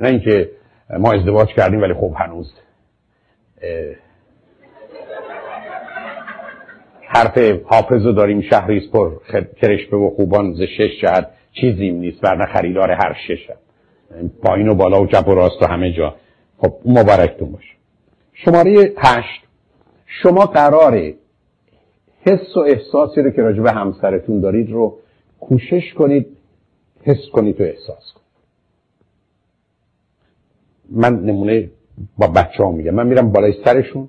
نه 0.00 0.08
اینکه 0.08 0.50
ما 0.98 1.12
ازدواج 1.12 1.48
کردیم 1.48 1.82
ولی 1.82 1.94
خب 1.94 2.12
هنوز 2.16 2.52
حرف 7.08 7.38
حافظ 7.64 8.06
رو 8.06 8.12
داریم 8.12 8.40
شهریست 8.40 8.92
پر 8.92 9.10
کرشبه 9.62 9.96
و 9.96 10.10
خوبان 10.10 10.52
ز 10.52 10.60
شش 10.60 11.00
جهت. 11.02 11.28
چیزیم 11.52 11.96
نیست 11.96 12.24
ورنه 12.24 12.46
خریدار 12.46 12.90
هر 12.90 13.16
شش 13.28 13.50
پایین 14.42 14.68
و 14.68 14.74
بالا 14.74 15.02
و 15.02 15.06
چپ 15.06 15.28
و 15.28 15.34
راست 15.34 15.62
و 15.62 15.66
همه 15.66 15.92
جا. 15.92 16.14
خب 16.58 16.72
مبارکتون 16.84 17.52
باشه. 17.52 17.74
شماره 18.32 18.92
هشت. 18.98 19.42
شما 20.06 20.46
قراره 20.46 21.14
حس 22.26 22.56
و 22.56 22.60
احساسی 22.60 23.22
رو 23.22 23.30
که 23.30 23.42
راجع 23.42 23.62
به 23.62 23.72
همسرتون 23.72 24.40
دارید 24.40 24.70
رو 24.70 24.98
کوشش 25.40 25.94
کنید 25.94 26.26
حس 27.02 27.28
کنید 27.32 27.60
و 27.60 27.64
احساس 27.64 28.12
کنید. 28.14 28.26
من 30.90 31.24
نمونه 31.24 31.70
با 32.18 32.26
بچه 32.26 32.64
ها 32.64 32.70
میگم. 32.70 32.94
من 32.94 33.06
میرم 33.06 33.32
بالای 33.32 33.54
سرشون 33.64 34.08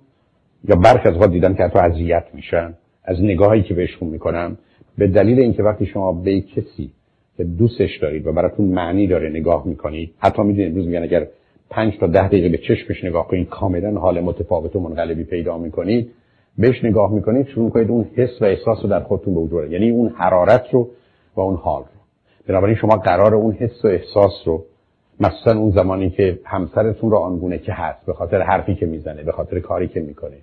یا 0.64 0.76
برخ 0.76 1.02
از 1.06 1.16
وقت 1.16 1.32
دیدم 1.32 1.54
که 1.54 1.64
حتی 1.64 1.80
اذیت 1.80 2.26
میشن. 2.34 2.74
از 3.04 3.22
نگاهی 3.22 3.64
که 3.64 3.74
بهشون 3.74 4.10
می‌کنم 4.10 4.58
به 4.98 5.08
دلیل 5.08 5.40
اینکه 5.40 5.64
وقتی 5.64 5.86
شما 5.86 6.14
به 6.14 6.42
کسی 6.42 6.92
که 7.38 7.44
دوستش 7.44 7.98
دارید 8.02 8.28
و 8.28 8.32
براتون 8.32 8.66
معنی 8.66 9.08
داره 9.08 9.30
نگاه 9.30 9.68
می‌کنید 9.68 10.14
حتی 10.20 10.42
می‌دونید 10.42 10.70
امروز 10.70 10.86
میگن 10.86 11.04
اگر 11.04 11.28
پنج 11.70 11.98
تا 12.00 12.08
ده 12.08 12.28
دقیقه 12.28 12.50
به 12.50 12.58
چشمش 12.58 13.04
نگاه 13.04 13.28
کنید 13.28 13.50
کاملا 13.50 14.00
حال 14.00 14.20
متفاوت 14.20 14.76
و 14.76 14.80
منقلبی 14.80 15.24
پیدا 15.24 15.58
می‌کنید. 15.58 16.12
بهش 16.58 16.84
نگاه 16.84 17.14
می‌کنید 17.14 17.48
شروع 17.48 17.70
کنید 17.70 17.90
اون 17.90 18.06
حس 18.16 18.42
و 18.42 18.46
احساس 18.46 18.78
رو 18.84 18.90
در 18.90 19.00
خودتون 19.00 19.34
به 19.34 19.40
وجود 19.40 19.72
یعنی 19.72 19.90
اون 19.90 20.10
حرارت 20.10 20.66
رو 20.72 20.90
و 21.36 21.42
اون 21.42 21.56
حال 21.56 21.82
رو. 21.82 21.88
بنابراین 22.48 22.76
شما 22.76 22.96
قرار 22.96 23.36
اون 23.36 23.54
حس 23.54 23.86
و 23.86 23.88
احساس 23.88 24.32
رو 24.46 24.64
مثلا 25.20 25.60
اون 25.60 25.72
زمانی 25.72 26.10
که 26.10 26.40
همسرتون 26.46 27.12
رو 27.12 27.18
آنگونه 27.18 27.58
که 27.58 27.74
هست 27.74 28.06
به 28.06 28.14
خاطر 28.14 28.42
حرفی 28.42 28.76
که 28.76 28.86
می‌زنه 28.86 29.24
به 29.24 29.32
خاطر 29.32 29.60
کاری 29.60 29.88
که 29.88 30.00
می‌کنه 30.00 30.38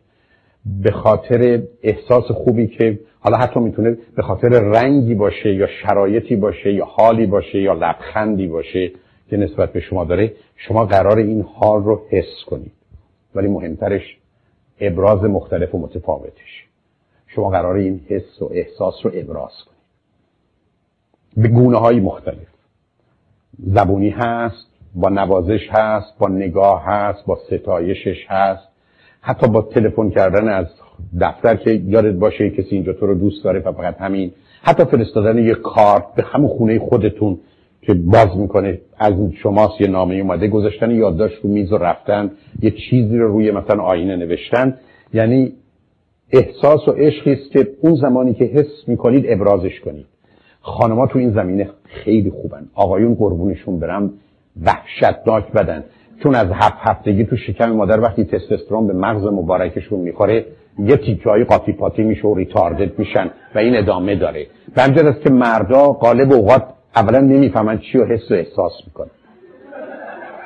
به 0.83 0.91
خاطر 0.91 1.63
احساس 1.83 2.25
خوبی 2.25 2.67
که 2.67 2.99
حالا 3.21 3.37
حتی 3.37 3.61
می‌تونه 3.61 3.97
به 4.17 4.23
خاطر 4.23 4.49
رنگی 4.49 5.15
باشه 5.15 5.55
یا 5.55 5.67
شرایطی 5.67 6.37
باشه 6.37 6.73
یا 6.73 6.85
حالی 6.85 7.27
باشه 7.27 7.61
یا 7.61 7.73
لبخندی 7.73 8.47
باشه 8.47 8.91
که 9.31 9.37
نسبت 9.37 9.73
به 9.73 9.81
شما 9.81 10.05
داره 10.05 10.33
شما 10.57 10.85
قرار 10.85 11.19
این 11.19 11.43
حال 11.43 11.83
رو 11.83 12.01
حس 12.11 12.45
کنید. 12.47 12.73
ولی 13.35 13.49
مهمترش 13.49 14.19
ابراز 14.81 15.25
مختلف 15.25 15.75
و 15.75 15.79
متفاوتش. 15.79 16.65
شما 17.27 17.51
قرار 17.51 17.75
این 17.77 18.01
حس 18.09 18.43
و 18.43 18.49
احساس 18.53 18.95
رو 19.03 19.11
ابراز 19.15 19.53
کنید. 19.67 19.75
به 21.37 21.49
گونه 21.49 21.79
های 21.79 22.01
مختلف. 22.01 22.49
زبونی 23.59 24.11
هست 24.11 24.67
با 24.95 25.09
نوازش 25.09 25.69
هست 25.71 26.19
با 26.19 26.29
نگاه 26.29 26.85
هست 26.85 27.27
با 27.27 27.39
ستایشش 27.47 28.27
هست. 28.29 28.69
حتی 29.21 29.47
با 29.47 29.63
تلفن 29.63 30.11
کردن 30.11 30.49
از 30.49 30.67
دفتر 31.21 31.57
که 31.57 31.71
یادت 31.71 32.15
باشه 32.15 32.51
کسی 32.51 32.69
اینجا 32.71 32.93
تو 32.93 33.07
رو 33.07 33.15
دوست 33.15 33.45
داره 33.45 33.61
و 33.61 33.73
فقط 33.73 33.97
همین. 34.01 34.33
حتی 34.63 34.85
فرستادن 34.85 35.39
یه 35.39 35.55
کارت 35.55 36.15
به 36.15 36.23
همون 36.23 36.49
خونه 36.49 36.79
خودتون. 36.79 37.41
که 37.87 37.95
باز 37.95 38.37
می‌کنه. 38.37 38.81
از 38.99 39.13
شماست 39.43 39.81
یه 39.81 39.87
نامه 39.87 40.15
اومده 40.15 40.49
گذاشتن 40.49 40.91
یادداشت 40.91 41.37
رو 41.43 41.51
میز 41.51 41.73
و 41.73 41.79
رفتن 41.79 42.31
یه 42.63 42.71
چیزی 42.71 43.19
رو 43.19 43.29
روی 43.29 43.51
مثلا 43.51 43.83
آینه 43.83 44.17
نوشتن. 44.17 44.79
یعنی 45.15 45.53
احساس 46.33 46.89
و 46.89 46.91
عشقی 46.91 47.33
است 47.33 47.51
که 47.53 47.69
اون 47.81 47.95
زمانی 47.95 48.35
که 48.35 48.45
حس 48.45 48.89
می‌کنید 48.89 49.25
ابرازش 49.29 49.81
کنید. 49.81 50.07
خانما 50.61 51.07
تو 51.07 51.19
این 51.19 51.31
زمینه 51.35 51.69
خیلی 51.85 52.31
خوبن. 52.31 52.67
آقایون 52.75 53.15
قربونشون 53.15 53.81
برم. 53.81 54.11
وحشتناک 54.63 55.53
بدن. 55.53 55.85
چون 56.23 56.35
از 56.35 56.47
هفت 56.53 56.77
هفتگی 56.79 57.25
تو 57.25 57.37
شکم 57.37 57.71
مادر 57.71 58.01
وقتی 58.01 58.25
تستوسترون 58.25 58.87
به 58.87 58.93
مغز 58.93 59.25
مبارکشون 59.25 60.01
می‌خوره 60.01 60.47
یه 60.79 60.97
تیکه 60.97 61.31
های 61.31 61.45
قاطی 61.45 61.73
پاتی 61.73 62.03
میشه 62.03 62.29
و 62.29 62.35
ریتاردد 62.35 62.99
میشن 62.99 63.31
و 63.55 63.59
این 63.59 63.77
ادامه 63.77 64.17
داره. 64.17 64.47
و 64.77 64.81
است 64.81 65.21
که 65.21 65.31
مردا 65.31 65.87
قالب 65.87 66.33
اوقات 66.33 66.63
اولا 66.97 67.21
نمی‌فهمن 67.21 67.79
چی 67.79 67.99
و 67.99 68.05
حس 68.05 68.31
و 68.31 68.35
احساس 68.35 68.73
می‌کنن. 68.87 69.11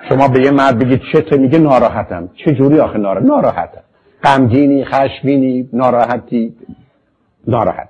شما 0.09 0.29
به 0.29 0.45
یه 0.45 0.51
مرد 0.51 0.79
بگید 0.79 1.01
چته 1.13 1.37
میگه 1.37 1.59
ناراحتم. 1.59 2.31
چه 2.35 2.55
جوری 2.55 2.81
آخه 2.81 2.99
ناراحت 2.99 3.27
ناراحتم. 3.27 3.81
غمگینی 4.25 4.85
خشمگینی 4.85 5.69
ناراحتی. 5.73 6.55
ناراحت. 7.47 7.89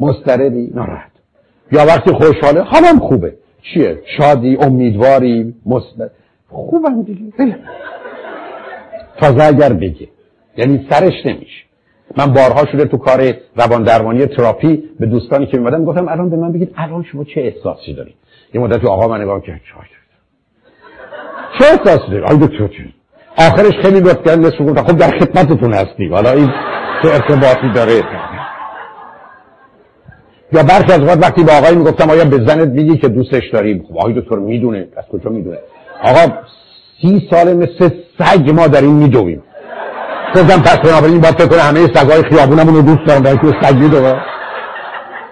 مضطربی 0.00 0.70
ناراحت. 0.74 1.10
یا 1.72 1.86
وقتی 1.86 2.12
خوشحاله 2.12 2.60
حالم 2.60 2.98
خوبه. 2.98 3.34
چیه؟ 3.62 4.02
شادی 4.18 4.56
امیدواری 4.56 5.54
مثبت 5.66 6.10
خوبم 6.48 7.02
دیگه. 7.02 7.56
تازه 9.16 9.44
اگر 9.44 9.72
بگه. 9.72 10.08
یعنی 10.56 10.86
سرش 10.90 11.26
نمیشه. 11.26 11.64
من 12.16 12.26
بارها 12.26 12.66
شده 12.72 12.84
تو 12.84 12.96
کار 12.96 13.32
روان 13.56 13.82
درمانی 13.82 14.26
تراپی 14.26 14.82
به 15.00 15.06
دوستانی 15.06 15.46
که 15.46 15.58
میمدم 15.58 15.84
گفتم 15.84 16.08
الان 16.08 16.30
به 16.30 16.36
من 16.36 16.52
بگید 16.52 16.74
الان 16.76 17.02
شما 17.02 17.24
چه 17.24 17.40
احساسی 17.40 17.94
داری 17.94 18.14
یه 18.54 18.60
مدت 18.60 18.84
آقا 18.84 19.08
من 19.08 19.20
نگاه 19.20 19.42
کرد؟ 19.42 19.60
چه 21.58 21.64
احساسی 21.64 22.10
داری 22.10 22.24
آی 22.24 22.36
دکتر 22.36 22.68
آخرش 23.38 23.72
خیلی 23.82 24.00
لطف 24.00 24.24
کرد 24.26 24.38
نصف 24.38 24.60
گفتم 24.60 24.82
خب 24.82 24.98
در 24.98 25.10
خدمتتون 25.10 25.72
هستی 25.72 26.08
حالا 26.08 26.30
این 26.30 26.46
چه 27.02 27.08
ارتباطی 27.08 27.72
داره؟ 27.74 28.02
یا 30.52 30.62
برخی 30.62 30.92
از 30.92 31.00
وقت 31.00 31.18
وقتی 31.22 31.44
به 31.44 31.52
آقای 31.52 31.76
می‌گفتم 31.76 32.10
آیا 32.10 32.24
به 32.24 32.36
زنت 32.36 32.68
میگی 32.68 32.98
که 32.98 33.08
دوستش 33.08 33.50
داری 33.52 33.82
خب 33.88 33.98
آقای 33.98 34.20
دکتر 34.20 34.36
می‌دونه. 34.36 34.88
از 34.96 35.04
کجا 35.12 35.30
می‌دونه؟ 35.30 35.58
آقا 36.02 36.32
سی 37.02 37.28
سال 37.30 37.56
مثل 37.56 37.88
سگ 38.18 38.50
ما 38.50 38.78
این 38.78 38.92
میدویم. 38.92 39.42
گفتم 40.34 40.62
پس 40.62 40.76
بنابراین 40.76 41.20
باید 41.20 41.34
فکر 41.34 41.46
کنه 41.46 41.60
همه 41.60 41.86
سگای 41.94 42.22
خیابونمون 42.22 42.74
رو 42.74 42.82
دوست 42.82 43.06
دارم 43.06 43.22
برای 43.22 43.38
که 43.38 43.46
سگ 43.62 43.76
میدوه 43.76 44.14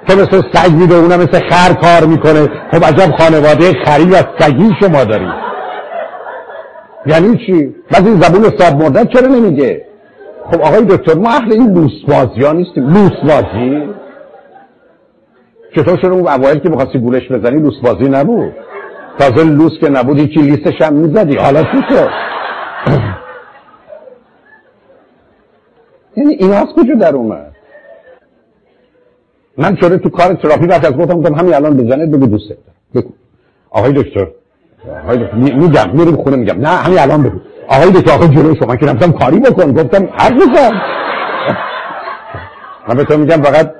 تو 0.08 0.14
مثل 0.14 0.42
سگ 0.52 0.72
میدوه 0.72 0.98
اونم 0.98 1.20
مثل 1.20 1.40
خر 1.50 1.72
کار 1.72 2.08
می‌کنه. 2.08 2.48
خب 2.72 2.84
عجب 2.84 3.16
خانواده 3.18 3.72
خری 3.84 4.10
و 4.10 4.16
سگی 4.38 4.70
شما 4.80 5.04
داری. 5.04 5.28
یعنی 7.06 7.38
چی؟ 7.46 7.74
بعد 7.92 8.06
این 8.06 8.20
زبون 8.20 8.58
صاحب 8.58 8.82
مردن 8.82 9.04
چرا 9.04 9.26
نمیگه؟ 9.26 9.86
خب 10.52 10.60
آقای 10.60 10.84
دکتر 10.84 11.14
ما 11.14 11.30
اهل 11.30 11.52
این 11.52 11.72
لوسبازی 11.74 12.42
ها 12.44 12.52
نیستیم. 12.52 12.86
لوسبازی؟ 12.86 13.88
چطور 15.76 15.98
شده 16.02 16.10
اون 16.10 16.28
اوایل 16.28 16.58
که 16.58 16.68
می‌خواستی 16.68 16.98
گولش 16.98 17.28
بزنی 17.32 17.60
لوسبازی 17.60 18.08
نبود؟ 18.10 18.52
تازه 19.18 19.44
لوس 19.44 19.72
که 19.80 19.88
نبود 19.90 20.18
هیچی 20.18 20.40
لیستش 20.40 20.82
هم 20.82 20.92
می‌زدی. 20.92 21.36
حالا 21.36 21.62
چی 21.62 21.82
شد؟ 21.90 22.08
یعنی 26.16 26.34
این 26.34 26.52
از 26.52 26.66
کجا 26.76 26.94
در 26.94 27.14
اومد؟ 27.14 27.52
من 29.58 29.76
شده 29.76 29.98
تو 29.98 30.08
کار 30.08 30.34
تراپی 30.34 30.66
وقت 30.66 30.84
از 30.84 30.92
گفتم 30.92 31.20
گفتم 31.20 31.34
همین 31.34 31.54
الان 31.54 31.76
بزنه 31.76 32.06
بگو 32.06 32.26
دوست 32.26 32.48
دارم. 32.48 32.62
بگو. 32.94 33.10
آقای 33.70 33.92
دکتر 33.92 34.26
آقای 35.04 35.18
دکتر 35.18 35.36
میگم 35.36 35.90
میریم 35.92 36.16
خونه 36.16 36.36
میگم. 36.36 36.60
نه 36.60 36.68
همین 36.68 36.98
الان 36.98 37.22
بگو. 37.22 37.38
آقای 37.68 37.90
دکتر 37.90 38.14
آقای 38.14 38.28
جلو 38.28 38.54
شما 38.54 38.76
که 38.76 38.86
رفتم 38.86 39.12
کاری 39.12 39.40
بکن. 39.40 39.72
گفتم 39.72 40.08
حرف 40.12 40.32
بزن. 40.32 40.80
من 42.88 42.96
به 42.96 43.04
تو 43.04 43.18
میگم 43.18 43.42
فقط 43.42 43.70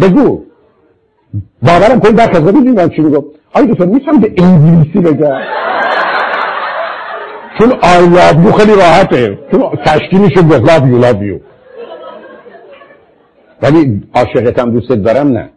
بگو. 0.00 0.44
باورم 1.62 2.00
کنید 2.00 2.16
در 2.16 2.26
کذا 2.26 2.52
می‌دونی 2.52 2.96
چی 2.96 3.02
میگم 3.02 3.22
آقای 3.54 3.66
دکتر 3.66 3.84
می‌تونم 3.84 4.20
به 4.20 4.32
انگلیسی 4.38 4.98
بگم. 4.98 5.40
چون 7.58 7.72
آی 7.72 8.08
لاب 8.08 8.52
خیلی 8.52 8.76
راحته. 8.76 9.38
چون 9.50 9.60
تشکیل 9.84 10.20
میشه 10.20 10.42
به 10.42 10.58
لاب 10.58 10.86
یو 10.86 11.24
یو 11.24 11.38
ولی 13.62 14.02
عاشقتم 14.14 14.70
دوست 14.70 14.88
دارم 14.88 15.28
نه. 15.28 15.50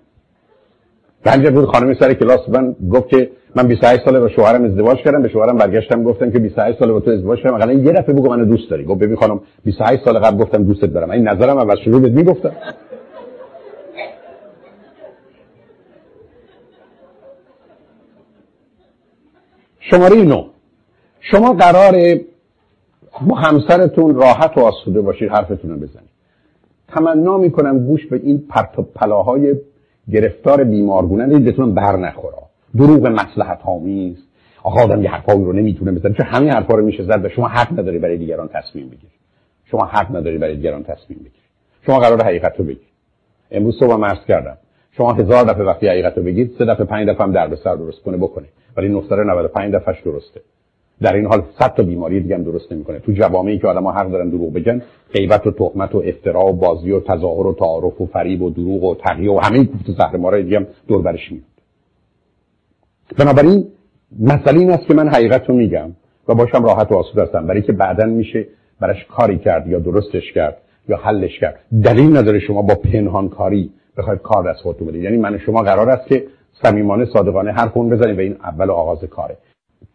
بنجه 1.23 1.51
بود 1.51 1.65
خانمی 1.65 1.95
سر 1.99 2.13
کلاس 2.13 2.39
من 2.49 2.75
گفت 2.91 3.09
که 3.09 3.29
من 3.55 3.67
28 3.67 4.05
ساله 4.05 4.19
با 4.19 4.29
شوهرم 4.29 4.63
ازدواج 4.63 4.97
کردم. 4.97 5.21
به 5.21 5.29
شوهرم 5.29 5.57
برگشتم 5.57 6.03
گفتم 6.03 6.31
که 6.31 6.39
28 6.39 6.79
ساله 6.79 6.93
با 6.93 6.99
تو 6.99 7.11
ازدواج 7.11 7.39
کردم. 7.39 7.55
اقلا 7.55 7.73
یه 7.73 7.91
دفعه 7.91 8.15
بگو 8.15 8.29
منو 8.29 8.45
دوست 8.45 8.69
داری. 8.69 8.83
گفت 8.83 8.99
ببین 8.99 9.15
خانم 9.15 9.41
28 9.65 10.05
سال 10.05 10.19
قبل 10.19 10.37
گفتم 10.37 10.63
دوست 10.63 10.81
دارم. 10.81 11.11
این 11.11 11.27
نظرم 11.27 11.57
اول 11.57 11.75
شروع 11.75 12.01
بهت 12.01 12.11
می‌گفتم. 12.11 12.51
شماره 19.79 20.15
نو 20.15 20.47
شما 21.21 21.53
قرار 21.53 22.19
با 23.27 23.35
همسرتون 23.35 24.15
راحت 24.15 24.57
و 24.57 24.61
آسوده 24.61 25.01
باشید 25.01 25.29
حرفتون 25.29 25.71
رو 25.71 25.77
بزنید. 25.77 26.09
تمنا 26.87 27.37
می‌کنم 27.37 27.85
گوش 27.85 28.07
به 28.07 28.19
این 28.23 28.47
پرت 28.49 28.79
و 28.79 28.81
پلاهای 28.81 29.55
گرفتار 30.11 30.63
بیمارگونه. 30.63 31.39
بتونم 31.39 31.73
بر 31.73 31.97
نخورا 31.97 32.43
دروغ 32.77 33.07
مسلحت 33.07 33.59
آمیز. 33.65 34.17
آقا 34.63 34.83
آدم 34.83 35.03
یه 35.03 35.09
حرفایی 35.09 35.43
رو 35.43 35.53
نمی‌تونه 35.53 35.91
بزنه. 35.91 36.13
چون 36.13 36.25
همین 36.25 36.49
حرفا 36.49 36.75
رو 36.75 36.85
میشه 36.85 37.03
زد 37.03 37.25
و 37.25 37.29
شما 37.29 37.47
حق 37.47 37.79
نداری 37.79 37.99
برای 37.99 38.17
دیگران 38.17 38.49
تصمیم 38.53 38.87
بگیری. 38.87 39.13
شما 39.65 39.85
حق 39.85 40.15
نداری 40.15 40.37
برای 40.37 40.55
دیگران 40.55 40.83
تصمیم 40.83 41.19
بگیری. 41.19 41.41
شما 41.85 41.99
قرار 41.99 42.23
حقیقت 42.23 42.59
رو 42.59 42.65
بگید 42.65 42.91
امروز 43.51 43.79
صبح 43.79 43.95
مرز 43.95 44.25
کردم. 44.27 44.57
شما 44.91 45.13
هزار 45.13 45.43
دفعه 45.43 45.63
وقتی 45.63 45.87
حقیقت 45.87 46.17
رو 46.17 46.23
بگید 46.23 46.55
سه 46.57 46.65
دفعه 46.65 46.85
پنج 46.85 47.09
دفعه 47.09 47.23
هم 47.23 47.31
در 47.31 47.47
به 47.47 47.55
سر 47.55 47.75
درست 47.75 48.01
کنه 48.03 48.17
بکنه. 48.17 48.47
ولی 48.77 48.89
995 48.89 49.73
دفعهش 49.73 50.01
درسته. 50.01 50.41
در 51.01 51.15
این 51.15 51.25
حال 51.25 51.43
صد 51.59 51.73
تا 51.73 51.83
بیماری 51.83 52.19
دیگه 52.19 52.35
هم 52.35 52.43
درست 52.43 52.71
نمی‌کنه. 52.71 52.99
تو 52.99 53.11
جوامعی 53.11 53.59
که 53.59 53.67
آدم‌ها 53.67 53.91
حق 53.91 54.11
دارن 54.11 54.29
دروغ 54.29 54.53
بگن 54.53 54.81
غیبت 55.13 55.47
و 55.47 55.51
تهمت 55.51 55.95
و 55.95 56.03
افترا 56.05 56.45
و 56.45 56.53
بازی 56.53 56.91
و 56.91 56.99
تظاهر 56.99 57.47
و 57.47 57.53
تعارف 57.53 58.01
و 58.01 58.05
فریب 58.05 58.41
و 58.41 58.49
دروغ 58.49 58.83
و 58.83 58.95
تقیه 58.95 59.31
و 59.31 59.39
همه 59.43 59.65
کوفت 59.65 59.91
زهر 59.97 60.17
مارای 60.17 60.43
دیگه 60.43 60.57
هم 60.57 60.67
دور 60.87 61.01
برش 61.01 61.31
میاد. 61.31 61.43
بنابراین 63.17 63.67
مسئله 64.19 64.59
این 64.59 64.71
است 64.71 64.87
که 64.87 64.93
من 64.93 65.09
حقیقت 65.09 65.49
رو 65.49 65.55
میگم 65.55 65.91
و 66.27 66.35
باشم 66.35 66.63
راحت 66.63 66.91
و 66.91 66.95
آسوده 66.95 67.23
هستم. 67.23 67.47
برای 67.47 67.61
که 67.61 67.71
بعدا 67.71 68.05
میشه 68.05 68.47
براش 68.79 69.05
کاری 69.05 69.37
کرد 69.37 69.67
یا 69.67 69.79
درستش 69.79 70.31
کرد 70.35 70.57
یا 70.89 70.97
حلش 70.97 71.39
کرد. 71.39 71.59
دلیل 71.83 72.17
نداره 72.17 72.39
شما 72.39 72.61
با 72.61 72.75
پنهان 72.75 73.29
کاری 73.29 73.69
بخواید 73.97 74.21
کار 74.21 74.51
دست 74.51 74.59
خودتون 74.59 74.87
بدید. 74.87 75.03
یعنی 75.03 75.17
من 75.17 75.37
شما 75.37 75.61
قرار 75.61 75.89
است 75.89 76.07
که 76.07 76.23
صمیمانه 76.63 77.05
صادقانه 77.05 77.51
هر 77.51 77.67
خون 77.67 77.89
بزنید 77.89 78.17
و 78.17 78.21
این 78.21 78.35
اول 78.43 78.69
آغاز 78.69 79.03
کاره. 79.03 79.37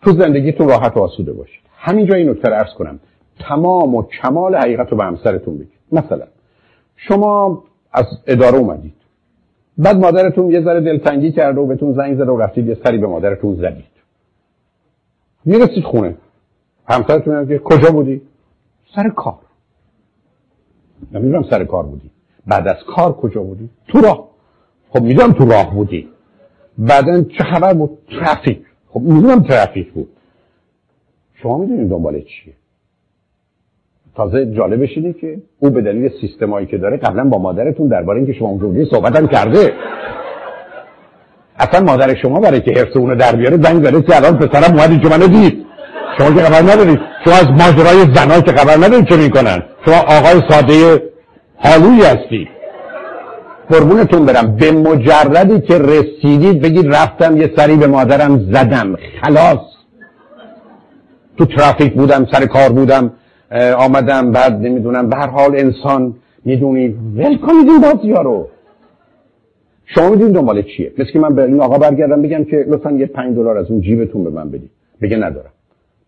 تو 0.03 0.13
زندگیتون 0.13 0.69
راحت 0.69 0.97
و 0.97 1.01
آسوده 1.01 1.33
باشید 1.33 1.61
همینجا 1.77 2.15
این 2.15 2.31
نکته 2.31 2.53
ارز 2.53 2.75
کنم. 2.79 3.01
تمام 3.41 3.95
و 3.95 4.03
کمال 4.03 4.57
حقیقت 4.57 4.91
رو 4.91 4.97
به 4.97 5.05
همسرتون 5.05 5.55
بگید. 5.55 5.79
مثلا 5.93 6.27
شما 6.97 7.65
از 7.93 8.05
اداره 8.27 8.59
اومدید. 8.59 8.95
بعد 9.79 9.97
مادرتون 9.97 10.51
یه 10.51 10.61
ذره 10.61 10.81
دلتنگی 10.81 11.33
کرده 11.33 11.61
و 11.61 11.67
بهتون 11.67 11.93
زنگ 11.93 12.15
زده 12.15 12.31
و 12.31 12.37
رفتید 12.37 12.67
یه 12.67 12.79
سری 12.85 12.99
به 12.99 13.07
مادرتون 13.07 13.55
زدید. 13.55 13.85
می‌رسید 15.45 15.85
خونه. 15.85 16.17
همسرتون 16.89 17.41
میگه 17.41 17.59
کجا 17.59 17.91
بودی؟ 17.91 18.23
سر 18.95 19.09
کار. 19.09 19.39
نمی‌دونم 21.13 21.43
سر 21.51 21.65
کار 21.65 21.83
بودی. 21.87 22.11
بعد 22.47 22.69
از 22.69 22.77
کار 22.87 23.13
کجا 23.13 23.43
بودی؟ 23.43 23.71
تو 23.89 24.01
راه. 24.01 24.29
خب 24.91 25.03
می‌دونم 25.03 25.33
تو 25.33 25.45
راه 25.45 25.75
بودی. 25.75 26.09
بعدا 26.79 27.23
چه 27.23 27.45
خبر 27.45 27.75
بود؟ 27.75 27.99
ترافیک. 28.09 28.66
خب 28.97 29.03
می‌دونم 29.03 29.43
ترافیک 29.43 29.93
بود. 29.93 30.09
شما 31.43 31.59
می‌دونید 31.59 31.91
دنبال 31.91 32.21
چیه 32.21 32.55
تازه 34.15 34.55
جالبش 34.55 34.89
اینه 34.97 35.13
که 35.13 35.39
او 35.59 35.71
به 35.71 35.81
دلیل 35.81 36.11
سیستمایی 36.21 36.67
که 36.67 36.79
داره 36.79 36.97
قبلا 36.97 37.25
با 37.25 37.39
مادرتون 37.39 37.89
درباره 37.89 38.19
اینکه 38.19 38.33
شما 38.33 38.49
اونجا 38.49 38.91
صحبت 38.91 39.17
هم 39.17 39.29
کرده. 39.29 39.73
اصلا 41.59 41.81
مادر 41.81 42.15
شما 42.15 42.41
برای 42.41 42.61
که 42.61 42.73
حرس 42.73 42.97
اونو 42.97 43.15
در 43.17 43.37
بیاره 43.37 43.57
زنگ 43.57 43.85
زده 43.85 44.03
که 44.03 44.17
الان 44.17 44.39
پسرم 44.39 44.77
اومد 44.77 44.91
اینجا 44.91 45.09
منو 45.09 45.27
دید. 45.27 45.67
شما 46.19 46.31
که 46.31 46.41
خبر 46.41 46.63
ندارید. 46.73 46.99
شما 47.25 47.35
از 47.35 47.49
ماجرای 47.51 48.15
زنها 48.15 48.41
که 48.41 48.53
خبر 48.53 48.77
ندارید 48.87 49.09
چه 49.09 49.17
می‌کنن؟ 49.17 49.63
شما 49.87 49.99
آقای 49.99 50.43
ساده 50.51 51.03
حالوی 51.57 52.03
هستید. 52.03 52.56
قربونتون 53.71 54.27
برم. 54.27 54.57
به 54.57 54.73
مجردی 54.73 55.61
که 55.61 55.79
رسیدید 55.79 56.63
بگید 56.63 56.87
رفتم 56.95 57.37
یه 57.37 57.51
سری 57.57 57.77
به 57.77 57.87
مادرم 57.87 58.39
زدم. 58.39 58.97
خلاص. 59.23 59.59
تو 61.37 61.45
ترافیک 61.47 61.93
بودم 61.95 62.27
سر 62.33 62.47
کار 62.47 62.69
بودم 62.73 63.13
آمدم 63.79 64.33
بعد 64.33 64.53
نمی‌دونم. 64.53 65.09
به 65.09 65.17
هر 65.17 65.27
حال 65.27 65.57
انسان 65.57 66.15
می‌دونی 66.45 66.89
ول 66.89 67.37
کنید 67.37 67.69
این 67.69 67.81
بازی 67.81 68.13
رو. 68.13 68.49
شما 69.85 70.11
می‌دونید 70.11 70.35
دنبال 70.35 70.63
چیه. 70.63 70.93
مثل 70.99 71.11
که 71.13 71.19
من 71.19 71.35
به 71.35 71.45
این 71.45 71.61
آقا 71.61 71.79
برگردم 71.79 72.23
بگم 72.23 72.45
که 72.45 72.65
لطفا 72.69 72.91
یه 72.93 73.07
5 73.07 73.37
دلار 73.37 73.57
از 73.59 73.71
اون 73.71 73.81
جیبتون 73.81 74.25
به 74.25 74.31
من 74.31 74.51
بدید. 74.51 74.71
بگه 75.03 75.17
ندارم. 75.17 75.51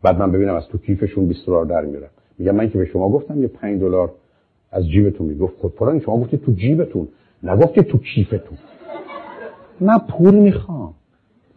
بعد 0.02 0.18
من 0.18 0.32
ببینم 0.32 0.54
از 0.54 0.68
تو 0.68 0.78
کیفشون 0.78 1.26
20 1.26 1.46
دلار 1.46 1.64
در 1.64 1.80
میارم 1.80 2.10
میگم 2.38 2.54
من 2.54 2.70
که 2.70 2.78
به 2.78 2.84
شما 2.84 3.08
گفتم 3.08 3.42
یه 3.42 3.48
5 3.48 3.80
دلار 3.80 4.10
از 4.72 4.88
جیبتون 4.90 5.26
می‌گفت. 5.26 5.54
خود 5.60 5.74
پران 5.74 6.00
شما 6.00 6.20
گفتید 6.20 6.44
تو 6.44 6.52
جیبتون. 6.52 7.08
نگفتید 7.42 7.84
تو 7.84 7.98
کیفتون 7.98 8.58
من 9.80 9.98
پول 9.98 10.34
می‌خوام. 10.34 10.94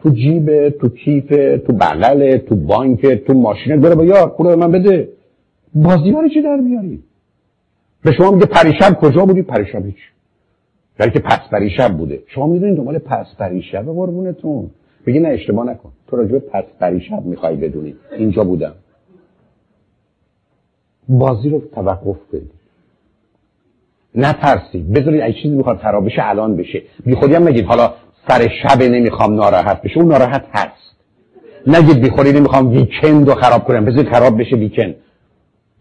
تو 0.04 0.10
جیب 0.10 0.70
تو 0.70 0.90
کیف 0.90 1.28
تو 1.68 1.74
بغل 1.74 2.38
تو 2.38 2.56
بانک 2.56 3.06
تو 3.06 3.34
ماشین. 3.34 3.82
بره 3.82 3.96
با 3.96 4.06
یار 4.06 4.30
پول 4.30 4.56
من 4.56 4.72
بده. 4.72 5.10
بازی 5.76 6.14
چی 6.34 6.42
در 6.42 6.56
میاری؟ 6.56 7.04
به 8.04 8.12
شما 8.12 8.32
میگه 8.32 8.46
پریشب 8.46 8.94
کجا 8.94 9.26
بودی؟ 9.26 9.42
پریشب 9.42 9.86
هیچ. 9.86 9.96
در 10.98 11.10
که 11.10 11.20
پس 11.20 11.40
پریشب 11.52 11.98
بوده. 11.98 12.24
شما 12.28 12.48
می‌دونید 12.48 12.78
دنبال 12.78 12.98
پس 12.98 13.26
پریشب 13.40 13.86
قربونتون. 13.86 14.70
بگی 15.06 15.20
نه 15.20 15.30
اشتباه 15.30 15.66
نکن. 15.66 15.92
تو 16.08 16.18
راجع 16.18 16.40
پس 16.40 16.64
پریشب 16.80 17.26
می‌خوای 17.26 17.56
بدونی. 17.56 17.96
اینجا 18.18 18.44
بودم. 18.44 18.74
بازی 21.10 21.50
رو 21.50 21.60
توقف 21.60 22.18
بدید 22.34 22.61
نترسید 24.16 24.94
بذارید 24.94 25.22
اگه 25.22 25.34
چیزی 25.34 25.56
می‌خواد 25.56 25.78
خراب 25.78 26.06
بشه 26.06 26.30
الان 26.30 26.56
بشه. 26.56 26.82
بی 27.06 27.16
خودی 27.16 27.36
هم 27.36 27.48
نگید 27.48 27.66
حالا 27.66 27.94
سر 28.28 28.48
شب 28.64 28.84
نمی‌خوام 28.84 29.34
ناراحت 29.34 29.82
بشه. 29.82 29.98
اون 29.98 30.08
ناراحت 30.08 30.46
هست. 30.54 30.96
نگید 31.68 32.02
بی 32.02 32.10
خودی 32.10 32.32
نمی‌خوام 32.32 32.70
ویکند 32.70 33.30
رو 33.30 33.36
خراب 33.36 33.64
کنم. 33.64 33.86
بذارید 33.86 34.14
خراب 34.14 34.40
بشه 34.40 34.56
ویکند. 34.56 34.96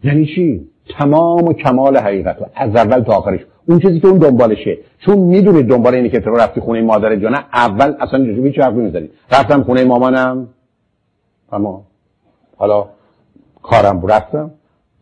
یعنی 0.03 0.25
چی؟ 0.25 0.67
تمام 0.99 1.43
و 1.43 1.53
کمال 1.53 1.97
حقیقت 1.97 2.37
از 2.55 2.75
اول 2.75 3.01
تا 3.03 3.13
آخرش. 3.13 3.39
اون 3.65 3.79
چیزی 3.79 3.99
که 3.99 4.07
اون 4.07 4.17
دنبالشه. 4.17 4.77
چون 5.05 5.17
می‌دونید 5.17 5.67
دنبال 5.67 5.95
اینه 5.95 6.09
که 6.09 6.19
تو 6.19 6.29
رفتی 6.29 6.61
خونه 6.61 6.81
مادر 6.81 7.15
جانه 7.15 7.37
اول 7.53 7.93
اصلا 7.99 8.23
هیچ 8.23 8.59
حرفی 8.59 8.77
می‌زنید 8.77 9.11
رفتم 9.31 9.63
خونه 9.63 9.83
مامانم. 9.83 10.47
اما 11.51 11.83
حالا 12.57 12.89
کارم 13.61 14.07
رفتم. 14.07 14.51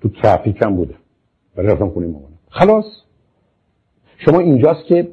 تو 0.02 0.10
ترافیکم 0.10 0.76
بوده. 0.76 0.94
ولی 1.58 1.68
رفتم 1.68 1.90
خونه 1.90 2.08
مامانم. 2.08 2.38
خلاص. 2.50 2.86
شما 4.26 4.40
اینجاست 4.40 4.86
که 4.86 5.08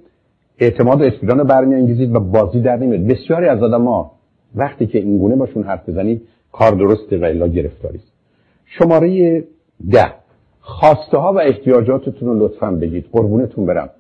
اعتماد 0.59 1.01
و 1.01 1.05
اطمینان 1.05 1.39
رو 1.39 1.45
برمیانگیزید 1.45 2.15
و 2.15 2.21
بازی 2.21 2.61
در 2.61 2.77
نمیاد. 2.77 3.01
بسیاری 3.01 3.47
از 3.47 3.63
آدما 3.63 4.13
وقتی 4.55 4.87
که 4.87 4.99
این 4.99 5.19
گونه 5.19 5.37
باشون 5.37 5.63
حرف 5.63 5.89
بزنید 5.89 6.23
کار 6.53 6.73
درسته 6.73 7.19
و 7.19 7.25
الا 7.25 7.49
گرفتاری 7.49 8.01
شماره 8.67 9.45
ده. 9.91 10.13
خواسته 10.61 11.19
ها 11.19 11.33
و 11.33 11.39
احتیاجاتتون 11.39 12.29
رو 12.29 12.47
لطفا 12.47 12.71
بگید. 12.71 13.05
قربونتون 13.13 13.67
برم. 13.67 13.91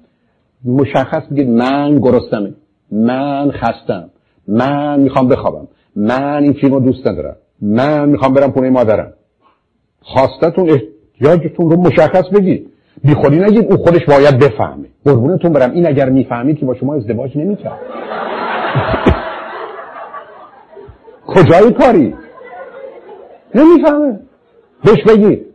مشخص 0.65 1.23
بگید 1.33 1.49
من 1.49 1.99
گرستمه 1.99 2.55
من 2.93 3.51
خستم 3.51 4.11
من 4.49 5.01
می‌خوام 5.01 5.29
بخوابم. 5.29 5.69
من 5.97 6.43
این 6.43 6.53
فیلم 6.53 6.81
دوست 6.85 7.07
ندارم. 7.07 7.37
من 7.63 8.09
می‌خوام 8.09 8.35
برم 8.35 8.51
خونه 8.51 8.71
مادرم. 8.71 9.13
خواستتون 10.01 10.71
احتیاجتون 10.71 11.71
رو 11.71 11.77
مشخص 11.77 12.29
بگید. 12.35 12.71
بی 13.05 13.14
خودی 13.14 13.38
نگید 13.38 13.72
او 13.72 13.76
خودش 13.76 14.05
باید 14.05 14.38
بفهمه. 14.38 14.86
قربونتون 15.05 15.53
برم 15.53 15.70
این 15.70 15.86
اگر 15.86 16.11
می‌فهمید 16.11 16.59
که 16.59 16.66
با 16.66 16.74
شما 16.74 16.94
ازدواج 16.94 17.38
نمی‌کرد. 17.38 17.78
کجای 21.26 21.72
کاری؟ 21.72 22.14
نمی‌فهمه. 23.55 24.20
بهش 24.84 25.03
بگید. 25.09 25.47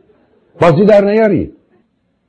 بازی 0.61 0.85
در 0.85 1.05
نیاری. 1.05 1.51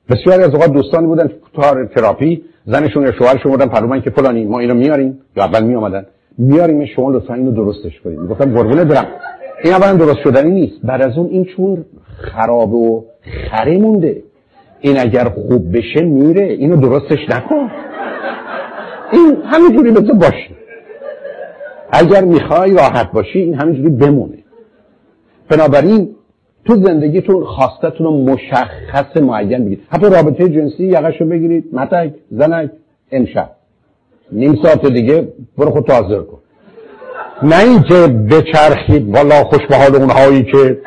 بسیاری 0.09 0.43
از 0.43 0.49
اوقات 0.53 0.71
دوستانی 0.71 1.07
بودن 1.07 1.27
تو 1.55 1.85
تراپی 1.95 2.43
زنشون 2.65 3.03
یا 3.03 3.11
شوهرشون 3.11 3.51
بودن 3.51 3.65
پرومن 3.65 4.01
که 4.01 4.09
فلانی 4.09 4.45
ما 4.45 4.59
اینو 4.59 4.73
میاریم. 4.73 5.19
یا 5.35 5.43
اول 5.43 5.63
می 5.63 5.75
آمدن 5.75 6.05
میاریم 6.37 6.85
شما 6.85 7.11
لطفا 7.11 7.33
اینو 7.33 7.51
درستش 7.51 8.01
کنید. 8.01 8.19
می‌گفتم 8.19 8.53
قربونه 8.53 8.85
برم. 8.85 9.07
این 9.63 9.73
اولا 9.73 9.93
درست 9.93 10.19
شدنی 10.23 10.51
نیست. 10.51 10.73
بعد 10.83 11.01
از 11.01 11.17
اون 11.17 11.27
این 11.27 11.45
چون 11.45 11.85
خراب 12.17 12.73
و 12.73 13.05
خره 13.51 13.77
مونده. 13.77 14.23
این 14.85 14.99
اگر 14.99 15.29
خوب 15.29 15.77
بشه 15.77 16.01
میره. 16.01 16.43
اینو 16.43 16.75
درستش 16.75 17.29
نکن. 17.29 17.71
این 19.11 19.37
همینجوری 19.45 19.91
بذار 19.91 20.15
باشه. 20.15 20.49
اگر 21.91 22.23
می‌خوای 22.23 22.73
راحت 22.73 23.11
باشی 23.11 23.39
این 23.39 23.53
همینجوری 23.53 23.89
بمونه. 23.89 24.37
بنابراین 25.49 26.15
تو 26.65 26.75
زندگیتون 26.75 27.43
خواستتون 27.43 28.05
رو 28.07 28.11
مشخص 28.33 29.17
معین 29.17 29.65
بگید 29.65 29.81
حتی 29.89 30.05
رابطه 30.05 30.49
جنسی 30.49 30.83
یقش 30.83 31.21
رو 31.21 31.27
بگیرید. 31.27 31.75
متک 31.75 32.13
زنک 32.31 32.71
امشب. 33.11 33.49
نیم 34.31 34.59
ساعت 34.63 34.85
دیگه 34.85 35.27
برو 35.57 35.71
خود 35.71 35.91
حاضر 35.91 36.19
کن. 36.19 36.37
نه 37.43 37.59
اینکه 37.63 38.07
بچرخید 38.07 39.15
والا 39.15 39.43
خوش 39.43 39.61
اونهایی 39.99 40.43
که 40.43 40.77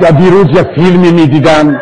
یا 0.00 0.10
دیروز 0.10 0.46
یه 0.56 0.62
فیلمی 0.62 1.12
می‌دیدم. 1.12 1.80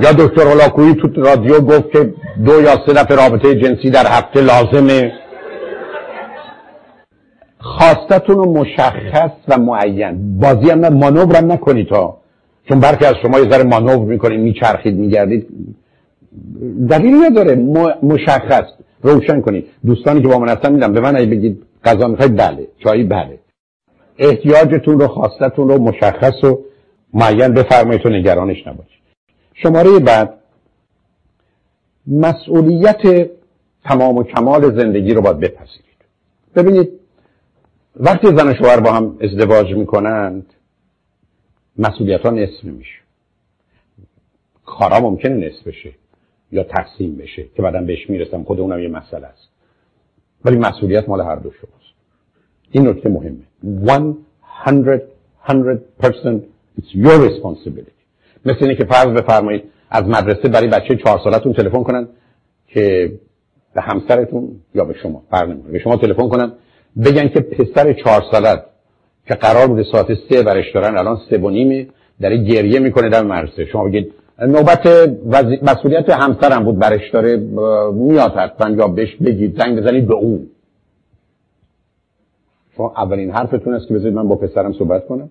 یا 0.00 0.12
دکتر 0.12 0.48
هلاکویی 0.48 0.94
تو 0.94 1.22
رادیو 1.22 1.60
گفت 1.60 1.90
که 1.92 2.14
دو 2.44 2.62
یا 2.62 2.76
سه 2.86 2.92
دفعه 2.92 3.16
رابطه 3.16 3.54
جنسی 3.54 3.90
در 3.90 4.06
هفته 4.06 4.40
لازمه. 4.40 5.12
خواستتون 7.58 8.36
رو 8.36 8.52
مشخص 8.52 9.30
و 9.48 9.58
معین. 9.58 10.38
بازی 10.40 10.70
هم 10.70 10.88
مانور 10.88 11.36
هم 11.36 11.52
نکنید 11.52 11.88
تا. 11.88 12.16
چون 12.68 12.80
برخی 12.80 13.04
از 13.04 13.14
شما 13.22 13.38
یه 13.38 13.50
ذره 13.50 13.64
مانور 13.64 13.96
می‌کنید 13.96 14.40
میچرخید 14.40 14.96
میگردید. 14.96 15.46
دلیلی 16.88 17.18
نداره. 17.18 17.54
مشخص. 18.02 18.64
روشن 19.02 19.40
کنید. 19.40 19.66
دوستانی 19.86 20.22
که 20.22 20.28
با 20.28 20.38
من 20.38 20.48
هستن 20.48 20.72
میدم 20.72 20.92
به 20.92 21.00
من 21.00 21.16
اگه 21.16 21.26
بگید 21.26 21.62
غذا 21.84 22.08
می‌خواید 22.08 22.36
بله. 22.36 22.66
چایی 22.78 23.04
بله. 23.04 23.38
احتیاجتون 24.18 25.00
رو 25.00 25.08
خواستتون 25.08 25.68
رو 25.68 25.78
مشخص 25.78 26.44
و 26.44 26.58
معین 27.14 27.48
بفرمایید 27.48 28.02
تو 28.02 28.08
نگرانش 28.08 28.66
نباشید 28.66 29.00
شماره 29.54 29.98
بعد. 29.98 30.34
مسئولیت 32.06 33.30
تمام 33.84 34.16
و 34.16 34.22
کمال 34.22 34.76
زندگی 34.76 35.14
رو 35.14 35.22
باید 35.22 35.40
بپذیرید. 35.40 35.84
ببینید 36.54 36.90
وقتی 37.96 38.26
زن 38.26 38.48
و 38.48 38.54
شوهر 38.54 38.80
با 38.80 38.92
هم 38.92 39.18
ازدواج 39.20 39.74
می‌کنند 39.74 40.46
مسئولیت 41.78 42.20
ها 42.20 42.30
نصف 42.30 42.64
میشه. 42.64 43.00
کارا 44.64 45.00
ممکنه 45.00 45.46
نصف 45.46 45.66
بشه 45.66 45.92
یا 46.52 46.64
تقسیم 46.64 47.16
بشه 47.16 47.46
که 47.56 47.62
بعدا 47.62 47.80
بهش 47.80 48.10
می‌رسم. 48.10 48.42
خود 48.42 48.60
اونم 48.60 48.78
یه 48.78 48.88
مسئله 48.88 49.26
است. 49.26 49.48
ولی 50.44 50.56
مسئولیت 50.56 51.08
مال 51.08 51.20
هر 51.20 51.36
دو 51.36 51.50
شماست. 51.50 51.94
این 52.70 52.88
نکته 52.88 53.08
مهمه. 53.08 53.44
100 54.66 55.02
100% 55.48 56.42
It's 56.78 56.94
your 56.94 57.18
responsibility. 57.28 58.00
مثل 58.44 58.58
اینه 58.60 58.74
که 58.74 58.84
فرض 58.84 59.06
بفرمایید 59.06 59.62
از 59.90 60.04
مدرسه 60.04 60.48
برای 60.48 60.68
بچه 60.68 60.96
چهار 60.96 61.20
سالتون 61.24 61.52
تلفن 61.52 61.82
کنن 61.82 62.08
که 62.66 63.12
به 63.74 63.80
همسرتون 63.80 64.50
یا 64.74 64.84
به 64.84 64.94
شما 65.02 65.22
فرق 65.30 65.48
نمی‌کنه 65.48 65.72
به 65.72 65.78
شما 65.78 65.96
تلفن 65.96 66.28
کنن 66.28 66.52
بگن 67.04 67.28
که 67.28 67.40
پسر 67.40 67.92
چهار 67.92 68.22
سالت 68.32 68.64
که 69.28 69.34
قرار 69.34 69.66
بوده 69.66 69.84
ساعت 69.92 70.06
سه 70.28 70.42
برش 70.42 70.74
دارن 70.74 70.98
الان 70.98 71.18
سه 71.30 71.38
و 71.38 71.50
نیمه 71.50 71.86
داره 72.20 72.36
گریه 72.36 72.78
می‌کنه 72.80 73.08
در 73.08 73.24
مدرسه. 73.24 73.64
شما 73.64 73.84
بگید 73.84 74.12
نوبت 74.38 74.86
وزی... 75.26 75.58
مسئولیت 75.62 76.10
همسرم 76.10 76.64
بود 76.64 76.78
برش 76.78 77.10
داره 77.10 77.36
میاد 77.92 78.32
حتما 78.32 78.76
یا 78.76 78.88
بهش 78.88 79.16
بگید 79.16 79.58
زنگ 79.58 79.80
بزنید 79.80 80.06
به 80.06 80.14
اون 80.14 80.46
شما 82.76 82.92
اولین 82.96 83.30
حرفتون 83.30 83.74
است 83.74 83.88
که 83.88 83.94
بذارید 83.94 84.14
من 84.14 84.28
با 84.28 84.36
پسرم 84.36 84.72
صحبت 84.72 85.06
کنم. 85.06 85.30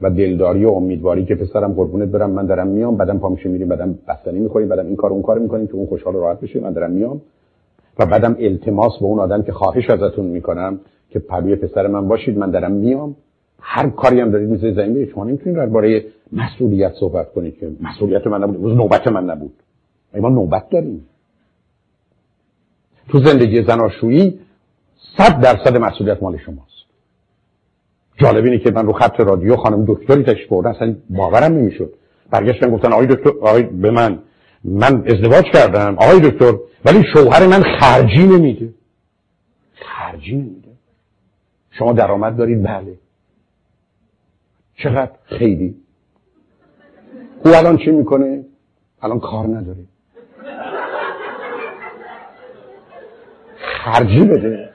و 0.00 0.10
دلداری 0.10 0.64
و 0.64 0.68
امیدواری 0.68 1.24
که 1.24 1.34
پسرم 1.34 1.72
قربونت 1.72 2.08
برم 2.08 2.30
من 2.30 2.46
دارم 2.46 2.66
میام 2.66 2.96
بعدم 2.96 3.18
پا 3.18 3.28
میشه 3.28 3.48
میریم 3.48 3.68
بعدم 3.68 3.98
بستنی 4.08 4.38
می‌خوریم 4.38 4.68
بعدم 4.68 4.86
این 4.86 4.96
کار 4.96 5.10
اون 5.10 5.22
کار 5.22 5.38
می‌کنیم 5.38 5.66
که 5.66 5.74
اون 5.74 5.86
خوشحال 5.86 6.14
راحت 6.14 6.40
بشه 6.40 6.60
من 6.60 6.72
دارم 6.72 6.90
میام. 6.90 7.20
و 7.98 8.06
بعدم 8.06 8.36
التماس 8.38 8.92
به 8.98 9.04
اون 9.04 9.18
آدم 9.18 9.42
که 9.42 9.52
خواهش 9.52 9.90
ازتون 9.90 10.26
می‌کنم 10.26 10.80
که 11.10 11.18
پروی 11.18 11.56
پسر 11.56 11.86
من 11.86 12.08
باشید 12.08 12.38
من 12.38 12.50
دارم 12.50 12.72
میام. 12.72 13.16
هر 13.60 13.88
کاری 13.88 14.20
هم 14.20 14.30
دارید 14.30 14.48
می‌ذارید 14.48 14.76
زمین 14.76 15.06
شما 15.06 15.24
نمی‌تونید 15.24 15.58
درباره 15.58 16.04
مسئولیت 16.32 16.92
صحبت 17.00 17.32
کنید 17.32 17.58
که 17.58 17.70
مسئولیت 17.80 18.26
من 18.26 18.42
نبود 18.42 18.76
نوبت 18.76 19.08
من 19.08 19.30
نبود. 19.30 19.52
ما 20.20 20.28
نوبت 20.28 20.68
داریم. 20.70 21.06
تو 23.08 23.18
زندگی 23.18 23.62
زناشویی 23.62 24.38
صد 25.18 25.40
درصد 25.40 25.76
مسئولیت 25.76 26.22
مال 26.22 26.36
شماست. 26.36 26.73
جالب 28.16 28.44
اینه 28.44 28.58
که 28.58 28.70
من 28.70 28.86
رو 28.86 28.92
خط 28.92 29.20
رادیو 29.20 29.56
خانم 29.56 29.84
دکتری 29.88 30.22
تشریف 30.22 30.48
بردن 30.48 30.70
اصلا 30.70 30.96
باورم 31.10 31.52
نمی‌شد. 31.52 31.94
برگشتن 32.30 32.70
گفتن 32.70 32.92
آقای 32.92 33.06
دکتر 33.06 33.30
آقای 33.40 33.62
به 33.62 33.90
من 33.90 34.18
من 34.64 35.04
ازدواج 35.06 35.44
کردم 35.44 35.96
آقای 35.98 36.20
دکتر 36.20 36.52
ولی 36.84 37.02
شوهر 37.14 37.46
من 37.46 37.62
خرجی 37.80 38.26
نمیده. 38.26 38.74
خرجی 39.74 40.34
نمیده. 40.34 40.68
شما 41.70 41.92
درآمد 41.92 42.36
دارید؟ 42.36 42.62
بله. 42.62 42.98
چقدر؟ 44.74 45.12
خیلی. 45.24 45.76
او 47.44 47.54
الان 47.54 47.76
چی 47.76 47.90
می‌کنه؟ 47.90 48.44
الان 49.02 49.20
کار 49.20 49.46
نداره. 49.46 49.84
خرجی 53.84 54.20
بده. 54.20 54.73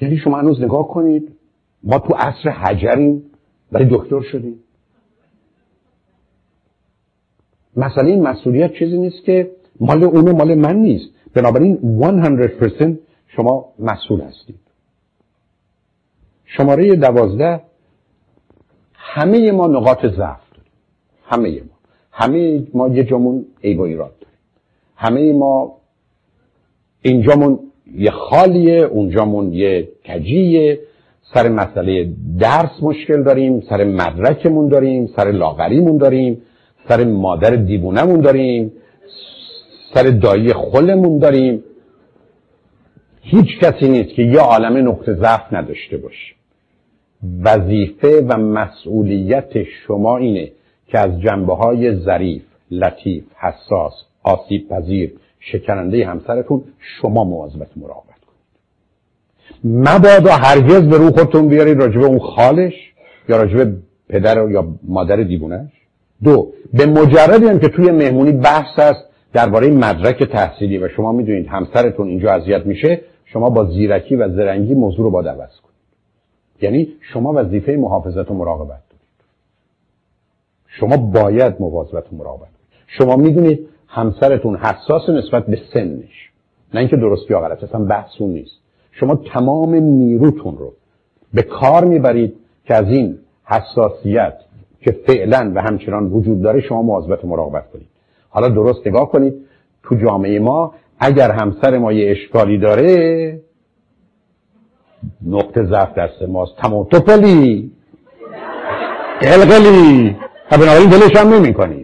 یعنی 0.00 0.16
شما 0.16 0.38
هنوز 0.38 0.60
نگاه 0.60 0.88
کنید 0.88 1.32
ما 1.82 1.98
تو 1.98 2.14
عصر 2.14 2.50
حجریم 2.50 3.22
برای 3.72 3.88
دکتر 3.90 4.20
شدیم. 4.20 4.58
مسئله 7.76 8.10
این 8.10 8.22
مسئولیت 8.22 8.72
چیزی 8.72 8.98
نیست 8.98 9.24
که 9.24 9.50
مال 9.80 10.04
اون 10.04 10.32
مال 10.32 10.54
من 10.54 10.76
نیست. 10.76 11.10
بنابراین 11.34 11.78
100% 12.80 12.98
شما 13.28 13.72
مسئول 13.78 14.20
هستید. 14.20 14.60
شماره 16.44 16.96
دوازده 16.96 17.60
همه 18.94 19.52
ما 19.52 19.66
نقاط 19.66 20.06
ضعف 20.06 20.40
داریم. 20.50 20.72
همه 21.24 21.60
ما. 21.60 21.76
همه 22.12 22.66
ما 22.74 22.88
یه 22.88 23.04
جامون 23.04 23.46
عیب 23.64 23.80
و 23.80 23.82
ایراد 23.82 24.18
داریم. 24.20 24.38
همه 24.96 25.32
ما 25.32 25.76
اینجامون 27.02 27.69
یه 27.94 28.10
خالیه 28.10 28.78
اونجامون 28.78 29.52
یه 29.52 29.88
کجیه. 30.08 30.80
سر 31.34 31.48
مسئله 31.48 32.08
درس 32.40 32.70
مشکل 32.82 33.22
داریم 33.22 33.60
سر 33.60 33.84
مدرکمون 33.84 34.68
داریم 34.68 35.06
سر 35.16 35.30
لاغریمون 35.30 35.96
داریم 35.96 36.42
سر 36.88 37.04
مادر 37.04 37.50
دیوونمون 37.50 38.20
داریم 38.20 38.72
سر 39.94 40.02
دایی 40.02 40.52
خلمون 40.52 41.18
داریم. 41.18 41.64
هیچ 43.20 43.58
کسی 43.58 43.88
نیست 43.88 44.14
که 44.14 44.22
یه 44.22 44.40
عالم 44.40 44.88
نقطه 44.88 45.14
ضعف 45.14 45.52
نداشته 45.52 45.96
باشه. 45.96 46.34
وظیفه 47.42 48.20
و 48.28 48.36
مسئولیت 48.38 49.62
شما 49.62 50.16
اینه 50.16 50.52
که 50.86 50.98
از 50.98 51.20
جنبه 51.20 51.54
های 51.54 51.96
ظریف 51.96 52.42
لطیف 52.70 53.24
حساس 53.36 53.92
آسیب 54.22 54.68
پذیر 54.68 55.12
شکننده 55.40 56.06
همسرتون 56.06 56.64
شما 56.78 57.24
مواظبت 57.24 57.68
مراقبت 57.76 58.20
کنید. 58.20 58.40
مبادا 59.88 60.32
هرگز 60.32 60.80
به 60.80 60.96
رو 60.96 61.10
خودتون 61.10 61.48
بیارید 61.48 61.78
راجبه 61.78 62.04
اون 62.04 62.18
خالش 62.18 62.72
یا 63.28 63.36
راجبه 63.36 63.72
پدر 64.08 64.50
یا 64.50 64.68
مادر 64.82 65.16
دیوونش 65.16 65.70
دو 66.22 66.52
به 66.74 66.86
مجردی 66.86 67.46
هم 67.46 67.58
که 67.58 67.68
توی 67.68 67.90
مهمونی 67.90 68.32
بحث 68.32 68.78
است 68.78 69.00
درباره 69.32 69.70
مدرک 69.70 70.22
تحصیلی. 70.22 70.78
و 70.78 70.88
شما 70.88 71.12
می‌دونید 71.12 71.46
همسرتون 71.46 72.08
اینجا 72.08 72.32
اذیت 72.32 72.66
میشه 72.66 73.00
شما 73.24 73.50
با 73.50 73.64
زیرکی 73.64 74.16
و 74.16 74.28
زرنگی 74.28 74.74
موضوع 74.74 75.04
رو 75.04 75.10
با 75.10 75.20
عوض 75.20 75.60
کنید. 75.60 75.70
یعنی 76.60 76.88
شما 77.00 77.32
وظیفه 77.32 77.72
محافظت 77.72 78.30
و 78.30 78.34
مراقبت 78.34 78.68
دارید 78.68 79.20
شما 80.66 80.96
باید 80.96 81.54
مواظبت 81.60 82.12
و 82.12 82.16
مراقبت 82.16 82.48
شما 82.86 83.16
می‌دونید 83.16 83.68
همسرتون 83.90 84.56
حساس 84.56 85.08
نسبت 85.08 85.46
به 85.46 85.58
سنش. 85.74 86.30
نه 86.74 86.80
اینکه 86.80 86.96
درست 86.96 87.30
یا 87.30 87.40
غلط 87.40 87.64
اصلا 87.64 87.84
بحث 87.84 88.10
اون 88.18 88.30
نیست. 88.30 88.60
شما 88.92 89.14
تمام 89.14 89.74
نیروتون 89.74 90.56
رو 90.58 90.72
به 91.34 91.42
کار 91.42 91.84
می‌برید 91.84 92.34
که 92.64 92.74
از 92.74 92.88
این 92.88 93.18
حساسیت 93.44 94.34
که 94.80 94.92
فعلا 95.06 95.52
و 95.54 95.62
همچنان 95.62 96.06
وجود 96.06 96.42
داره 96.42 96.60
شما 96.60 96.82
مواظبت 96.82 97.24
مراقبت 97.24 97.70
کنید. 97.72 97.86
حالا 98.28 98.48
درست 98.48 98.86
نگاه 98.86 99.10
کنید 99.10 99.34
تو 99.82 99.94
جامعه 99.94 100.38
ما 100.38 100.74
اگر 100.98 101.30
همسر 101.30 101.78
ما 101.78 101.92
یه 101.92 102.10
اشکالی 102.10 102.58
داره 102.58 103.40
نقطه 105.26 105.64
ضعف 105.64 105.94
دست 105.98 106.22
ماست. 106.22 106.56
تمام 106.56 106.84
توپلی. 106.84 107.72
قلقلی. 109.20 110.16
و 110.52 110.56
بنابراین 110.56 110.90
دلش 110.90 111.16
هم 111.16 111.28
نمی 111.28 111.54
کنی 111.54 111.79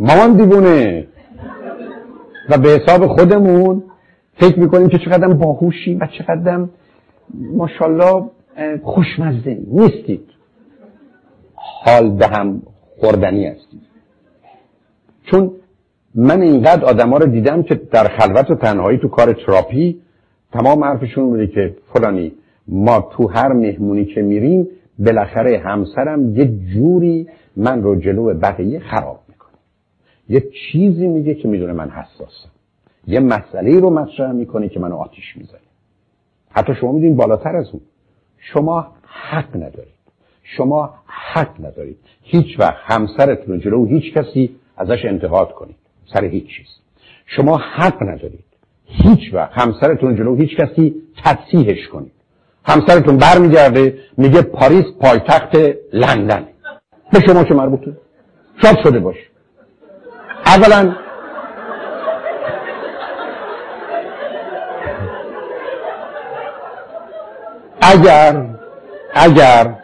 مامان 0.00 0.36
دیوونه. 0.36 1.06
و 2.50 2.58
به 2.58 2.68
حساب 2.68 3.06
خودمون 3.06 3.82
فکر 4.40 4.58
می‌کنیم 4.60 4.88
که 4.88 4.98
چقدر 4.98 5.28
باهوشیم 5.28 5.98
و 6.00 6.06
چقدر 6.18 6.66
ماشاءالله 7.34 8.30
خوشمزه 8.82 9.58
نیستید 9.66 10.24
حال 11.54 12.10
به 12.10 12.26
هم 12.26 12.62
خوردنی 13.00 13.46
هستید 13.46 13.80
چون 15.30 15.50
من 16.14 16.42
اینقدر 16.42 16.84
آدما 16.84 17.16
رو 17.16 17.26
دیدم 17.26 17.62
که 17.62 17.74
در 17.74 18.08
خلوت 18.08 18.50
و 18.50 18.54
تنهایی 18.54 18.98
تو 18.98 19.08
کار 19.08 19.32
تراپی 19.32 20.00
تمام 20.52 20.84
حرفشون 20.84 21.30
بوده 21.30 21.46
که 21.46 21.76
فلانی 21.92 22.32
ما 22.68 23.10
تو 23.12 23.28
هر 23.28 23.52
مهمونی 23.52 24.04
که 24.04 24.22
میریم 24.22 24.68
بالاخره 24.98 25.62
همسرم 25.64 26.36
یه 26.36 26.46
جوری 26.74 27.28
من 27.56 27.82
رو 27.82 28.00
جلو 28.00 28.34
بقیه 28.34 28.80
خراب 28.80 29.25
یه 30.28 30.40
چیزی 30.40 31.06
میگه 31.06 31.34
که 31.34 31.48
می‌دونه 31.48 31.72
من 31.72 31.90
حساسم. 31.90 32.50
یه 33.06 33.20
مسئله 33.20 33.80
رو 33.80 33.90
مطرح 33.90 34.32
می‌کنه 34.32 34.68
که 34.68 34.80
منو 34.80 34.96
آتیش 34.96 35.36
می‌زنه. 35.36 35.60
حتی 36.50 36.74
شما 36.74 36.92
می‌دونید 36.92 37.16
بالاتر 37.16 37.56
از 37.56 37.70
اون. 37.72 37.82
شما 38.38 38.92
حق 39.02 39.56
ندارید. 39.56 39.96
شما 40.42 40.94
حق 41.06 41.66
ندارید. 41.66 41.98
هیچ 42.22 42.60
وقت 42.60 42.76
همسرتون 42.84 43.54
رو 43.54 43.60
جلو 43.60 43.86
هیچ 43.86 44.14
کسی 44.14 44.56
ازش 44.76 45.04
انتقاد 45.04 45.52
کنید. 45.52 45.76
سر 46.12 46.24
هیچ 46.24 46.46
چیز. 46.46 46.66
شما 47.26 47.56
حق 47.56 48.02
ندارید. 48.02 48.44
هیچ 48.84 49.34
وقت 49.34 49.52
همسرتون 49.52 50.16
جلو 50.16 50.36
هیچ 50.36 50.56
کسی 50.56 50.94
تصیحش 51.24 51.88
کنید. 51.88 52.12
همسرتون 52.64 53.16
برمیگرده 53.16 53.98
میگه 54.16 54.42
پاریس 54.42 54.84
پایتخت 55.00 55.56
لندن 55.92 56.46
به 57.12 57.20
شما 57.26 57.44
چه 57.44 57.54
مربوطه؟ 57.54 57.96
شاد 58.62 58.76
شده 58.84 58.98
باش. 58.98 59.16
اولا 60.46 60.96
اگر 67.80 68.44
اگر 69.14 69.74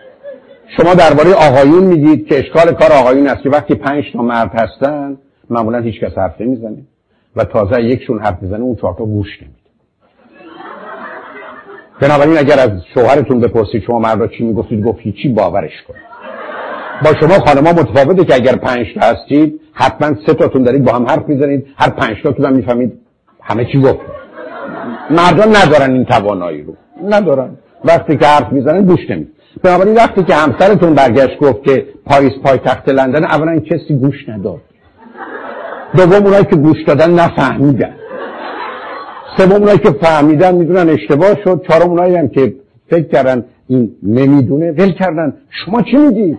شما 0.76 0.94
درباره 0.94 1.34
آقایون 1.34 1.84
میگید 1.84 2.28
که 2.28 2.38
اشکال 2.38 2.72
کار 2.74 2.92
آقایون 2.92 3.26
است 3.26 3.42
که 3.42 3.50
وقتی 3.50 3.74
پنج 3.74 4.04
تا 4.12 4.22
مرد 4.22 4.50
هستن 4.54 5.18
معمولا 5.50 5.78
هیچ 5.78 6.00
کس 6.00 6.18
حرف 6.18 6.40
نمی‌زنه 6.40 6.82
و 7.36 7.44
تازه 7.44 7.82
یکشون 7.82 8.18
حرف 8.18 8.42
می‌زنه 8.42 8.60
اون 8.60 8.76
چهار 8.76 8.94
تا 8.98 9.04
گوش 9.04 9.42
نمیده. 9.42 9.56
بنابراین 12.00 12.38
اگر 12.38 12.58
از 12.58 12.70
شوهرتون 12.94 13.40
بپرسید 13.40 13.82
شما 13.82 13.98
مردا 13.98 14.26
چی 14.26 14.44
می‌گفتید 14.44 14.84
گفت 14.84 15.02
چی 15.22 15.28
باورش 15.28 15.82
کن 15.88 15.94
با 17.05 17.12
شما 17.20 17.34
خانما 17.46 17.70
متفاوته 17.70 18.24
که 18.24 18.34
اگر 18.34 18.57
پنج 18.57 18.86
تا 18.94 19.07
هستید 19.07 19.61
حتما 19.72 20.16
سه 20.26 20.34
تاتون 20.34 20.62
دارید 20.62 20.84
با 20.84 20.92
هم 20.92 21.07
حرف 21.07 21.28
می‌زنید 21.28 21.66
هر 21.76 21.90
پنج 21.90 22.16
تاتون 22.22 22.46
هم 22.46 22.53
می‌فهمید 22.53 22.92
همه 23.42 23.64
چی 23.64 23.80
گفت. 23.80 24.00
مردان 25.11 25.57
ندارن 25.57 25.92
این 25.92 26.05
توانایی 26.05 26.62
رو. 26.62 26.76
ندارن. 27.09 27.50
وقتی 27.84 28.16
که 28.16 28.26
حرف 28.26 28.53
می‌زنن 28.53 28.84
گوش 28.84 29.11
نمید 29.11 29.28
بنابراین 29.62 29.94
وقتی 29.94 30.22
که 30.22 30.34
همسرتون 30.34 30.94
برگشت 30.94 31.38
گفت 31.38 31.64
که 31.64 31.86
پاریس 32.07 32.32
پای 32.44 32.59
تخت 32.59 32.88
لندن 32.88 33.24
اولا 33.24 33.59
کسی 33.59 33.94
گوش 33.94 34.28
نداد. 34.28 34.61
دوم 35.96 36.24
اونایی 36.24 36.44
که 36.44 36.57
گوش 36.57 36.82
دادن 36.86 37.11
نفهمیدن. 37.11 37.94
سوم 39.36 39.53
اونایی 39.53 39.78
که 39.78 39.90
فهمیدن 39.90 40.55
می‌دونن 40.55 40.88
اشتباه 40.88 41.42
شد. 41.44 41.64
چهارم 41.68 41.90
اونایی 41.90 42.16
هم 42.16 42.28
که 42.28 42.55
فکر 42.90 43.09
کردن 43.09 43.44
این 43.68 43.90
نمی‌دونه 44.03 44.72
ول 44.72 44.92
کردن. 44.92 45.34
شما 45.50 45.82
چی 45.82 45.96
میگید 45.96 46.38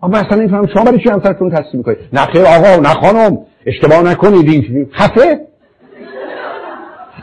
آقا 0.00 0.18
اصلا 0.18 0.38
نمیفهم 0.38 0.66
شما 0.66 0.84
برای 0.84 0.98
چی 0.98 1.10
همسرتون 1.10 1.50
تصدیب 1.50 1.74
می‌کنید 1.74 1.98
نه 2.12 2.20
خیر 2.20 2.42
آقا 2.42 2.82
نه 2.82 2.88
خانم. 2.88 3.38
اشتباه 3.66 4.02
نکنید. 4.02 4.48
اینجوری 4.48 4.86
خفه. 4.92 5.40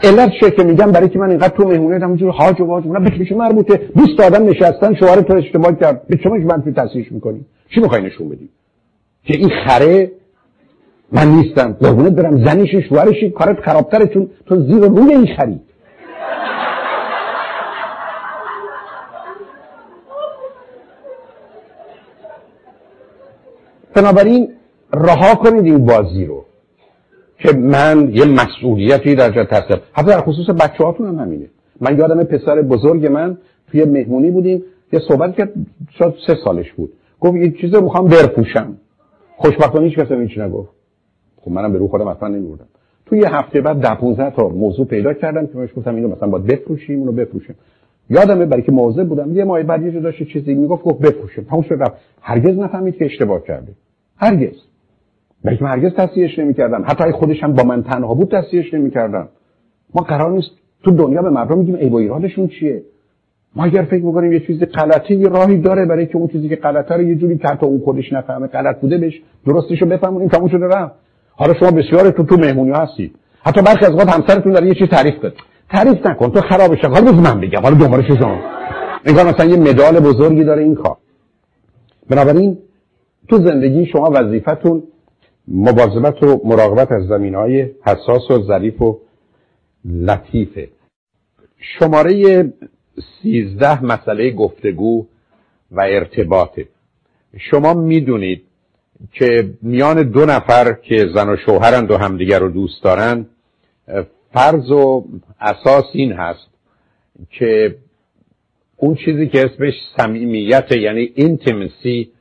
علت 0.04 0.32
چیه 0.40 0.52
که 0.52 0.64
میگم 0.64 0.92
برای 0.92 1.10
که 1.10 1.20
من 1.20 1.30
اینقدر 1.30 1.56
تو 1.56 1.68
مهمونه 1.68 2.00
دم 2.00 2.08
اونجور 2.08 2.32
حاج 2.32 2.62
و 2.62 2.66
واج 2.66 2.84
به 2.84 3.36
مربوطه. 3.36 3.78
20 3.96 4.20
آدم 4.20 4.46
نشستن 4.46 4.96
شوهر 4.96 5.22
تو 5.22 5.34
اشتباه 5.34 5.80
کرد. 5.80 6.08
به 6.08 6.18
شما 6.24 6.36
منفی 6.36 6.72
تصحیح 6.72 7.08
می‌کنی؟ 7.12 7.46
چی 7.70 7.80
می‌خوای 7.80 8.02
نشون 8.02 8.30
بدی؟ 8.30 8.50
که 9.24 9.38
این 9.38 9.50
خره؟ 9.50 10.12
من 11.12 11.28
نیستم. 11.28 11.72
قربونت 11.82 12.14
برم. 12.14 12.46
زنیشی 12.46 12.82
شوهرشی. 12.82 13.30
کارت 13.30 13.60
خرابتره 13.60 14.08
چون 14.08 14.30
تو 14.46 14.62
زیر 14.62 14.78
روی 14.78 15.14
این 15.14 15.36
خرید 15.38 15.62
بنابراین 23.96 24.50
رها 24.94 25.36
کنید 25.36 25.66
این 25.66 25.86
بازی 25.86 26.26
رو 26.26 26.46
که 27.40 27.58
من 27.58 28.10
یه 28.14 28.26
مسئولیتی 28.26 29.16
در 29.16 29.32
جا 29.32 29.46
تصدیب 29.46 29.78
حتی 29.94 30.08
در 30.08 30.22
خصوص 30.22 30.50
بچه 30.50 30.84
هاتون 30.84 31.08
هم 31.08 31.20
همینه. 31.20 31.46
من 31.82 31.98
یادم 31.98 32.24
پسر 32.24 32.62
بزرگ 32.62 33.06
من 33.06 33.38
توی 33.72 33.86
مهمونی 33.86 34.32
بودیم. 34.32 34.64
یه 34.94 35.00
صحبت 35.08 35.36
که 35.36 35.50
شاید 35.90 36.14
سه 36.28 36.36
سالش 36.44 36.74
بود. 36.74 36.94
گفت 37.20 37.36
یه 37.36 37.52
چیز 37.52 37.74
رو 37.74 37.82
می‌خوام 37.82 38.08
برپوشم. 38.08 38.78
خوشبختانه 39.38 39.86
هیچ 39.88 40.00
کسی 40.00 40.14
هیچ 40.14 40.38
نگفت. 40.38 40.70
خب 41.42 41.52
منم 41.52 41.74
به 41.74 41.80
رو 41.80 41.88
خودم 41.88 42.08
اصلا 42.08 42.28
نمیبردم. 42.28 42.66
توی 43.06 43.20
یه 43.20 43.36
هفته 43.36 43.62
بعد 43.62 43.78
ده 43.78 43.96
15 43.96 44.36
تا 44.36 44.48
موضوع 44.48 44.86
پیدا 44.86 45.14
کردم 45.14 45.48
که 45.48 45.54
بهش 45.54 45.70
گفتم 45.78 45.96
اینو 45.96 46.08
مثلا 46.16 46.30
باید 46.30 46.46
بفروشیم 46.46 47.00
اونو 47.00 47.12
بفروشیم. 47.12 47.56
یادمه 48.10 48.46
برای 48.46 48.64
که 48.64 48.72
موضوع 48.72 49.04
بودم. 49.04 49.36
یه 49.38 49.44
ماه 49.44 49.64
بعد 49.64 49.84
یه 49.84 50.00
داشت 50.00 50.24
چیزی 50.24 50.54
می‌گفت 50.54 50.84
گفت 50.84 51.00
بفروشیم. 51.00 51.44
تموم 51.44 51.62
شد 51.62 51.94
هرگز 52.22 52.58
نفهمید 52.58 52.96
که 52.96 53.06
اشتباه 53.06 53.44
کرده. 53.44 53.72
هرگز. 54.18 54.56
بلکه 55.44 55.64
من 55.64 55.70
هرگز 55.70 55.94
تصحیحش 55.94 56.40
نمی‌کردم. 56.40 56.84
حتی 56.88 57.04
اگه 57.04 57.14
خودش 57.14 57.44
هم 57.44 57.54
با 57.54 57.64
من 57.64 57.84
تنها 57.84 58.14
بود 58.14 58.32
تصحیحش 58.32 58.74
نمی‌کردم. 58.74 59.30
ما 59.96 60.02
قرار 60.02 60.32
نیست 60.32 60.52
تو 60.84 60.92
دنیا 60.92 61.22
به 61.22 61.30
مردم 61.30 61.58
میگیم 61.58 61.76
ای 61.76 61.90
و 61.90 61.96
ایرادشون 61.96 62.48
چیه؟ 62.48 62.84
ما 63.56 63.64
اگر 63.64 63.84
فکر 63.84 64.04
می‌کنیم 64.04 64.32
یه 64.32 64.40
چیز 64.40 64.60
غلطه 64.60 65.16
یه 65.16 65.28
راهی 65.28 65.58
داره 65.58 65.86
برای 65.86 66.06
که 66.06 66.18
اون 66.18 66.28
چیزی 66.28 66.50
که 66.50 66.56
غلطه 66.56 66.96
رو 66.96 67.02
یه 67.02 67.16
جوری 67.16 67.38
که 67.38 67.64
اون 67.64 67.80
خودش 67.80 68.14
نفهمه 68.14 68.48
غلط 68.48 68.82
بوده 68.82 68.98
بهش 68.98 69.22
درستش 69.48 69.82
رو 69.82 69.88
بفهمونیم 69.88 70.28
تموم 70.28 70.48
شده 70.48 70.68
رفت. 70.68 70.94
حالا 71.32 71.54
شما 71.54 71.72
بسیار 71.72 72.10
تو 72.10 72.24
تو 72.24 72.38
مهمونی 72.38 72.72
هستید 72.72 73.16
حتی 73.42 73.62
برخی 73.62 73.86
از 73.86 73.94
وقت 73.96 74.10
همسرتون 74.10 74.52
داره 74.52 74.68
یه 74.68 74.74
چیز 74.74 74.88
تعریف 74.88 75.16
کنه. 75.16 75.32
تعریف 75.70 76.06
نکن 76.06 76.30
تو 76.30 76.42
خرابش 76.42 76.82
کن 76.82 76.90
حالا 76.90 77.12
من 77.12 77.42
بگم 77.42 77.62
حالا 77.62 77.76
دوباره 77.76 78.18
شما. 78.18 78.40
انگار 79.06 79.26
مثلا 79.26 79.46
یه 79.46 79.58
مدال 79.58 80.00
بزرگی 80.00 80.44
داره 80.44 80.64
این 80.64 80.76
کار. 80.76 80.98
بنابراین 82.10 82.58
تو 83.30 83.38
زندگی 83.38 83.86
شما 83.86 84.12
وظیفتون 84.14 84.84
مواظبت 85.48 86.24
و 86.24 86.42
مراقبت 86.46 86.92
از 86.92 87.08
زمین 87.08 87.36
های 87.36 87.70
حساس 87.86 88.32
و 88.32 88.44
ظریف 88.44 88.82
و 88.82 89.00
لطیفه. 89.86 90.70
شماره 91.60 92.54
سیزده 93.22 93.84
مسئله 93.84 94.32
گفتگو 94.32 95.06
و 95.72 95.82
ارتباطه. 95.82 96.68
شما 97.38 97.74
می‌دونید 97.74 98.42
که 99.12 99.50
میان 99.62 100.04
دو 100.04 100.26
نفر 100.26 100.74
که 100.74 101.10
زن 101.14 101.30
و 101.30 101.38
شوهرند 101.46 101.92
و 101.92 101.98
همدیگر 101.98 102.40
رو 102.40 102.50
دوست 102.50 102.84
دارن 102.84 103.26
فرض 104.34 104.72
و 104.72 105.06
اساس 105.40 105.86
این 105.94 106.12
هست 106.12 106.48
که 107.30 107.76
اون 108.78 108.96
چیزی 108.96 109.28
که 109.28 109.46
اسمش 109.46 109.74
صمیمیت 109.98 110.72
یعنی 110.72 111.12
intimacy 111.16 112.12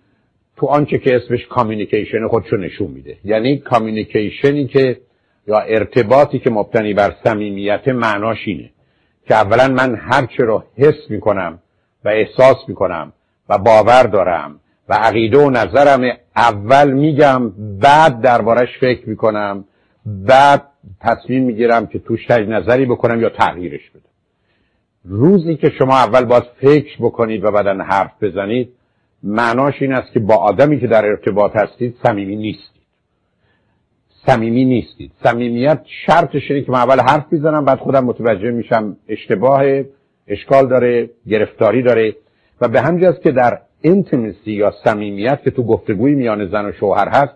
تو 0.57 0.67
آنچه 0.67 0.99
که 0.99 1.17
اسمش 1.17 1.47
communication 1.47 2.29
خودشو 2.29 2.57
نشون 2.57 2.91
میده. 2.91 3.17
یعنی 3.25 3.59
communication 3.59 4.59
ی 4.59 4.67
که 4.67 5.01
یا 5.49 5.59
ارتباطی 5.59 6.39
که 6.39 6.51
مبتنی 6.51 6.95
بر 6.95 7.15
صمیمیت 7.25 7.89
معناش 7.89 8.39
اینه 8.47 8.71
که 9.29 9.35
اولا 9.35 9.69
من 9.69 9.95
هرچه 9.95 10.45
رو 10.45 10.65
حس 10.77 11.11
می‌کنم 11.11 11.59
و 12.05 12.09
احساس 12.09 12.57
می‌کنم 12.69 13.13
و 13.49 13.59
باور 13.59 14.03
دارم 14.03 14.61
و 14.89 14.95
عقیده 14.95 15.39
و 15.39 15.51
نظرم 15.51 16.17
اول 16.37 16.93
میگم 16.93 17.51
بعد 17.81 18.21
دربارش 18.21 18.79
فکر 18.81 19.09
می‌کنم 19.09 19.65
بعد 20.07 20.63
تصمیم 21.01 21.45
می‌گیرم 21.45 21.87
که 21.87 21.99
توش 21.99 22.27
تج 22.27 22.49
نظری 22.49 22.87
بکنم 22.87 23.21
یا 23.21 23.29
تغییرش 23.29 23.91
بدم. 23.91 24.03
روزی 25.05 25.57
که 25.57 25.71
شما 25.79 25.97
اول 25.97 26.25
باید 26.25 26.45
فکر 26.61 26.97
بکنید 27.01 27.45
و 27.45 27.51
بعدا 27.51 27.85
حرف 27.85 28.23
بزنید 28.23 28.73
معناش 29.27 29.83
این 29.83 29.93
است 29.93 30.13
که 30.13 30.21
با 30.21 30.35
آدمی 30.35 30.81
که 30.81 30.87
در 30.87 31.05
ارتباط 31.05 31.57
هستید 31.57 31.97
صمیمی 32.03 32.37
نیستید. 32.37 32.83
صمیمی 34.27 34.65
نیستید. 34.65 35.13
صمیمیت 35.23 35.81
شرطش 36.07 36.51
اینه 36.51 36.63
که 36.63 36.73
من 36.73 36.79
اول 36.79 37.01
حرف 37.01 37.27
می‌زنم 37.31 37.65
بعد 37.65 37.79
خودم 37.79 38.05
متوجه 38.05 38.51
میشم 38.51 38.97
اشتباه 39.09 39.63
اشکال 40.29 40.69
داره 40.69 41.11
گرفتاری 41.29 41.83
داره. 41.83 42.17
و 42.61 42.69
به 42.69 42.81
همین 42.81 43.13
که 43.23 43.31
در 43.31 43.59
اینتیمسی 43.81 44.53
یا 44.53 44.73
صمیمیت 44.85 45.41
که 45.45 45.51
تو 45.51 45.63
گفتگوی 45.63 46.15
میان 46.15 46.49
زن 46.49 46.67
و 46.67 46.73
شوهر 46.73 47.09
هست 47.09 47.35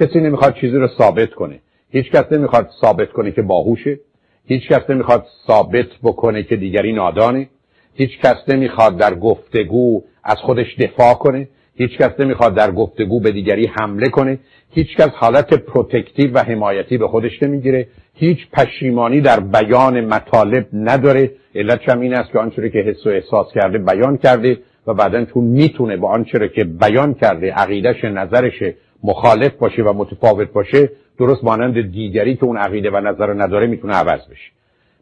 کسی 0.00 0.20
نمی‌خواد 0.20 0.54
چیزی 0.54 0.76
رو 0.76 0.88
ثابت 0.98 1.30
کنه. 1.30 1.60
هیچ 1.90 2.10
کس 2.10 2.32
نمی‌خواد 2.32 2.68
ثابت 2.80 3.12
کنه 3.12 3.30
که 3.30 3.42
باهوشه. 3.42 4.00
هیچ 4.46 4.68
کس 4.68 4.90
نمی‌خواد 4.90 5.26
ثابت 5.46 5.86
بکنه 6.02 6.42
که 6.42 6.56
دیگری 6.56 6.92
نادانه. 6.92 7.48
هیچ 7.94 8.18
کس 8.18 8.36
نمی‌خواد 8.48 8.96
در 8.96 9.14
گفتگو 9.14 10.02
از 10.24 10.36
خودش 10.36 10.66
دفاع 10.78 11.14
کنه 11.14 11.48
هیچ 11.76 11.98
کس 11.98 12.20
نمی‌خواد 12.20 12.54
در 12.54 12.70
گفتگو 12.70 13.20
به 13.20 13.30
دیگری 13.30 13.66
حمله 13.66 14.08
کنه 14.08 14.38
هیچ 14.70 14.96
کس 14.96 15.08
حالت 15.08 15.54
protective 15.54 16.34
و 16.34 16.38
حمایتی 16.38 16.98
به 16.98 17.08
خودش 17.08 17.42
نمی‌گیره 17.42 17.86
هیچ 18.14 18.38
پشیمانی 18.52 19.20
در 19.20 19.40
بیان 19.40 20.00
مطالب 20.00 20.66
نداره. 20.72 21.30
علتش 21.54 21.88
هم 21.88 22.00
این 22.00 22.14
است 22.14 22.32
که 22.32 22.38
آنچه 22.38 22.70
که 22.70 22.78
حس 22.78 23.06
و 23.06 23.10
احساس 23.10 23.46
کرده 23.54 23.78
بیان 23.78 24.16
کرده 24.16 24.58
و 24.86 24.94
بعدا 24.94 25.24
چون 25.24 25.44
می‌تونه 25.44 25.96
با 25.96 26.08
آنچه 26.08 26.48
که 26.48 26.64
بیان 26.64 27.14
کرده 27.14 27.52
عقیدش 27.52 28.04
نظرش 28.04 28.62
مخالف 29.04 29.52
باشه 29.52 29.82
و 29.82 29.92
متفاوت 29.92 30.52
باشه 30.52 30.90
درست 31.18 31.44
مانند 31.44 31.92
دیگری 31.92 32.36
که 32.36 32.44
اون 32.44 32.56
عقیده 32.56 32.90
و 32.90 33.00
نظر 33.00 33.32
نداره 33.32 33.66
می‌تونه 33.66 33.94
عوض 33.94 34.28
بشه. 34.30 34.50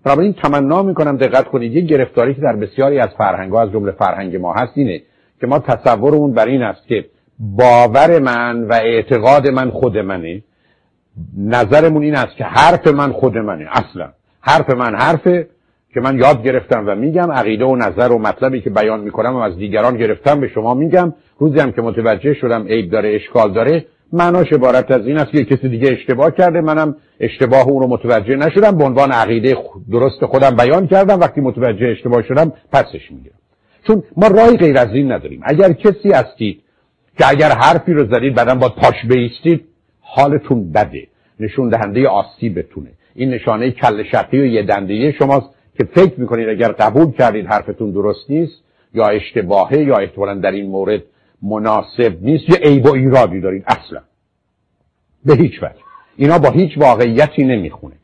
بنابراین 0.05 0.33
تمنا 0.33 0.83
می‌کنم 0.83 1.17
دقت 1.17 1.45
کنید 1.45 1.73
یه 1.73 1.81
گرفتاری 1.81 2.35
که 2.35 2.41
در 2.41 2.57
بسیاری 2.57 2.99
از 2.99 3.09
فرهنگ 3.19 3.55
از 3.55 3.73
جمله 3.73 3.93
فرهنگ 3.93 4.37
ما 4.37 4.53
هست 4.53 4.73
اینه 4.75 5.03
که 5.43 5.49
ما 5.49 5.59
تصورمون 5.59 6.33
بر 6.33 6.47
این 6.47 6.63
است 6.63 6.87
که 6.89 7.05
باور 7.39 8.19
من 8.19 8.65
و 8.65 8.73
اعتقاد 8.73 9.49
من 9.49 9.71
خود 9.71 9.99
منه. 9.99 10.43
نظرمون 11.39 12.03
این 12.03 12.15
است 12.15 12.37
که 12.37 12.45
حرف 12.45 12.87
من 12.87 13.13
خود 13.13 13.39
منه 13.39 13.67
اصلا. 13.73 14.09
حرف 14.41 14.71
من 14.71 14.95
حرفه 14.95 15.49
که 15.95 16.01
من 16.01 16.19
یاد 16.19 16.43
گرفتم 16.43 16.85
و 16.87 16.95
میگم 16.95 17.33
عقیده 17.33 17.65
و 17.65 17.77
نظر 17.77 18.13
و 18.13 18.19
مطلبی 18.19 18.61
که 18.61 18.71
بیان 18.71 19.01
می‌کنم 19.01 19.37
و 19.37 19.39
از 19.39 19.57
دیگران 19.57 19.97
گرفتم 19.97 20.41
به 20.41 20.49
شما 20.49 20.75
میگم. 20.75 21.15
روزی 21.39 21.59
هم 21.59 21.73
که 21.73 21.83
متوجه 21.83 22.35
شدم 22.35 22.67
عیب 22.67 22.91
داره 22.91 23.15
اشکال 23.15 23.53
داره 23.53 23.85
معناش 24.13 24.53
عبارت 24.53 24.91
از 24.91 25.07
این 25.07 25.17
است 25.19 25.31
که 25.31 25.45
کسی 25.45 25.69
دیگه 25.69 25.93
اشتباه 25.93 26.31
کرده. 26.31 26.61
منم 26.61 26.97
اشتباه 27.21 27.69
اون 27.69 27.83
رو 27.83 27.89
متوجه 27.89 28.37
نشدم. 28.37 28.79
به 28.79 28.85
عنوان 28.85 29.13
عقیده 29.13 29.57
درست 29.91 30.25
خودم 30.27 30.57
بیان 30.57 30.87
کردم. 30.87 31.21
وقتی 31.21 31.41
متوجه 31.41 31.87
اشتباه 31.87 32.23
شدم 32.23 32.53
پسش 32.73 33.11
می‌گیرم. 33.11 33.42
چون 33.87 34.03
ما 34.17 34.29
راهی 34.29 34.57
غیر 34.57 34.79
از 34.79 34.89
این 34.93 35.13
نداریم. 35.13 35.41
اگر 35.45 35.73
کسی 35.73 36.13
هستید 36.13 36.63
که 37.19 37.29
اگر 37.29 37.51
حرفی 37.51 37.93
رو 37.93 38.15
زدید 38.15 38.35
بعدا 38.35 38.55
با 38.55 38.69
پاش 38.69 38.95
بیستید 39.09 39.65
حالتون 40.01 40.73
بده. 40.73 41.07
نشون 41.41 41.69
دهنده 41.69 42.09
آسیبتونه. 42.09 42.91
این 43.15 43.31
نشانه 43.31 43.71
کل 43.71 44.03
شقی 44.03 44.41
و 44.41 44.45
یه 44.45 44.63
دنده 44.63 45.13
شماست 45.13 45.47
که 45.79 45.85
فکر 45.85 46.21
می‌کنید 46.21 46.49
اگر 46.49 46.73
قبول 46.73 47.13
کردید 47.13 47.47
حرفتون 47.47 47.91
درست 47.91 48.31
نیست 48.31 48.63
یا 48.95 49.07
اشتباهه 49.07 49.79
یا 49.79 49.97
احتمالا 49.97 50.35
در 50.35 50.51
این 50.51 50.71
مورد 50.71 51.03
مناسب 51.43 52.17
نیست 52.21 52.49
یه 52.49 52.57
عیب 52.57 52.87
و 52.87 52.93
ایرادی 52.95 53.41
دارید. 53.41 53.65
اصلا. 53.67 54.01
به 55.25 55.35
هیچ 55.35 55.63
وجه. 55.63 55.75
اینا 56.17 56.39
با 56.39 56.51
هیچ 56.51 56.79
واقعیتی 56.79 57.45
نمی‌خونه. 57.45 57.95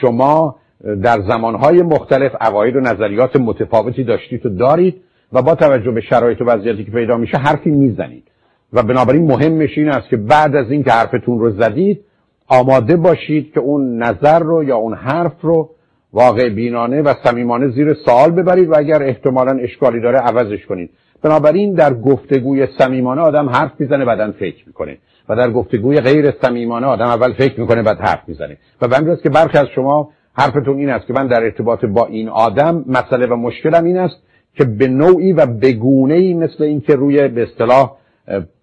شما 0.00 0.56
در 1.02 1.20
زمانهای 1.20 1.82
مختلف 1.82 2.32
عقاید 2.40 2.76
و 2.76 2.80
نظریات 2.80 3.36
متفاوتی 3.36 4.04
داشتید 4.04 4.46
و 4.46 4.48
دارید. 4.48 5.02
و 5.32 5.42
با 5.42 5.54
توجه 5.54 5.90
به 5.90 6.00
شرایط 6.00 6.40
و 6.40 6.44
وضعیتی 6.44 6.84
که 6.84 6.90
پیدا 6.90 7.16
میشه 7.16 7.38
حرفی 7.38 7.70
می‌زنید. 7.70 8.24
و 8.72 8.82
بنابراین 8.82 9.26
مهمش 9.26 9.78
این 9.78 9.88
است 9.88 10.08
که 10.08 10.16
بعد 10.16 10.56
از 10.56 10.70
اینکه 10.70 10.90
حرفتون 10.90 11.38
رو 11.38 11.50
زدید 11.50 12.00
آماده 12.48 12.96
باشید 12.96 13.52
که 13.52 13.60
اون 13.60 14.02
نظر 14.02 14.38
رو 14.38 14.64
یا 14.64 14.76
اون 14.76 14.94
حرف 14.94 15.40
رو 15.40 15.70
واقع 16.12 16.48
بینانه 16.48 17.02
و 17.02 17.14
صمیمانه 17.24 17.68
زیر 17.68 17.94
سوال 17.94 18.30
ببرید 18.30 18.68
و 18.70 18.74
اگر 18.78 19.02
احتمالا 19.02 19.58
اشکالی 19.58 20.00
داره 20.00 20.18
عوضش 20.18 20.66
کنید. 20.66 20.90
بنابراین 21.22 21.74
در 21.74 21.94
گفتگوی 21.94 22.66
صمیمانه 22.78 23.20
آدم 23.20 23.48
حرف 23.48 23.72
می‌زنه 23.78 24.04
بعدا 24.04 24.32
فکر 24.32 24.66
می‌کنه. 24.66 24.98
و 25.28 25.36
در 25.36 25.50
گفتگوی 25.50 26.00
غیر 26.00 26.32
صمیمانه 26.42 26.86
آدم 26.86 27.06
اول 27.06 27.32
فکر 27.32 27.60
می‌کنه 27.60 27.82
بعد 27.82 27.98
حرف 27.98 28.22
می‌زنه. 28.26 28.56
و 28.82 28.88
به 28.88 29.16
که 29.22 29.30
برخی 29.30 29.58
از 29.58 29.66
شما 29.74 30.10
حرفتون 30.34 30.78
این 30.78 30.90
است 30.90 31.06
که 31.06 31.12
من 31.12 31.26
در 31.26 31.42
ارتباط 31.42 31.84
با 31.84 32.06
این 32.06 32.28
آدم 32.28 32.84
مسئله 32.86 33.26
و 33.26 33.36
مشکلم 33.36 33.84
این 33.84 33.98
است 33.98 34.16
که 34.54 34.64
به 34.64 34.88
نوعی 34.88 35.32
و 35.32 35.46
بگونه 35.46 36.14
ای 36.14 36.34
مثل 36.34 36.64
اینکه 36.64 36.94
روی 36.94 37.28
به 37.28 37.42
اصطلاح 37.42 37.96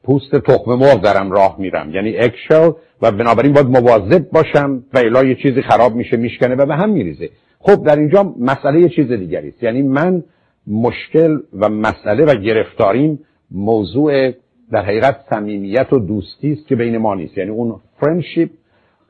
پوست 0.04 0.36
تخم 0.36 0.76
مرغ 0.76 1.02
دارم 1.02 1.32
راه 1.32 1.56
میرم. 1.60 1.92
یعنی 1.92 2.18
اکشل 2.18 2.72
و 3.02 3.12
بنابراین 3.12 3.54
باید 3.54 3.68
مواظب 3.68 4.30
باشم 4.30 4.84
و 4.94 4.98
الا 4.98 5.24
یه 5.24 5.36
چیزی 5.36 5.62
خراب 5.62 5.96
میشه 5.96 6.18
میشکنه 6.18 6.56
و 6.56 6.66
به 6.66 6.76
هم 6.76 6.90
میریزه. 6.90 7.30
خب 7.60 7.86
در 7.86 7.96
اینجا 7.96 8.34
مسئله 8.40 8.82
یه 8.82 8.90
چیز 8.90 9.12
دیگری 9.12 9.50
است. 9.50 9.64
یعنی 9.64 9.82
من 9.82 10.24
مشکل 10.68 11.40
و 11.60 11.70
مسئله 11.70 12.26
و 12.26 12.36
گرفتاریم 12.36 13.20
موضوع 13.52 14.32
در 14.72 14.86
حقیقت 14.86 15.18
صمیمیت 15.30 15.94
و 15.94 16.00
دوستی 16.00 16.52
است 16.52 16.68
که 16.68 16.76
بین 16.76 16.98
ما 16.98 17.16
نیست. 17.16 17.38
یعنی 17.38 17.50
اون 17.50 17.76
friendship 18.00 18.50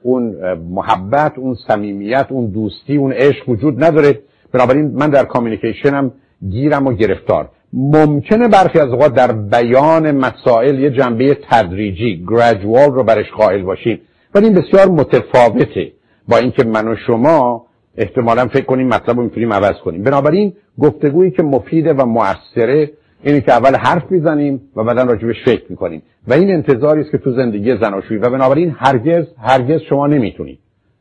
اون 0.03 0.35
محبت 0.53 1.37
اون 1.37 1.55
صمیمیت 1.67 2.27
اون 2.29 2.45
دوستی 2.45 2.97
اون 2.97 3.11
عشق 3.11 3.49
وجود 3.49 3.83
نداره. 3.83 4.19
بنابراین 4.53 4.85
من 4.85 5.09
در 5.09 5.23
communication 5.23 6.05
م 6.05 6.11
گیرم 6.49 6.87
و 6.87 6.93
گرفتار. 6.93 7.49
ممکنه 7.73 8.47
برخی 8.47 8.79
از 8.79 8.89
اوقات 8.89 9.13
در 9.13 9.31
بیان 9.31 10.11
مسائل 10.11 10.79
یه 10.79 10.89
جنبه 10.89 11.37
تدریجی 11.49 12.25
gradual 12.27 12.91
رو 12.91 13.03
برش 13.03 13.31
قائل 13.31 13.61
باشیم. 13.61 14.01
ولی 14.35 14.45
این 14.45 14.55
بسیار 14.55 14.87
متفاوته. 14.87 15.91
با 16.27 16.37
اینکه 16.37 16.63
من 16.63 16.87
و 16.87 16.95
شما 17.07 17.65
احتمالا 17.97 18.45
فکر 18.45 18.65
کنیم 18.65 18.87
مطلب 18.87 19.17
رو 19.17 19.23
می‌تونیم 19.23 19.53
عوض 19.53 19.75
کنیم. 19.83 20.03
بنابراین 20.03 20.53
گفتگویی 20.79 21.31
که 21.31 21.43
مفیده 21.43 21.93
و 21.93 22.05
موثره 22.05 22.91
اینه 23.23 23.41
که 23.41 23.51
اول 23.51 23.75
حرف 23.75 24.11
می‌زنیم 24.11 24.61
و 24.75 24.83
بعدا 24.83 25.03
راجبش 25.03 25.35
فکر 25.45 25.63
می‌کنیم. 25.69 26.01
و 26.27 26.33
این 26.33 26.51
انتظاری 26.51 27.01
است 27.01 27.11
که 27.11 27.17
تو 27.17 27.31
زندگی 27.31 27.77
زناشویی. 27.77 28.19
و 28.19 28.29
بنابراین 28.29 28.75
هرگز 28.77 29.25
هرگز 29.41 29.81
شما 29.89 30.07
نمی‌تونید. 30.07 30.59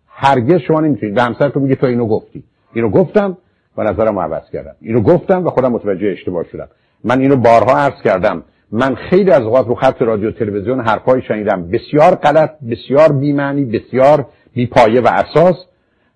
هرگز 0.09 0.61
شما 0.61 0.80
نمی‌تونید. 0.80 1.14
به 1.14 1.22
همسرتون 1.22 1.62
میگه 1.62 1.74
تو 1.74 1.87
اینو 1.87 2.07
گفتی. 2.07 2.45
اینو 2.74 2.89
گفتم 2.89 3.37
و 3.77 3.83
نظرم 3.83 4.18
عوض 4.18 4.51
کردم. 4.53 4.75
اینو 4.81 5.01
گفتم 5.01 5.47
و 5.47 5.51
خودم 5.51 5.72
متوجه 5.72 6.07
اشتباه 6.07 6.45
شدم. 6.53 6.68
من 7.05 7.20
اینو 7.20 7.37
بارها 7.37 7.77
عرض 7.79 8.03
کردم. 8.05 8.43
من 8.72 8.95
خیلی 8.95 9.31
از 9.31 9.41
اوقات 9.41 9.66
رو 9.66 9.75
خط 9.75 10.03
رادیو 10.03 10.31
تلویزیون 10.31 10.81
حرفای 10.81 11.22
شنیدم. 11.22 11.70
بسیار 11.70 12.14
غلط 12.14 12.51
بسیار 12.70 13.12
بیمعنی 13.12 13.64
بسیار 13.64 14.27
بیپایه 14.55 15.01
و 15.01 15.09
اساس 15.09 15.57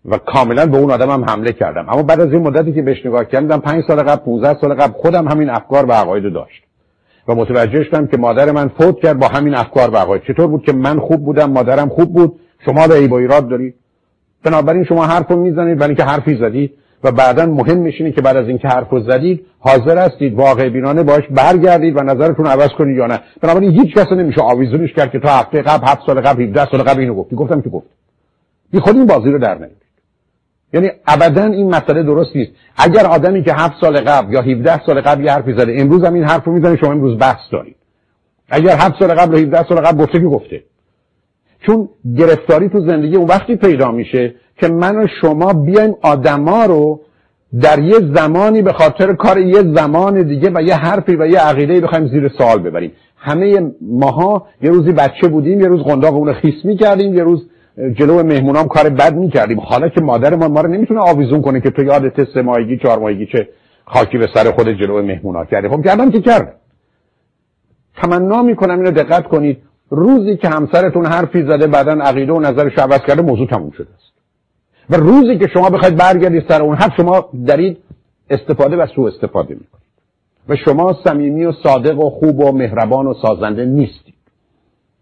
و 0.05 0.19
کاملا 0.19 0.67
به 0.67 0.77
اون 0.77 0.91
آدمم 0.91 1.25
حمله 1.25 1.53
کردم. 1.53 1.89
اما 1.89 2.03
بعد 2.03 2.21
از 2.21 2.33
این 2.33 2.43
مدتی 2.43 2.73
که 2.73 2.83
بهش 2.83 3.07
نگاه 3.07 3.25
کردم 3.25 3.59
پنج 3.59 3.85
سال 3.89 4.03
قبل 4.03 4.25
15 4.25 4.61
سال 4.61 4.75
قبل 4.75 4.93
خودم 4.93 5.29
همین 5.29 5.51
افکار 5.51 5.87
و 5.87 5.93
عقاید 5.93 6.33
داشت. 6.33 6.63
و 7.29 7.35
متوجه 7.35 7.85
شدم 7.85 8.07
که 8.07 8.17
مادر 8.17 8.53
من 8.53 8.69
فوت 8.69 9.01
کرد 9.01 9.19
با 9.19 9.29
همین 9.29 9.55
افکار 9.55 9.91
و 9.91 9.97
عقاید. 9.97 10.23
چطور 10.23 10.47
بود 10.47 10.63
که 10.63 10.73
من 10.73 10.99
خوب 11.01 11.25
بودم 11.25 11.51
مادرم 11.51 11.89
خوب 11.89 12.15
بود 12.15 12.41
شما 12.65 12.89
به 12.89 12.95
ای 12.95 13.09
با 13.09 13.19
ایراد 13.19 13.49
دارید؟ 13.49 13.75
بنابراین 14.45 14.85
شما 14.85 15.07
حرفو 15.07 15.37
می‌زنید 15.37 15.79
برای 15.79 15.89
اینکه 15.89 16.05
حرفی 16.05 16.37
زدید 16.37 16.78
و 17.05 17.13
بعدا 17.13 17.47
مهم 17.47 17.79
میشینه 17.79 18.13
که 18.13 18.21
بعد 18.21 18.37
از 18.37 18.49
اینکه 18.49 18.69
حرفو 18.69 19.01
زدید 19.01 19.47
حاضر 19.59 19.99
هستید 19.99 20.35
واقع 20.35 20.69
بینانه 20.69 21.03
باش 21.03 21.23
برگردید 21.31 21.97
و 21.97 22.03
نظرتون 22.03 22.47
عوض 22.47 22.69
کنید 22.69 22.97
یا 22.97 23.07
نه. 23.07 23.21
بنابراین 23.43 23.71
هیچ 23.71 23.95
کس 23.95 24.13
نمیشه 24.13 24.43
آویزونش 24.43 24.93
کرد 24.93 25.13
که 25.13 25.19
تا 25.19 25.29
هفته 25.29 25.63
قبل 25.63 25.87
هفت 25.87 26.07
سال 26.07 26.21
قبل 26.21 26.43
17 26.43 26.71
سال 26.71 26.83
قبل 26.83 27.01
اینو 27.01 27.15
گفتی. 27.15 27.37
گفتم 27.37 27.63
که 27.63 27.69
گفت. 27.69 27.87
بی 28.73 28.81
خود 28.81 28.97
این 28.97 29.07
بازی 29.07 29.31
رو 29.31 29.39
در 29.39 29.55
نمیارید 29.55 29.89
یعنی 30.73 30.91
ابدا 31.07 31.45
این 31.45 31.71
مسئله 31.71 32.03
درست 32.03 32.37
نیست. 32.37 32.53
اگر 32.77 33.07
آدمی 33.07 33.45
که 33.45 33.53
هفت 33.53 33.81
سال 33.81 34.01
قبل 34.01 34.33
یا 34.33 34.43
17 34.43 34.81
سال 34.87 35.01
قبل 35.01 35.25
یه 35.25 35.33
حرفی 35.33 35.53
زده 35.53 35.77
امروز 35.79 36.05
هم 36.05 36.15
این 36.15 36.25
حرف 36.25 36.45
رو 36.45 36.53
می‌زنه 36.53 36.77
شما 36.77 36.93
امروز 36.93 37.19
بحث 37.19 37.41
دارید. 37.53 37.77
اگر 38.51 38.77
هفت 38.77 38.99
سال 38.99 39.15
قبل 39.15 39.35
یا 39.35 39.41
17 39.41 39.69
سال 39.69 39.81
قبل 39.81 40.05
گفته 40.05 40.19
که 40.19 40.27
گفته. 40.27 40.63
چون 41.67 41.89
گرفتاری 42.19 42.69
تو 42.69 42.81
زندگی 42.81 43.17
اون 43.17 43.27
وقتی 43.27 43.57
پیدا 43.57 43.93
میشه 43.93 44.35
که 44.61 44.69
من 44.69 44.97
و 44.97 45.07
شما 45.21 45.53
بیایم 45.53 45.95
آدما 46.03 46.65
رو 46.65 47.01
در 47.61 47.79
یه 47.79 47.99
زمانی 48.15 48.63
به 48.63 48.73
خاطر 48.73 49.15
کار 49.15 49.39
یه 49.39 49.63
زمان 49.75 50.23
دیگه 50.23 50.51
و 50.55 50.63
یه 50.63 50.75
حرفی 50.75 51.17
و 51.17 51.27
یه 51.27 51.39
عقیده 51.39 51.81
بخوایم 51.81 52.07
زیر 52.07 52.31
سوال 52.39 52.59
ببریم. 52.59 52.93
همه 53.17 53.73
ماها 53.83 54.47
یه 54.63 54.71
روزی 54.71 54.93
بچه 54.93 55.29
بودیم 55.29 55.61
یه 55.61 55.67
روز 55.67 55.83
قنداق 55.83 56.15
اون 56.15 56.33
خیس 56.33 56.65
می‌کردیم 56.65 57.15
یه 57.15 57.23
روز 57.23 57.49
جلو 57.95 58.23
مهمونام 58.23 58.69
کار 58.69 58.89
بد 58.89 59.15
می‌کردیم. 59.15 59.61
حالا 59.61 59.89
که 59.89 60.01
مادر 60.01 60.35
ما 60.35 60.49
ما 60.49 60.61
رو 60.61 60.69
نمی‌تونه 60.69 61.01
آویزون 61.01 61.43
کنه 61.43 61.61
که 61.61 61.71
تو 61.71 61.83
یادت 61.83 62.25
سه 62.35 62.43
ماهگی 62.43 62.79
چهار 62.79 62.99
ماهگی 62.99 63.27
چه 63.27 63.49
خاکی 63.85 64.19
به 64.19 64.27
سر 64.35 64.51
خود 64.51 64.69
جلو 64.69 65.03
مهمونا 65.03 65.45
کردی. 65.45 65.69
خب 65.69 65.85
کردم 65.85 66.11
که 66.11 66.21
کرد 66.21 66.55
تمنا 67.97 68.43
می‌کنم 68.43 68.79
اینو 68.79 68.91
دقت 68.91 69.25
کنید. 69.25 69.59
روزی 69.91 70.37
که 70.37 70.49
همسرتون 70.49 71.07
حرفی 71.07 71.43
زده 71.43 71.67
بعدا 71.67 71.93
عقیده 71.93 72.33
و 72.33 72.41
نظرش 72.41 72.79
عوض 72.79 73.01
کرده 73.07 73.23
موضوع 73.23 73.47
تموم 73.47 73.71
شده 73.71 73.89
است. 73.95 74.08
و 74.91 74.97
روزی 74.97 75.39
که 75.39 75.49
شما 75.53 75.71
بخواید 75.71 75.97
برگردید 75.97 76.45
سر 76.49 76.63
اون 76.63 76.77
حرف 76.77 76.93
شما 76.97 77.29
دارید 77.47 77.79
استفاده 78.31 78.77
و 78.77 78.87
سوء 78.95 79.09
استفاده 79.09 79.55
می‌کنید. 79.55 79.89
و 80.49 80.57
شما 80.57 80.97
صمیمی 81.05 81.45
و 81.45 81.53
صادق 81.53 81.99
و 81.99 82.11
خوب 82.11 82.41
و 82.41 82.53
مهربان 82.53 83.07
و 83.07 83.15
سازنده 83.23 83.65
نیستید. 83.65 84.15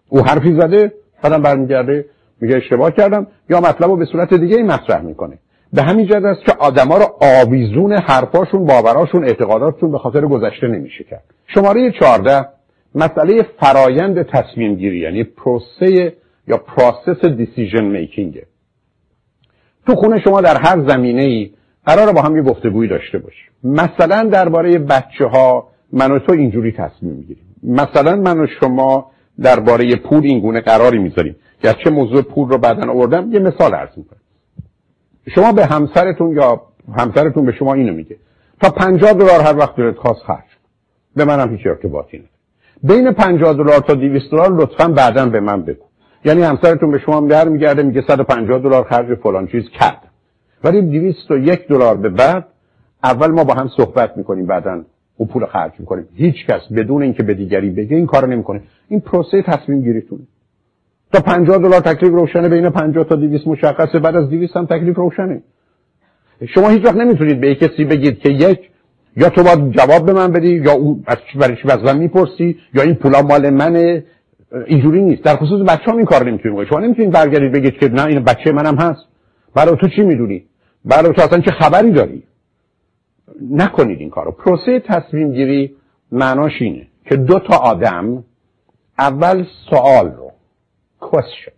او 0.09 0.21
حرفی 0.21 0.61
زده 0.61 0.93
بعدم 1.23 1.43
برمیگرده 1.43 2.05
میگه 2.41 2.57
اشتباه 2.57 2.91
کردم 2.91 3.27
یا 3.51 3.61
مطلب 3.61 3.91
رو 3.91 3.97
به 3.97 4.05
صورت 4.05 4.35
دیگه 4.35 4.63
مطرح 4.63 5.03
می‌کنه. 5.03 5.39
به 5.73 5.83
همین 5.83 6.07
جهت 6.07 6.25
است 6.25 6.45
که 6.45 6.53
آدما 6.59 6.97
رو 6.97 7.05
آویزون 7.43 7.93
حرفاشون 7.93 8.67
باوراشون 8.67 9.25
اعتقاداتشون 9.25 9.93
به 9.93 9.99
خاطر 9.99 10.21
گذشته 10.21 10.67
نمیشه 10.67 11.05
کرد. 11.05 11.25
شماره 11.47 11.93
14 12.01 12.49
مسئله 12.95 13.47
فرایند 13.61 14.23
تصمیم 14.23 14.75
گیری 14.75 14.99
یعنی 14.99 15.25
پروسه 15.25 16.13
یا 16.49 16.57
process 16.57 17.25
decision 17.25 17.85
making 17.85 18.43
تو 19.87 19.95
خونه 19.95 20.21
شما 20.21 20.41
در 20.41 20.57
هر 20.57 20.89
زمینه 20.89 21.23
ای 21.23 21.51
قرار 21.87 22.13
با 22.13 22.23
هم 22.23 22.37
یه 22.37 22.43
گفتگویی 22.43 22.89
داشته 22.89 23.19
باشیم. 23.19 23.51
مثلا 23.65 24.29
درباره 24.33 24.79
بچه 24.79 25.27
ها 25.27 25.69
من 25.93 26.11
و 26.11 26.19
تو 26.19 26.33
اینجوری 26.33 26.73
تصمیم 26.73 27.15
می‌گیریم. 27.15 27.45
مثلا 27.63 28.17
من 28.17 28.41
و 28.41 28.47
شما 28.61 29.11
درباره 29.43 29.97
پول 29.97 30.25
این 30.25 30.41
گونه 30.41 30.61
قراری 30.61 30.99
می‌ذاریم. 30.99 31.37
گرچه 31.63 31.91
موضوع 31.91 32.23
پول 32.23 32.49
رو 32.49 32.59
بعدا 32.59 32.93
آوردم 32.93 33.33
یه 33.33 33.39
مثال 33.39 33.75
عرض 33.75 33.91
می‌کنم. 33.97 34.21
شما 35.35 35.53
به 35.53 35.67
همسرتون 35.67 36.37
یا 36.37 36.63
همسرتون 36.99 37.47
به 37.47 37.53
شما 37.53 37.75
اینو 37.75 37.93
میگه. 37.95 38.17
تا 38.63 38.71
50 38.71 39.13
دلار 39.13 39.41
هر 39.41 39.57
وقت 39.57 39.77
دلت 39.77 39.97
خواست 39.97 40.21
خرج 40.27 40.45
به 41.17 41.25
منم 41.25 41.51
هیچ 41.57 41.67
ارتباطی 41.67 42.17
نداره. 42.17 42.33
بین 42.83 43.13
50 43.13 43.53
دلار 43.53 43.79
تا 43.79 43.95
200 43.95 44.31
دلار 44.31 44.53
لطفا 44.53 44.89
بعدا 44.89 45.27
به 45.27 45.41
من 45.41 45.63
بگو. 45.63 45.85
یعنی 46.25 46.43
همسرتون 46.43 46.91
به 46.91 46.99
شما 46.99 47.21
برمیگرده 47.21 47.83
میگه 47.83 48.03
150 48.09 48.59
دلار 48.59 48.85
خرج 48.85 49.15
فلان 49.15 49.47
چیز 49.47 49.65
کرد. 49.69 50.03
ولی 50.65 50.83
201 50.83 51.69
دلار 51.69 51.97
به 51.97 52.09
بعد 52.09 52.47
اول 53.05 53.31
ما 53.31 53.45
با 53.45 53.55
هم 53.55 53.71
صحبت 53.77 54.17
می‌کنیم 54.17 54.47
بعدا 54.47 54.85
او 55.17 55.27
پول 55.27 55.47
خرج 55.47 55.73
می‌کنیم 55.79 56.09
هیچ 56.15 56.47
کس 56.47 56.61
بدون 56.77 57.03
اینکه 57.03 57.23
به 57.23 57.35
دیگری 57.35 57.71
بگه 57.71 57.97
این 57.97 58.07
کارو 58.07 58.27
نمی‌کنه. 58.27 58.63
این 58.89 59.01
پروسه 59.01 59.43
تصمیم 59.43 59.83
گیریتونه. 59.83 60.23
تا 61.13 61.21
50 61.21 61.59
دلار 61.59 61.81
تکلیف 61.81 62.13
روشنه 62.13 62.49
بین 62.49 62.71
50 62.71 63.05
تا 63.05 63.17
200 63.17 63.47
مشخصه. 63.47 63.99
بعد 63.99 64.17
از 64.17 64.31
200 64.31 64.57
هم 64.57 64.67
تکلیف 64.67 64.97
روشنه. 64.97 65.43
شما 66.55 66.69
هیچ 66.69 66.85
وقت 66.85 66.97
نمی‌تونید 66.97 67.41
به 67.41 67.55
کسی 67.55 67.85
بگید 67.85 68.19
که 68.19 68.31
یک 68.31 68.71
یا 69.17 69.29
تو 69.29 69.43
باید 69.43 69.71
جواب 69.71 70.07
به 70.07 70.13
من 70.13 70.33
بدی 70.33 70.49
یا 70.49 70.73
اون 70.73 71.05
از 71.07 71.17
برای 71.41 71.57
چی 71.57 71.99
می‌پرسی 71.99 72.59
یا 72.75 72.83
این 72.83 72.95
پولا 72.95 73.23
مال 73.23 73.51
منه. 73.51 74.05
اینجوری 74.67 75.03
نیست. 75.03 75.23
در 75.23 75.37
خصوص 75.37 75.61
بچه 75.69 75.91
هم 75.91 75.97
این 75.97 76.07
کار 76.07 76.25
نمی‌تونید 76.25 76.69
شما 76.69 76.81
نمی‌تونید 76.81 77.11
برگردید 77.13 77.53
بگید 77.53 77.79
که 77.79 77.89
نه 77.89 78.05
این 78.05 78.21
بچه 78.21 78.53
منم 78.53 78.77
هست. 78.77 79.07
برای 79.55 79.77
تو 79.77 79.89
چی 79.89 80.03
می‌دونی؟ 80.03 80.45
برای 80.85 81.13
تو 81.13 81.23
اصلا 81.23 81.41
چه 81.41 81.51
خبری 81.51 81.93
داری؟ 81.93 82.23
نکنید 83.51 84.01
این 84.01 84.11
کارو. 84.11 84.33
پروسه 84.33 84.81
تصمیم 84.81 85.33
گیری 85.33 85.75
معناش 86.13 86.53
اینه 86.61 86.87
که 87.05 87.17
دو 87.17 87.39
تا 87.39 87.57
آدم 87.57 88.25
اول 88.99 89.45
سوال 89.71 90.13
رو 90.13 90.33
question 91.03 91.53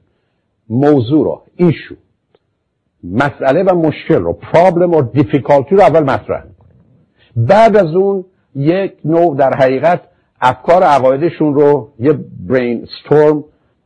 موضوع 0.71 1.25
رو 1.25 1.43
ایشو 1.57 1.95
مسئله 3.05 3.63
و 3.63 3.75
مشکل 3.75 4.15
رو 4.15 4.39
problem 4.53 4.95
و 4.95 5.03
difficulty 5.15 5.73
رو 5.73 5.81
اول 5.81 6.03
مطرح 6.03 6.45
بعد 7.37 7.77
از 7.77 7.95
اون 7.95 8.25
یک 8.55 8.93
نوع 9.05 9.37
در 9.37 9.57
حقیقت 9.57 10.01
افکار 10.41 10.83
عقایدشون 10.83 11.55
رو 11.55 11.89
یه 11.99 12.19
برین 12.49 12.87
ستورم 13.01 13.45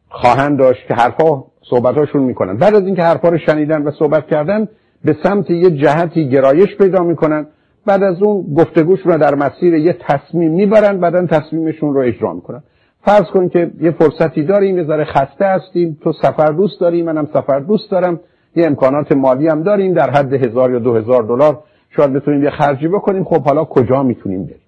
خواهند 0.09 0.59
داشت 0.59 0.87
که 0.89 0.95
حرفا 0.95 1.45
صحبتاشون 1.71 2.23
می‌کنن. 2.23 2.57
بعد 2.57 2.75
از 2.75 2.83
اینکه 2.83 3.03
حرفا 3.03 3.29
رو 3.29 3.39
شنیدن 3.39 3.83
و 3.83 3.91
صحبت 3.99 4.27
کردن 4.27 4.69
به 5.05 5.17
سمت 5.23 5.51
یه 5.51 5.71
جهتی 5.71 6.29
گرایش 6.29 6.77
پیدا 6.77 7.03
می‌کنن. 7.03 7.47
بعد 7.87 8.03
از 8.03 8.23
اون 8.23 8.55
گفتگوشون 8.55 9.13
رو 9.13 9.19
در 9.19 9.35
مسیر 9.35 9.75
یه 9.75 9.97
تصمیم 10.01 10.53
می‌برن 10.53 11.01
بعدا 11.01 11.27
تصمیمشون 11.27 11.95
رو 11.95 12.01
اجرا 12.01 12.33
می‌کنن. 12.33 12.63
فرض 13.05 13.25
کن 13.35 13.49
که 13.49 13.71
یه 13.81 13.91
فرصتی 13.91 14.45
داریم 14.45 14.79
یه 14.79 14.85
ذره 14.85 15.05
خسته 15.05 15.45
هستیم 15.45 15.99
تو 16.03 16.13
سفر 16.13 16.53
دوست 16.53 16.81
داریم 16.81 17.05
منم 17.05 17.29
سفر 17.33 17.61
دوست 17.61 17.91
دارم 17.91 18.21
یه 18.57 18.67
امکانات 18.67 19.13
مالی 19.13 19.49
هم 19.49 19.63
داریم 19.63 19.95
در 19.95 20.11
حد 20.11 20.33
هزار 20.33 20.73
یا 20.73 20.79
دو 20.79 20.95
هزار 20.95 21.23
دلار 21.23 21.59
شاید 21.97 22.13
بتونیم 22.13 22.43
یه 22.43 22.51
خرجی 22.51 22.89
بکنیم. 22.89 23.25
خب 23.25 23.43
حالا 23.43 23.65
کجا 23.65 24.03
می‌تونیم 24.03 24.45
بریم؟ 24.45 24.62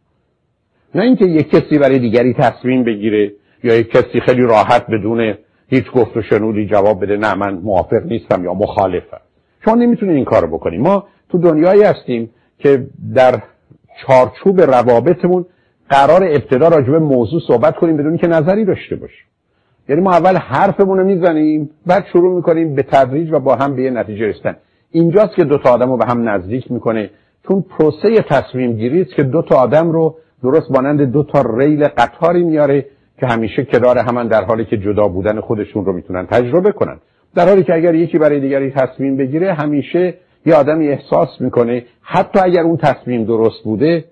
نه 0.94 1.02
اینکه 1.02 1.24
یک 1.24 1.50
کسی 1.50 1.78
برای 1.78 1.98
دیگری 1.98 2.34
تصمیم 2.34 2.84
بگیره 2.84 3.32
یا 3.62 3.74
یک 3.74 3.90
کسی 3.90 4.20
خیلی 4.20 4.42
راحت 4.42 4.86
بدون 4.86 5.34
هیچ 5.68 5.90
گفت 5.90 6.16
و 6.16 6.22
شنودی 6.22 6.66
جواب 6.66 7.02
بده 7.02 7.16
نه 7.16 7.34
من 7.34 7.54
موافق 7.54 8.02
نیستم 8.04 8.44
یا 8.44 8.54
مخالفم. 8.54 9.20
شما 9.64 9.74
نمی‌تونید 9.74 10.16
این 10.16 10.24
کارو 10.24 10.46
بکنیم 10.46 10.80
ما 10.80 11.06
تو 11.28 11.38
دنیایی 11.38 11.82
هستیم 11.82 12.30
که 12.58 12.86
در 13.14 13.42
چارچوب 14.06 14.60
روابطمون 14.60 15.46
قرار 15.90 16.24
ابتدا 16.24 16.68
راجع 16.68 16.90
به 16.90 16.98
موضوع 16.98 17.40
صحبت 17.46 17.76
کنیم 17.76 17.96
بدون 17.96 18.16
که 18.16 18.26
نظری 18.26 18.64
داشته 18.64 18.96
باشیم. 18.96 19.26
یعنی 19.88 20.02
ما 20.02 20.12
اول 20.12 20.36
حرفمون 20.36 20.98
رو 20.98 21.04
می‌زنیم 21.04 21.70
بعد 21.86 22.04
شروع 22.12 22.36
می‌کنیم 22.36 22.74
به 22.74 22.82
تدریج 22.82 23.32
و 23.32 23.38
با 23.38 23.54
هم 23.54 23.76
به 23.76 23.82
یه 23.82 23.90
نتیجه 23.90 24.26
رسیدن. 24.26 24.56
اینجاست 24.90 25.34
که 25.34 25.44
دو 25.44 25.58
تا 25.58 25.70
آدم 25.70 25.90
رو 25.90 25.96
به 25.96 26.06
هم 26.06 26.28
نزدیک 26.28 26.72
می‌کنه. 26.72 27.10
چون 27.48 27.64
پروسه 27.78 28.24
تصمیم 28.30 28.72
گیری 28.72 29.04
که 29.04 29.22
دو 29.22 29.42
تا 29.42 29.56
آدم 29.56 29.92
رو 29.92 30.16
درست 30.44 30.70
مانند 30.70 31.02
دو 31.02 31.22
تا 31.22 31.44
ریل 31.58 31.84
قطاری 31.84 32.44
میاره 32.44 32.86
که 33.20 33.26
همیشه 33.26 33.64
کنار 33.64 33.98
همان 33.98 34.28
در 34.28 34.44
حالی 34.44 34.64
که 34.64 34.76
جدا 34.76 35.08
بودن 35.08 35.40
خودشون 35.40 35.84
رو 35.84 35.92
می‌تونن 35.92 36.26
تجربه 36.26 36.72
کنن. 36.72 36.98
در 37.34 37.48
حالی 37.48 37.62
که 37.62 37.74
اگر 37.74 37.94
یکی 37.94 38.18
برای 38.18 38.40
دیگری 38.40 38.70
تصمیم 38.70 39.16
بگیره 39.16 39.52
همیشه 39.52 40.14
یه 40.46 40.54
آدمی 40.54 40.88
احساس 40.88 41.28
می‌کنه 41.40 41.84
حتی 42.02 42.40
اگر 42.42 42.62
اون 42.62 42.76
تصمیم 42.76 43.24
درست 43.24 43.64
بوده 43.64 44.04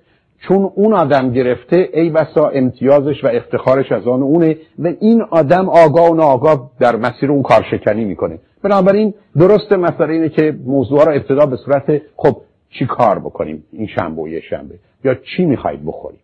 چون 0.49 0.71
اون 0.75 0.95
آدم 0.95 1.31
گرفته 1.33 1.89
ای 1.95 2.11
بسا 2.11 2.49
امتیازش 2.49 3.25
و 3.25 3.29
افتخارش 3.33 3.93
از 3.93 4.07
آن 4.07 4.23
اونه 4.23 4.57
و 4.79 4.93
این 5.01 5.23
آدم 5.31 5.69
آگاه 5.69 6.11
و 6.11 6.15
ناآگاه 6.15 6.71
در 6.81 6.97
مسیر 6.97 7.31
اون 7.31 7.43
کارشکنی 7.43 8.05
می‌کنه. 8.05 8.39
بنابراین 8.63 9.15
درست 9.37 9.73
مسئله 9.73 10.13
اینه 10.13 10.29
که 10.29 10.55
موضوع 10.67 11.05
را 11.05 11.13
ابتدا 11.13 11.47
به 11.47 11.57
صورت 11.57 12.03
خب 12.17 12.37
چی 12.71 12.87
کار 12.87 13.19
بکنیم 13.19 13.65
این 13.73 13.87
شنبه 13.87 14.23
و 14.23 14.29
یه 14.29 14.41
شنبه؟ 14.41 14.75
یا 15.05 15.15
چی 15.15 15.45
می‌خواید 15.45 15.87
بخوریم؟ 15.87 16.21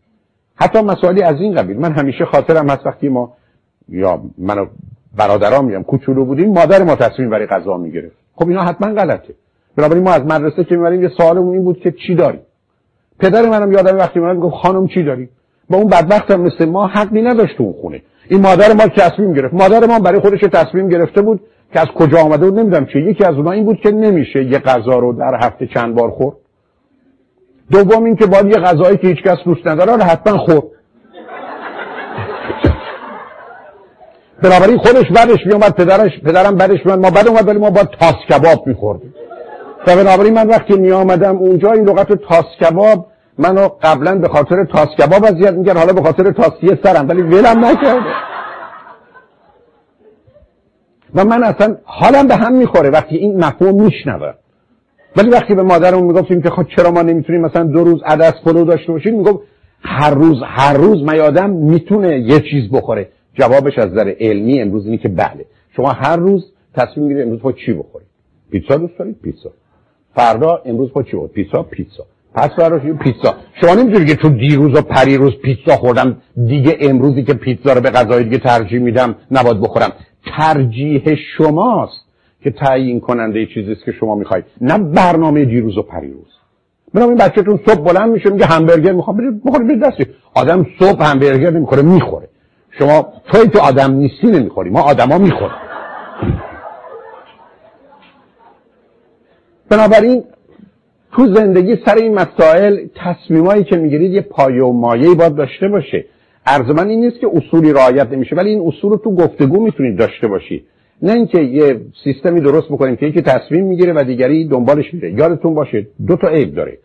حتی 0.61 0.83
مسائلی 0.83 1.23
از 1.23 1.41
این 1.41 1.55
قبیل. 1.55 1.77
من 1.77 1.93
همیشه 1.93 2.25
خاطرم 2.25 2.71
هست 2.71 2.87
وقتی 2.87 3.09
ما 3.09 3.33
یا 3.89 4.23
من 4.39 4.59
و 4.59 4.67
برادرام 5.17 5.65
میگم 5.65 5.83
کوچولو 5.83 6.25
بودیم 6.25 6.53
مادر 6.53 6.83
ما 6.83 6.97
تصمیم 6.97 7.31
برای 7.31 7.47
غذا 7.47 7.77
می‌گرفت. 7.77 8.17
خب 8.35 8.49
اینا 8.49 8.63
حتما 8.63 8.95
غلطه. 8.95 9.35
بنابراین 9.77 10.05
ما 10.05 10.11
از 10.11 10.23
مدرسه 10.23 10.65
که 10.65 10.77
می‌بریم 10.77 11.03
یه 11.03 11.11
سوالمون 11.19 11.55
این 11.55 11.65
بود 11.65 11.81
که 11.81 11.95
چی 12.07 12.15
داریم؟ 12.15 12.41
پدر 13.21 13.49
منم 13.49 13.73
یادم 13.73 13.97
وقتی 13.97 14.21
من 14.21 14.41
گفت 14.41 14.55
خانم 14.55 14.87
چی 14.87 15.05
داری 15.05 15.29
با 15.71 15.77
اون 15.77 15.87
بدبخت 15.87 16.31
هم 16.31 16.41
مثل 16.41 16.65
ما 16.65 16.87
حقی 16.87 17.23
نداشت 17.23 17.61
اون 17.61 17.73
خونه. 17.73 18.03
این 18.29 18.41
مادر 18.41 18.73
ما 18.73 18.87
تصمیم 18.87 19.33
گرفت 19.33 19.55
مادر 19.55 19.87
ما 19.87 19.99
برای 19.99 20.21
خودش 20.21 20.41
تصمیم 20.41 20.89
گرفته 20.89 21.23
بود 21.23 21.41
که 21.73 21.81
از 21.81 21.87
کجا 21.87 22.19
آمده 22.19 22.51
بود 22.51 22.59
نمی‌دونم 22.59 22.87
چه 22.87 23.01
یکی 23.01 23.25
از 23.25 23.35
اونها 23.35 23.53
این 23.53 23.65
بود 23.65 23.77
که 23.77 23.91
نمیشه 23.91 24.45
یه 24.45 24.59
غذا 24.59 24.99
رو 24.99 25.13
در 25.13 25.39
هفته 25.43 25.67
چند 25.67 25.95
بار 25.95 26.11
خورد. 26.11 26.37
دوم 27.71 28.05
این 28.05 28.16
که 28.16 28.27
باید 28.27 28.47
یه 28.47 28.57
غذایی 28.57 28.97
که 28.97 29.07
هیچ 29.07 29.23
کس 29.23 29.37
دوست 29.45 29.66
نداره 29.66 29.93
رو 29.93 30.03
حتما 30.03 30.39
خورد. 30.39 30.62
بنابراین 34.43 34.79
خودش 34.79 35.05
بعدش 35.16 35.47
میومد 35.47 35.75
پدرش 35.75 36.21
پدرم 36.25 36.57
بعدش 36.57 36.87
میومد 36.87 36.99
ما 36.99 37.11
بعد 37.11 37.29
اومد 37.29 37.49
ولی 37.49 37.59
ما 37.59 37.71
با 37.71 37.83
تاس 37.85 38.14
کباب 38.31 38.66
میخوردیم. 38.66 39.14
و 39.87 39.97
بنابراین 39.97 40.35
من 40.35 40.47
وقتی 40.47 40.77
می 40.77 40.93
آمدم 40.93 41.37
اونجا 41.37 41.73
این 41.73 41.89
لغت 41.89 42.12
تاس 42.12 42.45
کباب 42.61 43.07
منو 43.39 43.69
قبلا 43.83 44.19
به 44.19 44.29
خاطر 44.29 44.64
تاس 44.64 44.89
کباب 44.99 45.25
اذیت 45.25 45.53
می‌کرد. 45.53 45.77
حالا 45.77 45.93
به 45.93 46.03
خاطر 46.03 46.33
تاسیه 46.33 46.79
سرم 46.85 47.09
ولی 47.09 47.23
ولم 47.23 47.64
نکرده. 47.64 48.14
و 51.14 51.25
من 51.25 51.45
اصلا 51.45 51.77
حالم 51.85 52.27
به 52.29 52.37
هم 52.37 52.53
می‌خوره. 52.53 52.91
وقتی 52.91 53.16
این 53.16 53.45
مفهوم 53.45 53.83
میشنوه. 53.85 54.33
ولی 55.17 55.31
وقتی 55.31 55.55
به 55.55 55.63
مادرمون 55.63 56.05
می‌گفتیم 56.07 56.43
که 56.43 56.51
خب 56.51 56.67
چرا 56.77 56.91
ما 56.91 57.03
نمی‌تونیم 57.03 57.41
مثلا 57.41 57.65
دو 57.65 57.85
روز 57.85 58.03
عدس 58.07 58.35
پلو 58.45 58.65
داشته 58.65 58.93
باشیم 58.93 59.15
می‌گفت 59.15 59.39
هر 59.83 60.15
روز 60.15 60.37
هر 60.45 60.75
روز 60.77 61.03
میادم 61.03 61.51
می‌تونه 61.51 62.19
یه 62.19 62.41
چیز 62.41 62.71
بخوره؟ 62.73 63.09
جوابش 63.35 63.79
از 63.79 63.93
نظر 63.93 64.15
علمی 64.21 64.61
امروز 64.61 64.85
اینه 64.87 64.99
که 64.99 65.09
بله. 65.09 65.47
شما 65.77 65.89
هر 65.89 66.17
روز 66.17 66.53
تصمیم 66.75 67.07
می‌گیرید 67.07 67.27
امروز 67.27 67.41
خود 67.41 67.57
چی 67.67 67.73
بخورید؟ 67.73 68.09
پیتزا 68.51 68.77
دوست 68.77 68.99
دارید؟ 68.99 69.17
پیتزا. 69.23 69.51
فردا 70.15 70.63
امروز 70.65 70.91
خود 70.91 71.07
چی 71.07 71.17
بخورید؟ 71.17 71.33
پیتزا 71.33 71.63
پیتزا. 71.63 72.05
پس 72.35 72.51
فردا 72.57 72.79
پیتزا. 72.79 73.35
شما 73.61 73.75
نمی‌تونید 73.75 74.09
که 74.09 74.17
تو 74.17 74.29
دیروز 74.29 74.79
و 74.79 74.83
پریروز 74.83 75.37
پیتزا 75.37 75.77
خوردم 75.77 76.17
دیگه 76.47 76.77
امروزی 76.81 77.23
که 77.25 77.35
پیتزا 77.35 77.73
رو 77.73 77.81
به 77.81 77.91
غذای 77.91 78.25
دیگه 78.25 78.39
ترجیح 78.39 78.81
میدم 78.81 79.15
نباید 79.31 79.61
بخورم. 79.61 79.93
ترجیح 80.39 81.15
شماست. 81.37 82.08
که 82.43 82.51
تعیین 82.51 83.01
کننده 83.01 83.47
چیزی 83.47 83.72
است 83.72 83.84
که 83.84 83.93
شما 83.93 84.14
می‌خواید. 84.14 84.45
نه 84.61 84.78
برنامه 84.78 85.45
دیروز 85.45 85.78
و 85.78 85.82
پریروز. 85.82 86.39
بنابراین 86.95 87.18
بچهتون 87.18 87.61
صبح 87.66 87.84
بلند 87.84 88.12
میشه 88.12 88.30
میگه 88.30 88.47
همبرگر 88.47 88.93
می‌خوام. 88.93 89.16
برید 89.16 89.45
بخورید 89.45 89.84
دستی 89.84 90.07
آدم 90.34 90.66
صبح 90.78 91.05
همبرگر 91.05 91.51
نمی‌خوره 91.51 91.82
می‌خوره. 91.82 92.28
شما 92.70 93.12
توی 93.32 93.49
تو 93.49 93.59
آدم 93.61 93.93
نیستی 93.93 94.26
نمی‌خوری 94.26 94.70
ما 94.70 94.80
آدما 94.80 95.18
می‌خوریم. 95.18 95.57
بنابراین 99.70 100.24
تو 101.12 101.34
زندگی 101.34 101.76
سر 101.86 101.95
این 101.95 102.14
مسائل 102.14 102.86
تصمیمایی 102.95 103.64
که 103.64 103.76
می‌گیرید 103.76 104.12
یه 104.12 104.20
پایه 104.20 104.62
و 104.62 104.72
مایه‌ای 104.72 105.14
باید 105.14 105.34
داشته 105.34 105.68
باشه. 105.68 106.05
عرض 106.47 106.70
من 106.70 106.89
این 106.89 107.01
نیست 107.01 107.20
که 107.20 107.28
اصولی 107.34 107.72
رعایت 107.72 108.12
نمیشه 108.12 108.36
ولی 108.36 108.51
این 108.51 108.66
اصول 108.66 108.91
رو 108.91 108.97
تو 108.97 109.14
گفتگو 109.14 109.62
می‌تونید 109.62 109.99
داشته 109.99 110.28
باشید 110.28 110.64
نه 111.03 111.12
اینکه 111.12 111.40
یه 111.40 111.80
سیستمی 112.05 112.40
درست 112.40 112.68
بکنیم 112.68 112.96
که 112.96 113.07
یکی 113.07 113.22
تصمیم 113.22 113.64
می‌گیره 113.64 113.92
و 113.92 114.05
دیگری 114.05 114.49
دنبالش 114.49 114.94
میره. 114.94 115.12
یادتون 115.12 115.55
باشه 115.55 115.86
دو 116.07 116.16
تا 116.16 116.28
عیب 116.28 116.55
داره. 116.55 116.78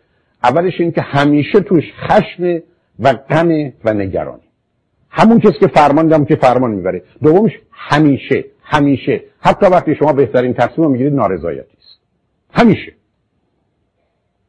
اولش 0.44 0.80
این 0.80 0.92
که 0.92 1.00
همیشه 1.00 1.60
توش 1.60 1.84
خشم 1.96 2.62
و 2.98 3.12
غم 3.12 3.72
و 3.84 3.94
نگرانی. 3.94 4.42
همون 5.10 5.40
کسی 5.40 5.58
که 5.60 5.66
فرمان 5.66 6.06
دم 6.06 6.24
که 6.24 6.36
فرمان 6.36 6.70
می‌بره. 6.70 7.02
دومش 7.22 7.52
همیشه 7.70 8.44
همیشه. 8.62 9.20
حتی 9.40 9.66
وقتی 9.66 9.94
شما 9.94 10.12
بهترین 10.12 10.54
تصمیم 10.54 10.90
می‌گیرید 10.90 11.14
نارضایتی 11.14 11.76
است. 11.78 12.00
همیشه. 12.52 12.92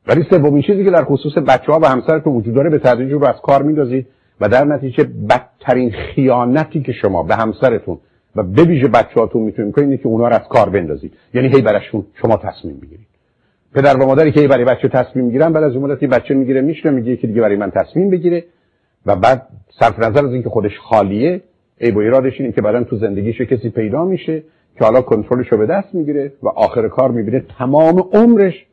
ولی 0.08 0.24
سومین 0.30 0.62
چیزی 0.62 0.84
که 0.84 0.92
در 0.92 1.04
خصوص 1.04 1.38
بچه 1.38 1.72
ها 1.72 1.80
و 1.80 1.86
همسرتون 1.86 2.34
وجود 2.34 2.56
داره 2.56 2.70
به 2.70 2.80
تدریج 2.80 3.12
رو 3.12 3.26
از 3.26 3.36
کار 3.44 3.64
میندازید 3.64 4.08
و 4.42 4.50
در 4.50 4.66
نتیجه 4.66 5.04
بدترین 5.04 5.92
خیانتی 5.92 6.82
که 6.82 6.92
شما 6.92 7.24
به 7.24 7.36
همسرتون 7.36 7.98
و 8.36 8.44
به 8.44 8.64
ویژه 8.64 8.88
بچه‌هاتون 8.88 9.42
می‌تونید 9.42 9.76
کنید 9.76 10.02
که 10.02 10.08
اونا 10.08 10.28
رو 10.28 10.34
از 10.36 10.48
کار 10.50 10.70
بندازید. 10.70 11.14
یعنی 11.34 11.48
هی 11.48 11.62
براشون 11.62 12.06
شما 12.22 12.38
تصمیم 12.38 12.80
بگیرید 12.80 13.08
پدر 13.74 13.98
و 13.98 14.06
مادری 14.06 14.32
که 14.32 14.40
هی 14.40 14.48
برای 14.48 14.66
بچه 14.66 14.88
تصمیم 14.88 15.26
می‌گیرن 15.26 15.54
بعد 15.54 15.64
از 15.64 15.76
اون 15.76 15.92
مدتی 15.92 16.08
بچه 16.08 16.34
می‌گیره 16.34 16.62
میشه 16.62 16.90
میگه 16.90 17.18
که 17.18 17.28
دیگه 17.28 17.42
برای 17.42 17.56
من 17.56 17.72
تصمیم 17.72 18.10
بگیره. 18.10 18.44
و 19.06 19.16
بعد 19.16 19.48
صرف 19.80 20.00
نظر 20.00 20.26
از 20.26 20.34
اینکه 20.34 20.50
خودش 20.50 20.80
خالیه 20.80 21.42
ای 21.78 21.92
و 21.92 22.00
ایرادش 22.00 22.42
اینه 22.42 22.52
که 22.52 22.62
بعدا 22.62 22.84
تو 22.84 22.98
زندگیش 22.98 23.42
کسی 23.42 23.70
پیدا 23.70 24.06
میشه 24.06 24.44
که 24.78 24.86
حالا 24.86 25.02
کنترلش 25.02 25.48
رو 25.48 25.58
به 25.58 25.66
دست 25.66 25.96
می‌گیره 25.96 26.34
و 26.44 26.48
آخر 26.48 26.88
کار 26.88 27.12
می‌بینه 27.12 27.46
تمام 27.58 28.00
عمرش 28.14 28.66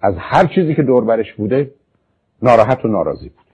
از 0.00 0.14
هر 0.18 0.46
چیزی 0.46 0.74
که 0.74 0.82
دور 0.82 1.04
برش 1.04 1.32
بوده 1.32 1.70
ناراحت 2.42 2.84
و 2.84 2.88
ناراضی 2.88 3.28
بود. 3.28 3.46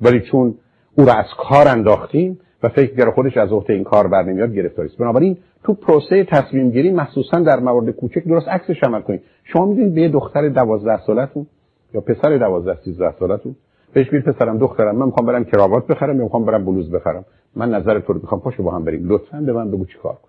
ولی 0.00 0.20
چون 0.20 0.54
او 0.94 1.04
را 1.04 1.12
از 1.12 1.26
کار 1.38 1.68
انداختیم 1.68 2.40
فکر 2.68 2.96
کرده 2.96 3.10
خودش 3.10 3.36
از 3.36 3.52
عهده 3.52 3.72
این 3.72 3.84
کار 3.84 4.06
بر 4.06 4.22
نمیاد 4.22 4.54
گرفتاری 4.54 4.88
است. 4.88 4.98
بنابراین 4.98 5.36
تو 5.64 5.74
پروسه 5.74 6.24
تصمیم 6.24 6.70
گیری 6.70 6.90
مخصوصا 6.90 7.40
در 7.40 7.60
موارد 7.60 7.90
کوچک 7.90 8.24
درست 8.24 8.48
عکسش 8.48 8.82
عمل 8.82 9.00
کنید. 9.00 9.20
شما 9.44 9.66
می‌دونید 9.66 9.94
به 9.94 10.00
یه 10.00 10.08
دختر 10.08 10.48
دوازده 10.48 10.98
سالتون 11.06 11.46
یا 11.94 12.00
پسر 12.00 12.36
دوازده 12.36 12.78
سیزده 12.84 13.14
سالتون 13.18 13.56
بهش 13.92 14.12
میگید 14.12 14.28
پسرم 14.28 14.58
دخترم 14.58 14.96
من 14.96 15.06
می‌خوام 15.06 15.26
برم 15.26 15.44
کراوات 15.44 15.86
بخرم 15.86 16.16
یا 16.16 16.22
می‌خوام 16.22 16.44
برم 16.44 16.64
بلوز 16.64 16.90
بخرم؟ 16.90 17.24
من 17.56 17.70
نظر 17.70 18.00
تو 18.00 18.12
رو 18.12 18.20
می‌خوام 18.20 18.40
پاشو 18.40 18.62
با 18.62 18.70
هم 18.70 18.84
بریم. 18.84 19.08
لطفا 19.08 19.40
به 19.40 19.52
من 19.52 19.70
بگو 19.70 19.86
چیکار 19.86 20.12
کن 20.12 20.28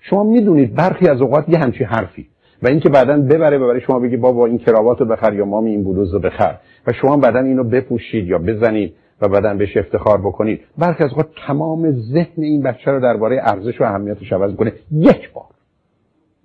شما 0.00 0.24
می‌دونید 0.24 0.74
برخی 0.74 1.08
از 1.08 1.20
اوقات 1.20 1.48
یه 1.48 1.58
همچی 1.58 1.84
حرفی 1.84 2.26
و 2.62 2.68
اینکه 2.68 2.88
بعدا 2.88 3.18
ببره 3.18 3.58
ببره 3.58 3.80
شما 3.80 3.98
بگی 3.98 4.16
بابا 4.16 4.46
این 4.46 4.58
کراوات 4.58 5.00
رو 5.00 5.06
بخر 5.06 5.34
یا 5.34 5.44
مامی 5.44 5.70
این 5.70 5.84
بلوز 5.84 6.14
رو 6.14 6.20
بخر 6.20 6.58
و 6.86 6.92
شما 6.92 7.16
بعدا 7.16 7.38
اینو 7.38 7.64
بپوشید 7.64 8.26
یا 8.26 8.38
بزنید. 8.38 8.94
و 9.22 9.28
بعدا 9.28 9.54
بهش 9.54 9.76
افتخار 9.76 10.18
بکنید. 10.18 10.60
برخی 10.78 11.04
از 11.04 11.10
تمام 11.46 11.90
ذهن 11.90 12.42
این 12.42 12.62
بچه 12.62 12.90
رو 12.90 13.00
درباره 13.00 13.40
ارزش 13.42 13.80
و 13.80 13.84
اهمیتش 13.84 14.32
عوض 14.32 14.54
کنه 14.54 14.72
یک 14.90 15.32
بار. 15.32 15.44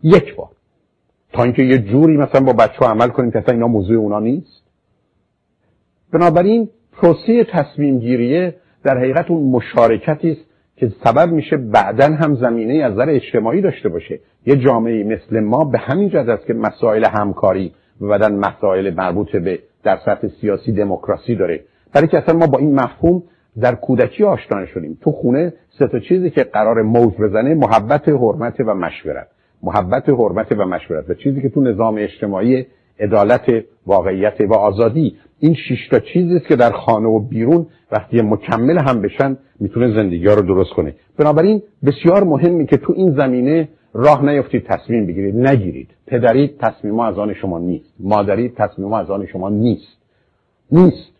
یک 0.03 0.35
بار. 0.35 0.49
تا 1.33 1.43
اینکه 1.43 1.63
یه 1.63 1.77
جوری 1.77 2.17
مثلا 2.17 2.41
با 2.41 2.53
بچه 2.53 2.77
ها 2.79 2.91
عمل 2.91 3.07
کنیم 3.07 3.31
که 3.31 3.39
اصلا 3.39 3.53
اینا 3.53 3.67
موضوع 3.67 3.97
اونا 3.97 4.19
نیست. 4.19 4.63
بنابراین 6.13 6.69
پروسه 6.91 7.43
تصمیم 7.43 7.99
گیریه 7.99 8.55
در 8.83 8.97
حقیقت 8.97 9.31
اون 9.31 9.51
مشارکتی 9.51 10.31
است 10.31 10.41
که 10.75 10.91
سبب 11.03 11.31
میشه 11.31 11.57
بعدا 11.57 12.05
هم 12.05 12.35
زمینه 12.35 12.83
از 12.83 12.93
نظر 12.93 13.09
اجتماعی 13.09 13.61
داشته 13.61 13.89
باشه. 13.89 14.19
یه 14.45 14.55
جامعه 14.55 15.03
مثل 15.03 15.39
ما 15.39 15.63
به 15.63 15.77
همین 15.77 16.09
جد 16.09 16.29
است 16.29 16.45
که 16.45 16.53
مسائل 16.53 17.05
همکاری 17.19 17.73
و 18.01 18.07
بعدا 18.07 18.29
مسائل 18.29 18.93
مربوط 18.93 19.35
به 19.35 19.59
در 19.83 19.99
سطح 20.05 20.27
سیاسی 20.41 20.71
دموکراسی 20.71 21.35
داره. 21.35 21.63
برای 21.93 22.07
که 22.07 22.17
اصلا 22.17 22.37
ما 22.37 22.47
با 22.47 22.57
این 22.57 22.75
مفهوم 22.75 23.23
در 23.61 23.75
کودکی 23.75 24.23
آشنا 24.23 24.65
شدیم 24.65 24.97
تو 25.01 25.11
خونه 25.11 25.53
سه 25.79 25.87
تا 25.87 25.99
چیزی 25.99 26.29
که 26.29 26.43
قرار 26.43 26.81
موج 26.81 27.13
بزنه 27.17 27.55
محبت 27.55 28.09
حرمت 28.09 28.59
و 28.59 28.73
مشورت. 28.73 29.27
محبت 29.63 30.09
حرمت 30.09 30.51
و 30.51 30.65
مشورت. 30.65 31.09
و 31.09 31.13
چیزی 31.13 31.41
که 31.41 31.49
تو 31.49 31.61
نظام 31.61 31.95
اجتماعی 31.97 32.65
عدالت 32.99 33.45
واقعیت 33.87 34.41
و 34.41 34.53
آزادی. 34.53 35.15
این 35.39 35.53
شش 35.53 35.87
تا 35.91 35.99
چیزی 35.99 36.35
است 36.35 36.47
که 36.47 36.55
در 36.55 36.71
خانه 36.71 37.07
و 37.07 37.19
بیرون 37.19 37.65
وقتی 37.91 38.21
مکمل 38.21 38.77
هم 38.77 39.01
بشن 39.01 39.37
می‌تونه 39.59 39.95
زندگی 39.95 40.27
ها 40.27 40.33
رو 40.33 40.41
درست 40.41 40.73
کنه. 40.73 40.95
بنابراین 41.17 41.61
بسیار 41.85 42.23
مهمی 42.23 42.65
که 42.65 42.77
تو 42.77 42.93
این 42.95 43.11
زمینه 43.11 43.69
راه 43.93 44.25
نیفتید 44.25 44.65
تصمیم 44.65 45.05
بگیرید. 45.05 45.35
نگیرید. 45.35 45.89
پدری 46.07 46.55
تصمیم 46.59 46.99
از 46.99 47.17
آن 47.17 47.33
شما 47.33 47.59
نیست. 47.59 47.93
مادری 47.99 48.49
تصمیم 48.49 48.93
از 48.93 49.09
آن 49.09 49.25
شما 49.25 49.49
نیست. 49.49 49.97
نیست. 50.71 51.16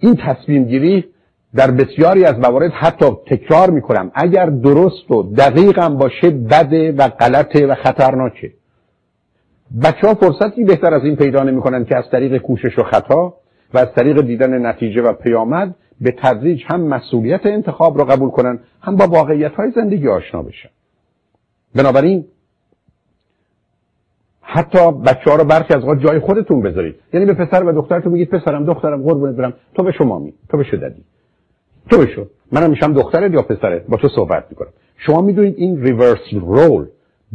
این 0.00 0.16
تصمیم 0.26 0.64
گیری 0.64 1.04
در 1.54 1.70
بسیاری 1.70 2.24
از 2.24 2.38
موارد 2.38 2.70
حتی 2.70 3.06
تکرار 3.26 3.70
می‌کنم. 3.70 4.10
اگر 4.14 4.46
درست 4.46 5.10
و 5.10 5.22
دقیقم 5.22 5.96
باشه 5.96 6.30
بده 6.30 6.92
و 6.92 7.08
غلطه 7.08 7.66
و 7.66 7.74
خطرناکه. 7.74 8.52
بچه 9.84 10.06
ها 10.06 10.14
فرصتی 10.14 10.64
بهتر 10.64 10.94
از 10.94 11.04
این 11.04 11.16
پیدا 11.16 11.42
نمی‌کنن 11.42 11.84
که 11.84 11.96
از 11.96 12.04
طریق 12.12 12.38
کوشش 12.38 12.78
و 12.78 12.82
خطا 12.82 13.34
و 13.74 13.78
از 13.78 13.88
طریق 13.96 14.20
دیدن 14.20 14.66
نتیجه 14.66 15.02
و 15.02 15.12
پیامد 15.12 15.74
به 16.00 16.14
تدریج 16.22 16.62
هم 16.66 16.80
مسئولیت 16.80 17.46
انتخاب 17.46 17.98
رو 17.98 18.04
قبول 18.04 18.30
کنن 18.30 18.58
هم 18.80 18.96
با 18.96 19.06
واقعیت 19.06 19.52
های 19.54 19.70
زندگی 19.70 20.08
آشنا 20.08 20.42
بشن. 20.42 20.68
بنابراین 21.74 22.24
حتی 24.50 24.92
بچه 24.92 25.30
ها 25.30 25.36
رو 25.36 25.44
برخی 25.44 25.74
از 25.74 25.82
جای 26.00 26.18
خودتون 26.18 26.62
بذارید. 26.62 26.94
یعنی 27.12 27.26
به 27.26 27.34
پسر 27.34 27.64
و 27.64 27.72
دخترتون 27.72 28.12
میگید 28.12 28.30
پسرم 28.30 28.64
دخترم 28.64 29.02
قربونت 29.02 29.36
برم. 29.36 29.52
تو 29.74 29.82
به 29.82 29.92
شما 29.92 30.18
می 30.18 30.34
تو 30.48 30.56
بشو 30.56 30.76
دادی. 30.76 31.02
تو 31.90 31.98
بشو 31.98 32.26
منم 32.52 32.70
میشم 32.70 32.92
دخترت 32.92 33.32
یا 33.32 33.42
پسرت؟ 33.42 33.86
با 33.86 33.96
تو 33.96 34.08
صحبت 34.08 34.44
می‌کنم. 34.50 34.68
شما 34.96 35.20
می‌دونید 35.20 35.54
این 35.56 35.82
ریورس 35.82 36.20
رول 36.32 36.86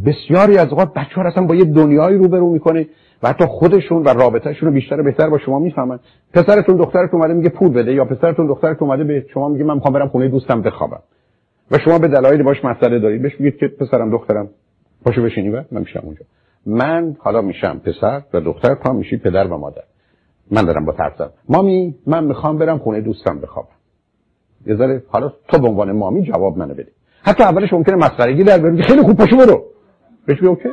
بسیاری 0.05 0.57
از 0.57 0.67
اوقات 0.69 0.93
بچه 0.93 1.15
ها 1.15 1.23
اصلا 1.23 1.45
با 1.45 1.55
یه 1.55 1.65
دنیایی 1.65 2.17
روبرو 2.17 2.49
می‌کنه 2.49 2.87
و 3.23 3.27
حتی 3.27 3.45
خودشون 3.45 4.03
و 4.03 4.09
رابطهشون 4.09 4.69
رو 4.69 4.73
بیشتر 4.73 5.01
بهتر 5.01 5.29
با 5.29 5.37
شما 5.37 5.59
می‌فهمن. 5.59 5.99
پسرتون 6.33 6.75
دخترتون 6.77 7.19
اومده 7.19 7.33
میگه 7.33 7.49
پول 7.49 7.73
بده 7.73 7.93
یا 7.93 8.05
پسرتون 8.05 8.47
دخترتون 8.47 8.87
اومده 8.87 9.03
به 9.03 9.25
شما 9.33 9.49
میگه 9.49 9.63
من 9.63 9.73
می‌خوام 9.73 9.93
برم 9.93 10.07
خونه 10.07 10.27
دوستم 10.27 10.61
بخوابم. 10.61 11.01
و 11.71 11.77
شما 11.77 11.99
به 11.99 12.07
دلایلی 12.07 12.43
باش 12.43 12.65
مسئله 12.65 12.99
دارید. 12.99 13.21
بهش 13.21 13.35
بگید 13.35 13.57
که 13.57 13.67
پسرم 13.67 14.11
دخترم 14.11 14.49
پاشو 15.05 15.23
بشینی 15.23 15.49
و 15.49 15.63
من 15.71 15.81
میشم 15.81 16.01
اونجا. 16.03 16.21
من 16.65 17.15
حالا 17.19 17.41
میشم 17.41 17.79
پسر 17.79 18.21
و 18.33 18.39
دختر 18.41 18.77
هم 18.85 18.95
میشی 18.95 19.17
پدر 19.17 19.47
و 19.47 19.57
مادر. 19.57 19.83
من 20.51 20.65
دارم 20.65 20.85
با 20.85 20.93
ترسم 20.93 21.29
مامی 21.49 21.95
من 22.07 22.23
می‌خوام 22.23 22.57
برم 22.57 22.77
خونه 22.77 23.01
دوستم 23.01 23.39
بخوابم. 23.39 23.69
یه 24.65 24.75
ذره 24.75 25.03
حالا 25.07 25.33
تو 25.47 25.59
به 25.59 25.67
عنوان 25.67 25.91
مامی 25.91 26.23
جواب 26.23 26.57
منو 26.57 26.73
بده. 26.73 26.91
حتی 27.21 27.43
اولش 27.43 27.73
ممکنه 27.73 27.95
مسخرگی 27.95 28.43
در 28.43 28.57
بیاری 28.57 28.83
خیلی 28.83 29.01
خوب 29.01 29.17
پاشو 29.17 29.37
برو. 29.37 29.65
بهش 30.25 30.37
بگو 30.37 30.47
اوکی؟ 30.47 30.69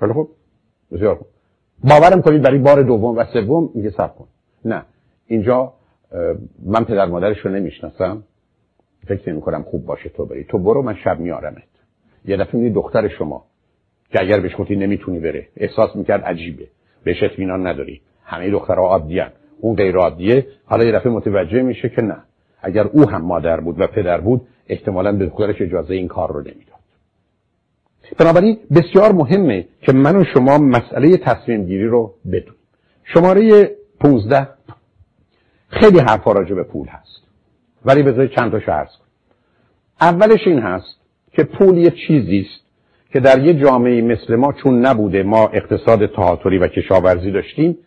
خیلی 0.00 0.12
خوب 0.12 0.28
بسیار 0.92 1.14
خوب. 1.14 1.26
باورم 1.84 2.22
کنید 2.22 2.42
برای 2.42 2.58
بار 2.58 2.82
دوم 2.82 3.16
و 3.16 3.24
سوم 3.32 3.70
میگه 3.74 3.90
صبر 3.90 4.12
کن. 4.18 4.26
نه 4.64 4.82
اینجا 5.26 5.72
من 6.66 6.84
پدر 6.84 7.06
مادرش 7.06 7.38
رو 7.38 7.50
نمی‌شناسم. 7.50 8.22
فکر 9.06 9.30
نمی 9.32 9.40
کنم 9.40 9.62
خوب 9.62 9.86
باشه 9.86 10.08
تو 10.08 10.26
بری. 10.26 10.44
تو 10.44 10.58
برو 10.58 10.82
من 10.82 10.94
شب 10.94 11.20
میارمت. 11.20 11.62
یه 12.24 12.36
دفعه 12.36 12.70
دختر 12.70 13.08
شما 13.08 13.44
که 14.14 14.20
اگر 14.20 14.40
بهش 14.40 14.52
گفتی 14.58 14.76
نمی‌تونی 14.76 15.18
بره. 15.18 15.48
احساس 15.56 15.96
می‌کرد 15.96 16.24
عجیبه. 16.24 16.66
بهش 17.04 17.22
اطمینان 17.22 17.66
نداری. 17.66 18.00
همه 18.24 18.50
دخترها 18.50 18.86
عادیان 18.86 19.30
اون 19.60 19.76
غیر 19.76 19.96
عادیه. 19.96 20.46
حالا 20.64 20.84
یه 20.84 20.92
دفعه 20.92 21.12
متوجه 21.12 21.62
میشه 21.62 21.88
که 21.88 22.02
نه. 22.02 22.16
اگر 22.62 22.84
او 22.84 23.10
هم 23.10 23.22
مادر 23.22 23.60
بود 23.60 23.80
و 23.80 23.86
پدر 23.86 24.20
بود 24.20 24.40
احتمالا 24.68 25.12
به 25.12 25.26
دخترش 25.26 25.62
اجازه 25.62 25.94
این 25.94 26.08
کار 26.08 26.32
رو 26.32 26.40
نمی‌داد. 26.40 26.74
بنابراین 28.18 28.58
بسیار 28.74 29.12
مهمه 29.12 29.66
که 29.80 29.92
من 29.92 30.16
و 30.16 30.24
شما 30.34 30.58
مسئله 30.58 31.16
تصمیم 31.16 31.64
گیری 31.64 31.86
رو 31.86 32.14
بدونیم. 32.26 32.60
شماره 33.04 33.70
15 34.00 34.48
خیلی 35.68 35.98
حرفا 35.98 36.32
راجع 36.32 36.54
به 36.54 36.62
پول 36.62 36.88
هست. 36.88 37.22
ولی 37.84 38.02
بذارید 38.02 38.30
چند 38.30 38.50
تا 38.50 38.72
عرض 38.72 38.88
کنم. 38.88 39.08
اولش 40.00 40.46
این 40.46 40.58
هست 40.58 41.00
که 41.32 41.44
پول 41.44 41.78
یه 41.78 41.90
چیزی 41.90 42.40
است 42.40 42.63
که 43.14 43.20
در 43.20 43.44
یه 43.44 43.54
جامعه 43.54 44.02
مثل 44.02 44.36
ما 44.36 44.52
چون 44.52 44.86
نبوده 44.86 45.22
ما 45.22 45.48
اقتصاد 45.48 46.06
تهاتری 46.06 46.58
و 46.58 46.68
کشاورزی 46.68 47.30
داشتیم 47.30 47.78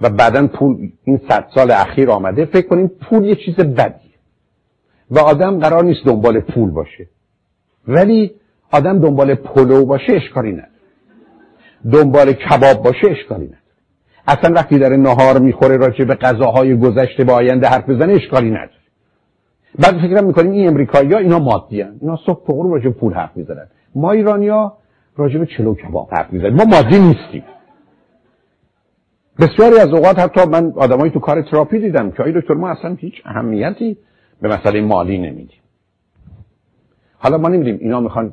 و 0.00 0.10
بعدا 0.10 0.46
پول 0.46 0.90
این 1.04 1.20
صد 1.28 1.46
سال 1.54 1.70
اخیر 1.70 2.10
آمده 2.10 2.44
فکر 2.44 2.68
کنیم 2.68 2.88
پول 2.88 3.24
یه 3.24 3.34
چیز 3.34 3.54
بدیه. 3.54 4.12
و 5.10 5.18
آدم 5.18 5.58
قرار 5.58 5.84
نیست 5.84 6.06
دنبال 6.06 6.40
پول 6.40 6.70
باشه. 6.70 7.06
ولی 7.88 8.30
آدم 8.72 8.98
دنبال 8.98 9.34
پلو 9.34 9.84
باشه 9.84 10.12
اشکالی 10.12 10.52
نداره. 10.52 10.68
دنبال 11.92 12.32
کباب 12.32 12.82
باشه 12.84 13.10
اشکالی 13.10 13.44
نداره. 13.44 13.58
اصلا 14.28 14.54
وقتی 14.54 14.78
در 14.78 14.96
نهار 14.96 15.38
می‌خوره 15.38 15.76
راجع 15.76 16.04
به 16.04 16.14
غذاهای 16.14 16.76
گذشته 16.76 17.24
به 17.24 17.32
آینده 17.32 17.66
حرف 17.68 17.90
بزنه 17.90 18.12
اشکالی 18.12 18.50
نداره. 18.50 18.70
بعد 19.78 19.94
فکر 19.94 20.20
می‌کنیم 20.20 20.52
این 20.52 20.68
امریکایی 20.68 21.12
ها 21.12 21.18
اینا 21.18 21.38
مادی 21.38 21.80
هن. 21.80 21.98
اینا 22.00 22.18
صبح 22.26 22.46
پغرو 22.46 22.74
راجع 22.74 22.90
پول 22.90 23.12
حرف 23.12 23.36
می‌زنن. 23.36 23.66
ما 23.94 24.12
ایرانیا 24.12 24.72
راجع 25.16 25.38
به 25.38 25.46
چلو 25.46 25.74
کباب 25.74 26.08
حرف 26.14 26.32
می‌زنیم. 26.32 26.54
ما 26.54 26.64
مادی 26.64 26.98
نیستیم. 26.98 27.44
بسیاری 29.38 29.78
از 29.78 29.88
اوقات 29.88 30.18
حتی 30.18 30.40
من 30.50 30.72
آدمایی 30.76 31.12
تو 31.12 31.18
کار 31.18 31.42
تراپی 31.42 31.78
دیدم 31.78 32.10
که 32.10 32.22
آی 32.22 32.32
دکتر 32.32 32.54
ما 32.54 32.70
اصلا 32.70 32.94
هیچ 32.94 33.14
اهمیتی 33.24 33.98
به 34.42 34.48
مسئله 34.48 34.80
مالی 34.80 35.18
نمیدیم. 35.18 35.60
حالا 37.18 37.38
ما 37.38 37.48
نمیدیم 37.48 37.78
اینا 37.80 38.00
می‌خوان 38.00 38.32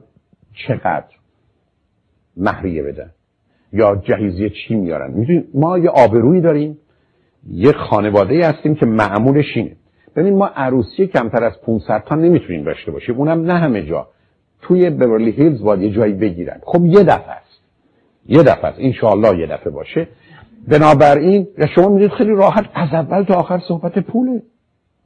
چقدر 0.68 1.06
مهریه 2.38 2.84
بدن 2.84 3.11
یا 3.73 3.95
جهیزیه 3.95 4.49
چی 4.49 4.76
میارن. 4.76 5.11
می‌دونیم 5.11 5.48
ما 5.53 5.77
یه 5.77 5.90
آبرویی 5.90 6.41
داریم 6.41 6.77
یه 7.48 7.72
خانواده 7.72 8.48
هستیم 8.48 8.76
که 8.76 8.86
معمولش 8.86 9.45
اینه. 9.56 9.76
ببین 10.15 10.38
ما 10.38 10.48
عروسی 10.48 11.07
کمتر 11.07 11.44
از 11.44 11.53
500 11.65 12.03
تا 12.07 12.15
نمی‌تونیم 12.15 12.64
داشته 12.64 12.91
باشیم. 12.91 13.18
اونم 13.18 13.41
نه 13.41 13.53
همه 13.53 13.86
جا. 13.86 14.07
توی 14.70 14.90
بورلی 14.90 15.32
هیلز 15.32 15.62
باید 15.62 15.82
یه 15.82 15.90
جایی 15.90 16.14
بگیرن. 16.14 16.60
خب 16.64 16.86
یه 16.86 17.04
دفعه 17.04 17.32
است. 17.32 17.62
یه 18.26 18.44
دفعه 18.44 18.66
است. 18.66 18.78
انشاءالله 18.80 19.40
یه 19.40 19.48
دفعه 19.48 19.70
باشه. 19.70 20.08
بنابراین 20.68 21.48
شما 21.76 21.90
می‌دید 21.90 22.12
خیلی 22.12 22.32
راحت 22.32 22.66
از 22.74 22.90
اول 22.94 23.24
تا 23.24 23.34
آخر 23.34 23.62
صحبت 23.68 24.00
پوله. 24.00 24.41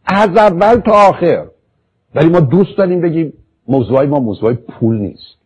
از 0.05 0.29
اول 0.29 0.75
تا 0.75 0.91
آخر. 0.91 1.45
ولی 2.15 2.29
ما 2.29 2.39
دوست 2.39 2.77
داریم 2.77 3.01
بگیم 3.01 3.33
موضوعی 3.67 4.07
ما 4.07 4.19
موضوع 4.19 4.53
پول 4.53 4.97
نیست. 4.97 5.37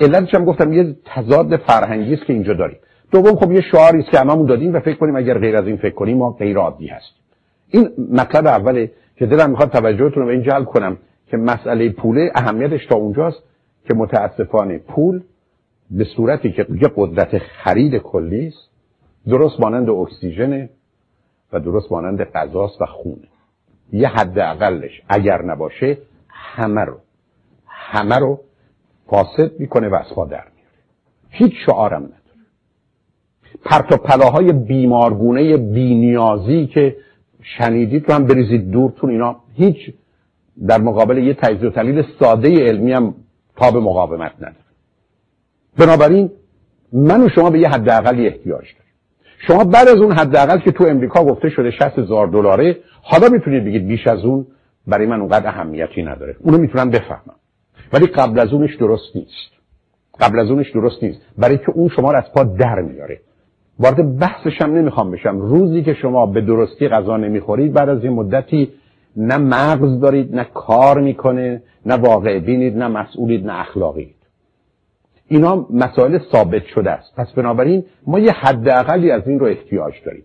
علتش 0.00 0.34
هم 0.34 0.44
گفتم 0.44 0.72
یه 0.72 0.96
تضاد 1.04 1.56
فرهنگی 1.56 2.14
است 2.14 2.24
که 2.24 2.32
اینجا 2.32 2.54
داریم. 2.54 2.78
دوم 3.12 3.36
خب 3.36 3.52
یه 3.52 3.60
شعاری 3.60 3.98
است 3.98 4.10
که 4.10 4.18
هممون 4.18 4.46
دادیم 4.46 4.74
و 4.74 4.80
فکر 4.80 4.96
کنیم 4.96 5.16
اگر 5.16 5.38
غیر 5.38 5.56
از 5.56 5.66
این 5.66 5.76
فکر 5.76 5.94
کنیم 5.94 6.16
ما 6.16 6.30
غیر 6.30 6.56
عادی 6.56 6.86
هستیم. 6.86 7.22
این 7.70 7.90
مطلب 8.12 8.46
اوله 8.46 8.90
که 9.16 9.26
دلم 9.26 9.50
می‌خواد 9.50 9.70
توجهتون 9.70 10.22
رو 10.22 10.26
به 10.26 10.32
این 10.32 10.42
جلب 10.42 10.64
کنم. 10.64 10.98
که 11.30 11.36
مسئله 11.36 11.90
پوله 11.90 12.32
اهمیتش 12.34 12.86
تا 12.86 12.96
اونجاست 12.96 13.42
که 13.84 13.94
متاسفانه 13.94 14.78
پول 14.78 15.22
به 15.90 16.04
صورتی 16.04 16.52
که 16.52 16.66
یه 16.82 16.88
قدرت 16.96 17.38
خرید 17.38 17.96
کلی 17.96 18.46
است 18.46 18.70
درست 19.28 19.60
مانند 19.60 19.90
اکسیژن 19.90 20.68
و 21.52 21.60
درست 21.60 21.92
مانند 21.92 22.22
غذاست 22.22 22.80
و 22.80 22.86
خونه 22.86 23.28
یه 23.92 24.08
حد 24.08 24.38
اقلش 24.38 25.02
اگر 25.08 25.42
نباشه 25.42 25.98
همه 26.28 26.80
رو 26.80 26.98
همه 27.66 28.16
رو 28.16 28.40
فاسد 29.06 29.60
می‌کنه 29.60 29.88
و 29.88 29.94
از 29.94 30.06
در 30.16 30.24
میاره 30.24 30.48
هیچ 31.28 31.52
شعارم 31.66 32.02
نداره. 32.02 32.18
پرت 33.64 33.92
و 33.92 33.96
پلاهای 33.96 34.52
بیمارگونه 34.52 35.56
بینیازی 35.56 36.66
که 36.66 36.96
شنیدید 37.42 38.08
رو 38.08 38.14
هم 38.14 38.24
بریزید 38.24 38.70
دورتون 38.70 39.10
اینا 39.10 39.36
هیچ 39.54 39.94
در 40.66 40.80
مقابل 40.80 41.18
یه 41.18 41.34
تجزیه 41.34 41.68
و 41.68 41.72
تحلیل 41.72 42.04
ساده 42.20 42.48
علمی 42.48 42.92
هم 42.92 43.14
تاب 43.56 43.76
مقاومت 43.76 44.32
نداره. 44.36 44.54
بنابراین 45.78 46.30
من 46.92 47.24
و 47.24 47.28
شما 47.28 47.50
به 47.50 47.58
یه 47.58 47.68
حداقلی 47.68 48.26
احتیاج 48.26 48.64
داریم. 48.64 48.92
شما 49.46 49.64
بعد 49.64 49.88
از 49.88 49.96
اون 49.96 50.12
حداقل 50.12 50.58
که 50.58 50.70
تو 50.70 50.84
امریکا 50.84 51.24
گفته 51.24 51.48
شده 51.48 51.70
60 51.70 51.98
هزار 51.98 52.26
دلاره 52.26 52.76
حالا 53.02 53.28
می‌تونید 53.28 53.64
بگید 53.64 53.86
بیش 53.86 54.06
از 54.06 54.24
اون 54.24 54.46
برای 54.86 55.06
من 55.06 55.20
اونقدر 55.20 55.48
اهمیتی 55.48 56.02
نداره. 56.02 56.36
اونو 56.40 56.58
می‌تونم 56.58 56.90
بفهمم. 56.90 57.34
ولی 57.92 58.06
قبل 58.06 58.38
از 58.38 58.52
اونش 58.52 58.76
درست 58.76 59.16
نیست. 59.16 59.50
قبل 60.20 60.38
از 60.38 60.50
اونش 60.50 60.70
درست 60.70 61.02
نیست. 61.02 61.20
برای 61.38 61.58
که 61.58 61.70
اون 61.70 61.88
شما 61.88 62.12
رو 62.12 62.18
از 62.18 62.32
پا 62.34 62.44
در 62.44 62.80
میاره. 62.80 63.20
وارد 63.78 64.18
بحثش 64.18 64.62
هم 64.62 64.74
نمی‌خوام 64.74 65.10
بشم. 65.10 65.38
روزی 65.38 65.82
که 65.82 65.94
شما 65.94 66.26
به 66.26 66.40
درستی 66.40 66.88
غذا 66.88 67.16
نمی‌خورید 67.16 67.72
بعد 67.72 67.88
از 67.88 68.04
این 68.04 68.12
مدتی 68.12 68.68
نه 69.18 69.36
مغز 69.36 70.00
دارید 70.00 70.34
نه 70.34 70.46
کار 70.54 71.00
می‌کنه 71.00 71.62
نه 71.86 71.94
واقع 71.94 72.38
بینید 72.38 72.76
نه 72.76 72.88
مسئولید 72.88 73.46
نه 73.46 73.60
اخلاقید. 73.60 74.14
اینا 75.28 75.66
مسائل 75.70 76.18
ثابت 76.32 76.64
شده 76.64 76.90
است. 76.90 77.16
پس 77.16 77.32
بنابراین 77.32 77.84
ما 78.06 78.18
یه 78.18 78.32
حداقلی 78.32 79.10
از 79.10 79.28
این 79.28 79.38
رو 79.38 79.46
احتیاج 79.46 79.94
داریم. 80.06 80.24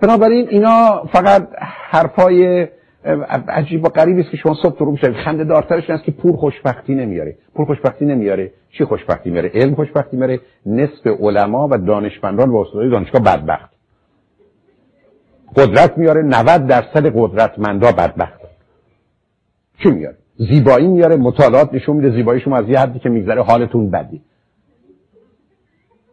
بنابراین 0.00 0.48
اینا 0.48 1.04
فقط 1.12 1.48
حرفای 1.90 2.68
عجیب 3.48 3.84
و 3.84 3.88
غریبی 3.88 4.20
است 4.20 4.30
که 4.30 4.36
شما 4.36 4.54
صبح 4.62 4.78
رو 4.78 4.90
میشید 4.90 5.12
خنده 5.12 5.44
دارترش 5.44 5.90
است 5.90 6.04
که 6.04 6.12
پول 6.12 6.32
خوشبختی 6.36 6.94
نمیاره. 6.94 7.36
پول 7.54 7.66
خوشبختی 7.66 8.04
نمیاره. 8.04 8.50
چی 8.78 8.84
خوشبختی 8.84 9.30
میاره؟ 9.30 9.50
علم 9.54 9.74
خوشبختی 9.74 10.16
میاره. 10.16 10.40
نصف 10.66 11.06
علما 11.06 11.68
و 11.70 11.78
دانشمندان 11.78 12.50
و 12.50 12.56
استادای 12.56 12.90
دانشگاه 12.90 13.22
بدبخت. 13.22 13.73
قدرت 15.56 15.98
میاره 15.98 16.22
90 16.22 16.66
درصد 16.66 17.06
قدرتمندا 17.14 17.92
بدبخت. 17.92 18.40
چی 19.82 19.90
میاره؟ 19.90 20.16
زیبایی 20.36 20.86
میاره 20.86 21.16
مطالعات 21.16 21.74
نشون 21.74 21.96
میده 21.96 22.10
زیبایی 22.10 22.40
شما 22.40 22.56
از 22.56 22.68
یه 22.68 22.78
حدی 22.78 22.98
که 22.98 23.08
میگذره 23.08 23.42
حالتون 23.42 23.90
بدی. 23.90 24.22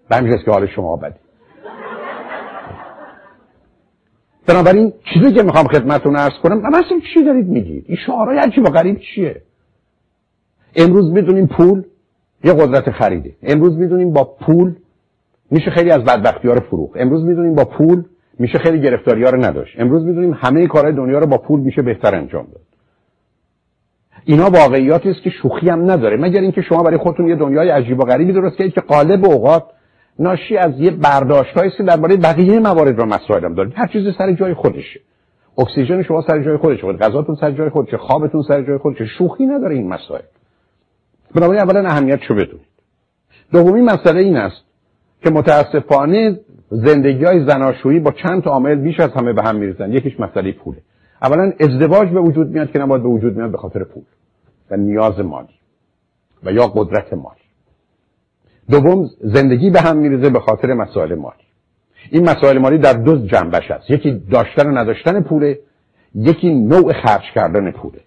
به 0.09 0.37
که 0.45 0.51
حال 0.51 0.67
شما 0.67 0.95
بدی. 0.95 1.19
بنابراین 4.47 4.93
چیزی 5.13 5.33
که 5.33 5.43
می‌خوام 5.43 5.65
خدمتتون 5.67 6.15
ارز 6.15 6.33
کنم 6.43 6.65
اما 6.65 6.81
چی 7.13 7.23
دارید 7.23 7.47
میگید؟ 7.47 7.85
این 7.87 7.97
شعارهای 8.05 8.37
عجیب 8.37 8.63
و 8.63 8.69
غریب 8.69 8.99
چیه؟ 8.99 9.41
امروز 10.75 11.11
می‌دونیم 11.11 11.47
پول 11.47 11.83
یه 12.43 12.53
قدرت 12.53 12.91
خریده. 12.91 13.35
امروز 13.43 13.77
می‌دونیم 13.77 14.13
با 14.13 14.23
پول 14.23 14.75
میشه 15.51 15.71
خیلی 15.71 15.91
از 15.91 16.03
بدبختی 16.03 16.47
ها 16.47 16.53
رو 16.53 16.59
فروخ 16.59 16.91
امروز 16.95 17.23
می‌دونیم 17.23 17.55
با 17.55 17.65
پول 17.65 18.03
میشه 18.41 18.57
خیلی 18.57 18.81
گرفتاری 18.81 19.23
ها 19.23 19.29
رو 19.29 19.45
نداشت. 19.45 19.79
امروز 19.79 20.05
می‌دونیم 20.05 20.37
همه 20.41 20.67
کارهای 20.67 20.93
دنیا 20.93 21.19
رو 21.19 21.27
با 21.27 21.37
پول 21.37 21.59
میشه 21.59 21.81
بهتر 21.81 22.15
انجام 22.15 22.47
داد. 22.53 22.61
اینا 24.25 24.49
واقعیاتی 24.49 25.09
است 25.09 25.21
که 25.21 25.29
شوخی 25.29 25.69
هم 25.69 25.91
نداره. 25.91 26.17
مگر 26.17 26.41
اینکه 26.41 26.61
شما 26.61 26.83
برای 26.83 26.97
خودتون 26.97 27.27
یه 27.27 27.35
دنیای 27.35 27.69
عجیب 27.69 27.99
و 27.99 28.03
غریبی 28.03 28.33
درست 28.33 28.57
کردید 28.57 28.73
که 28.73 28.81
قالب 28.81 29.25
اوقات 29.25 29.63
ناشی 30.19 30.57
از 30.57 30.79
یه 30.79 30.91
برداشت 30.91 31.57
است 31.57 31.81
درباره 31.81 32.17
بقیه 32.17 32.59
موارد 32.59 32.99
و 32.99 33.05
مسائل 33.05 33.45
هم 33.45 33.53
دارید. 33.53 33.73
هر 33.75 33.87
چیزی 33.87 34.11
سر 34.17 34.33
جای 34.33 34.53
خودشه. 34.53 34.99
اکسیژن 35.57 36.03
شما 36.03 36.23
سر 36.27 36.43
جای 36.43 36.57
خودشه. 36.57 36.93
غذاتون 36.93 37.35
سر 37.35 37.51
جای 37.51 37.69
خودشه. 37.69 37.97
خوابتون 37.97 38.43
سر 38.47 38.61
جای 38.61 38.77
خودشه. 38.77 39.05
شوخی 39.05 39.45
نداره 39.45 39.75
این 39.75 39.87
مسائل. 39.87 40.21
بنابراین 41.35 41.61
اولا 41.61 41.89
اهمیت 41.89 42.19
شو 42.27 42.33
بدونید. 42.33 42.67
دومی 43.51 43.81
مسئله 43.81 44.19
این 44.19 44.37
است 44.37 44.63
که 45.23 45.29
متاسفانه 45.29 46.39
زندگی 46.71 47.23
های 47.23 47.45
زناشویی 47.47 47.99
با 47.99 48.11
چند 48.11 48.43
تا 48.43 48.49
عامل 48.49 48.75
بیش 48.75 48.99
از 48.99 49.09
همه 49.09 49.33
به 49.33 49.41
هم 49.43 49.55
میریزن. 49.55 49.93
یکیش 49.93 50.19
مسئله 50.19 50.51
پوله 50.51 50.77
اولا 51.21 51.53
ازدواج 51.59 52.09
به 52.09 52.19
وجود 52.19 52.47
میاد 52.47 52.71
که 52.71 52.79
نباید 52.79 53.03
به 53.03 53.09
وجود 53.09 53.37
میاد 53.37 53.51
به 53.51 53.57
خاطر 53.57 53.83
پول 53.83 54.03
و 54.71 54.77
نیاز 54.77 55.19
مالی 55.19 55.53
و 56.43 56.51
یا 56.51 56.67
قدرت 56.67 57.13
مال. 57.13 57.35
دوم 58.69 59.09
زندگی 59.21 59.69
به 59.69 59.81
هم 59.81 59.97
میریزه 59.97 60.29
به 60.29 60.39
خاطر 60.39 60.73
مسائل 60.73 61.15
مالی 61.15 61.43
این 62.11 62.29
مسائل 62.29 62.57
مالی 62.57 62.77
در 62.77 62.93
دو 62.93 63.17
جنبش 63.17 63.71
هست 63.71 63.89
یکی 63.89 64.23
داشتن 64.31 64.69
و 64.69 64.77
نداشتن 64.77 65.21
پوله 65.21 65.59
یکی 66.15 66.53
نوع 66.53 66.93
خرج 66.93 67.23
کردن 67.35 67.71
پوله. 67.71 67.99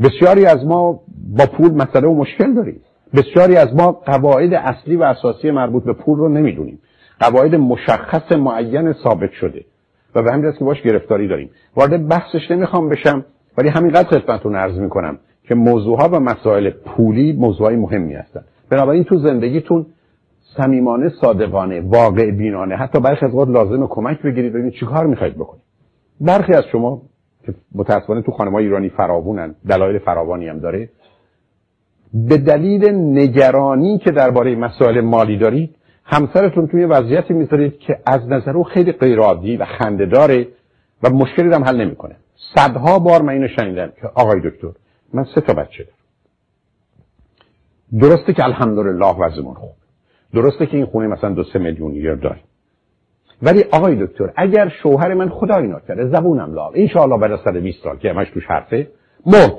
بسیاری 0.00 0.46
از 0.46 0.64
ما 0.64 1.00
با 1.36 1.46
پول 1.46 1.70
مسئله 1.74 2.08
و 2.08 2.14
مشکل 2.14 2.54
داریم. 2.54 2.80
بسیاری 3.14 3.56
از 3.56 3.74
ما 3.74 3.92
قواعد 3.92 4.54
اصلی 4.54 4.96
و 4.96 5.02
اساسی 5.02 5.50
مربوط 5.50 5.84
به 5.84 5.92
پول 5.92 6.18
رو 6.18 6.28
نمی‌دونیم. 6.28 6.78
قواعد 7.20 7.54
مشخص 7.54 8.32
معین 8.32 8.92
ثابت 8.92 9.32
شده. 9.32 9.64
و 10.14 10.22
به 10.22 10.32
همین 10.32 10.52
که 10.52 10.64
باش 10.64 10.82
گرفتاری 10.82 11.28
داریم. 11.28 11.50
وارد 11.76 12.08
بحثش 12.08 12.50
نمی‌خوام 12.50 12.88
بشم 12.88 13.24
ولی 13.58 13.68
همینقدر 13.68 14.08
خدمتتون 14.08 14.56
عرض 14.56 14.78
می‌کنم 14.78 15.18
که 15.42 15.54
موضوعها 15.54 16.08
و 16.08 16.20
مسائل 16.20 16.70
پولی 16.70 17.32
موضوعهای 17.32 17.76
مهمی 17.76 18.14
هستن. 18.14 18.44
بنابراین 18.70 19.04
تو 19.04 19.18
زندگیتون 19.18 19.86
صمیمانه 20.56 21.08
صادقانه 21.20 21.80
واقع 21.80 22.30
بینانه 22.30 22.76
حتی 22.76 23.00
برخی 23.00 23.26
از 23.26 23.34
وقت 23.34 23.48
لازم 23.48 23.86
کمک 23.86 24.22
بگیرید 24.22 24.52
ببینید 24.52 24.72
چیکار 24.72 25.06
می‌خواید 25.06 25.34
بکنید. 25.34 25.62
برخی 26.20 26.52
از 26.52 26.64
شما 26.72 27.02
که 27.46 27.54
متاسفانه 27.74 28.22
تو 28.22 28.32
خانم‌های 28.32 28.64
ایرانی 28.64 28.88
فراوونن 28.88 29.54
دلایل 29.68 29.98
فراوانی 29.98 30.48
هم 30.48 30.58
داره 30.58 30.88
به 32.14 32.36
دلیل 32.36 32.88
نگرانی 32.94 33.98
که 33.98 34.10
درباره 34.10 34.56
مسائل 34.56 35.00
مالی 35.00 35.38
دارید 35.38 35.74
همسرتون 36.10 36.66
توی 36.66 36.84
وضعیتی 36.84 37.34
می‌ذارید 37.34 37.78
که 37.78 37.98
از 38.06 38.28
نظر 38.28 38.56
او 38.56 38.64
خیلی 38.64 38.92
غیرعادی 38.92 39.56
و 39.56 39.64
خندهداره 39.64 40.48
و 41.02 41.10
مشکلی 41.10 41.54
هم 41.54 41.64
حل 41.64 41.80
نمی‌کنه. 41.80 42.16
صدها 42.54 42.98
بار 42.98 43.22
من 43.22 43.32
اینو 43.32 43.48
شنیدم 43.48 43.92
که 44.00 44.06
آقای 44.14 44.40
دکتر 44.40 44.70
من 45.14 45.24
سه 45.34 45.40
تا 45.40 45.54
بچه 45.54 45.84
دارم. 45.84 45.98
درسته 48.00 48.32
که 48.32 48.44
الحمدلله 48.44 49.06
وضعمون 49.06 49.54
خوب. 49.54 49.70
درسته 50.34 50.66
که 50.66 50.76
این 50.76 50.86
خونه 50.86 51.06
مثلا 51.06 51.30
دو 51.30 51.44
سه 51.44 51.58
میلیون 51.58 51.94
یورو 51.94 52.16
داریم 52.16 52.42
ولی 53.42 53.64
آقای 53.72 54.06
دکتر 54.06 54.32
اگر 54.36 54.68
شوهر 54.82 55.14
من 55.14 55.28
خدای 55.28 55.66
نکرده 55.66 56.08
زبونم 56.08 56.54
لال 56.54 56.72
ان 56.74 56.88
شاء 56.88 57.02
الله 57.02 57.18
بعد 57.18 57.32
از 57.32 57.40
120 57.44 57.84
سال 57.84 57.96
که 57.96 58.10
همش 58.10 58.30
توش 58.30 58.46
حرفه 58.46 58.90
مرد. 59.26 59.58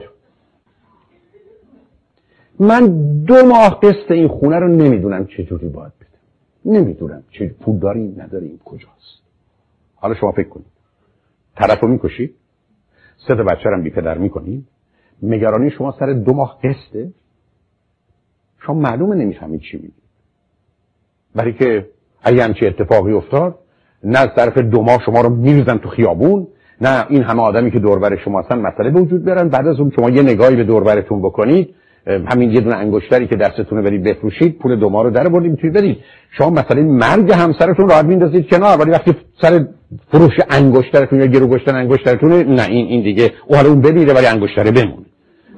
من 2.59 2.87
دو 3.23 3.35
ماه 3.45 3.79
قسط 3.79 4.11
این 4.11 4.27
خونه 4.27 4.59
رو 4.59 4.67
نمی‌دونم 4.67 5.25
چه 5.25 5.43
جوری 5.43 5.69
باید 5.69 5.98
نمی‌دونم 6.69 7.23
چه 7.31 7.55
پول 7.61 7.79
داریم 7.79 8.15
نداریم 8.21 8.59
کجاست. 8.65 9.21
حالا 9.95 10.15
شما 10.15 10.31
فکر 10.31 10.49
کنید. 10.49 10.65
طرفو 11.55 11.87
می‌کشید 11.87 12.35
سه 13.27 13.35
تا 13.35 13.43
بچه 13.43 13.69
رو 13.69 13.81
بی 13.81 13.89
پدر 13.89 14.17
می‌کنید 14.17 14.67
نگرانی 15.23 15.71
شما 15.71 15.95
سر 15.99 16.13
دو 16.13 16.33
ماه 16.33 16.59
قسطه. 16.63 17.11
شما 18.65 18.75
معلومه 18.75 19.15
نمی‌فهمید 19.15 19.61
چی 19.61 19.77
میگید. 19.77 19.93
برای 21.35 21.53
که 21.53 21.89
اگه 22.23 22.43
همچی 22.43 22.67
اتفاقی 22.67 23.11
افتاد 23.13 23.59
نه 24.03 24.19
از 24.19 24.29
طرف 24.35 24.57
دو 24.57 24.81
ماه 24.81 24.99
شما 25.05 25.21
رو 25.21 25.29
میریزن 25.29 25.77
تو 25.77 25.89
خیابون 25.89 26.47
نه 26.81 27.05
این 27.09 27.23
همه 27.23 27.41
آدمی 27.41 27.71
که 27.71 27.79
دوربر 27.79 28.17
شما 28.17 28.39
هستن 28.39 28.59
مسئله 28.59 28.89
به 28.89 29.01
وجود 29.01 29.25
برن 29.25 29.49
بعد 29.49 29.67
از 29.67 29.79
اون 29.79 29.91
شما 29.95 30.09
یه 30.09 30.21
نگاهی 30.21 30.55
به 30.55 30.63
دوربرتون 30.63 31.21
بکنید. 31.21 31.75
همین 32.07 32.51
یه 32.51 32.61
دونه 32.61 32.75
انگشتری 32.75 33.27
که 33.27 33.35
دستتونه 33.35 33.81
برید 33.81 34.03
بفروشید 34.03 34.57
پول 34.57 34.75
دو 34.75 34.89
ماه 34.89 35.03
رو 35.03 35.09
در 35.09 35.27
بردید 35.27 35.51
می‌تونید 35.51 35.75
برید 35.75 35.97
شما 36.37 36.49
مثلا 36.49 36.81
مرگ 36.81 37.31
همسرتون 37.31 37.89
راحت 37.89 38.05
میندازید 38.05 38.49
کنار 38.49 38.81
ولی 38.81 38.91
وقتی 38.91 39.15
سر 39.41 39.65
فروش 40.11 40.33
انگشترتون 40.49 41.19
یا 41.19 41.25
گرو 41.25 41.47
گشتن 41.47 41.75
انگشترتون 41.75 42.31
نه 42.31 42.65
این 42.69 42.87
این 42.87 43.03
دیگه 43.03 43.31
او 43.47 43.55
حالا 43.55 43.69
اون 43.69 43.81
بمیره 43.81 44.13
ولی 44.13 44.25
انگشتره 44.25 44.71
بمونه. 44.71 45.05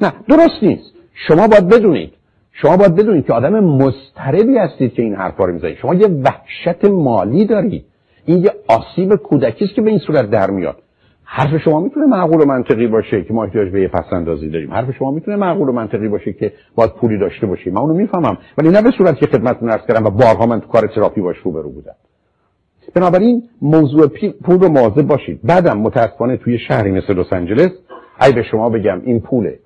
نه 0.02 0.14
درست 0.30 0.64
نیست. 0.64 0.92
شما 1.28 1.48
باید 1.48 1.68
بدونید 1.68 2.14
شما 2.52 2.78
باید 2.78 2.96
بدونید 2.96 3.26
که 3.26 3.34
آدم 3.34 3.60
مضطربی 3.60 4.58
هستید 4.58 4.94
که 4.94 5.02
این 5.02 5.16
حرفا 5.16 5.46
رو 5.46 5.54
می‌زنید. 5.54 5.78
شما 5.82 5.94
یه 5.96 6.08
وحشت 6.08 6.86
مالی 6.86 7.46
دارید. 7.46 7.86
این 8.26 8.44
یه 8.44 8.52
آسیب 8.68 9.16
کودکی 9.16 9.66
است 9.66 9.74
که 9.74 9.82
به 9.82 9.90
این 9.90 10.00
صورت 10.00 10.30
در 10.30 10.50
میاد. 10.50 10.81
حرف 11.34 11.58
شما 11.58 11.80
می‌تونه 11.80 12.06
معقول 12.06 12.42
و 12.42 12.46
منطقی 12.46 12.88
باشه 12.88 13.24
که 13.24 13.34
ما 13.34 13.44
احتیاج 13.44 13.70
به 13.70 13.82
یه 13.82 13.88
پسندازی 13.88 14.50
داریم. 14.50 14.74
حرف 14.74 14.92
شما 14.92 15.12
می‌تونه 15.12 15.38
معقول 15.38 15.70
و 15.70 15.72
منطقی 15.72 16.08
باشه 16.08 16.34
که 16.34 16.54
باید 16.76 16.92
پولی 16.92 17.18
داشته 17.18 17.48
باشیم 17.48 17.74
من 17.74 17.82
اونو 17.82 17.94
می‌فهمم. 17.94 18.38
ولی 18.58 18.70
نه 18.70 18.82
به 18.82 18.92
صورتی 18.98 19.20
که 19.20 19.26
خدمتتون 19.26 19.70
عرض 19.70 19.82
کردم 19.88 20.06
و 20.06 20.10
بارها 20.10 20.46
من 20.46 20.62
تو 20.62 20.68
کار 20.68 20.88
تراپی 20.88 21.22
باش 21.22 21.38
رو 21.38 21.52
برو 21.52 21.70
بودم. 21.70 21.96
بنابراین 22.96 23.44
موضوع 23.62 24.08
پول 24.44 24.60
رو 24.60 24.70
مواظب 24.70 25.08
باشید. 25.08 25.40
بعدم 25.44 25.78
متاسفانه 25.78 26.38
توی 26.38 26.60
شهری 26.60 26.92
مثل 26.92 27.20
لس 27.20 27.34
آنجلس 27.34 27.72
ای 28.22 28.34
به 28.34 28.44
شما 28.44 28.70
بگم 28.70 29.02
این 29.04 29.20
پوله 29.20 29.60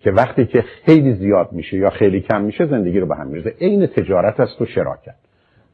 که 0.00 0.10
وقتی 0.10 0.46
که 0.46 0.64
خیلی 0.86 1.14
زیاد 1.14 1.48
میشه 1.52 1.76
یا 1.76 1.90
خیلی 1.90 2.20
کم 2.20 2.42
میشه 2.42 2.66
زندگی 2.66 3.00
رو 3.00 3.06
به 3.06 3.16
هم 3.16 3.26
میرزه 3.26 3.54
عین 3.60 3.86
تجارت 3.86 4.40
است 4.40 4.62
و 4.62 4.66
شراکت. 4.66 5.14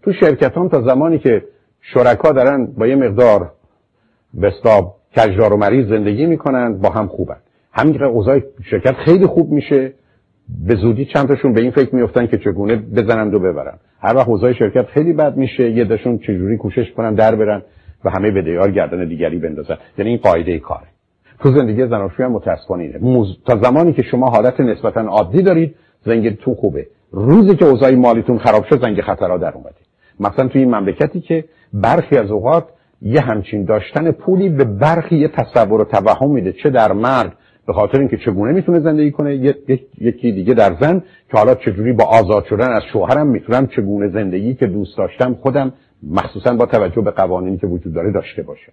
تو 0.03 0.13
شرکت 0.13 0.55
تا 0.55 0.81
زمانی 0.81 1.19
که 1.19 1.43
شرکا 1.81 2.33
دارن 2.33 2.67
با 2.67 2.87
یه 2.87 2.97
مقدار 2.97 3.53
بستاب 4.43 4.95
کجدار 5.17 5.53
و 5.53 5.57
مریض 5.57 5.89
زندگی 5.89 6.27
می‌کنن 6.27 6.79
با 6.79 6.91
هم 6.91 7.07
خوبن. 7.07 7.37
همین 7.73 7.95
که 7.95 8.05
اوضاع 8.05 8.41
شرکت 8.71 8.95
خیلی 8.95 9.27
خوب 9.27 9.53
میشه 9.53 9.93
به 10.67 10.75
زودی 10.75 11.05
چند 11.05 11.29
به 11.55 11.61
این 11.61 11.71
فکر 11.71 11.95
میفتن 11.95 12.27
که 12.27 12.39
چگونه 12.39 12.77
بزنند 12.77 13.35
و 13.35 13.39
ببرن 13.39 13.79
هر 14.01 14.17
وقت 14.17 14.29
اوضاع 14.29 14.53
شرکت 14.53 14.87
خیلی 14.87 15.13
بد 15.13 15.37
میشه 15.37 15.71
یه 15.71 15.85
دشون 15.85 16.19
چجوری 16.19 16.57
کوشش 16.57 16.93
کنن 16.97 17.15
در 17.15 17.35
برن 17.35 17.63
و 18.05 18.11
همه 18.11 18.31
بدهیار 18.31 18.71
گردن 18.71 19.09
دیگری 19.09 19.39
بندازن. 19.39 19.77
یعنی 19.99 20.11
این 20.11 20.19
قاعده 20.19 20.59
کاره. 20.59 20.87
تو 21.41 21.57
زندگی 21.57 21.87
زناشویی 21.87 22.27
هم 22.27 22.33
متاسفانه 22.33 22.83
اینه. 22.83 23.27
تا 23.47 23.57
زمانی 23.63 23.93
که 23.93 24.03
شما 24.03 24.31
حالت 24.31 24.61
نسبتا 24.61 25.01
عادی 25.01 25.43
دارید 25.43 25.75
تو 26.41 26.55
خوبه. 26.55 26.87
روزی 27.13 27.57
که 27.57 27.65
اوضاع 27.65 27.95
مالیتون 27.95 28.39
خراب 28.39 28.65
شد 28.65 28.83
زنگ 28.83 29.01
خطرها 29.01 29.39
در 29.39 29.53
اومده. 29.53 29.75
مثلا 30.21 30.49
توی 30.49 30.61
این 30.61 30.75
مملکتی 30.75 31.21
که 31.21 31.45
برخی 31.73 32.17
از 32.17 32.31
اوقات 32.31 32.65
یه 33.03 33.21
همچین 33.21 33.65
داشتن 33.65 34.11
پولی 34.11 34.49
به 34.49 34.65
برخی 34.65 35.17
یه 35.17 35.29
تصور 35.29 35.81
و 35.81 35.85
توهم 35.85 36.31
میده 36.31 36.53
چه 36.53 36.71
در 36.71 36.93
مرد 36.93 37.37
به 37.67 37.73
خاطر 37.73 37.99
اینکه 37.99 38.17
چگونه 38.17 38.53
می‌تونه 38.53 38.81
زندگی 38.81 39.11
کنه 39.11 39.37
یکی 40.01 40.33
دیگه 40.33 40.55
در 40.55 40.77
زن 40.81 41.03
که 41.31 41.39
حالا 41.39 41.55
چجوری 41.55 41.93
با 41.93 42.05
آزاد 42.05 42.45
شدن 42.45 42.73
از 42.73 42.83
شوهرم 42.93 43.27
می‌تونم 43.27 43.67
چگونه 43.67 44.09
زندگی 44.09 44.55
که 44.55 44.67
دوست 44.67 44.99
داشتم 44.99 45.35
خودم 45.35 45.73
مخصوصا 46.11 46.55
با 46.55 46.67
توجه 46.67 47.03
به 47.03 47.11
قوانینی 47.11 47.59
که 47.59 47.67
وجود 47.67 47.95
داره 47.95 48.13
داشته 48.13 48.43
باشه. 48.43 48.73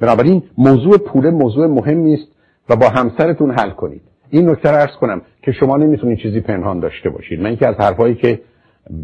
بنابراین 0.00 0.42
موضوع 0.58 0.98
پول 0.98 1.30
موضوع 1.30 1.66
مهمی 1.66 2.14
است 2.14 2.28
و 2.68 2.76
با 2.76 2.88
همسرتون 2.88 3.50
حل 3.50 3.70
کنید. 3.70 4.02
این 4.30 4.50
نکته 4.50 4.68
ارز 4.68 4.96
کنم 5.00 5.22
که 5.42 5.52
شما 5.52 5.76
نمی‌تونید 5.76 6.18
چیزی 6.18 6.40
پنهان 6.40 6.80
داشته 6.80 7.10
باشید. 7.10 7.40
من 7.40 7.56
که 7.56 7.68
از 7.68 7.74
حرفایی 7.74 8.14
که 8.14 8.40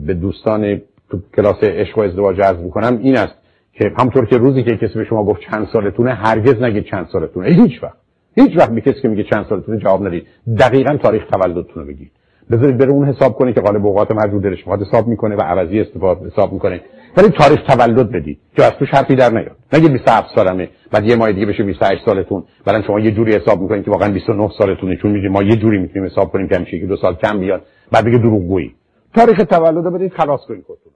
به 0.06 0.14
دوستان 0.14 0.80
تو 1.10 1.18
کلاس 1.36 1.62
عشق 1.62 1.98
و 1.98 2.00
ازدواج 2.00 2.40
عرض 2.40 2.58
می‌کنم 2.58 2.98
این 3.02 3.16
است 3.16 3.34
که 3.74 3.92
همطور 3.98 4.26
که 4.26 4.36
روزی 4.38 4.62
که 4.62 4.76
کسی 4.76 4.94
به 4.94 5.04
شما 5.04 5.24
گفت 5.24 5.40
چند 5.40 5.68
سالتونه 5.72 6.14
هرگز 6.14 6.62
نگید 6.62 6.84
چند 6.84 7.06
سالتونه. 7.12 7.48
هیچ 7.48 7.82
وقت. 7.82 7.96
هیچ 8.36 8.58
وقت 8.58 8.70
به 8.70 8.80
کسی 8.80 9.00
که 9.02 9.08
میگه 9.08 9.24
چند 9.32 9.46
سالتونه 9.48 9.78
جواب 9.78 10.06
ندید. 10.06 10.26
دقیقا 10.58 10.96
تاریخ 10.96 11.22
تولدتون 11.26 11.82
رو 11.82 11.84
بگید. 11.84 12.10
بذارید 12.50 12.78
بره 12.78 12.90
اون 12.90 13.08
حساب 13.08 13.32
کنه 13.32 13.52
که 13.52 13.60
قالب 13.60 13.86
اوقات 13.86 14.10
مجبور 14.10 14.42
دلش 14.42 14.58
می‌خواد 14.58 14.82
حساب 14.82 15.08
می‌کنه 15.08 15.36
و 15.36 15.40
عوضی 15.40 15.80
استفاده 15.80 16.26
حساب 16.26 16.52
می‌کنه. 16.52 16.80
ولی 17.16 17.28
تاریخ 17.28 17.62
تولد 17.66 18.12
بدید. 18.12 18.38
که 18.56 18.64
از 18.64 18.70
توش 18.70 18.88
حرفی 18.90 19.14
در 19.14 19.30
نیاد. 19.30 19.56
نگید 19.72 19.92
27 19.92 20.34
سالمه 20.34 20.68
بعد 20.92 21.04
یه 21.04 21.16
ماه 21.16 21.32
دیگه 21.32 21.46
بشه 21.46 21.62
28 21.62 22.04
سالتون. 22.04 22.44
بعدن 22.66 22.82
شما 22.82 23.00
یه 23.00 23.10
جوری 23.10 23.32
حساب 23.32 23.60
می‌کنید 23.60 23.84
که 23.84 23.90
واقعا 23.90 24.12
29 24.12 24.50
سالتونه. 24.58 24.96
چون 24.96 25.10
میگه 25.10 25.28
ما 25.28 25.42
یه 25.42 25.56
جوری 25.56 25.78
می‌تونیم 25.78 26.08
حساب 26.10 26.32
کنیم 26.32 26.48
که 26.48 26.56
همیشه 26.56 26.80
که 26.80 26.86
دو 26.86 26.96
سال 26.96 27.14
کم 27.14 27.40
بیاد. 27.40 27.62
بعد 27.92 28.04
بگه 28.04 28.18
دروغگویی. 28.18 28.74
تاریخ 29.14 29.36
تولد 29.36 29.94
بدید 29.94 30.12
خلاص 30.12 30.40
کنید 30.48 30.64
خودتون. 30.66 30.92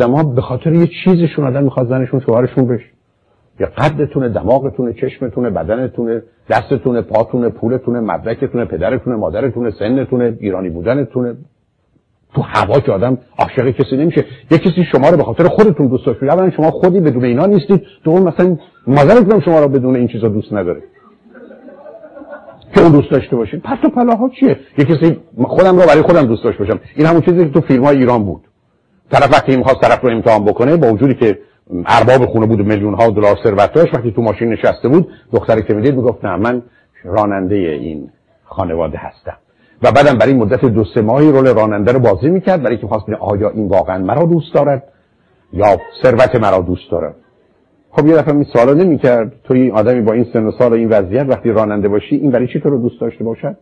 آدم 0.00 0.14
ها 0.14 0.22
به 0.22 0.40
خاطر 0.40 0.72
یه 0.72 0.88
چیزشون 1.04 1.46
آدم 1.46 1.64
می‌خواد 1.64 1.88
زنشون 1.88 2.20
شوهرشون 2.20 2.66
بشه. 2.66 2.84
یا 3.60 3.66
قدتونه 3.66 4.28
دماغتونه 4.28 4.92
چشمتونه 4.92 5.50
بدنتونه 5.50 6.22
دستتونه 6.48 7.02
پاتونه 7.02 7.48
پولتونه 7.48 8.00
مدرکتونه 8.00 8.64
پدرتونه 8.64 9.16
مادرتونه 9.16 9.70
سنتونه 9.78 10.36
ایرانی 10.40 10.70
بودنتونه. 10.70 11.36
تو 12.34 12.42
هوا 12.42 12.80
که 12.80 12.92
آدم 12.92 13.18
عاشق 13.38 13.70
کسی 13.70 13.96
نمیشه. 13.96 14.24
یه 14.50 14.58
کسی 14.58 14.84
شما 14.92 15.10
رو 15.10 15.16
به 15.16 15.24
خاطر 15.24 15.44
خودتون 15.44 15.86
دوست 15.86 16.06
داشته 16.06 16.26
اولا 16.26 16.50
شما 16.50 16.70
خودی 16.70 17.00
بدون 17.00 17.24
اینا 17.24 17.46
نیستید 17.46 17.82
دوم 18.04 18.22
مثلا 18.22 18.56
مادرتون 18.86 19.40
شما 19.40 19.60
رو 19.60 19.68
بدون 19.68 19.96
این 19.96 20.08
چیزا 20.08 20.28
دوست 20.28 20.52
نداره. 20.52 20.82
که 22.74 22.82
اون 22.82 22.92
دوست 22.92 23.10
داشته 23.10 23.36
باشید 23.36 23.62
پس 23.62 23.78
و 23.84 23.88
پلاها 23.88 24.30
چیه؟ 24.40 24.56
یه 24.78 24.84
کسی 24.84 25.20
خودم 25.44 25.76
رو 25.76 25.86
برای 25.86 26.02
خودم 26.02 26.26
دوست 26.26 26.44
داشته 26.44 26.64
باشم. 26.64 26.80
این 26.96 27.06
همون 27.06 27.20
چیزی 27.20 27.44
که 27.44 27.50
تو 27.50 27.60
فیلم 27.60 27.84
های 27.84 27.96
ایران 27.96 28.24
بود. 28.24 28.49
طرف 29.10 29.32
وقتی 29.32 29.56
می‌خواست 29.56 29.80
طرف 29.80 30.00
رو 30.00 30.10
امتحان 30.10 30.44
بکنه 30.44 30.76
با 30.76 30.92
وجودی 30.92 31.14
که 31.14 31.38
ارباب 31.86 32.26
خونه 32.26 32.46
بود 32.46 32.66
میلیون 32.66 32.94
ها 32.94 33.10
دلار 33.10 33.36
ثروت 33.44 33.72
داشت 33.72 33.94
وقتی 33.94 34.12
تو 34.12 34.22
ماشین 34.22 34.48
نشسته 34.48 34.88
بود 34.88 35.08
دختری 35.32 35.62
که 35.62 35.74
می‌دید 35.74 35.96
می‌گفت 35.96 36.24
نه 36.24 36.36
من 36.36 36.62
راننده 37.04 37.54
این 37.54 38.10
خانواده 38.44 38.98
هستم. 38.98 39.36
و 39.82 39.92
بعدم 39.92 40.18
برای 40.18 40.34
مدت 40.34 40.64
دو 40.64 40.84
سه 40.94 41.02
ماهی 41.02 41.32
رول 41.32 41.54
راننده 41.54 41.92
رو 41.92 41.98
بازی 41.98 42.30
می‌کرد 42.30 42.62
برای 42.62 42.76
که 42.78 42.86
خواست 42.86 43.08
آیا 43.08 43.50
این 43.50 43.68
واقعا 43.68 43.98
مرا 43.98 44.22
دوست 44.22 44.54
دارد 44.54 44.82
یا 45.52 45.76
ثروت 46.02 46.36
مرا 46.36 46.58
دوست 46.58 46.90
دارد. 46.90 47.14
خب 47.90 48.06
یه 48.06 48.16
دفعه 48.16 48.34
این 48.34 48.44
سوالا 48.44 48.74
نمی‌کرد 48.74 49.32
تو 49.44 49.54
این 49.54 49.72
آدمی 49.72 50.00
با 50.00 50.12
این 50.12 50.26
سن 50.32 50.46
و 50.46 50.52
سال 50.58 50.72
و 50.72 50.74
این 50.74 50.88
وضعیت 50.88 51.26
وقتی 51.28 51.50
راننده 51.50 51.88
باشی 51.88 52.16
این 52.16 52.30
برای 52.30 52.46
چی 52.46 52.60
تو 52.60 52.70
رو 52.70 52.78
دوست 52.78 53.00
داشته 53.00 53.24
باشد؟ 53.24 53.56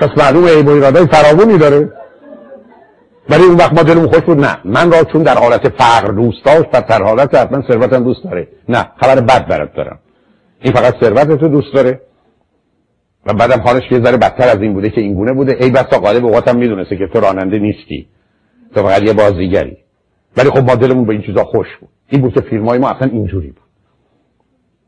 پس 0.00 0.08
معلوم 0.18 0.46
عیب 0.46 0.66
و 0.66 0.70
ایرادای 0.70 1.06
فراوانی 1.06 1.58
داره. 1.58 1.99
ولی 3.30 3.42
اون 3.42 3.56
وقت 3.56 3.72
ما 3.72 3.82
دلمون 3.82 4.08
خوش 4.08 4.20
بود. 4.20 4.40
نه. 4.40 4.58
من 4.64 4.92
را 4.92 5.04
چون 5.04 5.22
در 5.22 5.38
حالت 5.38 5.68
فقر 5.68 6.12
دوست 6.12 6.44
داشت 6.44 6.62
پس 6.62 6.86
در 6.86 7.02
حالت 7.02 7.34
حتما 7.34 7.62
ثروتم 7.68 8.04
دوست 8.04 8.24
داره. 8.24 8.48
نه. 8.68 8.86
خبر 8.96 9.20
بد 9.20 9.48
برات 9.48 9.74
دارم. 9.74 9.98
این 10.60 10.72
فقط 10.72 10.94
ثروت 11.00 11.40
تو 11.40 11.48
دوست 11.48 11.74
داره. 11.74 12.00
و 13.26 13.34
بعدم 13.34 13.60
حالش 13.60 13.82
یه 13.92 14.00
ذره 14.00 14.16
بدتر 14.16 14.48
از 14.48 14.62
این 14.62 14.72
بوده 14.74 14.90
که 14.90 15.00
این 15.00 15.14
گونه 15.14 15.32
بوده. 15.32 15.56
ای 15.60 15.70
بسا 15.70 15.98
غالب 15.98 16.24
اوقاتم 16.24 16.56
می‌دونسته 16.56 16.96
که 16.96 17.06
تو 17.06 17.20
راننده 17.20 17.58
نیستی. 17.58 18.08
تو 18.74 18.82
فقط 18.82 19.02
یه 19.02 19.12
بازیگری. 19.12 19.76
ولی 20.36 20.50
خب 20.50 20.64
ما 20.70 20.74
دلمون 20.74 21.04
به 21.04 21.12
این 21.12 21.22
چیزا 21.22 21.44
خوش 21.44 21.68
بود. 21.80 21.88
این 22.08 22.22
بود 22.22 22.34
که 22.34 22.40
فیلم 22.40 22.68
های 22.68 22.78
ما 22.78 22.88
اصلا 22.88 23.08
اینجوری 23.12 23.48
بود. 23.48 23.70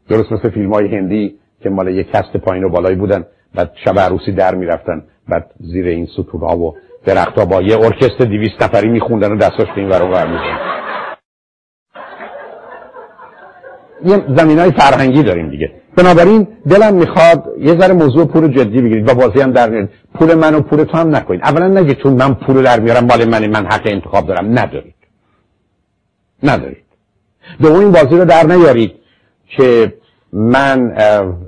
درست 0.08 0.32
مثل 0.32 0.50
فیلم 0.50 0.74
های 0.74 0.96
هندی 0.96 1.34
که 1.62 1.70
مال 1.70 1.88
یه 1.88 2.04
کست 2.04 2.36
پایین 2.36 2.64
و 2.64 2.68
بالایی 2.68 2.96
بودن. 2.96 3.24
بعد 3.54 3.72
شب 3.84 3.98
عروسی 3.98 4.32
در 4.32 4.54
می‌رفتن. 4.54 5.04
بعد 5.28 5.50
زیر 5.60 5.86
این 5.86 6.08
ها 6.40 6.58
و 6.58 6.76
ها 7.08 7.44
با 7.44 7.62
یه 7.62 7.78
ارکستر 7.78 8.24
دیویست 8.24 8.62
نفری 8.62 8.88
میخوندن 8.88 9.32
و 9.32 9.36
دستاش 9.36 9.66
به 9.68 9.78
این 9.78 9.88
ور 9.88 10.02
ور 10.02 10.40
یه 14.04 14.24
زمین 14.36 14.58
های 14.58 14.70
فرهنگی 14.70 15.22
داریم 15.22 15.50
دیگه. 15.50 15.72
بنابراین 15.96 16.48
دلم 16.68 16.94
می‌خواد 16.94 17.44
یه 17.58 17.80
ذره 17.80 17.94
موضوع 17.94 18.26
پول 18.26 18.48
جدی 18.48 18.82
بگیرید. 18.82 19.10
و 19.10 19.14
بازی 19.14 19.40
هم 19.40 19.52
در 19.52 19.70
میارید 19.70 19.90
پول 20.14 20.34
من 20.34 20.54
و 20.54 20.60
پول 20.60 20.84
تو 20.84 20.96
هم 20.98 21.16
نکنید. 21.16 21.40
اولا 21.44 21.68
نگید 21.68 21.98
چون 22.02 22.12
من 22.12 22.34
پول 22.34 22.62
در 22.62 22.80
میارم 22.80 23.04
مال 23.04 23.28
من 23.28 23.46
من 23.46 23.66
حق 23.66 23.82
انتخاب 23.84 24.26
دارم. 24.26 24.58
ندارید. 24.58 24.94
ندارید. 26.42 26.84
دوم 27.60 27.80
این 27.80 27.92
بازی 27.92 28.16
رو 28.16 28.24
در 28.24 28.46
نیارید 28.46 28.92
که 29.46 29.94
من 30.32 30.94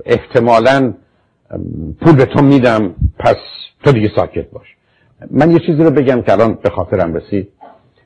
احتمالا 0.05 0.93
پول 2.01 2.15
به 2.15 2.25
تو 2.25 2.41
میدم 2.41 2.95
پس 3.19 3.35
تو 3.83 3.91
دیگه 3.91 4.11
ساکت 4.15 4.49
باش. 4.49 4.74
من 5.31 5.51
یه 5.51 5.59
چیزی 5.59 5.83
رو 5.83 5.91
بگم 5.91 6.21
که 6.21 6.31
الان 6.31 6.57
به 6.63 6.69
خاطرم 6.69 7.13
رسید. 7.13 7.51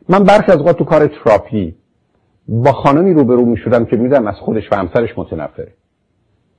من 0.10 0.24
برخی 0.24 0.52
از 0.52 0.58
اوقات 0.58 0.78
تو 0.78 0.84
کار 0.84 1.08
تراپی 1.08 1.76
با 2.48 2.72
خانمی 2.72 3.14
روبرو 3.14 3.46
می 3.46 3.58
شدم 3.58 3.86
که 3.86 3.96
میدم 3.96 4.28
از 4.28 4.36
خودش 4.36 4.72
و 4.72 4.76
همسرش 4.76 5.18
متنفره. 5.18 5.74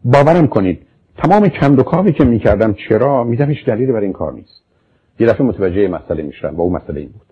باورم 0.05 0.47
کنید 0.47 0.87
تمام 1.19 1.49
کند 1.49 1.79
و 1.79 1.83
کاوی 1.83 2.13
که 2.13 2.25
می‌کردم 2.25 2.75
چرا 2.89 3.25
میدم 3.25 3.49
هیچ 3.49 3.67
دلیلی 3.67 3.93
برای 3.93 4.05
این 4.05 4.13
کار 4.13 4.33
نیست. 4.33 4.63
یه 5.19 5.27
دفعه 5.27 5.47
متوجه 5.47 5.89
مسئله 5.89 6.23
می‌شدم 6.23 6.57
و 6.57 6.61
اون 6.61 6.73
مسئله 6.73 7.01
این 7.01 7.09
بود. 7.09 7.27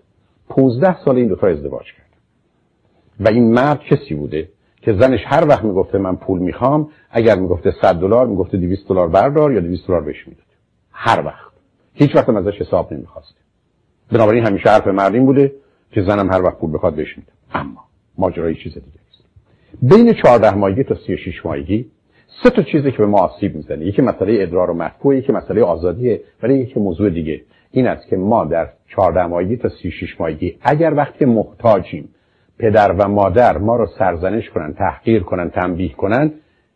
15 0.49 0.97
سال 1.05 1.15
این 1.15 1.27
دوتا 1.27 1.47
ازدواج 1.47 1.85
کرد 1.85 2.09
و 3.19 3.27
این 3.27 3.53
مرد 3.53 3.79
کسی 3.79 4.15
بوده 4.15 4.49
که 4.81 4.93
زنش 4.93 5.19
هر 5.25 5.47
وقت 5.47 5.63
می‌گفته 5.63 5.97
من 5.97 6.15
پول 6.15 6.39
می‌خوام 6.39 6.89
اگر 7.11 7.35
می‌گفته 7.39 7.73
100 7.81 7.95
دلار 7.95 8.27
می‌گفته 8.27 8.57
200 8.57 8.87
دلار 8.87 9.07
بردار 9.07 9.51
یا 9.51 9.59
200 9.59 9.87
دلار 9.87 10.01
بهش 10.01 10.27
می‌داد. 10.27 10.45
هر 10.91 11.25
وقت. 11.25 11.48
هیچ 11.99 12.15
وقت 12.15 12.29
ازش 12.29 12.61
حساب 12.61 12.93
نمی‌خواست. 12.93 13.35
بنابراین 14.11 14.45
همیشه 14.45 14.69
حرف 14.69 14.87
مردین 14.87 15.25
بوده 15.25 15.51
که 15.91 16.01
زنم 16.01 16.31
هر 16.31 16.41
وقت 16.41 16.57
پول 16.59 16.73
بخواد 16.73 16.95
بهش 16.95 17.17
میده. 17.17 17.31
اما 17.53 17.85
ماجرای 18.17 18.55
چیز 18.55 18.73
دیگه 18.73 18.99
است. 19.09 19.23
بین 19.81 20.13
14 20.13 20.55
ماهگی 20.55 20.83
تا 20.83 20.95
36 20.95 21.45
ماهگی 21.45 21.85
سه 22.43 22.49
تا 22.49 22.61
چیزی 22.61 22.91
که 22.91 22.97
به 22.97 23.05
ما 23.05 23.17
آسیب 23.17 23.55
می‌زنه. 23.55 23.85
یکی 23.85 24.01
مسئله 24.01 24.43
ادرار 24.43 24.69
و 24.69 24.73
مدفوع 24.73 25.15
یکی 25.17 25.31
مسئله 25.31 25.63
آزادیه 25.63 26.21
ولی 26.43 26.53
یکی 26.53 26.79
موضوع 26.79 27.09
دیگه. 27.09 27.41
این 27.71 27.87
است 27.87 28.07
که 28.07 28.17
ما 28.17 28.45
در 28.45 28.69
14 28.87 29.25
ماهگی 29.25 29.57
تا 29.57 29.69
36 29.69 30.21
ماهگی 30.21 30.57
اگر 30.61 30.93
وقتی 30.93 31.25
محتاجیم 31.25 32.09
پدر 32.59 32.91
و 32.91 33.07
مادر 33.07 33.57
ما 33.57 33.75
رو 33.75 33.87
سرزنش 33.99 34.49
کنن 34.49 34.73
تحقیر 34.73 35.23
کنن 35.23 35.49
تنبیه 35.49 35.93
کنن 35.93 36.31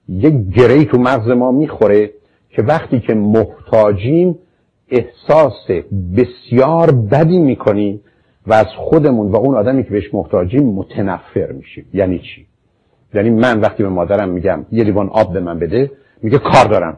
یک 0.10 0.34
گری 0.56 0.86
تو 0.86 0.98
مغز 0.98 1.30
ما 1.30 1.52
می‌خوره 1.52 2.12
که 2.50 2.62
وقتی 2.62 3.00
که 3.00 3.14
محتاجیم 3.14 4.40
احساس 4.94 5.84
بسیار 6.18 6.92
بدی 6.92 7.40
می‌کنیم 7.40 8.02
و 8.48 8.54
از 8.54 8.68
خودمون 8.78 9.32
و 9.32 9.36
اون 9.36 9.56
آدمی 9.56 9.84
که 9.84 9.90
بهش 9.90 10.14
محتاجیم 10.14 10.64
متنفر 10.64 11.52
میشیم. 11.52 11.86
یعنی 11.94 12.20
چی؟ 12.20 12.46
یعنی 13.14 13.30
من 13.30 13.60
وقتی 13.60 13.84
به 13.84 13.90
مادرم 13.90 14.30
میگم 14.30 14.66
یه 14.72 14.84
لیوان 14.84 15.10
آب 15.10 15.34
به 15.34 15.40
من 15.40 15.60
بده 15.60 15.92
میگه 16.22 16.38
کار 16.38 16.66
دارم. 16.66 16.98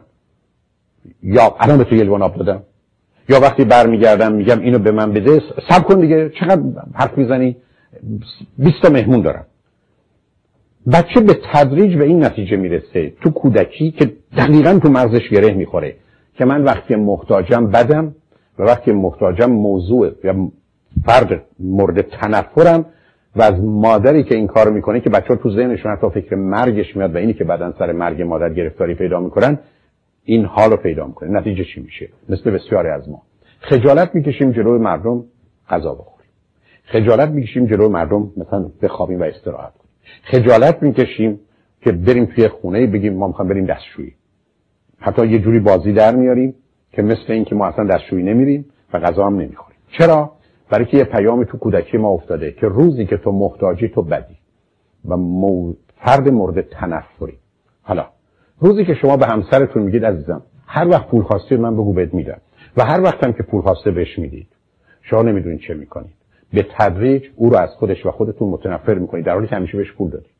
یا 1.22 1.56
الان 1.60 1.78
به 1.78 1.84
تو 1.84 1.94
یه 1.94 2.02
لیوان 2.02 2.22
آب 2.22 2.36
دادم. 2.36 2.62
یا 3.28 3.40
وقتی 3.40 3.64
برمیگردم 3.64 4.32
میگم 4.32 4.60
اینو 4.60 4.78
به 4.78 4.90
من 4.90 5.12
بده. 5.12 5.42
سب 5.68 5.82
کن 5.82 6.00
دیگه 6.00 6.30
چقدر 6.40 6.62
حرف 6.94 7.18
می‌زنی؟ 7.18 7.56
20 8.58 8.82
تا 8.82 8.88
مهمون 8.88 9.20
دارم. 9.20 9.46
بچه 10.92 11.20
به 11.20 11.36
تدریج 11.52 11.96
به 11.98 12.04
این 12.04 12.24
نتیجه 12.24 12.56
می‌رسه. 12.56 13.12
تو 13.22 13.30
کودکی 13.30 13.90
که 13.90 14.12
دقیقا 14.36 14.78
تو 14.82 14.88
مغزش 14.88 15.28
گره 15.28 15.54
می‌خوره. 15.54 15.96
که 16.38 16.44
من 16.44 16.64
وقتی 16.64 16.96
محتاجم 16.96 17.66
بدم 17.66 18.14
و 18.58 18.62
وقتی 18.62 18.92
محتاجم 18.92 19.50
موضوع 19.50 20.10
یا 20.24 20.48
فرد 21.04 21.42
مورد 21.58 22.00
تنفرم 22.00 22.86
و 23.36 23.42
از 23.42 23.60
مادری 23.60 24.24
که 24.24 24.34
این 24.34 24.46
کار 24.46 24.70
می‌کنه 24.70 25.00
که 25.00 25.10
بچه 25.10 25.36
تو 25.36 25.50
ذهنشون 25.50 25.92
حتی 25.92 26.10
فکر 26.10 26.34
مرگش 26.34 26.96
میاد 26.96 27.14
و 27.14 27.18
اینی 27.18 27.32
که 27.34 27.44
بعدا 27.44 27.72
سر 27.78 27.92
مرگ 27.92 28.22
مادر 28.22 28.52
گرفتاری 28.52 28.94
پیدا 28.94 29.20
می‌کنن 29.20 29.58
این 30.24 30.44
حال 30.44 30.70
رو 30.70 30.76
پیدا 30.76 31.06
می‌کنه. 31.06 31.30
نتیجه 31.30 31.64
چی 31.64 31.80
میشه؟ 31.80 32.08
مثل 32.28 32.50
بسیاری 32.50 32.88
از 32.88 33.08
ما. 33.08 33.22
خجالت 33.60 34.14
می‌کشیم 34.14 34.52
جلوی 34.52 34.78
مردم 34.78 35.24
غذا 35.70 35.94
بخوریم. 35.94 36.30
خجالت 36.84 37.28
می‌کشیم 37.28 37.66
جلوی 37.66 37.88
مردم 37.88 38.32
مثلا 38.36 38.70
بخوابیم 38.82 39.20
و 39.20 39.22
استراحت 39.22 39.72
کنیم. 39.72 39.90
خجالت 40.22 40.82
می‌کشیم 40.82 41.40
که 41.80 41.92
بریم 41.92 42.26
توی 42.26 42.48
خونه 42.48 42.86
بگیم 42.86 43.14
ما 43.14 43.26
می‌خوایم 43.26 43.48
بریم 43.48 43.66
دستشویی. 43.66 44.12
حتی 44.98 45.26
یه 45.26 45.38
جوری 45.38 45.60
بازی 45.60 45.92
در 45.92 46.16
میاریم 46.16 46.54
که 46.92 47.02
مثل 47.02 47.32
اینکه 47.32 47.54
ما 47.54 47.66
اصلا 47.66 47.84
دستشویی 47.84 48.22
نمیریم 48.22 48.64
و 48.92 48.98
غذا 48.98 49.26
هم 49.26 49.36
نمی‌خوریم. 49.36 49.78
چرا؟ 49.98 50.32
برای 50.70 50.84
که 50.84 50.96
یه 50.96 51.04
پیام 51.04 51.44
تو 51.44 51.58
کودکی 51.58 51.98
ما 51.98 52.08
افتاده 52.08 52.52
که 52.52 52.66
روزی 52.66 53.06
که 53.06 53.16
تو 53.16 53.32
محتاجی 53.32 53.88
تو 53.88 54.02
بدی 54.02 54.36
و 55.08 55.16
فرد 56.04 56.28
مورد 56.28 56.60
تنفری. 56.60 57.38
حالا 57.82 58.06
روزی 58.58 58.84
که 58.84 58.94
شما 58.94 59.16
به 59.16 59.26
همسرتون 59.26 59.82
میگید 59.82 60.04
عزیزم 60.04 60.42
هر 60.66 60.88
وقت 60.88 61.08
پول 61.08 61.22
خواستید 61.22 61.60
من 61.60 61.74
بگو 61.74 61.92
بهت 61.92 62.14
میدم. 62.14 62.38
و 62.76 62.84
هر 62.84 63.00
وقت 63.00 63.24
هم 63.24 63.32
که 63.32 63.42
پول 63.42 63.62
خواسته 63.62 63.90
بهش 63.90 64.18
می‌دید. 64.18 64.48
شما 65.02 65.22
نمی‌دونید 65.22 65.60
چه 65.60 65.74
می‌کنید. 65.74 66.14
به 66.52 66.66
تدریج 66.78 67.22
او 67.36 67.50
رو 67.50 67.56
از 67.56 67.70
خودش 67.70 68.06
و 68.06 68.10
خودتون 68.10 68.48
متنفر 68.48 68.94
می‌کنید 68.94 69.24
در 69.24 69.34
حالی 69.34 69.46
که 69.46 69.56
همیشه 69.56 69.76
بهش 69.76 69.92
پول 69.92 70.10
دادید. 70.10 70.30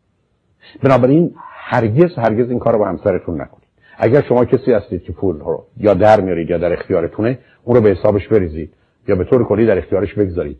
بنابراین 0.82 1.34
هرگز 1.38 2.14
هرگز 2.16 2.50
این 2.50 2.58
کار 2.58 2.72
رو 2.72 2.78
با 2.78 2.88
همسرتون 2.88 3.40
نکنید. 3.40 3.65
اگر 3.98 4.22
شما 4.22 4.44
کسی 4.44 4.72
هستید 4.72 5.02
که 5.02 5.12
پول 5.12 5.38
رو 5.38 5.66
یا 5.76 5.94
در 5.94 6.20
میارید 6.20 6.50
یا 6.50 6.58
در 6.58 6.72
اختیارتونه 6.72 7.38
اون 7.64 7.76
رو 7.76 7.82
به 7.82 7.90
حسابش 7.90 8.28
بریزید 8.28 8.72
یا 9.08 9.16
به 9.16 9.24
طور 9.24 9.44
کلی 9.44 9.66
در 9.66 9.78
اختیارش 9.78 10.14
بگذارید. 10.14 10.58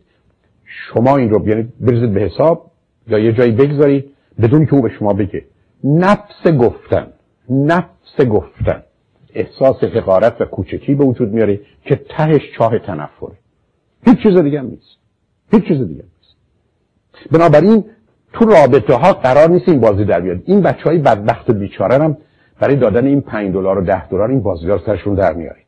شما 0.65 1.17
این 1.17 1.29
رو 1.29 1.47
یعنی 1.47 1.73
بریزید 1.79 2.13
به 2.13 2.19
حساب 2.19 2.71
یا 3.07 3.19
یه 3.19 3.33
جایی 3.33 3.51
بگذارید 3.51 4.11
بدون 4.41 4.65
که 4.65 4.73
او 4.73 4.81
به 4.81 4.89
شما 4.89 5.13
بگه. 5.13 5.45
نفس 5.83 6.47
گفتن 6.59 7.07
نفس 7.49 8.21
گفتن. 8.29 8.83
احساس 9.33 9.83
حقارت 9.83 10.41
و 10.41 10.45
کوچکی 10.45 10.95
به 10.95 11.03
وجود 11.05 11.33
میاره 11.33 11.59
که 11.83 11.95
تهش 11.95 12.41
چاه 12.57 12.79
تنفره. 12.79 13.37
هیچ 14.05 14.23
چیز 14.23 14.37
دیگه 14.37 14.61
نیست. 14.61 14.97
هیچ 15.51 15.63
چیز 15.63 15.77
دیگه 15.77 16.03
نیست. 16.03 16.37
بنابراین 17.31 17.85
تو 18.33 18.45
رابطه 18.45 18.93
ها 18.93 19.13
قرار 19.13 19.49
نیست 19.49 19.69
این 19.69 19.79
بازی 19.79 20.05
در 20.05 20.21
بیاد. 20.21 20.41
این 20.45 20.61
بچه 20.61 20.83
های 20.83 20.97
بدبخت 20.97 21.49
و 21.49 21.53
بیچاره 21.53 21.95
هم 21.95 22.17
برای 22.59 22.75
دادن 22.75 23.05
این 23.05 23.21
5 23.21 23.53
دلار 23.53 23.77
و 23.77 23.81
10 23.81 24.07
دلار 24.07 24.29
این 24.29 24.43
بازیار 24.43 24.81
سرشون 24.85 25.15
در 25.15 25.33
میارید. 25.33 25.65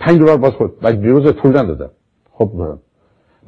5 0.00 0.18
دلار 0.18 0.36
باز 0.36 0.52
خود 0.52 0.72
و 0.82 0.92
دیروز 0.92 1.32
پول 1.32 1.58
ندادم. 1.58 1.90
خب 2.32 2.50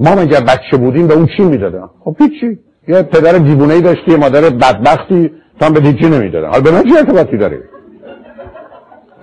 ما 0.00 0.10
اگر 0.10 0.40
بچه 0.40 0.76
بودیم 0.76 1.06
به 1.06 1.14
اون 1.14 1.28
چی 1.36 1.42
می‌دادم 1.42 1.90
خب 2.00 2.16
هیچی. 2.18 2.58
یه 2.88 3.02
پدر 3.02 3.38
دیوونه 3.38 3.74
ای 3.74 3.80
داشتی 3.80 4.10
یه 4.10 4.16
مادر 4.16 4.40
بدبختی 4.40 5.30
تا 5.60 5.70
به 5.70 5.80
هیچی 5.80 6.10
نمی‌دادن. 6.10 6.48
حالا 6.48 6.60
به 6.60 6.70
من 6.70 6.82
چه 6.82 6.98
ارتباطی 6.98 7.36
داره؟ 7.36 7.62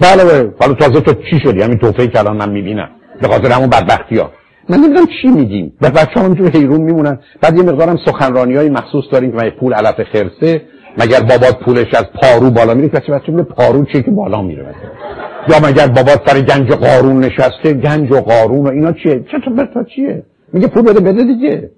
بله 0.01 0.53
حالا 0.59 0.73
تازه 0.73 1.01
تو 1.01 1.13
چی 1.13 1.39
شدی؟ 1.43 1.61
همین 1.61 1.77
توفهی 1.77 2.07
که 2.07 2.19
الان 2.19 2.37
من 2.37 2.49
می‌بینم. 2.49 2.89
به 3.21 3.27
خاطر 3.27 3.51
همون 3.51 3.69
بدبختی 3.69 4.17
ها 4.17 4.31
من 4.69 4.77
نمی‌دونم 4.77 5.05
چی 5.21 5.27
میگیم. 5.27 5.73
و 5.81 5.89
بچه 5.89 6.11
هم 6.15 6.21
همونجور 6.21 6.49
حیرون 6.49 6.81
میمونن. 6.81 7.19
بعد 7.41 7.57
یه 7.57 7.63
مقدارم 7.63 7.97
سخنرانی 8.05 8.55
های 8.55 8.69
مخصوص 8.69 9.03
داریم 9.11 9.31
که 9.31 9.53
پول 9.59 9.73
علف 9.73 10.03
خرسه 10.03 10.61
مگر 10.97 11.19
بابات 11.19 11.59
پولش 11.59 11.93
از 11.93 12.05
پارو 12.21 12.49
بالا 12.49 12.73
میره 12.73 12.87
بچه 12.87 13.13
بچه 13.13 13.31
میره 13.31 13.43
پارو 13.43 13.85
چیه 13.85 14.01
که 14.01 14.11
بالا 14.11 14.41
میره 14.41 14.75
یا 15.49 15.59
مگر 15.69 15.87
بابات 15.87 16.29
سر 16.29 16.41
گنج 16.41 16.71
و 16.71 16.75
قارون 16.75 17.19
نشسته؟ 17.19 17.73
گنج 17.73 18.11
و 18.11 18.21
قارون 18.21 18.67
و 18.67 18.69
اینا 18.69 18.91
چیه؟ 18.91 19.19
چطور 19.19 19.53
برتا 19.53 19.83
چیه؟ 19.83 20.23
میگه 20.53 20.67
پول 20.67 20.83
بده 20.83 20.99
بده 20.99 21.23
دیگه. 21.23 21.71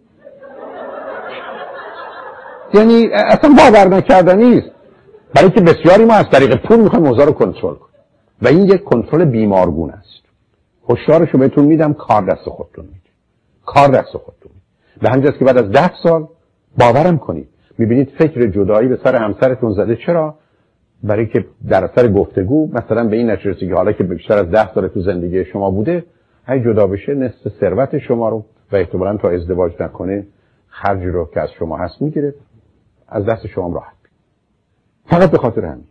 یعنی 2.74 3.08
اصلا 3.14 3.50
باور 3.58 3.88
نکردنی 3.88 4.58
است 4.58 4.72
برای 5.36 5.50
که 5.50 5.62
بسیاری 5.62 6.06
ما 6.06 6.14
از 6.14 6.26
طریق 6.32 6.56
پول 6.56 6.80
می‌خوایم 6.80 7.06
اوضاع 7.06 7.26
رو 7.26 7.32
کنترل 7.32 7.76
کنیم. 7.76 7.96
و 8.42 8.48
این 8.48 8.66
یک 8.66 8.84
کنترل 8.84 9.26
بیمارگون 9.26 9.90
است. 9.90 10.26
هشدارش 10.90 11.30
رو 11.30 11.40
بهتون 11.40 11.66
میدم 11.66 11.94
کار 11.94 12.26
دست 12.26 12.50
خودتون 12.50 12.86
میده 12.86 13.00
کار 13.66 13.88
دست 13.88 14.18
خودتون 14.18 14.52
به 15.02 15.10
همینجاست 15.10 15.40
که 15.40 15.46
بعد 15.46 15.58
از 15.58 15.72
ده 15.72 15.92
سال 16.04 16.28
باورم 16.78 17.18
کنید. 17.18 17.48
می‌بینید 17.78 18.10
فکر 18.10 18.48
جدایی 18.48 18.88
به 18.88 19.00
سر 19.04 19.16
همسرتون 19.16 19.74
زده. 19.74 19.96
چرا؟ 19.96 20.36
برای 21.04 21.28
که 21.28 21.46
در 21.70 21.84
اثر 21.84 22.08
گفتگو 22.08 22.70
مثلا 22.74 23.08
به 23.08 23.16
این 23.16 23.30
نتیجه 23.30 23.68
که 23.68 23.76
حالا 23.76 23.92
که 23.92 24.04
بیشتر 24.04 24.38
از 24.38 24.52
ده 24.52 24.74
سال 24.74 24.88
تو 24.88 25.02
زندگی 25.02 25.46
شما 25.46 25.72
بوده 25.72 26.06
هی 26.48 26.60
جدا 26.64 26.88
بشه 26.88 27.14
نصف 27.14 27.50
ثروت 27.60 27.98
شما 27.98 28.30
رو 28.30 28.46
و 28.72 28.76
احتمالا 28.76 29.18
تا 29.18 29.30
ازدواج 29.30 29.72
نکنه 29.80 30.28
خرج 30.68 31.04
رو 31.04 31.30
که 31.34 31.42
از 31.42 31.50
شما 31.60 31.78
هست 31.78 32.02
می‌گیره. 32.02 32.34
از 33.08 33.26
دست 33.26 33.48
شما 33.48 33.74
راحت 33.74 33.96
فقط 35.06 35.32
به 35.32 35.38
خاطر 35.38 35.66
همین. 35.66 35.84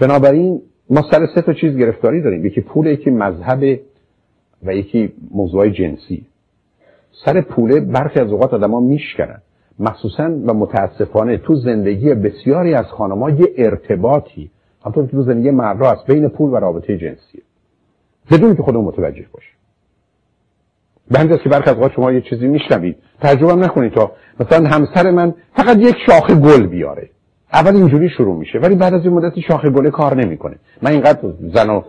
بنابراین 0.00 0.62
ما 0.90 1.02
سر 1.10 1.26
سه 1.34 1.42
تا 1.42 1.52
چیز 1.52 1.76
گرفتاری 1.76 2.22
داریم. 2.22 2.46
یکی 2.46 2.60
پول 2.60 2.86
یکی 2.86 3.10
مذهب 3.10 3.80
و 4.62 4.74
یکی 4.74 5.12
موضوع 5.30 5.68
جنسی. 5.68 6.26
سر 7.24 7.40
پوله 7.40 7.80
برخی 7.80 8.20
از 8.20 8.32
اوقات 8.32 8.54
آدما 8.54 8.80
میشکنن. 8.80 9.42
مخصوصا 9.78 10.24
و 10.24 10.54
متاسفانه 10.54 11.38
تو 11.38 11.54
زندگی 11.54 12.14
بسیاری 12.14 12.74
از 12.74 12.86
خانم‌ها 12.86 13.30
یه 13.30 13.46
ارتباطی. 13.56 14.50
همطور 14.84 15.06
که 15.06 15.12
تو 15.12 15.22
زندگی 15.22 15.50
مردا 15.50 15.90
هست 15.90 16.06
بین 16.06 16.28
پول 16.28 16.50
و 16.50 16.56
رابطه 16.56 16.98
جنسی 16.98 17.42
بدون 18.30 18.56
که 18.56 18.62
خودمون 18.62 18.84
متوجه 18.84 19.24
باشه 19.32 19.48
به 21.10 21.18
همین 21.18 21.36
که 21.36 21.48
برخی 21.48 21.70
از 21.70 21.90
شما 21.96 22.12
یه 22.12 22.20
چیزی 22.20 22.46
میشنوید. 22.46 22.96
تجربه 23.20 23.54
نکنید 23.54 23.92
تا 23.92 24.12
مثلا 24.40 24.68
همسر 24.68 25.10
من 25.10 25.34
فقط 25.56 25.76
یک 25.76 25.96
شاخه 26.06 26.34
گل 26.34 26.66
بیاره. 26.66 27.10
اول 27.52 27.76
اینجوری 27.76 28.08
شروع 28.08 28.36
میشه 28.36 28.58
ولی 28.58 28.74
بعد 28.74 28.94
از 28.94 29.04
این 29.04 29.12
مدتی 29.12 29.42
شاخه 29.42 29.70
گله 29.70 29.90
کار 29.90 30.16
نمی‌کنه. 30.16 30.56
من 30.82 30.90
اینقدر 30.90 31.32
زن 31.54 31.70
و 31.70 31.82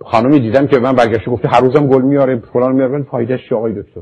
خانمی 0.00 0.40
دیدم 0.40 0.66
که 0.66 0.78
من 0.78 0.92
برگشته 0.92 1.30
گفته 1.30 1.48
هر 1.48 1.60
روزم 1.60 1.86
گل 1.86 2.02
میاره 2.02 2.36
فلان 2.36 2.72
میاره 2.72 3.02
فایدهش 3.02 3.48
چی 3.48 3.54
آقای 3.54 3.72
دکتر؟ 3.72 4.00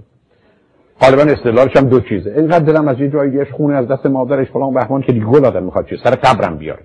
غالبا 1.01 1.23
استدلالش 1.23 1.77
هم 1.77 1.89
دو 1.89 2.01
چیزه. 2.01 2.31
اینقدر 2.36 2.64
دلم 2.64 2.89
از 2.89 3.01
یه 3.01 3.09
جایی 3.09 3.44
خونه 3.44 3.74
از 3.74 3.89
دست 3.89 4.06
مادرش 4.06 4.48
فلان 4.51 4.74
بهمان 4.74 5.02
که 5.02 5.12
دیگه 5.12 5.27
گل 5.27 5.44
آدم 5.44 5.62
می‌خواد 5.62 5.86
چیه 5.86 5.98
سر 6.05 6.10
قبرم 6.10 6.56
بیاره 6.56 6.81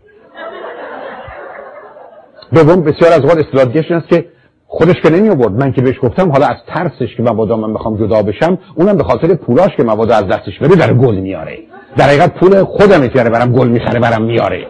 دوم 2.53 2.83
بسیار 2.83 3.13
از 3.13 3.19
اوقات 3.19 3.37
استدلال 3.37 3.65
دیگه 3.65 3.95
است 3.95 4.07
که 4.07 4.25
خودش 4.67 4.95
که 5.03 5.09
نمی 5.09 5.29
آورد 5.29 5.51
من 5.51 5.71
که 5.71 5.81
بهش 5.81 5.99
گفتم 6.01 6.31
حالا 6.31 6.45
از 6.45 6.55
ترسش 6.67 7.15
که 7.17 7.23
مبادا 7.23 7.57
من 7.57 7.73
بخوام 7.73 7.97
جدا 7.97 8.21
بشم 8.23 8.57
اونم 8.75 8.97
به 8.97 9.03
خاطر 9.03 9.35
پولاش 9.35 9.75
که 9.77 9.83
مبادا 9.83 10.15
از 10.15 10.27
دستش 10.27 10.59
بره 10.59 10.75
در 10.75 10.93
گل 10.93 11.15
میاره 11.15 11.57
در 11.97 12.05
حقیقت 12.05 12.33
پول 12.33 12.63
خودم 12.63 13.07
که 13.07 13.23
برم 13.23 13.51
گل 13.51 13.67
می‌خره 13.67 13.99
برم 13.99 14.23
میاره 14.23 14.67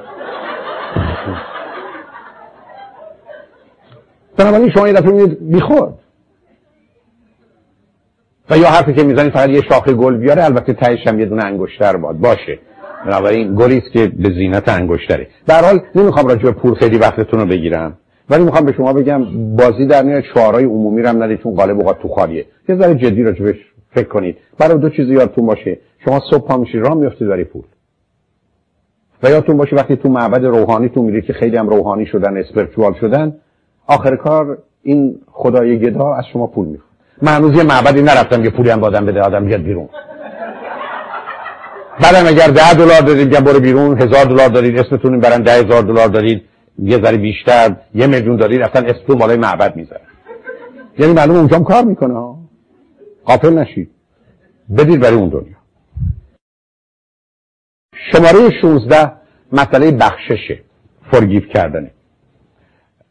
بنابراین 4.38 4.70
شما 4.70 4.88
یه 4.88 4.94
دفعه 4.94 5.12
می‌دید 5.12 5.50
بیخورد 5.52 5.94
و 8.50 8.58
یا 8.58 8.68
حرفی 8.68 8.94
که 8.94 9.04
می‌زنید 9.04 9.34
فقط 9.34 9.50
یه 9.50 9.62
شاخه 9.70 9.94
گل 9.94 10.18
بیاره 10.18 10.46
البته 10.46 10.74
تهش 10.74 11.08
هم 11.08 11.20
یه 11.20 11.26
دونه 11.26 11.46
انگشتر 11.46 11.98
باد. 11.98 12.18
باشه. 12.18 12.60
بنابراین 13.06 13.56
گلی 13.56 13.78
است 13.78 13.92
که 13.94 14.08
به 14.08 14.30
زینت 14.30 14.70
انگشتره. 14.70 15.28
در 15.48 15.62
حال 15.66 15.80
نمی‌خوام 15.96 16.28
راجع 16.28 16.44
به 16.44 16.52
پول 16.52 16.74
خیلی 16.74 16.98
وقتتون 16.98 17.40
رو 17.40 17.46
بگیرم. 17.46 17.98
ولی 18.30 18.44
می‌خوام 18.44 18.66
به 18.66 18.74
شما 18.74 18.94
بگم 18.94 19.56
بازی 19.56 19.86
در 19.86 20.04
میاد 20.04 20.24
شعارهای 20.34 20.64
عمومی 20.64 21.02
رو 21.02 21.10
هم 21.10 21.24
ندید 21.24 21.40
چون 21.44 21.56
غالب 21.56 21.80
اوقات 21.80 22.00
تو 22.00 22.08
خالیه. 22.08 22.46
یه 22.70 22.78
ذره 22.78 22.96
جدی 22.96 23.24
راجبش 23.24 23.56
فکر 23.92 24.08
کنید. 24.08 24.38
برای 24.60 24.78
دو 24.78 24.90
چیز 24.90 25.10
یادتون 25.10 25.46
باشه. 25.46 25.78
شما 26.06 26.22
صبح 26.32 26.48
پا 26.48 26.58
میشید 26.58 26.82
راه 26.82 26.94
میافتید 26.94 27.28
برای 27.28 27.44
پول. 27.44 27.64
و 29.24 29.30
یادتون 29.30 29.58
باشه 29.58 29.76
وقتی 29.76 29.96
تو 29.96 30.10
معبد 30.10 30.46
روحانی 30.46 30.90
تو 30.90 31.02
میرید 31.02 31.26
که 31.26 31.34
خیلی 31.34 31.58
هم 31.58 31.70
روحانی 31.70 32.06
شدن 32.06 32.38
اسپرچوال 32.38 32.94
شدن 32.94 33.36
آخر 33.88 34.16
کار 34.16 34.58
این 34.84 35.20
خدای 35.28 35.80
گدا 35.80 36.14
از 36.14 36.24
شما 36.34 36.48
پول 36.48 36.68
می‌خواد 36.68 36.87
من 37.22 37.54
یه 37.54 37.64
معبدی 37.64 38.02
نرفتم 38.02 38.44
که 38.44 38.50
پولی 38.50 38.70
هم 38.70 38.80
بادم 38.80 39.06
بده 39.06 39.22
آدم 39.22 39.46
بیاد 39.46 39.62
بیرون. 39.62 39.90
بعدم 42.02 42.28
اگر 42.28 42.48
ده 42.48 42.74
دلار 42.74 43.02
دارید 43.02 43.28
میگم 43.28 43.44
برو 43.44 43.60
بیرون 43.60 44.02
هزار 44.02 44.26
دلار 44.26 44.48
دارید 44.50 44.80
اسمتون 44.80 45.20
برن 45.20 45.42
ده 45.42 45.52
هزار 45.52 45.82
دلار 45.82 46.08
دارید 46.08 46.44
یه 46.80 46.98
ذره 46.98 47.18
بیشتر 47.18 47.76
یه 47.96 48.08
میلیون 48.08 48.36
دارید 48.36 48.62
اصلا 48.62 48.88
اسمتون 48.88 49.16
بالای 49.16 49.38
معبد 49.38 49.76
می‌ذاره. 49.76 50.02
یعنی 50.98 51.14
معلوم 51.14 51.36
اونجا 51.36 51.60
کار 51.60 51.84
می‌کنه 51.84 52.36
قافل 53.26 53.54
نشید. 53.54 53.92
بدید 54.78 55.00
برای 55.00 55.16
اون 55.16 55.30
دنیا. 55.30 55.58
شماره 58.12 58.62
16 58.62 59.12
مسئله 59.52 59.92
بخششه 59.92 60.60
فرگیف 61.12 61.48
کردنه. 61.48 61.92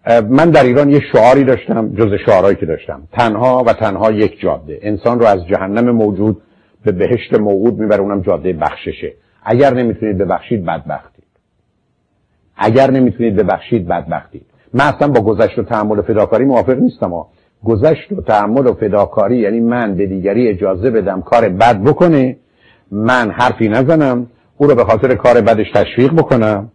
من 0.07 0.51
در 0.51 0.65
ایران 0.65 0.91
یه 0.91 1.01
شعاری 1.13 1.45
داشتم 1.45 1.95
جز 1.95 2.15
شعارهایی 2.27 2.57
که 2.57 2.67
داشتم. 2.67 3.03
تنها 3.13 3.65
و 3.67 3.73
تنها 3.73 4.13
یک 4.13 4.41
جاده. 4.41 4.79
انسان 4.83 5.21
رو 5.21 5.27
از 5.27 5.47
جهنم 5.47 5.91
موجود 5.91 6.43
به 6.85 6.93
بهشت 6.93 7.35
موعود 7.35 7.79
می‌بره 7.79 8.01
اونم 8.01 8.21
جاده 8.21 8.53
بخششه. 8.53 9.13
اگر 9.43 9.75
نمی‌تونید 9.75 10.19
ببخشید 10.19 10.65
بدبختید 10.65 11.25
اگر 12.57 12.91
نمی‌تونید 12.91 13.37
ببخشید 13.37 13.89
بدبختید 13.89 14.47
من 14.75 14.85
اصلا 14.85 15.09
با 15.09 15.21
گذشت 15.21 15.59
و 15.59 15.63
تحمل 15.63 15.99
و 15.99 16.03
فداکاری 16.03 16.45
موافق 16.45 16.79
نیستم 16.79 17.11
ها 17.11 17.29
گذشت 17.65 18.13
و 18.13 18.23
تحمل 18.23 18.67
و 18.67 18.75
فداکاری 18.75 19.37
یعنی 19.37 19.61
من 19.61 19.95
به 19.95 20.07
دیگری 20.07 20.49
اجازه 20.49 20.91
بدم 20.91 21.23
کار 21.23 21.49
بد 21.49 21.83
بکنه 21.83 22.37
من 22.91 23.31
حرفی 23.31 23.69
نزنم 23.69 24.27
او 24.57 24.67
رو 24.67 24.75
به 24.75 24.85
خاطر 24.85 25.15
کار 25.15 25.41
بدش 25.41 25.67
تشویق 25.75 26.13
بکنم. 26.13 26.73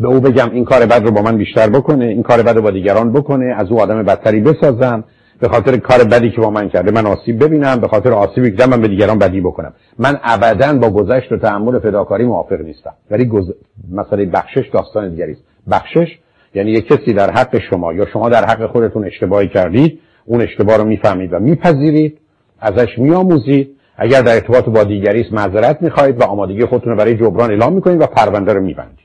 به 0.00 0.08
او 0.08 0.20
بگم 0.20 0.50
این 0.50 0.64
کار 0.64 0.86
بد 0.86 1.04
رو 1.04 1.10
با 1.10 1.22
من 1.22 1.36
بیشتر 1.36 1.68
بکنه 1.68 2.04
این 2.04 2.22
کار 2.22 2.42
بد 2.42 2.56
رو 2.56 2.62
با 2.62 2.70
دیگران 2.70 3.12
بکنه 3.12 3.54
از 3.56 3.70
او 3.70 3.80
آدم 3.80 4.02
بدتری 4.02 4.40
بسازم 4.40 5.04
به 5.40 5.48
خاطر 5.48 5.76
کار 5.76 6.04
بدی 6.04 6.30
که 6.30 6.40
با 6.40 6.50
من 6.50 6.68
کرده. 6.68 6.90
من 6.90 7.06
آسیب 7.06 7.44
ببینم 7.44 7.76
به 7.76 7.88
خاطر 7.88 8.12
آسیبی 8.12 8.50
که 8.50 8.66
من 8.66 8.80
به 8.80 8.88
دیگران 8.88 9.18
بدی 9.18 9.40
بکنم. 9.40 9.72
من 9.98 10.18
ابدا 10.22 10.72
با 10.72 10.90
گذشت 10.90 11.32
و 11.32 11.36
تحمل 11.36 11.78
فداکاری 11.78 12.24
موافق 12.24 12.60
نیستم. 12.60 12.92
ولی 13.10 13.24
گز... 13.24 13.52
مسئله 13.92 14.26
بخشش 14.26 14.68
داستان 14.72 15.10
دیگری 15.10 15.32
است. 15.32 15.42
بخشش 15.70 16.18
یعنی 16.54 16.70
یک 16.70 16.86
کسی 16.86 17.12
در 17.12 17.30
حق 17.30 17.58
شما 17.70 17.92
یا 17.92 18.06
شما 18.06 18.28
در 18.28 18.44
حق 18.44 18.66
خودتون 18.66 19.04
اشتباهی 19.04 19.48
کردید 19.48 19.98
اون 20.24 20.40
اشتباه 20.40 20.76
رو 20.76 20.84
می‌فهمید 20.84 21.32
و 21.32 21.38
میپذیرید 21.38 22.18
ازش 22.60 22.98
میآموزید. 22.98 23.76
اگر 23.96 24.22
در 24.22 24.34
ارتباط 24.34 24.64
با 24.64 24.84
دیگری 24.84 25.20
است 25.20 25.32
معذرت 25.32 25.82
می‌خواهید 25.82 26.20
و 26.20 26.24
آمادگی 26.24 26.64
خودتون 26.64 26.92
رو 26.92 26.98
برای 26.98 27.16
جبران 27.16 27.50
اعلام 27.50 27.72
می‌کنید 27.72 28.00
و 28.00 28.06
پرونده 28.06 28.52
رو 28.52 28.60
میبندید. 28.62 28.99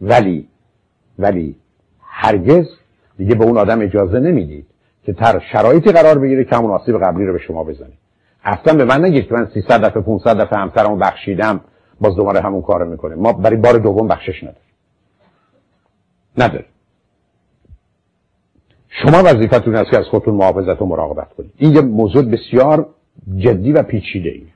ولی 0.00 0.48
ولی 1.18 1.56
هرگز 2.00 2.66
دیگه 3.18 3.34
به 3.34 3.44
اون 3.44 3.58
آدم 3.58 3.80
اجازه 3.80 4.20
نمی‌دید 4.20 4.66
که 5.04 5.12
تر 5.12 5.42
شرایطی 5.52 5.92
قرار 5.92 6.18
بگیره 6.18 6.44
که 6.44 6.56
همون 6.56 6.70
آسیب 6.70 6.98
قبلی 6.98 7.26
رو 7.26 7.32
به 7.32 7.38
شما 7.38 7.64
بزنه. 7.64 7.92
اصلا 8.44 8.74
به 8.74 8.84
من 8.84 9.04
نگید 9.04 9.26
که 9.26 9.34
من 9.34 9.48
300 9.54 9.84
دفعه 9.84 10.02
500 10.02 10.40
دفعه 10.40 10.58
همسرمو 10.58 10.96
بخشیدم 10.96 11.60
باز 12.00 12.16
دوباره 12.16 12.40
همون 12.40 12.62
کارو 12.62 12.90
می‌کنه. 12.90 13.14
ما 13.14 13.32
برای 13.32 13.56
بار 13.56 13.78
دوم 13.78 14.08
بخشش 14.08 14.42
نداریم. 14.42 14.60
نداره 16.38 16.64
شما 18.88 19.22
وظیفتون 19.24 19.76
است 19.76 19.90
که 19.90 19.98
از 19.98 20.04
خودتون 20.04 20.34
محافظت 20.34 20.82
و 20.82 20.86
مراقبت 20.86 21.32
کنید. 21.32 21.52
این 21.56 21.74
یه 21.74 21.80
موضوع 21.80 22.22
بسیار 22.22 22.86
جدی 23.36 23.72
و 23.72 23.82
پیچیده 23.82 24.28
ای 24.28 24.46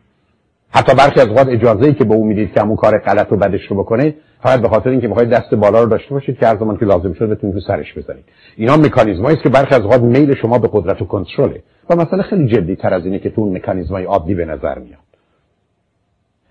حتی 0.77 0.95
برخی 0.95 1.21
از 1.21 1.29
اوقات 1.29 1.49
اجازه 1.49 1.87
ای 1.87 1.95
که 1.95 2.05
به 2.05 2.15
او 2.15 2.27
می‌دید 2.27 2.53
که 2.53 2.61
همون 2.61 2.77
کار 2.77 2.99
غلط 2.99 3.33
و 3.33 3.37
بدش 3.37 3.67
رو 3.67 3.77
بکنه 3.77 4.15
فقط 4.43 4.61
به 4.61 4.69
خاطر 4.69 4.91
اینکه 4.91 5.09
می‌خواید 5.09 5.31
دست 5.31 5.55
بالا 5.55 5.83
رو 5.83 5.89
داشته 5.89 6.15
باشید 6.15 6.39
که 6.39 6.47
هر 6.47 6.57
زمان 6.57 6.77
که 6.77 6.85
لازم 6.85 7.13
شد 7.13 7.29
بتونید 7.31 7.57
تو 7.57 7.61
سرش 7.61 7.99
بزنید 7.99 8.25
اینا 8.57 8.77
مکانیزمایی 8.77 9.37
است 9.37 9.43
که 9.43 9.49
برخی 9.49 9.75
از 9.75 9.81
اوقات 9.81 10.01
میل 10.01 10.35
شما 10.35 10.59
به 10.59 10.69
قدرت 10.73 11.03
و 11.03 11.05
کنترله. 11.05 11.63
و 11.91 11.97
مسئله 11.97 12.23
خیلی 12.23 12.49
جدی 12.49 12.77
تر 12.77 12.95
از 12.95 13.05
اینه 13.05 13.19
که 13.19 13.31
تو 13.31 13.41
اون 13.41 13.57
مکانیزمای 13.57 14.05
عادی 14.05 14.35
به 14.35 14.45
نظر 14.45 14.79
میاد. 14.79 14.99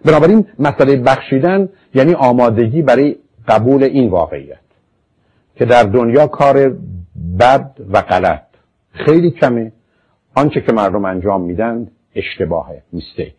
بنابراین 0.06 0.46
مسئله 0.60 0.96
بخشیدن 0.96 1.70
یعنی 1.94 2.14
آمادگی 2.14 2.82
برای 2.82 3.16
قبول 3.48 3.84
این 3.84 4.10
واقعیت 4.10 4.58
که 5.56 5.66
در 5.66 5.84
دنیا 5.84 6.28
کار 6.28 6.76
بد 7.40 7.72
و 7.92 8.02
غلط 8.02 8.44
خیلی 8.92 9.32
کمه. 9.32 9.72
آنچه 10.36 10.62
که 10.62 10.74
مردم 10.74 11.06
انجام 11.06 11.42
میدن 11.42 11.88
اشتباهه 12.16 12.82
میستیک 12.92 13.34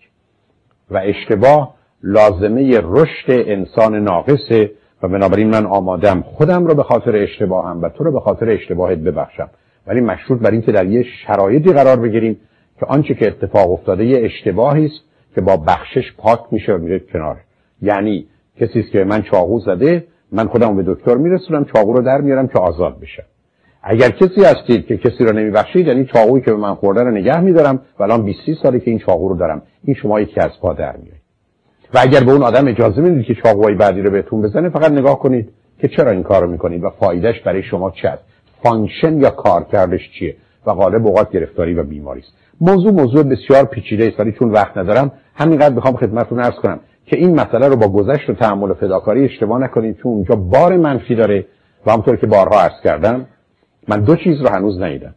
و 0.90 1.00
اشتباه 1.04 1.74
لازمه 2.02 2.80
رشد 2.82 3.30
انسان 3.30 3.94
ناقصه 3.94 4.70
و 5.02 5.08
بنابراین 5.08 5.50
من 5.50 5.66
آمادم 5.66 6.20
خودم 6.22 6.66
رو 6.66 6.74
به 6.74 6.82
خاطر 6.82 7.16
اشتباهم 7.16 7.82
و 7.82 7.88
تو 7.88 8.04
رو 8.04 8.12
به 8.12 8.20
خاطر 8.20 8.50
اشتباهت 8.50 8.98
ببخشم. 8.98 9.50
ولی 9.86 10.00
مشروط 10.00 10.40
بر 10.40 10.50
اینکه 10.50 10.72
در 10.72 10.86
یه 10.86 11.04
شرایطی 11.26 11.72
قرار 11.72 11.96
بگیریم 11.96 12.36
که 12.80 12.86
آنچه 12.86 13.14
که 13.14 13.26
اتفاق 13.26 13.70
افتاده 13.70 14.06
یه 14.06 14.24
اشتباهی 14.24 14.86
است 14.86 15.00
که 15.34 15.40
با 15.40 15.56
بخشش 15.56 16.12
پاک 16.18 16.40
میشه 16.50 16.72
و 16.72 16.78
میره 16.78 16.98
کنار. 16.98 17.36
یعنی 17.82 18.26
کسی 18.60 18.80
است 18.80 18.90
که 18.90 19.04
من 19.04 19.22
چاقو 19.22 19.60
زده 19.60 20.04
من 20.32 20.46
خودم 20.46 20.76
به 20.76 20.82
دکتر 20.86 21.14
میرسونم 21.14 21.64
چاقو 21.64 21.92
رو 21.92 22.02
در 22.02 22.20
میارم 22.20 22.48
که 22.48 22.58
آزاد 22.58 23.00
بشه 23.00 23.24
اگر 23.82 24.10
کسی 24.10 24.44
هستید 24.44 24.86
که 24.86 24.96
کسی 24.96 25.24
رو 25.24 25.32
نمیبخشید 25.32 25.86
یعنی 25.86 26.04
چاقویی 26.04 26.44
که 26.44 26.50
به 26.50 26.56
من 26.56 26.74
خورده 26.74 27.02
رو 27.02 27.10
نگه 27.10 27.40
میدارم 27.40 27.80
و 27.98 28.02
الان 28.02 28.24
20 28.24 28.38
ساله 28.62 28.80
که 28.80 28.90
این 28.90 28.98
چاقو 28.98 29.28
رو 29.28 29.36
دارم. 29.36 29.62
این 29.84 29.96
شما 29.96 30.20
یکی 30.20 30.40
از 30.40 30.50
پا 30.60 30.72
در 30.72 30.96
میایید 30.96 31.24
و 31.94 31.98
اگر 32.00 32.24
به 32.24 32.32
اون 32.32 32.42
آدم 32.42 32.68
اجازه 32.68 33.00
می‌دید 33.00 33.26
که 33.26 33.34
چاقوهای 33.34 33.74
بعدی 33.74 34.02
رو 34.02 34.10
بهتون 34.10 34.42
بزنه 34.42 34.68
فقط 34.68 34.92
نگاه 34.92 35.18
کنید 35.18 35.50
که 35.78 35.88
چرا 35.88 36.10
این 36.10 36.22
کار 36.22 36.42
رو 36.42 36.50
می‌کنید 36.50 36.84
و 36.84 36.90
فایدهش 36.90 37.40
برای 37.40 37.62
شما 37.62 37.90
چه 37.90 38.08
است. 38.08 38.22
function 38.62 39.20
یا 39.20 39.30
کارکردش 39.30 40.10
چیه؟ 40.18 40.36
و 40.66 40.74
غالب 40.74 41.06
اوقات 41.06 41.30
گرفتاری 41.30 41.74
و 41.74 41.82
بیماری 41.82 42.20
است. 42.20 42.32
موضوع 42.60 42.92
موضوع 42.92 43.22
بسیار 43.22 43.64
پیچیده 43.64 44.06
است 44.06 44.20
ولی 44.20 44.32
چون 44.32 44.50
وقت 44.50 44.76
ندارم 44.76 45.12
همینقدر 45.34 45.74
می‌خوام 45.74 45.96
خدمتتون 45.96 46.40
عرض 46.40 46.54
کنم 46.54 46.80
که 47.06 47.16
این 47.16 47.40
مسئله 47.40 47.68
رو 47.68 47.76
با 47.76 47.88
گذشت 47.88 48.30
و 48.30 48.34
تحمل 48.34 48.70
و 48.70 48.74
فداکاری 48.74 49.24
اشتباه 49.24 49.60
نکنید 49.60 49.96
چون 49.96 50.12
اونجا 50.12 50.36
بار 50.36 50.76
منفی 50.76 51.14
داره 51.14 51.46
و 51.86 51.92
همطور 51.92 52.16
که 52.16 52.26
بارها 52.26 52.60
عرض 52.60 52.80
کردم 52.84 53.26
من 53.88 54.00
دو 54.00 54.16
چیز 54.16 54.40
رو 54.40 54.48
هنوز 54.48 54.82
ندیدم. 54.82 55.14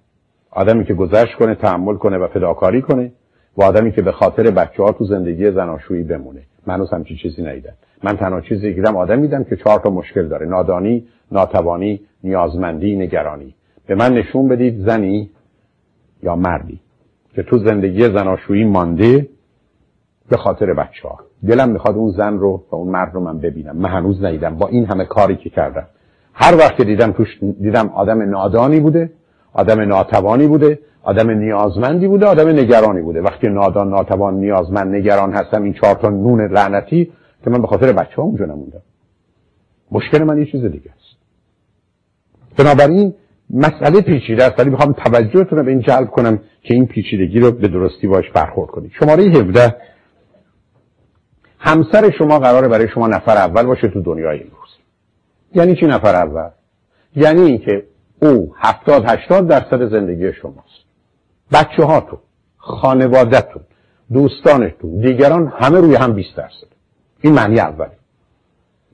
آدمی 0.51 0.85
که 0.85 0.93
گذشت 0.93 1.35
کنه 1.35 1.55
تحمل 1.55 1.95
کنه 1.95 2.17
و 2.17 2.27
فداکاری 2.27 2.81
کنه 2.81 3.11
و 3.57 3.63
آدمی 3.63 3.91
که 3.91 4.01
به 4.01 4.11
خاطر 4.11 4.43
بچه 4.51 4.83
ها 4.83 4.91
تو 4.91 5.05
زندگی 5.05 5.51
زناشویی 5.51 6.03
بمونه. 6.03 6.41
من 6.67 6.85
همچین 6.91 7.17
چیزی 7.17 7.43
ندیدم. 7.43 7.73
من 8.03 8.17
تنها 8.17 8.41
چیزی 8.41 8.73
دیدم 8.73 8.97
آدم 8.97 9.19
میدم 9.19 9.43
که 9.43 9.55
چهار 9.55 9.79
تا 9.79 9.89
مشکل 9.89 10.27
داره. 10.27 10.45
نادانی 10.45 11.07
ناتوانی 11.31 12.01
نیازمندی 12.23 12.95
نگرانی. 12.95 13.55
به 13.87 13.95
من 13.95 14.13
نشون 14.13 14.47
بدید 14.47 14.85
زنی 14.85 15.29
یا 16.23 16.35
مردی 16.35 16.79
که 17.33 17.43
تو 17.43 17.57
زندگی 17.57 18.03
زناشویی 18.03 18.63
مانده 18.63 19.27
به 20.29 20.37
خاطر 20.37 20.73
بچه 20.73 21.07
ها 21.07 21.19
دلم 21.47 21.69
می‌خواد 21.69 21.95
اون 21.95 22.11
زن 22.11 22.37
رو 22.37 22.63
و 22.71 22.75
اون 22.75 22.87
مرد 22.87 23.13
رو 23.13 23.19
من 23.19 23.39
ببینم. 23.39 23.77
من 23.77 23.89
هنوز 23.89 24.23
ندیدم. 24.23 24.55
با 24.55 24.67
این 24.67 24.85
همه 24.85 25.05
کاری 25.05 25.35
که 25.35 25.49
کردم. 25.49 25.87
هر 26.33 26.57
وقت 26.57 26.81
دیدم 26.81 27.11
توش 27.11 27.39
دیدم 27.61 27.89
آدم 27.89 28.29
نادانی 28.29 28.79
بوده 28.79 29.09
آدم 29.53 29.81
ناتوانی 29.81 30.47
بوده 30.47 30.79
آدم 31.07 31.29
نیازمندی 31.29 32.07
بوده 32.07 32.25
آدم 32.25 32.47
نگرانی 32.47 33.01
بوده. 33.01 33.21
وقتی 33.21 33.47
نادان 33.47 33.89
ناتوان 33.89 34.33
نیازمند 34.33 34.95
نگران 34.95 35.33
هستم 35.33 35.63
این 35.63 35.73
چهار 35.73 35.95
تا 35.95 36.09
نون 36.09 36.41
لعنتی 36.41 37.11
که 37.43 37.49
من 37.49 37.61
به 37.61 37.67
خاطر 37.67 37.93
بچه 37.93 38.15
ها 38.15 38.23
اونجا 38.23 38.45
نموندم 38.45 38.81
مشکل 39.91 40.23
من 40.23 40.39
یه 40.39 40.45
چیز 40.45 40.65
دیگه 40.65 40.91
است. 40.91 41.17
بنابراین 42.57 43.13
مسئله 43.49 44.01
پیچیده 44.01 44.43
است. 44.43 44.59
ولی 44.59 44.69
می‌خوام 44.69 44.93
توجهتون 44.93 45.57
رو 45.57 45.63
به 45.63 45.71
این 45.71 45.81
جلب 45.81 46.07
کنم 46.07 46.39
که 46.63 46.73
این 46.73 46.87
پیچیدگی 46.87 47.39
رو 47.39 47.51
به 47.51 47.67
درستی 47.67 48.07
باش 48.07 48.29
برخورد 48.29 48.71
کنید. 48.71 48.91
شماره 48.99 49.23
17 49.23 49.75
همسر 51.59 52.11
شما 52.17 52.39
قراره 52.39 52.67
برای 52.67 52.87
شما 52.87 53.07
نفر 53.07 53.37
اول 53.37 53.63
باشه 53.63 53.87
تو 53.87 54.01
دنیای 54.01 54.39
امروز. 54.39 54.69
یعنی 55.55 55.75
چی 55.75 55.85
نفر 55.85 56.15
اول؟ 56.15 56.49
یعنی 57.15 57.41
اینکه 57.41 57.83
او 58.21 58.53
70 58.57 59.03
80 59.07 59.47
درصد 59.47 59.89
زندگی 59.91 60.33
شماست. 60.33 60.86
بچه 61.51 61.83
هاتون 61.83 62.19
خانوادتون 62.57 63.61
دوستانتون 64.13 64.99
دیگران 64.99 65.53
همه 65.59 65.79
روی 65.79 65.95
هم 65.95 66.13
20 66.13 66.35
درصد 66.37 66.67
این 67.21 67.33
معنی 67.33 67.59
اولی. 67.59 67.91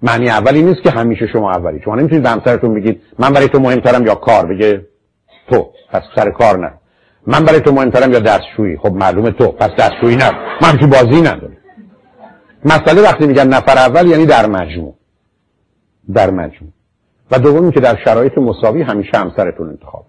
معنی 0.03 0.29
اولی 0.29 0.61
نیست 0.61 0.83
که 0.83 0.91
همیشه 0.91 1.27
شما 1.27 1.51
اولی. 1.51 1.81
شما 1.85 1.95
نمی‌تونید 1.95 2.23
به 2.23 2.29
همسرتون 2.29 2.73
بگید 2.73 3.01
من 3.19 3.33
برای 3.33 3.47
تو 3.47 3.59
مهمترم 3.59 4.05
یا 4.05 4.15
کار؟ 4.15 4.45
بگه 4.45 4.85
تو. 5.49 5.69
پس 5.91 6.01
سر 6.15 6.31
کار 6.31 6.57
نه. 6.57 6.73
من 7.27 7.45
برای 7.45 7.59
تو 7.59 7.71
مهمترم 7.71 8.11
یا 8.11 8.19
دستشویی؟ 8.19 8.77
خب 8.77 8.93
معلومه 8.93 9.31
تو. 9.31 9.47
پس 9.47 9.69
دستشویی 9.79 10.15
نه. 10.15 10.31
من 10.61 10.77
که 10.77 10.87
بازی 10.87 11.21
ندارم 11.21 11.57
مسئله 12.65 13.01
وقتی 13.01 13.27
میگن 13.27 13.47
نفر 13.47 13.77
اول 13.77 14.07
یعنی 14.07 14.25
در 14.25 14.45
مجموع. 14.45 14.95
در 16.13 16.31
مجموع. 16.31 16.71
و 17.31 17.39
دومی 17.39 17.71
که 17.71 17.79
در 17.79 17.97
شرایط 18.05 18.37
مساوی 18.37 18.81
همیشه 18.81 19.17
همسرتون 19.17 19.69
انتخاب 19.69 20.05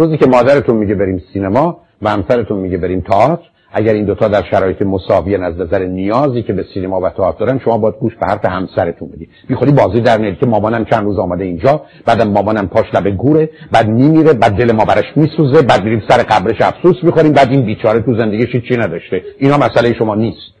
روزی 0.00 0.16
که 0.16 0.26
مادرتون 0.26 0.76
میگه 0.76 0.94
بریم 0.94 1.22
سینما 1.32 1.80
و 2.02 2.10
همسرتون 2.10 2.58
میگه 2.58 2.78
بریم 2.78 3.00
تئاتر 3.00 3.42
اگر 3.72 3.92
این 3.92 4.04
دوتا 4.04 4.28
در 4.28 4.44
شرایط 4.50 4.82
مساوی 4.82 5.36
از 5.36 5.54
نظر 5.58 5.84
نیازی 5.86 6.42
که 6.42 6.52
به 6.52 6.64
سینما 6.74 7.00
و 7.00 7.10
تئاتر 7.10 7.44
دارن 7.44 7.58
شما 7.58 7.78
باید 7.78 7.94
گوش 7.94 8.16
به 8.16 8.26
حرف 8.26 8.44
همسرتون 8.44 9.08
بدی. 9.08 9.28
بیخودی 9.48 9.72
بازی 9.72 10.00
در 10.00 10.18
نیاری 10.18 10.36
که 10.36 10.46
مامانم 10.46 10.84
چند 10.84 11.04
روز 11.04 11.18
آمده 11.18 11.44
اینجا 11.44 11.82
بعدم 12.06 12.28
مامانم 12.30 12.68
پاش 12.68 12.84
لب 12.94 13.08
گوره 13.08 13.50
بعد 13.72 13.88
میمیره 13.88 14.32
بعد 14.32 14.52
دل 14.52 14.72
ما 14.72 14.84
برش 14.84 15.16
میسوزه 15.16 15.62
بعد 15.62 15.84
میریم 15.84 16.02
سر 16.08 16.22
قبرش 16.22 16.60
افسوس 16.60 16.96
می‌خوریم 17.02 17.32
بعد 17.32 17.48
این 17.50 17.66
بیچاره 17.66 18.00
تو 18.00 18.18
زندگیش 18.18 18.68
چی 18.68 18.76
نداشته. 18.76 19.22
اینا 19.38 19.56
مسئله 19.56 19.94
شما 19.98 20.14
نیست. 20.14 20.52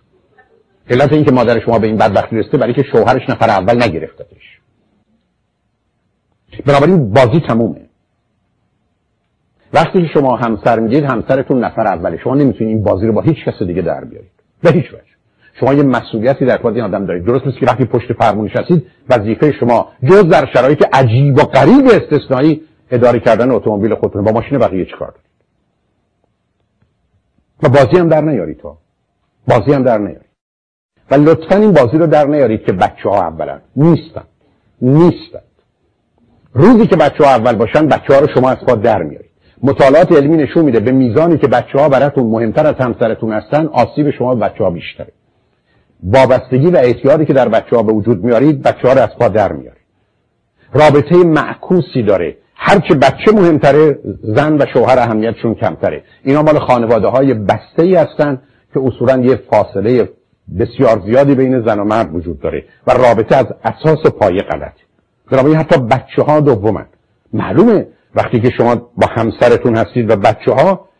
علت 0.90 1.12
این 1.12 1.24
که 1.24 1.32
مادر 1.32 1.60
شما 1.60 1.78
به 1.78 1.86
این 1.86 1.96
بدبختی 1.96 2.36
رسیده 2.36 2.58
برای 2.58 2.74
که 2.74 2.82
شوهرش 2.82 3.22
نفر 3.28 3.50
اول 3.50 3.82
نگرفتتش. 3.82 4.58
بنابراین 6.66 7.10
بازی 7.10 7.40
تمومه. 7.48 7.89
وقتی 9.72 10.02
که 10.02 10.08
شما 10.14 10.36
همسر 10.36 10.80
میگید 10.80 11.04
همسرتون 11.04 11.64
نفر 11.64 11.86
اوله 11.86 12.16
شما 12.16 12.34
نمی‌تونید 12.34 12.76
این 12.76 12.82
بازی 12.82 13.06
رو 13.06 13.12
با 13.12 13.20
هیچ 13.20 13.44
کس 13.44 13.62
دیگه 13.62 13.82
در 13.82 14.04
بیارید. 14.04 14.30
به 14.62 14.70
هیچ 14.70 14.94
وجه. 14.94 15.10
شما 15.60 15.74
یه 15.74 15.82
مسئولیتی 15.82 16.46
در 16.46 16.66
این 16.66 16.80
آدم 16.80 17.06
دارید. 17.06 17.24
درست 17.24 17.46
نیست 17.46 17.58
که 17.58 17.66
وقتی 17.66 17.84
پشت 17.84 18.12
فرمونش 18.12 18.56
هستید 18.56 18.86
وظیفه 19.08 19.52
شما 19.52 19.88
جز 20.04 20.28
در 20.28 20.46
شرایط 20.52 20.84
عجیب 20.92 21.38
و 21.38 21.42
غریب 21.42 21.84
استثنایی 21.86 22.62
اداره 22.90 23.20
کردن 23.20 23.50
اتومبیل 23.50 23.94
خودتون 23.94 24.24
با 24.24 24.32
ماشین 24.32 24.58
بقیه 24.58 24.84
چیکار 24.84 25.08
دارید؟ 25.08 25.30
و 27.62 27.68
بازی 27.68 27.98
هم 27.98 28.08
در 28.08 28.20
نیارید 28.20 28.58
تو 28.58 28.76
بازی 29.48 29.72
هم 29.72 29.82
در 29.82 29.98
نیارید. 29.98 30.30
و 31.10 31.14
لطفا 31.14 31.56
این 31.56 31.72
بازی 31.72 31.98
رو 31.98 32.06
در 32.06 32.26
نیارید 32.26 32.64
که 32.64 32.72
بچه 32.72 33.08
ها 33.08 33.22
اولن. 33.22 33.60
نیستن. 33.76 34.24
نیستن. 34.82 35.40
روزی 36.52 36.86
که 36.86 36.96
بچه 36.96 37.24
ها 37.24 37.30
اول 37.30 37.56
باشن 37.56 37.86
بچه 37.86 38.14
ها 38.14 38.20
رو 38.20 38.26
شما 38.34 38.50
از 38.50 38.58
پا 38.66 38.74
در 38.74 39.02
میارید. 39.02 39.29
مطالعات 39.62 40.12
علمی 40.12 40.36
نشون 40.36 40.64
میده 40.64 40.80
به 40.80 40.92
میزانی 40.92 41.38
که 41.38 41.46
بچه 41.46 41.78
ها 41.78 41.88
براتون 41.88 42.26
مهمتر 42.26 42.66
از 42.66 42.74
همسرتون 42.74 43.32
هستن 43.32 43.66
آسیب 43.66 44.10
شما 44.10 44.34
بچه 44.34 44.64
ها 44.64 44.70
بیشتره. 44.70 45.12
وابستگی 46.02 46.66
و 46.66 46.76
اعتیادی 46.76 47.26
که 47.26 47.32
در 47.32 47.48
بچه 47.48 47.76
ها 47.76 47.82
به 47.82 47.92
وجود 47.92 48.24
میارید 48.24 48.62
بچه 48.62 48.88
ها 48.88 48.94
رو 48.94 49.00
از 49.00 49.16
پا 49.18 49.28
در 49.28 49.52
میارید. 49.52 49.80
رابطه 50.72 51.16
معکوسی 51.16 52.02
داره. 52.02 52.36
هرچه 52.56 52.94
بچه 52.94 53.32
مهمتره 53.32 53.98
زن 54.22 54.56
و 54.56 54.64
شوهر 54.72 54.98
اهمیتشون 54.98 55.54
کمتره. 55.54 56.02
اینا 56.24 56.42
مال 56.42 56.58
خانواده 56.58 57.08
های 57.08 57.34
بسته 57.34 57.82
ای 57.82 57.94
هستن 57.94 58.42
که 58.74 58.80
اصولا 58.80 59.18
یه 59.18 59.40
فاصله 59.50 60.08
بسیار 60.58 61.02
زیادی 61.06 61.34
بین 61.34 61.62
زن 61.66 61.78
و 61.78 61.84
مرد 61.84 62.14
وجود 62.14 62.40
داره 62.40 62.64
و 62.86 62.92
رابطه 62.92 63.36
از 63.36 63.46
اساس 63.64 64.06
و 64.06 64.10
پایه 64.10 64.40
غلطه. 64.40 64.80
بنابراین 65.30 65.56
حتی 65.56 65.80
بچه 65.80 66.22
ها 66.22 66.40
دومن. 66.40 66.86
معلومه 67.32 67.86
وقتی 68.14 68.40
که 68.40 68.50
شما 68.50 68.74
با 68.74 69.06
همسرتون 69.10 69.76
هستید 69.76 70.10
و 70.10 70.16
بچه 70.16 70.52
ها 70.52 70.90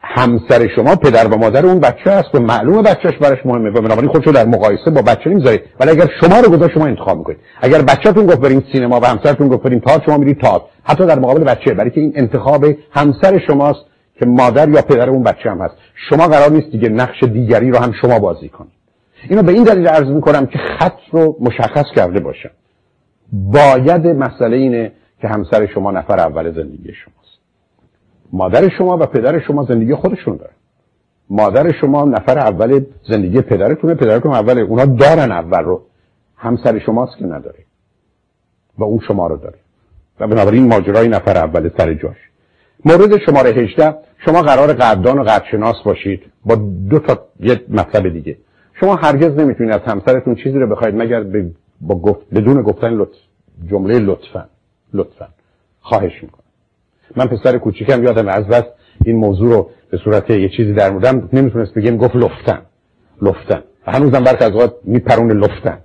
همسر 0.00 0.68
شما 0.76 0.96
پدر 0.96 1.26
و 1.26 1.36
مادر 1.36 1.66
اون 1.66 1.80
بچه 1.80 2.10
هست 2.10 2.34
و 2.34 2.40
معلومه 2.40 2.82
بچهش 2.82 3.18
برش 3.20 3.46
مهمه. 3.46 3.70
و 3.70 3.80
بنابراین 3.80 4.10
خودشو 4.10 4.30
در 4.30 4.46
مقایسه 4.46 4.90
با 4.90 5.02
بچه 5.02 5.30
نمی‌ذارید 5.30 5.60
ولی 5.80 5.90
اگر 5.90 6.10
شما 6.20 6.40
رو 6.40 6.50
گذاشت 6.50 6.74
شما 6.74 6.86
انتخاب 6.86 7.18
می‌کنید. 7.18 7.38
اگر 7.60 7.82
بچهتون 7.82 8.26
گفت 8.26 8.40
بریم 8.40 8.64
سینما 8.72 9.00
و 9.00 9.06
همسرتون 9.06 9.48
گفت 9.48 9.62
بریم 9.62 9.78
تئاتر 9.78 10.06
شما 10.06 10.16
میرید 10.16 10.40
تئاتر. 10.40 10.64
حتی 10.84 11.06
در 11.06 11.18
مقابل 11.18 11.44
بچه. 11.44 11.74
برای 11.74 11.90
که 11.90 12.00
این 12.00 12.12
انتخاب 12.16 12.64
همسر 12.90 13.38
شماست 13.46 13.80
که 14.18 14.26
مادر 14.26 14.68
یا 14.68 14.82
پدر 14.82 15.10
اون 15.10 15.22
بچه 15.22 15.50
هم 15.50 15.58
هست. 15.60 15.74
شما 16.08 16.28
قرار 16.28 16.50
نیست 16.50 16.70
دیگه 16.70 16.88
نقش 16.88 17.22
دیگری 17.22 17.70
رو 17.70 17.78
هم 17.78 17.92
شما 17.92 18.18
بازی 18.18 18.48
کنید. 18.48 18.72
اینو 19.28 19.42
به 19.42 19.52
این 19.52 19.64
دلیل 19.64 19.86
عرض 19.86 20.08
می‌کنم 20.08 20.46
که 20.46 20.58
خط 20.58 20.98
رو 21.12 21.36
مشخص 21.40 21.86
کرده 21.96 22.20
باشم. 22.20 22.50
باید 23.32 24.06
مسئله 24.06 24.56
اینه 24.56 24.92
که 25.24 25.28
همسر 25.28 25.66
شما 25.66 25.90
نفر 25.90 26.20
اول 26.20 26.52
زندگی 26.52 26.92
شماست. 26.92 27.38
مادر 28.32 28.68
شما 28.68 28.96
و 28.96 29.06
پدر 29.06 29.40
شما 29.40 29.64
زندگی 29.64 29.94
خودشون 29.94 30.36
دارن. 30.36 30.54
مادر 31.30 31.72
شما 31.72 32.04
نفر 32.04 32.38
اول 32.38 32.84
زندگی 33.08 33.40
پدرتونه 33.40 33.94
پدرتون 33.94 34.32
اول 34.32 34.58
اونا 34.58 34.84
دارن 34.84 35.32
اول 35.32 35.58
رو. 35.58 35.82
همسر 36.36 36.78
شماست 36.78 37.18
که 37.18 37.24
نداره. 37.24 37.58
و 38.78 38.84
اون 38.84 38.98
شما 39.08 39.26
رو 39.26 39.36
داره. 39.36 39.58
و 40.20 40.26
بنابراین 40.26 40.68
ماجرای 40.68 41.08
نفر 41.08 41.36
اول 41.36 41.70
سر 41.78 41.94
جاش. 41.94 42.16
مورد 42.84 43.18
شماره 43.26 43.50
18 43.50 43.94
شما 44.18 44.42
قرار 44.42 44.72
قدردان 44.72 45.18
و 45.18 45.22
قدرشناس 45.22 45.76
باشید 45.84 46.22
با 46.44 46.54
دو 46.90 46.98
تا 46.98 47.18
یه 47.40 47.60
مطلب 47.68 48.08
دیگه. 48.08 48.36
شما 48.80 48.96
هرگز 48.96 49.38
نمی‌تونید 49.40 49.72
از 49.72 49.80
همسرتون 49.80 50.34
چیزی 50.34 50.58
رو 50.58 50.66
بخواید 50.66 50.94
مگر 50.94 51.24
با 51.80 51.94
گفت 51.94 52.20
بدون 52.34 52.62
گفتن 52.62 52.88
لطف 52.88 53.16
جمله 53.70 53.98
لطفا. 53.98 54.48
لطفا. 54.94 55.28
خواهش 55.80 56.22
می‌کنم. 56.22 56.44
من 57.16 57.26
پسر 57.26 57.58
کوچیکم 57.58 58.04
یادم 58.04 58.28
از 58.28 58.46
بس 58.46 58.64
این 59.04 59.16
موضوع 59.16 59.52
رو 59.52 59.70
به 59.90 59.98
صورت 60.04 60.30
یه 60.30 60.48
چیزی 60.48 60.72
در 60.72 60.90
موردم 60.90 61.28
نمی‌تونست 61.32 61.74
بگیم 61.74 61.96
گفت 61.96 62.16
لفتن. 62.16 62.62
لفتن. 63.22 63.62
و 63.86 63.92
هنوزم 63.92 64.24
برخ 64.24 64.42
از 64.42 64.50
اوقات 64.50 64.74
میپرون 64.84 65.32
لفتن. 65.32 65.78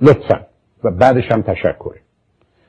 لطفا. 0.00 0.40
و 0.84 0.90
بعدش 0.90 1.32
هم 1.32 1.42
تشکره. 1.42 2.00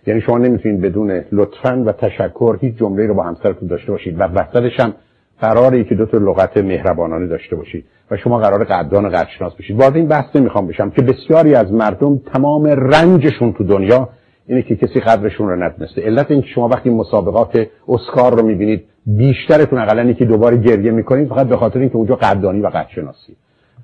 یعنی 0.08 0.22
شما 0.22 0.38
نمی‌تونید 0.38 0.82
بدون 0.82 1.24
لطفا 1.32 1.84
و 1.86 1.92
تشکر 1.92 2.58
هیچ 2.62 2.76
جمله 2.76 3.08
رو 3.08 3.14
با 3.14 3.24
همسرتون 3.24 3.68
داشته 3.68 3.92
باشید. 3.92 4.20
و 4.20 4.24
وسطش 4.24 4.80
هم 4.80 4.94
قراره 5.42 5.84
که 5.84 5.96
دو 5.96 6.06
تا 6.06 6.18
لغت 6.18 6.58
مهربانانه 6.58 7.28
داشته 7.28 7.56
باشید 7.56 7.86
و 8.12 8.18
شما 8.18 8.40
قرار 8.40 8.64
قدردان 8.64 9.10
قدرشناس 9.10 9.56
بشید. 9.56 9.80
وارد 9.80 9.96
این 9.96 10.08
بحث 10.08 10.36
نمی‌خوام 10.36 10.68
بشم 10.68 10.90
که 10.90 11.02
بسیاری 11.02 11.56
از 11.56 11.72
مردم 11.72 12.18
تمام 12.18 12.66
رنجشون 12.66 13.54
تو 13.54 13.64
دنیا 13.64 14.10
اینه 14.48 14.62
که 14.62 14.76
کسی 14.76 15.00
قدرشون 15.00 15.50
رو 15.50 15.64
ندونسته 15.64 16.02
علت 16.02 16.32
اینکه 16.32 16.48
شما 16.48 16.68
وقتی 16.68 16.90
مسابقات 16.90 17.68
اسکار 17.88 18.40
رو 18.40 18.46
می‌بینید 18.46 18.86
بیشترتون 19.06 19.80
اقلا 19.80 20.14
که 20.14 20.26
دوباره 20.26 20.58
گریه 20.58 20.92
می‌کنید 20.92 21.30
فقط 21.30 21.48
به 21.48 21.58
خاطر 21.58 21.80
اینکه 21.80 21.96
اونجا 21.96 22.16
قدردانی 22.16 22.62
و 22.62 22.68
قدرشناسی 22.68 23.36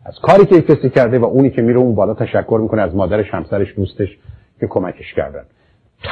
از 0.06 0.14
کاری 0.24 0.46
که 0.46 0.62
کسی 0.62 0.90
کرده 0.90 1.20
و 1.20 1.26
اونی 1.26 1.50
که 1.50 1.62
میره 1.62 1.80
اون 1.80 1.96
بالا 1.96 2.14
تشکر 2.14 2.60
می‌کنه 2.62 2.82
از 2.82 2.96
مادرش 2.96 3.26
همسرش 3.32 3.76
دوستش 3.76 4.18
که 4.60 4.68
کمکش 4.68 5.14
کردن. 5.14 5.44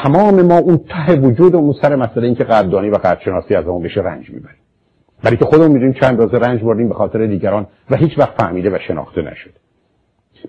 تمام 0.04 0.42
ما 0.42 0.58
اون 0.58 0.78
ته 0.78 1.16
وجود 1.16 1.56
و 1.56 1.74
سر 1.82 1.96
مسئله 1.96 2.26
اینکه 2.26 2.44
قدردانی 2.44 2.90
و 2.90 2.96
قدرشناسی 2.96 3.56
از 3.56 3.66
اون 3.66 3.84
بشه 3.84 4.02
رنج 4.02 4.30
می‌بریم 4.30 4.58
برای 5.24 5.38
که 5.38 5.46
خودمون 5.46 5.72
می‌دونیم 5.72 5.94
چند 5.94 6.22
روز 6.22 6.34
رنج 6.34 6.62
بردیم 6.62 6.90
به 6.90 6.96
خاطر 6.96 7.26
دیگران 7.26 7.68
و 7.90 7.96
هیچ 7.96 8.20
وقت 8.20 8.42
فهمیده 8.42 8.70
و 8.70 8.78
شناخته 8.88 9.22
نشد 9.22 9.52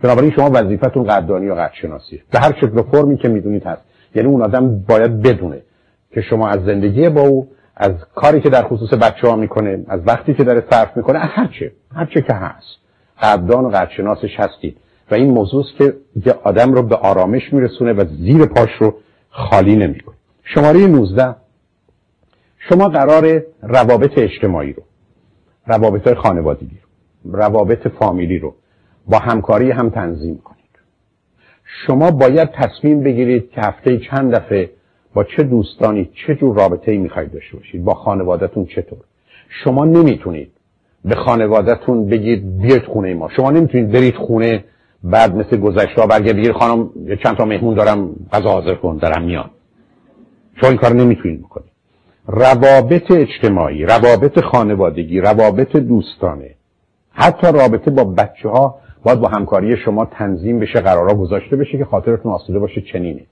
بنابراین 0.03 0.31
شما 0.31 0.51
وظیفتون 0.55 1.05
قدردانی 1.05 1.49
و 1.49 1.55
قدرشناسیه 1.55 2.21
به 2.33 2.39
هر 2.39 2.53
شکل 2.53 2.79
و 2.79 2.83
فرمی 2.83 3.17
که 3.17 3.29
می‌دونید 3.29 3.67
هست. 3.67 3.90
یعنی 4.15 4.29
اون 4.29 4.43
آدم 4.43 4.79
باید 4.89 5.23
بدونه 5.23 5.63
که 6.11 6.21
شما 6.21 6.49
از 6.49 6.65
زندگی 6.65 7.09
با 7.09 7.21
او 7.21 7.49
از 7.77 7.93
کاری 8.15 8.41
که 8.41 8.51
در 8.51 8.63
خصوص 8.63 8.95
بچه 8.95 9.29
ها 9.29 9.37
می‌کنه 9.37 9.85
از 9.89 10.01
وقتی 10.07 10.35
که 10.35 10.45
داره 10.45 10.65
صرف 10.71 10.97
می‌کنه 10.97 11.19
هرچه 11.19 11.73
هرچه 11.95 12.23
که 12.23 12.35
هست. 12.35 12.81
قدردان 13.23 13.65
و 13.65 13.69
قدرشناسش 13.69 14.41
هستید. 14.41 14.77
و 15.11 15.15
این 15.15 15.31
موضوع 15.31 15.65
که 15.79 15.95
یه 16.27 16.33
آدم 16.45 16.73
رو 16.73 16.83
به 16.83 16.97
آرامش 16.97 17.53
میرسونه 17.53 17.93
و 17.93 18.05
زیر 18.05 18.47
پاش 18.47 18.71
رو 18.79 18.95
خالی 19.31 19.77
نمی‌کنه. 19.77 20.15
شماره 20.45 20.87
19 20.87 21.35
شما 22.69 22.89
قرار 22.89 23.43
روابط 23.63 24.19
اجتماعی 24.19 24.73
رو 24.73 24.83
روابط 25.67 26.15
خانوادگی 26.15 26.81
رو 27.25 27.33
روابط 27.37 27.89
فامیلی 27.89 28.39
رو 28.39 28.55
با 29.07 29.19
همکاری 29.19 29.71
هم 29.71 29.91
تنظیم 29.91 30.39
کنید. 30.39 30.60
شما 31.87 32.11
باید 32.11 32.51
تصمیم 32.51 33.03
بگیرید 33.03 33.51
که 33.51 33.61
هفته 33.61 33.99
چند 33.99 34.35
دفعه 34.35 34.71
با 35.15 35.25
چه 35.25 35.43
دوستانی 35.43 36.11
چه 36.27 36.35
جور 36.35 36.57
رابطه 36.57 36.93
ای 36.93 36.99
می‌خواید 36.99 37.33
داشته 37.33 37.57
باشید 37.57 37.85
با 37.85 37.95
خانوادهتون 37.95 38.67
چطور. 38.67 38.99
شما 39.65 39.85
نمی‌تونید 39.85 40.53
به 41.05 41.15
خانوادهتون 41.15 42.07
بگید 42.07 42.59
بیاید 42.59 42.83
خونه 42.83 43.15
ما. 43.15 43.29
شما 43.29 43.51
نمی‌تونید 43.51 43.93
برید 43.93 44.15
خونه 44.15 44.65
بعد 45.05 45.35
مثل 45.37 45.57
گذشته 45.57 46.07
برگه 46.07 46.33
بگیر 46.33 46.53
خانم 46.53 46.91
چند 47.23 47.37
تا 47.37 47.45
مهمون 47.45 47.75
دارم 47.75 48.11
غذا 48.33 48.51
حاضر 48.51 48.75
کن 48.75 48.97
دارم 48.97 49.25
میان 49.25 49.51
شما 50.61 50.71
این 50.71 50.79
کار 50.79 50.93
نمی‌تونید 50.93 51.41
بکنید. 51.41 51.71
روابط 52.27 53.11
اجتماعی 53.11 53.85
روابط 53.85 54.41
خانوادگی 54.41 55.21
روابط 55.21 55.77
دوستانه 55.77 56.55
حتی 57.13 57.47
رابطه 57.53 57.91
با 57.91 58.05
بچه 58.05 58.49
ها 58.49 58.79
باید 59.03 59.21
با 59.21 59.29
همکاری 59.29 59.77
شما 59.77 60.05
تنظیم 60.05 60.59
بشه 60.59 60.81
قرارا 60.81 61.15
گذاشته 61.15 61.57
بشه 61.57 61.79
که 61.79 61.85
خاطرتون 61.85 62.33
آسوده 62.33 62.59
باشه 62.59 62.81
چنینه. 62.81 63.23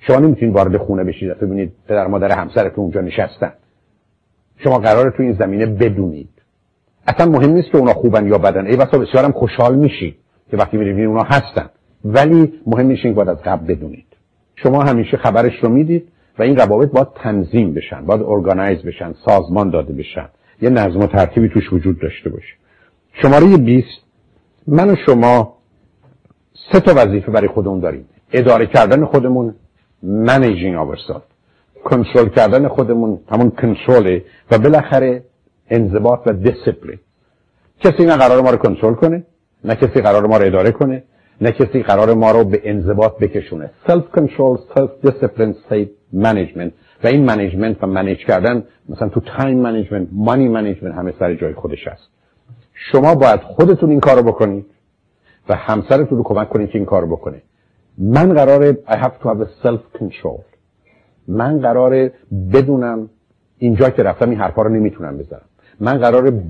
شما 0.00 0.16
نمی‌تونید 0.16 0.54
وارد 0.54 0.76
خونه 0.76 1.04
بشید 1.04 1.38
ببینید 1.38 1.72
پدر 1.88 2.06
مادر 2.06 2.38
همسرتون 2.38 2.84
اونجا 2.84 3.00
نشستن. 3.00 3.52
شما 4.56 4.78
قرار 4.78 5.10
تو 5.10 5.22
این 5.22 5.32
زمینه 5.32 5.66
بدونید. 5.66 6.28
اصلا 7.06 7.32
مهم 7.32 7.50
نیست 7.50 7.70
که 7.70 7.78
اونا 7.78 7.92
خوبن 7.92 8.26
یا 8.26 8.38
بدن. 8.38 8.66
ای 8.66 8.76
بسا 8.76 8.98
بسیارم 8.98 9.32
خوشحال 9.32 9.76
میشید 9.76 10.16
که 10.50 10.56
وقتی 10.56 10.76
می‌بینید 10.76 11.06
اونا 11.06 11.22
هستن. 11.22 11.70
ولی 12.04 12.52
مهم 12.66 12.86
نیست 12.86 13.04
این 13.04 13.14
باید 13.14 13.28
از 13.28 13.42
قبل 13.42 13.74
بدونید. 13.74 14.06
شما 14.56 14.82
همیشه 14.82 15.16
خبرش 15.16 15.52
رو 15.62 15.68
می‌دید 15.68 16.08
و 16.38 16.42
این 16.42 16.56
روابط 16.56 16.90
باید 16.90 17.08
تنظیم 17.14 17.74
بشن 17.74 18.06
باید 18.06 18.22
ارگانایز 18.22 18.82
بشن 18.82 19.14
سازمان 19.26 19.70
داده 19.70 19.92
بشن. 19.92 20.28
یه 20.62 20.70
نظم 20.70 21.00
و 21.00 21.06
ترتیبی 21.06 21.48
توش 21.48 21.72
وجود 21.72 22.00
داشته 22.00 22.30
باشه. 22.30 22.54
شماره 23.12 23.56
20 23.56 24.03
من 24.66 24.90
و 24.90 24.96
شما 25.06 25.54
سه 26.72 26.80
تا 26.80 26.92
وظیفه 26.96 27.32
برای 27.32 27.48
خودمون 27.48 27.80
داریم. 27.80 28.08
اداره 28.32 28.66
کردن 28.66 29.04
خودمون 29.04 29.54
managing 30.04 30.76
ourselves 30.82 31.34
کنترل 31.84 32.28
کردن 32.28 32.68
خودمون 32.68 33.20
همون 33.30 33.50
کنترله 33.50 34.24
و 34.50 34.58
بالاخره 34.58 35.24
انضباط 35.70 36.20
و 36.26 36.32
دیسپلین 36.32 36.98
کسی 37.80 38.04
نه 38.04 38.16
قرار 38.16 38.40
ما 38.42 38.50
رو 38.50 38.56
کنترل 38.56 38.94
کنه 38.94 39.26
نه 39.64 39.74
کسی 39.74 40.00
قرار 40.00 40.26
ما 40.26 40.36
رو 40.36 40.46
اداره 40.46 40.70
کنه 40.70 41.02
نه 41.40 41.50
کسی 41.52 41.82
قرار 41.82 42.14
ما 42.14 42.30
رو 42.30 42.44
به 42.44 42.60
انضباط 42.64 43.18
بکشونه. 43.18 43.70
self 43.86 44.04
control 44.04 44.56
self 44.74 44.90
discipline 45.02 45.54
self 45.68 45.88
management 46.12 46.72
و 47.04 47.06
این 47.06 47.24
management 47.24 47.82
و 47.82 47.86
manage 47.86 48.18
کردن 48.18 48.64
مثلا 48.88 49.08
تو 49.08 49.20
time 49.20 49.58
management 49.58 50.08
money 50.12 50.48
management 50.48 50.94
همه 50.94 51.14
سر 51.18 51.34
جای 51.34 51.54
خودش 51.54 51.88
هست. 51.88 52.13
شما 52.74 53.14
باید 53.14 53.40
خودتون 53.40 53.90
این 53.90 54.00
کارو 54.00 54.22
بکنید 54.22 54.66
و 55.48 55.54
همسرتون 55.54 56.18
رو 56.18 56.24
کمک 56.24 56.48
کنید 56.48 56.70
که 56.70 56.78
این 56.78 56.86
کارو 56.86 57.06
بکنه. 57.06 57.42
من 57.98 58.32
قراره 58.32 58.72
I 58.72 58.94
have 58.94 59.22
to 59.22 59.28
have 59.28 59.40
a 59.40 59.66
self 59.66 60.00
control 60.00 60.40
من 61.28 61.60
قراره 61.60 62.12
بدونم 62.52 63.10
اینجا 63.58 63.90
که 63.90 64.02
رفتم 64.02 64.30
این 64.30 64.38
حرفا 64.38 64.62
رو 64.62 64.68
نمی‌تونم 64.68 65.18
بزنم 65.18 65.44
من 65.80 65.98
قراره 65.98 66.42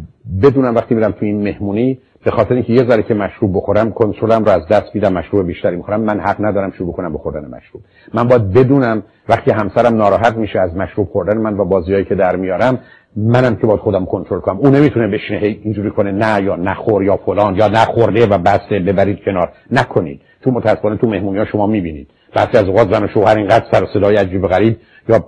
بدونم 0.43 0.75
وقتی 0.75 0.95
میرم 0.95 1.13
تو 1.13 1.25
این 1.25 1.43
مهمونی 1.43 2.01
به 2.25 2.31
خاطر 2.31 2.55
اینکه 2.55 2.73
یه 2.73 2.85
ذره 2.89 3.03
که 3.03 3.15
مشروب 3.15 3.57
بخورم 3.57 3.93
کنترلم 3.93 4.45
رو 4.45 4.51
از 4.51 4.69
دست 4.69 4.95
میدم 4.95 5.13
مشروب 5.13 5.47
بیشتری 5.47 5.77
می‌خورم. 5.77 6.01
من 6.01 6.21
حق 6.21 6.37
ندارم 6.41 6.71
شروع 6.71 6.93
کنم 6.93 7.13
بخوردن 7.13 7.41
مشروب. 7.41 7.83
من 8.15 8.29
باید 8.29 8.53
بدونم 8.53 9.03
وقتی 9.29 9.51
همسرم 9.51 9.97
ناراحت 9.97 10.37
میشه 10.37 10.61
از 10.61 10.77
مشروب 10.77 11.09
خوردن 11.09 11.39
من 11.39 11.57
و 11.57 11.65
بازیایی 11.65 12.05
که 12.05 12.15
در 12.15 12.37
میارم 12.37 12.79
منم 13.17 13.57
که 13.57 13.67
باید 13.67 13.81
خودم 13.81 14.05
کنترل 14.05 14.41
کنم. 14.41 14.59
اون 14.59 14.75
نمی‌تونه 14.75 15.09
بشینه 15.09 15.41
اینجوری 15.41 15.91
کنه 15.91 16.13
نه 16.13 16.43
یا 16.43 16.57
نخور 16.57 17.03
یا 17.03 17.17
فلان 17.17 17.57
یا 17.57 17.69
نخورده 17.69 18.27
و 18.27 18.39
بسته 18.39 18.79
ببرید 18.79 19.19
کنار. 19.25 19.53
نکنید. 19.71 20.21
تو 20.43 20.51
متاسفانه 20.51 20.97
تو 20.97 21.07
مهمونی 21.07 21.39
ها 21.39 21.45
شما 21.45 21.67
می‌بینید. 21.67 22.09
بعضی 22.35 22.59
از 22.59 22.65
اوقات 22.65 22.95
زن 22.95 23.05
و 23.05 23.09
شوهر 23.09 23.37
اینقدر 23.37 23.65
سر 23.73 23.87
صدای 23.95 24.17
عجیب 24.17 24.45
و 24.45 24.47
غریب 24.49 24.77
یا 25.09 25.25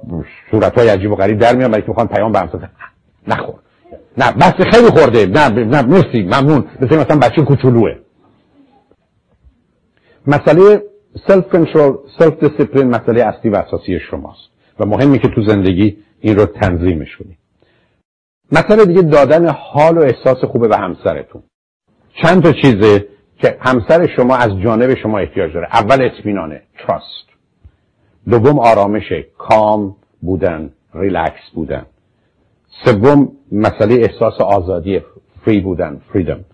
صورت 0.51 0.79
های 0.79 0.89
عجیب 0.89 1.11
و 1.13 1.17
غریب 1.17 1.39
در 1.39 1.57
میارن 1.57 1.71
برای 1.71 1.83
که 1.83 1.89
می‌خوان 1.89 2.09
پیام 2.09 2.33
برم 2.33 2.71
نخور. 3.29 3.55
نه 4.19 4.33
بس 4.33 4.55
خیلی 4.73 4.89
خورده. 4.89 5.27
نه 5.27 5.49
نه 5.49 5.83
مرسی 5.83 6.23
ممنون. 6.23 6.69
مثل 6.81 6.99
مثلا 6.99 7.19
بچه 7.19 7.43
کوچولوه. 7.43 7.95
مسئله 10.27 10.83
self 11.29 11.45
control 11.49 11.93
self 12.19 12.45
discipline 12.45 12.89
مسئله 12.89 13.25
اصلی 13.25 13.51
و 13.51 13.57
اساسی 13.57 13.99
شماست 14.11 14.51
و 14.81 14.87
مهمی 14.87 15.19
که 15.19 15.29
تو 15.29 15.43
زندگی 15.43 15.97
این 16.21 16.37
رو 16.37 16.47
تنظیمش 16.47 17.17
کنید 17.17 17.39
مسئله 18.53 18.85
دیگه 18.85 19.03
دادن 19.03 19.49
حال 19.49 19.99
و 19.99 20.01
احساس 20.01 20.45
خوبه 20.45 20.69
به 20.69 20.77
همسرتون. 20.77 21.43
چند 22.23 22.43
تا 22.43 22.53
چیزه 22.53 23.09
که 23.39 23.57
همسر 23.61 24.07
شما 24.17 24.37
از 24.37 24.51
جانب 24.65 24.95
شما 24.95 25.19
احتیاج 25.19 25.53
داره. 25.55 25.69
اول 25.73 26.05
اطمینانه 26.05 26.63
trust 26.79 27.27
دوم 28.29 28.59
آرامش 28.59 29.13
کام 29.39 29.97
بودن 30.23 30.73
ریلکس 30.95 31.51
بودن. 31.55 31.87
سوم 32.85 33.33
مسئله 33.53 33.95
احساس 33.95 34.41
آزادی 34.41 35.01
free 35.45 35.61
بودن 35.61 36.01
freedom 36.13 36.45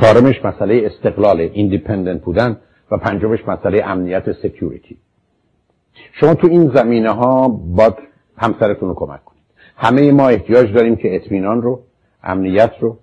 چهارمش 0.00 0.44
مسئله 0.44 0.82
استقلال 0.86 1.40
independent 1.40 2.22
بودن 2.22 2.56
و 2.90 2.96
پنجمش 2.96 3.48
مسئله 3.48 3.84
امنیت 3.84 4.32
security 4.32 4.96
شما 6.12 6.34
تو 6.34 6.46
این 6.46 6.72
زمینه 6.74 7.10
ها 7.10 7.48
باید 7.48 7.94
همسرتون 8.38 8.88
رو 8.88 8.94
کمک 8.94 9.24
کنید. 9.24 9.42
همه 9.76 10.12
ما 10.12 10.28
احتیاج 10.28 10.72
داریم 10.72 10.96
که 10.96 11.16
اطمینان 11.16 11.62
رو 11.62 11.80
امنیت 12.22 12.72
رو 12.80 12.98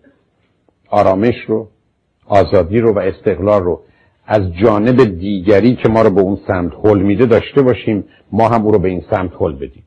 آرامش 0.90 1.36
رو 1.48 1.68
آزادی 2.28 2.80
رو 2.80 2.94
و 2.94 3.00
استقلال 3.00 3.64
رو 3.64 3.82
از 4.26 4.42
جانب 4.64 5.04
دیگری 5.04 5.76
که 5.76 5.90
ما 5.90 6.02
رو 6.02 6.10
به 6.10 6.22
اون 6.22 6.40
سمت 6.48 6.72
حل 6.84 7.00
میده 7.00 7.26
داشته 7.26 7.62
باشیم 7.62 8.06
ما 8.32 8.50
هم 8.50 8.66
او 8.66 8.72
رو 8.72 8.80
به 8.80 8.90
این 8.90 9.04
سمت 9.12 9.32
حل 9.40 9.54
بدیم. 9.54 9.84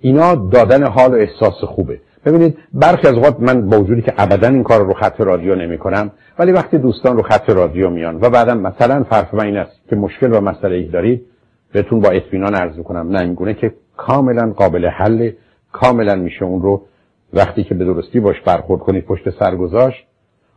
اینا 0.00 0.34
دادن 0.34 0.86
حال 0.86 1.10
و 1.10 1.14
احساس 1.14 1.64
خوبه. 1.64 2.00
ببینید 2.24 2.58
برخی 2.72 3.08
از 3.08 3.14
اوقات 3.14 3.40
من 3.40 3.68
با 3.68 3.80
وجودی 3.80 4.02
که 4.02 4.12
ابدا 4.18 4.48
این 4.48 4.62
کار 4.62 4.84
رو 4.84 4.94
خط 4.94 5.20
رادیو 5.20 5.54
نمی 5.54 5.78
کنم 5.78 6.10
ولی 6.38 6.52
وقتی 6.52 6.78
دوستان 6.78 7.16
رو 7.16 7.22
خط 7.22 7.50
رادیو 7.50 7.90
میان 7.90 8.16
و 8.16 8.30
بعدا 8.30 8.54
مثلا 8.54 9.04
فرق 9.04 9.34
من 9.34 9.44
این 9.44 9.56
است 9.56 9.80
که 9.90 9.96
مشکل 9.96 10.34
و 10.34 10.40
مسئله 10.40 10.76
ای 10.76 10.88
دارید 10.88 11.26
بهتون 11.72 12.00
با 12.00 12.08
اطمینان 12.08 12.54
عرض 12.54 12.78
کنم 12.78 13.08
نه 13.08 13.20
این 13.20 13.34
گونه 13.34 13.54
که 13.54 13.74
کاملا 13.96 14.52
قابل 14.52 14.86
حل 14.86 15.30
کاملا 15.72 16.16
میشه 16.16 16.44
اون 16.44 16.62
رو 16.62 16.82
وقتی 17.32 17.64
که 17.64 17.74
به 17.74 17.84
درستی 17.84 18.20
باش 18.20 18.40
برخورد 18.40 18.80
کنید 18.80 19.04
پشت 19.04 19.30
سر 19.38 19.56
گذاشت. 19.56 20.06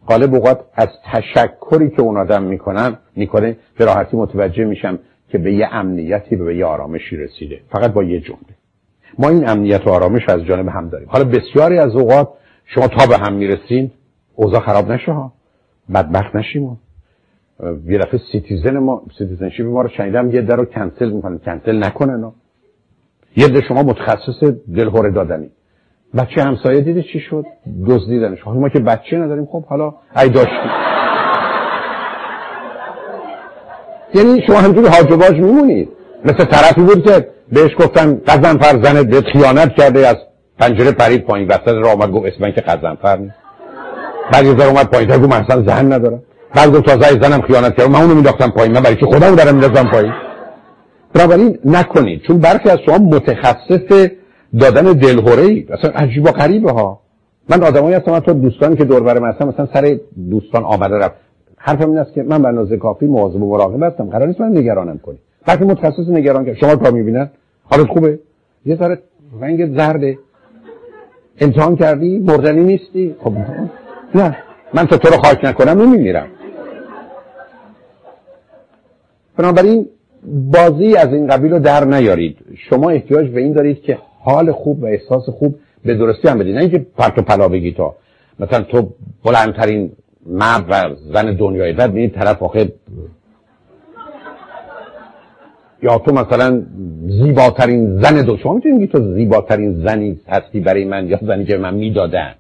غالب 0.10 0.34
اوقات 0.34 0.60
از 0.74 0.88
تشکری 1.06 1.90
که 1.90 2.02
اون 2.02 2.18
آدم 2.18 2.44
می‌کنن 2.44 2.98
می‌کنه 3.16 3.58
به 3.78 3.86
راحتی 3.86 4.18
متوجه 4.18 4.66
میشم 4.66 5.00
که 5.30 5.38
به 5.38 5.54
یه 5.54 5.68
امنیتی 5.72 6.36
به 6.36 6.58
یه 6.58 6.66
آرامشی 6.66 7.18
رسیده 7.18 7.60
فقط 7.72 7.94
با 7.94 8.04
یه 8.04 8.20
جمله. 8.20 8.63
ما 9.20 9.30
این 9.30 9.50
امنیت 9.50 9.88
و 9.88 9.90
آرامش 9.90 10.30
از 10.30 10.46
جانب 10.46 10.68
هم 10.68 10.90
داریم. 10.90 11.08
حالا 11.10 11.24
بسیاری 11.24 11.78
از 11.78 11.96
اوقات 11.96 12.30
شما 12.66 12.88
تا 12.88 13.06
به 13.06 13.18
هم 13.18 13.34
می‌رسین 13.34 13.92
اوضاع 14.36 14.60
خراب 14.60 14.92
نشه 14.92 15.12
ها. 15.12 15.34
بدبخت 15.94 16.36
نشیم 16.36 16.80
یه 17.88 17.98
دفعه 17.98 18.20
citizen 18.32 18.78
ما 18.78 19.02
citizenship 19.18 19.66
ما 19.66 19.82
رو 19.82 19.90
شنیدم 19.90 20.32
یه 20.32 20.42
در 20.42 20.56
رو 20.56 20.66
کنسل 20.66 21.10
می‌کنن 21.10 21.38
کنسل 21.38 21.84
نکنن 21.84 22.32
یه 23.38 23.48
ده 23.48 23.62
شما 23.62 23.84
متخصص 23.84 24.44
دلهوره 24.76 25.12
دادنی. 25.12 25.50
بچه 26.18 26.42
همسایه 26.42 26.82
دیده 26.82 27.04
چی 27.04 27.20
شد؟ 27.20 27.46
دزدیدنش. 27.88 28.42
حالا 28.42 28.60
ما 28.60 28.70
که 28.70 28.80
بچه 28.80 29.18
نداریم 29.18 29.46
خب 29.46 29.66
حالا 29.66 29.94
ای 30.18 30.30
داشتیم 30.30 30.72
یعنی 34.16 34.42
شما 34.48 34.58
همجوری 34.58 34.88
هاج 34.88 35.34
میمونید. 35.34 35.90
مثل 36.26 36.46
طرفی 36.46 36.82
بود 36.82 37.04
که 37.04 37.33
بهش 37.54 37.72
گفتن 37.80 38.22
قزنفر 38.28 38.84
زنت 38.84 39.06
به 39.06 39.22
خیانت 39.22 39.74
کرده 39.74 40.08
از 40.08 40.16
پنجره 40.60 40.92
پرید 40.92 41.24
پایین. 41.24 41.48
وسط 41.48 41.68
را 41.68 41.92
آمد 41.92 42.12
گفت 42.12 42.26
اسم 42.26 42.52
که 42.52 42.62
قزنفر 42.62 43.18
نیست. 43.18 43.36
بعد 44.34 44.46
یه 44.46 44.66
اومد 44.68 44.90
پایین. 44.90 45.10
گفت 45.10 45.34
من 45.34 45.66
زن 45.66 45.94
ندارم. 45.94 46.24
بعد 46.56 46.70
گفت 46.70 46.86
تازه 46.86 47.22
زنم 47.22 47.42
خیانت 47.42 47.76
کرد 47.78 47.90
من 47.90 48.02
اونو 48.02 48.16
میداختم 48.16 48.50
پایین. 48.50 48.74
من 48.74 48.82
برای 48.82 48.96
که 48.96 49.06
خودم 49.06 49.36
دارم 49.36 49.56
میدازم 49.56 49.90
پایین؟ 49.92 50.14
بنابراین 51.14 51.60
نکنید. 51.66 52.22
چون 52.22 52.38
برخی 52.38 52.70
از 52.70 52.80
شما 52.86 52.98
متخصص 52.98 54.10
دادن 54.60 54.94
دلهوره 54.94 55.44
ای 55.44 55.66
اصلا 55.70 55.92
عجیب 55.92 56.24
و 56.26 56.32
غریبه 56.32 56.72
ها. 56.72 57.00
من 57.50 57.64
آدمایی 57.64 57.96
هستم 57.96 58.20
تو 58.20 58.34
دوستانی 58.34 58.76
که 58.76 58.86
دور 58.86 59.04
برم 59.04 59.26
هستم 59.26 59.48
مثلا 59.48 59.68
سر 59.74 59.98
دوستان 60.30 60.64
آمده 60.64 60.96
رفت. 60.96 61.16
حرفم 61.58 61.90
این 61.90 61.98
است 61.98 62.14
که 62.14 62.24
من 62.24 62.42
به 62.42 62.48
اندازه 62.48 62.78
کافی 62.78 63.06
مواظب 63.06 63.44
و 63.44 63.50
مراقب 63.50 63.84
هستم. 63.84 64.10
قرار 64.10 64.28
نیست 64.28 64.42
من 64.42 64.58
نگرانم 64.58 65.00
کنی 65.04 65.18
وقتی 65.48 65.66
متخصص 65.66 66.10
نگران 66.10 66.46
کرد 66.46 66.56
شما 66.56 66.76
تا 66.76 66.92
می‌بینن؟ 66.92 67.30
حالت 67.64 67.88
خوبه؟ 67.88 68.20
یه 68.66 68.76
ذره 68.76 69.00
رنگ 69.42 69.78
زرده. 69.78 70.18
امتحان 71.42 71.76
کردی؟ 71.76 72.20
مردنی 72.20 72.64
نیستی؟ 72.64 73.16
خب 73.20 73.34
نه. 74.16 74.38
من 74.74 74.88
تا 74.88 74.98
تو 74.98 75.10
رو 75.10 75.18
خاک 75.18 75.46
نکنم 75.46 75.82
نمیمیرم. 75.82 76.28
بنابراین 79.38 79.88
بازی 80.54 80.96
از 80.96 81.08
این 81.08 81.28
قبیل 81.28 81.52
رو 81.52 81.60
در 81.60 81.86
نیارید. 81.86 82.38
شما 82.70 82.90
احتیاج 82.90 83.30
به 83.30 83.42
این 83.42 83.54
دارید 83.54 83.82
که 83.82 83.98
حال 84.20 84.52
خوب 84.52 84.84
و 84.84 84.86
احساس 84.86 85.30
خوب 85.30 85.56
به 85.86 85.96
درستی 85.96 86.28
هم 86.28 86.40
بدید. 86.40 86.56
نه 86.56 86.62
اینکه 86.62 86.86
پرت 86.98 87.18
و 87.18 87.22
پلا 87.22 87.48
بگی 87.48 87.72
تا. 87.72 87.96
مثلا 88.40 88.64
تو 88.64 88.90
بلندترین 89.26 89.92
مرد 90.26 90.66
و 90.70 90.96
زن 91.14 91.36
دنیای 91.36 91.74
بعد 91.74 91.96
این 91.96 92.10
طرف 92.10 92.44
آخه 92.44 92.74
یا 95.84 95.98
تو 95.98 96.12
مثلا 96.14 96.62
زیباترین 97.08 98.02
زن 98.02 98.22
دو 98.22 98.38
شما 98.44 98.54
می‌تونید 98.54 98.92
تو 98.92 99.14
زیباترین 99.16 99.86
زنی 99.86 100.20
هستی 100.28 100.60
برای 100.60 100.86
من 100.86 101.08
یا 101.08 101.20
زنی 101.22 101.46
که 101.46 101.58
من 101.58 101.74
می‌دادن 101.74 102.34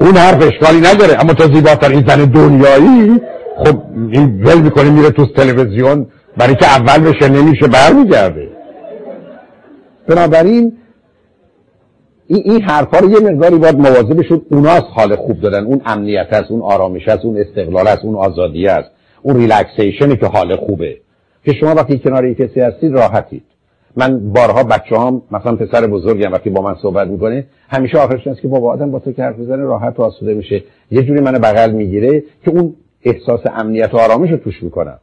اون 0.00 0.16
حرف 0.16 0.42
اشکالی 0.42 0.80
نداره 0.80 1.20
اما 1.20 1.34
تو 1.34 1.54
زیباترین 1.54 2.04
زن 2.06 2.24
دنیایی 2.24 3.20
خب 3.56 3.82
این 4.10 4.44
ول 4.44 4.60
می‌کنه 4.60 4.90
میره 4.90 5.10
تو 5.10 5.26
تلویزیون 5.26 6.06
برای 6.36 6.54
که 6.54 6.66
اول 6.66 7.10
بشه 7.10 7.28
نمیشه 7.28 7.66
برمیگرده. 7.66 8.48
بنابراین 10.08 10.72
این 12.26 12.42
این 12.44 12.62
حرفا 12.62 12.98
رو 12.98 13.10
یه 13.10 13.20
مقداری 13.20 13.58
باید 13.58 13.78
مواظب 13.78 14.22
شد 14.22 14.42
اوناست 14.50 14.86
حال 14.94 15.16
خوب 15.16 15.40
دادن. 15.40 15.64
اون 15.64 15.80
امنیت 15.86 16.26
است 16.30 16.50
اون 16.50 16.62
آرامش 16.62 17.08
است 17.08 17.24
اون 17.24 17.36
استقلال 17.36 17.86
است 17.86 18.04
اون 18.04 18.14
آزادی 18.14 18.66
است 18.66 18.90
اون 19.22 19.36
ریلکسیشنی 19.36 20.16
که 20.16 20.26
حال 20.26 20.56
خوبه. 20.56 20.96
که 21.44 21.52
شما 21.52 21.74
وقتی 21.74 21.98
کنار 21.98 22.24
یک 22.24 22.36
کسی 22.36 22.60
هستید 22.60 22.92
راحتید. 22.92 23.42
من 23.96 24.32
بارها 24.32 24.64
بچه 24.64 24.98
هم 24.98 25.22
مثلا 25.30 25.56
پسر 25.56 25.86
بزرگم 25.86 26.32
وقتی 26.32 26.50
با 26.50 26.62
من 26.62 26.74
صحبت 26.82 27.08
می‌کنه 27.08 27.46
همیشه 27.68 27.98
آخرش 27.98 28.26
است 28.26 28.40
که 28.40 28.48
بابا 28.48 28.72
آدم 28.72 28.90
با 28.90 28.98
تو 28.98 29.12
که 29.12 29.22
حرف 29.22 29.38
بزنه 29.38 29.62
راحت 29.62 30.00
و 30.00 30.02
آسوده 30.02 30.34
میشه. 30.34 30.62
یه 30.90 31.02
جوری 31.02 31.20
من 31.20 31.32
بغل 31.32 31.70
می‌گیره 31.70 32.22
که 32.44 32.50
اون 32.50 32.74
احساس 33.02 33.40
امنیت 33.54 33.94
و 33.94 33.96
آرامش 33.96 34.30
رو 34.30 34.36
توش 34.36 34.62
می‌کنم. 34.62 34.98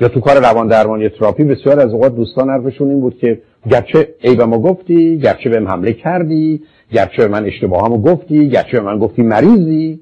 یا 0.00 0.08
تو 0.08 0.20
کار 0.20 0.38
روان 0.38 0.68
درمانی 0.68 1.08
تراپی 1.08 1.44
بسیار 1.44 1.80
از 1.80 1.92
اوقات 1.92 2.16
دوستان 2.16 2.50
حرفشون 2.50 2.90
این 2.90 3.00
بود 3.00 3.18
که 3.18 3.40
گرچه 3.70 4.08
ما 4.46 4.58
گفتی 4.58 5.18
گرچه 5.18 5.50
بهم 5.50 5.68
حمله 5.68 5.92
کردی 5.92 6.62
گرچه 6.92 7.22
به 7.22 7.28
من 7.28 7.44
اشتباهامو 7.44 7.98
گفتی 7.98 8.48
گرچه 8.48 8.80
به 8.80 8.86
من 8.86 8.98
گفتی 8.98 9.22
مریضی. 9.22 10.00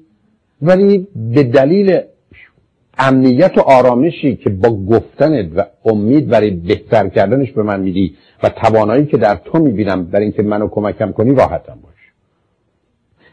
ولی 0.61 1.07
به 1.15 1.43
دلیل 1.43 1.99
امنیت 2.97 3.57
و 3.57 3.61
آرامشی 3.61 4.35
که 4.35 4.49
با 4.49 4.69
گفتنت 4.69 5.45
و 5.55 5.65
امید 5.85 6.27
برای 6.27 6.51
بهتر 6.51 7.07
کردنش 7.07 7.51
به 7.51 7.63
من 7.63 7.79
میدی 7.79 8.15
و 8.43 8.49
توانایی 8.49 9.05
که 9.05 9.17
در 9.17 9.35
تو 9.35 9.59
می‌بینم 9.59 10.03
در 10.03 10.19
اینکه 10.19 10.43
منو 10.43 10.67
کمکم 10.67 11.11
کنی 11.11 11.35
راحتم 11.35 11.79
باش. 11.83 11.93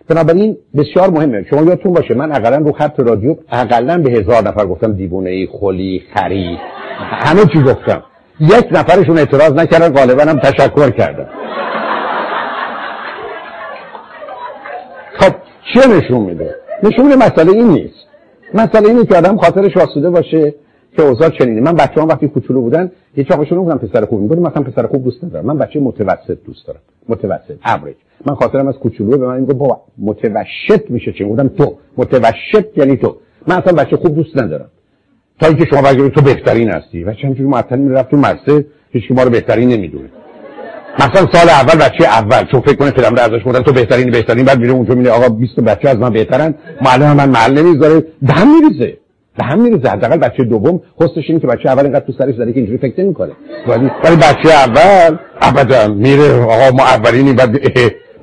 بنابراین 0.09 0.57
بسیار 0.77 1.11
مهمه. 1.11 1.47
شما 1.51 1.63
یادتون 1.63 1.93
باشه 1.93 2.15
من 2.15 2.33
اقلا 2.33 2.57
رو 2.57 2.73
خط 2.73 3.01
رادیو 3.01 3.37
اقلا 3.53 3.99
به 3.99 4.11
هزار 4.11 4.43
نفر 4.49 4.67
گفتم 4.67 4.93
دیوونه 4.93 5.31
ای 5.31 5.49
خلی 5.53 6.03
خری 6.15 6.59
همه 7.01 7.41
چی 7.53 7.63
گفتم. 7.63 8.03
یک 8.41 8.67
نفرشون 8.71 9.19
اعتراض 9.19 9.53
نکردن 9.53 9.89
غالبا 9.89 10.23
هم 10.23 10.39
تشکر 10.39 10.91
کردم 10.91 11.27
خب 15.19 15.35
چه 15.75 15.89
نشون 15.89 16.21
میده؟ 16.21 16.55
نشون 16.83 17.05
میده 17.05 17.17
مسئله 17.17 17.53
این 17.53 17.69
نیست. 17.69 18.07
مسئله 18.55 18.89
اینه 18.89 19.05
که 19.05 19.17
آدم 19.17 19.37
خاطرش 19.37 19.77
آسوده 19.77 20.11
باشه 20.11 20.55
که 20.97 21.03
اوضاع 21.03 21.29
چنینه. 21.29 21.61
من 21.61 21.73
بچه‌ها 21.73 22.07
وقتی 22.07 22.29
کوچولو 22.29 22.61
بودن 22.61 22.93
یه 23.17 23.25
چاقشون 23.25 23.59
بودن 23.59 23.77
پسر 23.77 24.05
خوب 24.05 24.21
می‌گفتم 24.21 24.43
مثلا 24.43 24.63
پسر 24.63 24.87
خوب 24.87 25.05
دوست 25.05 25.25
ندارم. 25.25 25.47
من 25.47 25.59
بچه 25.59 25.81
متوسط 25.81 26.39
دوست 26.47 26.67
دارم. 26.67 26.81
متوسط 27.09 27.55
اوریج 27.67 27.97
من 28.27 28.35
خاطرم 28.35 28.69
از 28.69 28.75
کوچولو 28.75 29.19
به 29.19 29.27
من 29.27 29.41
می‌گفت 29.41 29.57
بابا 29.57 29.81
متوسط 29.99 30.91
میشه 30.91 31.13
چی؟ 31.13 31.25
بودم 31.25 31.49
تو. 31.49 31.77
متوسط 31.97 32.67
یعنی 32.77 32.97
تو. 32.97 33.17
من 33.47 33.57
اصلا 33.57 33.85
بچه 33.85 33.97
خوب 33.97 34.15
دوست 34.15 34.39
ندارم. 34.39 34.71
تا 35.41 35.47
اینکه 35.47 35.67
شما 35.71 35.83
بگید 35.83 36.13
تو 36.13 36.21
بهترین 36.21 36.71
هستی. 36.71 37.05
و 37.05 37.11
همینجوری 37.23 37.49
معطل 37.49 37.79
می‌رفت 37.79 38.11
تو 38.11 38.17
مدرسه 38.17 38.65
هیچ 38.91 39.05
ما 39.11 39.23
رو 39.23 39.31
بهترین 39.31 39.69
نمی‌دونه. 39.69 40.09
مثلا 40.99 41.27
سال 41.33 41.49
اول 41.49 41.85
بچه 41.85 42.05
اول 42.05 42.45
چون 42.45 42.61
فکر 42.61 42.75
کنه 42.77 42.91
پدرم 42.91 43.15
ازش 43.15 43.45
گفتن 43.47 43.63
تو 43.63 43.73
بهترین 43.73 44.11
بهترین 44.11 44.45
بعد 44.45 44.59
میره 44.59 44.73
اونجا 44.73 44.95
میره 44.95 45.11
آقا 45.11 45.29
20 45.29 45.61
بچه 45.61 45.89
از 45.89 45.97
من 45.97 46.11
بهترن. 46.11 46.55
معلم 46.83 47.17
من 47.17 47.29
محل 47.29 47.59
نمی‌ذاره 47.63 48.05
به 48.23 48.33
هم 48.33 48.49
میریزه. 48.55 48.97
به 49.39 49.45
هم 49.45 49.63
میریزه. 49.63 49.89
حداقل 49.89 50.17
بچه 50.17 50.45
دوم 50.45 50.81
حسش 51.01 51.25
اینه 51.29 51.41
که 51.41 51.47
بچه 51.47 51.69
اول 51.69 51.85
اینقدر 51.85 52.07
تو 52.07 52.13
سرش 52.19 52.35
زده 52.35 52.53
که 52.53 52.61
اینجوری 52.61 52.79
فکر 52.79 53.01
نمی‌کنه. 53.01 53.33
ولی 53.69 53.91
ولی 54.05 54.17
بچه 54.17 54.55
اول 54.55 55.17
ابدا 55.43 55.95
میره 55.95 56.43
آقا 56.43 56.77
ما 56.77 56.85
اولینی 56.85 57.33
بعد 57.33 57.61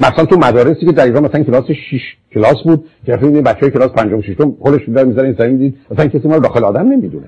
مثلا 0.01 0.25
تو 0.25 0.37
مدارسی 0.37 0.85
که 0.85 0.91
در 0.91 1.05
ایران 1.05 1.25
مثلا 1.25 1.43
کلاس 1.43 1.71
6 1.71 2.17
کلاس 2.33 2.63
بود 2.63 2.85
که 3.05 3.17
فکر 3.17 3.41
بچهای 3.41 3.71
کلاس 3.71 3.91
پنجم 3.91 4.21
ششم 4.21 4.55
خودش 4.59 4.89
در 4.89 5.03
می‌ذارن 5.03 5.33
زمین 5.33 5.57
دید. 5.57 5.77
مثلا 5.91 6.07
کسی 6.07 6.27
ما 6.27 6.35
رو 6.35 6.41
داخل 6.41 6.63
آدم 6.63 6.87
نمی‌دونه. 6.87 7.27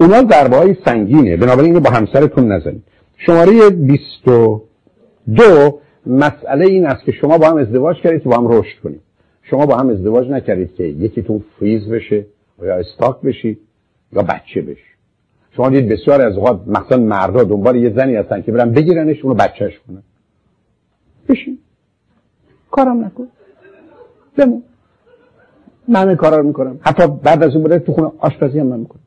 اونا 0.00 0.24
ضربه 0.30 0.56
های 0.56 0.76
سنگینه. 0.84 1.36
بنابراین 1.36 1.78
با 1.78 1.90
همسرتون 1.90 2.52
نزنید. 2.52 2.82
شماره 3.16 3.70
22 3.70 5.80
مسئله 6.06 6.66
این 6.66 6.86
است 6.86 7.04
که 7.04 7.12
شما 7.12 7.38
با 7.38 7.50
هم 7.50 7.56
ازدواج 7.56 7.96
کردید 7.96 8.24
با 8.24 8.36
هم 8.36 8.48
رشد 8.48 8.78
کنید. 8.82 9.00
شما 9.42 9.66
با 9.66 9.76
هم 9.76 9.88
ازدواج 9.88 10.28
نکردید 10.28 10.74
که 10.74 10.84
یکیتون 10.84 11.44
فریز 11.58 11.88
بشه 11.88 12.26
یا 12.62 12.74
استاک 12.74 13.20
بشید 13.20 13.58
یا 14.12 14.22
بچه 14.22 14.62
بشه 14.62 14.92
شما 15.56 15.70
دید 15.70 15.88
بسیار 15.88 16.22
از 16.22 16.36
اوقات 16.36 16.60
مثلا 16.66 16.98
مردا 16.98 17.44
دنبال 17.44 17.76
یه 17.76 17.94
زنی 17.96 18.16
هستن 18.16 18.42
که 18.42 18.52
برن 18.52 18.70
بگیرنش 18.70 19.24
اونو 19.24 19.34
بچهش 19.34 19.80
کنن. 19.88 20.02
بشین. 21.28 21.58
کارم 22.72 23.04
نکن. 23.04 23.28
بمون. 24.36 24.62
من 25.88 26.14
کارا 26.14 26.36
رو 26.36 26.46
می‌کنم. 26.46 26.78
حتی 26.80 27.06
بعد 27.22 27.42
از 27.42 27.56
اون 27.56 27.78
تو 27.78 27.92
خونه 27.92 28.12
آشپزی 28.18 28.58
هم 28.58 28.66
من 28.66 28.80
می‌کنم. 28.80 29.02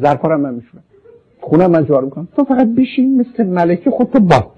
ظرفا 0.00 0.28
من 0.28 0.54
میشونم 0.54 0.82
خونه 1.40 1.66
من 1.66 1.86
جارو 1.86 2.04
می‌کنم. 2.04 2.28
تو 2.36 2.44
فقط 2.44 2.66
بشین 2.66 3.20
مثل 3.20 3.46
ملکه 3.46 3.90
خودتو 3.90 4.20
باد 4.20 4.52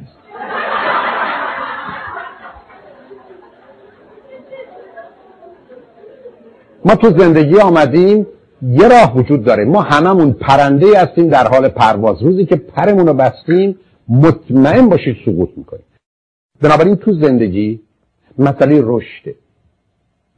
ما 6.84 6.94
تو 6.94 7.18
زندگی 7.18 7.58
آمدیم 7.58 8.26
یه 8.62 8.88
راه 8.88 9.16
وجود 9.16 9.44
داره. 9.44 9.64
ما 9.64 9.80
هممون 9.82 10.32
پرنده 10.32 10.86
هستیم 10.98 11.28
در 11.28 11.48
حال 11.48 11.68
پرواز. 11.68 12.22
روزی 12.22 12.44
که 12.46 12.56
پرمون 12.56 13.06
رو 13.06 13.14
بستیم 13.14 13.78
مطمئن 14.08 14.88
باشید 14.88 15.16
سقوط 15.24 15.48
می‌کنیم. 15.56 15.84
بنابراین 16.62 16.96
تو 16.96 17.12
زندگی 17.12 17.80
مسئله 18.38 18.80
رشده. 18.84 19.34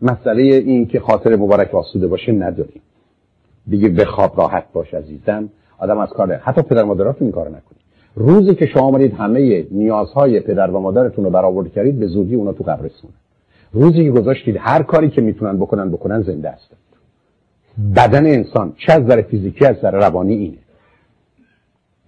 مسئله 0.02 0.42
این 0.42 0.86
که 0.86 1.00
خاطر 1.00 1.36
مبارک 1.36 1.74
آسوده 1.74 2.06
باشه 2.06 2.32
نداریم. 2.32 2.82
دیگه 3.68 3.88
بخواب 3.88 4.38
راحت 4.38 4.64
باش 4.72 4.94
عزیزم. 4.94 5.48
آدم 5.78 5.98
از 5.98 6.08
کار 6.08 6.32
حتی 6.32 6.62
پدر 6.62 6.82
مادراتون 6.82 7.26
این 7.26 7.32
کار 7.32 7.48
نکنید. 7.48 7.80
روزی 8.14 8.54
که 8.54 8.66
شما 8.66 8.82
آمدید 8.82 9.14
همه 9.14 9.66
نیازهای 9.70 10.40
پدر 10.40 10.70
و 10.70 10.80
مادرتون 10.80 11.24
رو 11.24 11.30
برآورده 11.30 11.70
کردید 11.70 11.98
به 11.98 12.06
زودی 12.06 12.34
اونا 12.34 12.52
تو 12.52 12.64
قبرستون 12.64 13.10
روزی 13.72 14.04
که 14.04 14.10
گذاشتید 14.10 14.56
هر 14.58 14.82
کاری 14.82 15.10
که 15.10 15.20
می‌تونن 15.20 15.58
بکنن 15.58 15.90
بکنن 15.90 16.22
زنده 16.22 16.50
هستند 16.50 16.78
بدن 17.96 18.26
انسان 18.26 18.72
چه 18.86 18.92
از 18.92 19.02
فیزیکی 19.02 19.66
از 19.66 19.76
نظر 19.76 19.90
روانی 19.90 20.34
اینه. 20.34 20.58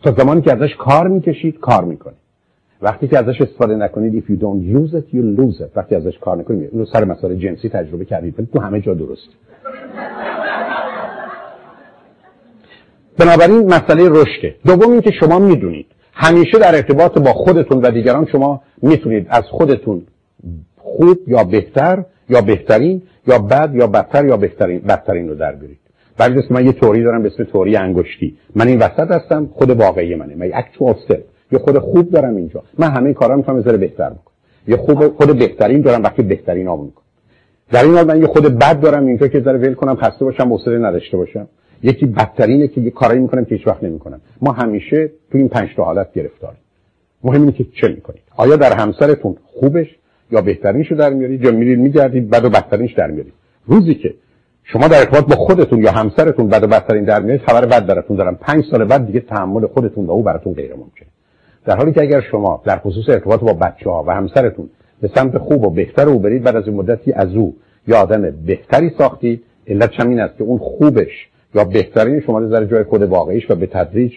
تا 0.02 0.12
زمانی 0.12 0.43
که 0.43 0.52
ازش 0.52 0.77
کار 0.77 1.09
می‌کشید 1.09 1.59
کار 1.59 1.85
می‌کنه. 1.85 2.14
وقتی 2.83 3.09
که 3.09 3.19
ازش 3.19 3.41
استفاده 3.41 3.75
نکنید 3.75 4.25
if 4.25 4.27
you 4.27 4.37
don't 4.37 4.77
use 4.77 4.95
it 4.99 5.15
you 5.15 5.41
lose 5.41 5.61
it. 5.61 5.77
وقتی 5.77 5.95
ازش 5.95 6.19
کار 6.19 6.37
نکنید 6.37 6.69
اینو 6.73 6.87
سر 6.93 7.05
مسائل 7.05 7.35
جنسی 7.35 7.69
تجربه 7.69 8.05
کردید. 8.05 8.39
ولی 8.39 8.49
تو 8.53 8.61
همه 8.61 8.81
جا 8.81 8.95
درست. 8.95 9.29
بنابراین 13.19 13.67
مسئله 13.67 14.09
رشده. 14.09 14.55
دوم 14.67 14.93
اینکه 14.93 15.11
شما 15.21 15.39
می‌دونید. 15.39 15.87
همیشه 16.13 16.59
در 16.59 16.75
ارتباط 16.75 17.19
با 17.19 17.33
خودتون 17.33 17.81
و 17.81 17.91
دیگران 17.91 18.27
شما 18.33 18.63
می‌تونید 18.83 19.27
از 19.31 19.45
خودتون 19.45 20.03
خوب 20.77 21.19
یا 21.27 21.45
بهتر 21.45 22.05
یا 22.29 22.41
بهترین 22.41 23.03
یا 23.27 23.39
بد 23.39 23.75
یا 23.75 23.87
بدتر 23.87 24.27
یا 24.27 24.37
بهترین 24.37 24.79
بدترین 24.79 25.29
رو 25.29 25.35
در 25.35 25.53
بیارید. 25.53 25.79
بعد 26.19 26.53
من 26.53 26.67
یه 26.67 26.73
توری 26.73 27.03
دارم 27.03 27.23
به 27.23 27.29
اسم 27.29 27.45
توری 27.45 27.77
انگشتی. 27.77 28.37
من 28.55 28.69
این 28.69 28.79
وسط 28.79 29.11
هستم 29.11 29.47
خود 29.53 29.71
واقعی 29.71 30.15
منه. 30.15 30.35
من 30.35 30.51
اکچوال 30.55 30.95
سلف 31.09 31.32
یه 31.53 31.59
خود 31.59 31.79
خوب 31.79 32.11
دارم 32.11 32.37
اینجا. 32.37 32.62
من 32.79 32.91
همه 32.91 33.12
کارا 33.12 33.37
می‌تونم 33.37 33.59
یه 33.59 33.77
بهتر 33.77 34.11
بکنم. 34.11 34.33
یه 34.69 34.77
خوب 34.77 35.09
خود 35.09 35.39
بهترین 35.39 35.81
دارم 35.81 36.03
وقتی 36.03 36.23
بهترین 36.23 36.69
آمون 36.69 36.91
کنم 36.91 37.05
در 37.70 37.85
این 37.85 37.95
حال 37.95 38.07
من 38.07 38.20
یه 38.20 38.27
خود 38.27 38.59
بد 38.59 38.81
دارم 38.81 39.07
اینجا 39.07 39.29
که 39.29 39.41
ذره 39.41 39.59
ول 39.59 39.74
کنم 39.74 39.97
خسته 39.97 40.24
باشم 40.24 40.49
حوصله 40.49 40.79
نداشته 40.79 41.16
باشم. 41.16 41.49
یکی 41.83 42.07
بدترینه 42.07 42.69
که 42.69 42.81
یه 42.81 42.91
کارایی 42.91 43.20
می‌کنم 43.20 43.45
که 43.45 43.55
هیچ 43.55 43.66
وقت 43.66 43.85
نمی‌کنم. 43.85 44.20
ما 44.43 44.53
همیشه 44.53 45.11
تو 45.33 45.39
این 45.39 45.49
پنج 45.49 45.69
تا 45.77 45.85
حالت 45.85 46.12
گرفتاریم. 46.12 46.59
مهم 47.24 47.41
اینه 47.41 47.53
که 47.53 47.66
چه 47.81 47.89
می‌کنید. 47.89 48.23
آیا 48.37 48.57
در 48.57 48.73
همسرتون 48.73 49.37
خوبش 49.45 49.87
یا 50.31 50.41
بهترینشو 50.41 50.95
در 50.95 51.11
میارید؟ 51.11 51.45
یا 51.45 51.51
میرید 51.51 51.79
میگردید 51.79 52.31
بعد 52.31 52.45
و 52.45 52.51
بدترینش 52.51 52.93
در 52.93 53.11
میارید؟ 53.11 53.33
روزی 53.66 53.95
که 53.95 54.15
شما 54.65 54.89
در 54.89 54.99
ارتباط 54.99 55.24
با 55.24 55.37
خودتون 55.37 55.83
یا 55.83 55.93
همسرتون 55.93 56.49
بعد 56.49 56.65
و 56.65 56.66
بدترین 56.66 57.05
در 57.05 57.23
میارید 57.23 57.43
خبر 57.43 57.66
بد 57.66 57.87
براتون 57.87 58.16
دارم. 58.16 58.35
پنج 58.41 58.65
سال 58.70 58.85
بعد 58.85 59.07
دیگه 59.07 59.20
تحمل 59.20 59.66
خودتون 59.66 60.07
و 60.07 60.11
او 60.11 60.23
براتون 60.23 60.53
غیر 60.53 60.74
ممکنه 60.74 61.09
در 61.64 61.76
حالی 61.76 61.93
که 61.93 62.02
اگر 62.02 62.20
شما 62.20 62.62
در 62.64 62.78
خصوص 62.78 63.09
ارتباط 63.09 63.40
با 63.40 63.52
بچه 63.52 63.90
ها 63.90 64.05
و 64.06 64.10
همسرتون 64.10 64.68
به 65.01 65.10
سمت 65.14 65.39
خوب 65.39 65.64
و 65.64 65.70
بهتر 65.70 66.09
او 66.09 66.18
برید 66.18 66.43
بعد 66.43 66.56
از 66.56 66.68
این 66.68 66.76
مدتی 66.76 67.12
از 67.12 67.34
او 67.34 67.55
یا 67.86 68.01
آدم 68.01 68.30
بهتری 68.47 68.90
ساختید 68.98 69.43
علت 69.66 70.01
این 70.01 70.20
است 70.20 70.36
که 70.39 70.44
اون 70.44 70.59
خوبش 70.59 71.28
یا 71.55 71.64
بهترین 71.64 72.20
شما 72.20 72.39
رو 72.39 72.64
جای 72.64 72.84
خود 72.84 73.02
واقعیش 73.02 73.51
و 73.51 73.55
به 73.55 73.66
تدریج 73.66 74.12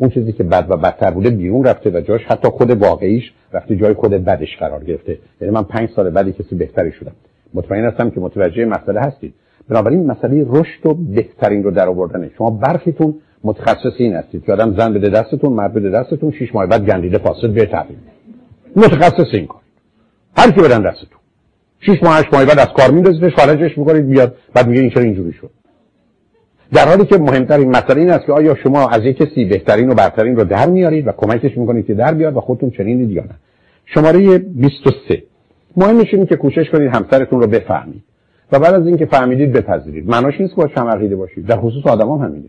اون 0.00 0.10
چیزی 0.10 0.32
که 0.32 0.44
بد 0.44 0.66
و 0.68 0.76
بدتر 0.76 1.10
بوده 1.10 1.30
بیرون 1.30 1.64
رفته 1.64 1.90
و 1.90 2.00
جاش 2.00 2.20
حتی 2.24 2.48
خود 2.48 2.70
واقعیش 2.70 3.32
رفته 3.52 3.76
جای 3.76 3.94
خود 3.94 4.10
بدش 4.10 4.56
قرار 4.58 4.84
گرفته. 4.84 5.18
یعنی 5.40 5.54
من 5.54 5.62
پنج 5.62 5.88
سال 5.96 6.10
بعدی 6.10 6.32
کسی 6.32 6.54
بهتری 6.54 6.92
شدم. 6.92 7.12
مطمئن 7.54 7.84
هستم 7.84 8.10
که 8.10 8.20
متوجه 8.20 8.64
مسئله 8.64 9.00
هستید. 9.00 9.34
بنابراین 9.68 10.06
مسئله 10.06 10.46
رشد 10.48 10.86
و 10.86 10.94
بهترین 10.94 11.62
رو 11.62 11.70
در 11.70 11.88
آوردنه. 11.88 12.30
شما 12.38 12.50
برخیتون 12.50 13.14
متخصص 13.44 13.92
این 13.98 14.14
هستید 14.14 14.44
که 14.44 14.52
آدم 14.52 14.76
زن 14.78 14.92
بده 14.92 15.08
دستتون 15.08 15.52
مرد 15.52 15.74
بده 15.74 15.90
دستتون 15.90 16.30
شش 16.30 16.54
ماه 16.54 16.66
بعد 16.66 16.86
گندیده 16.86 17.18
فاسد 17.18 17.48
به 17.48 17.66
تغییر 17.66 17.98
متخصص 18.76 19.26
این 19.32 19.46
کار. 19.46 19.60
هر 20.36 20.50
کی 20.50 20.60
بدن 20.60 20.82
دستتون. 20.82 21.18
شش 21.80 22.02
ماه 22.02 22.18
هشت 22.18 22.34
ماه 22.34 22.44
بعد 22.44 22.58
از 22.58 22.68
کار 22.76 22.90
میندازیدش 22.90 23.34
فلجش 23.36 23.78
می‌کنید 23.78 24.08
بیاد 24.08 24.36
بعد 24.54 24.66
میگه 24.68 24.80
این 24.80 24.90
چرا 24.90 25.02
اینجوری 25.02 25.32
شد. 25.32 25.50
در 26.72 26.88
حالی 26.88 27.04
که 27.04 27.18
مهمترین 27.18 27.70
مسئله 27.70 28.00
این 28.00 28.10
است 28.10 28.26
که 28.26 28.32
آیا 28.32 28.54
شما 28.54 28.88
از 28.88 29.04
یک 29.04 29.16
کسی 29.16 29.44
بهترین 29.44 29.90
و 29.90 29.94
برترین 29.94 30.36
رو 30.36 30.44
در 30.44 30.68
میارید 30.68 31.06
و 31.06 31.12
کمکش 31.12 31.58
می‌کنید 31.58 31.86
که 31.86 31.94
در 31.94 32.14
بیاد 32.14 32.36
و 32.36 32.40
خودتون 32.40 32.70
چنین 32.70 33.10
یا 33.10 33.22
نه. 33.22 33.34
شماره 33.84 34.38
23 34.38 35.22
مهمش 35.76 36.14
اینه 36.14 36.26
که 36.26 36.36
کوشش 36.36 36.70
کنید 36.72 36.90
همسرتون 36.94 37.40
رو 37.40 37.46
بفهمید 37.46 38.02
و 38.52 38.58
بعد 38.58 38.74
از 38.74 38.86
اینکه 38.86 39.06
فهمیدید 39.06 39.52
بپذیرید. 39.52 40.10
معناش 40.10 40.40
نیست 40.40 40.54
که 40.54 40.62
با 40.62 40.68
هم 40.76 40.88
عقیده 40.88 41.16
باشید. 41.16 41.46
در 41.46 41.60
خصوص 41.60 41.86
آدما 41.86 42.18
هم 42.18 42.26
همینه. 42.26 42.48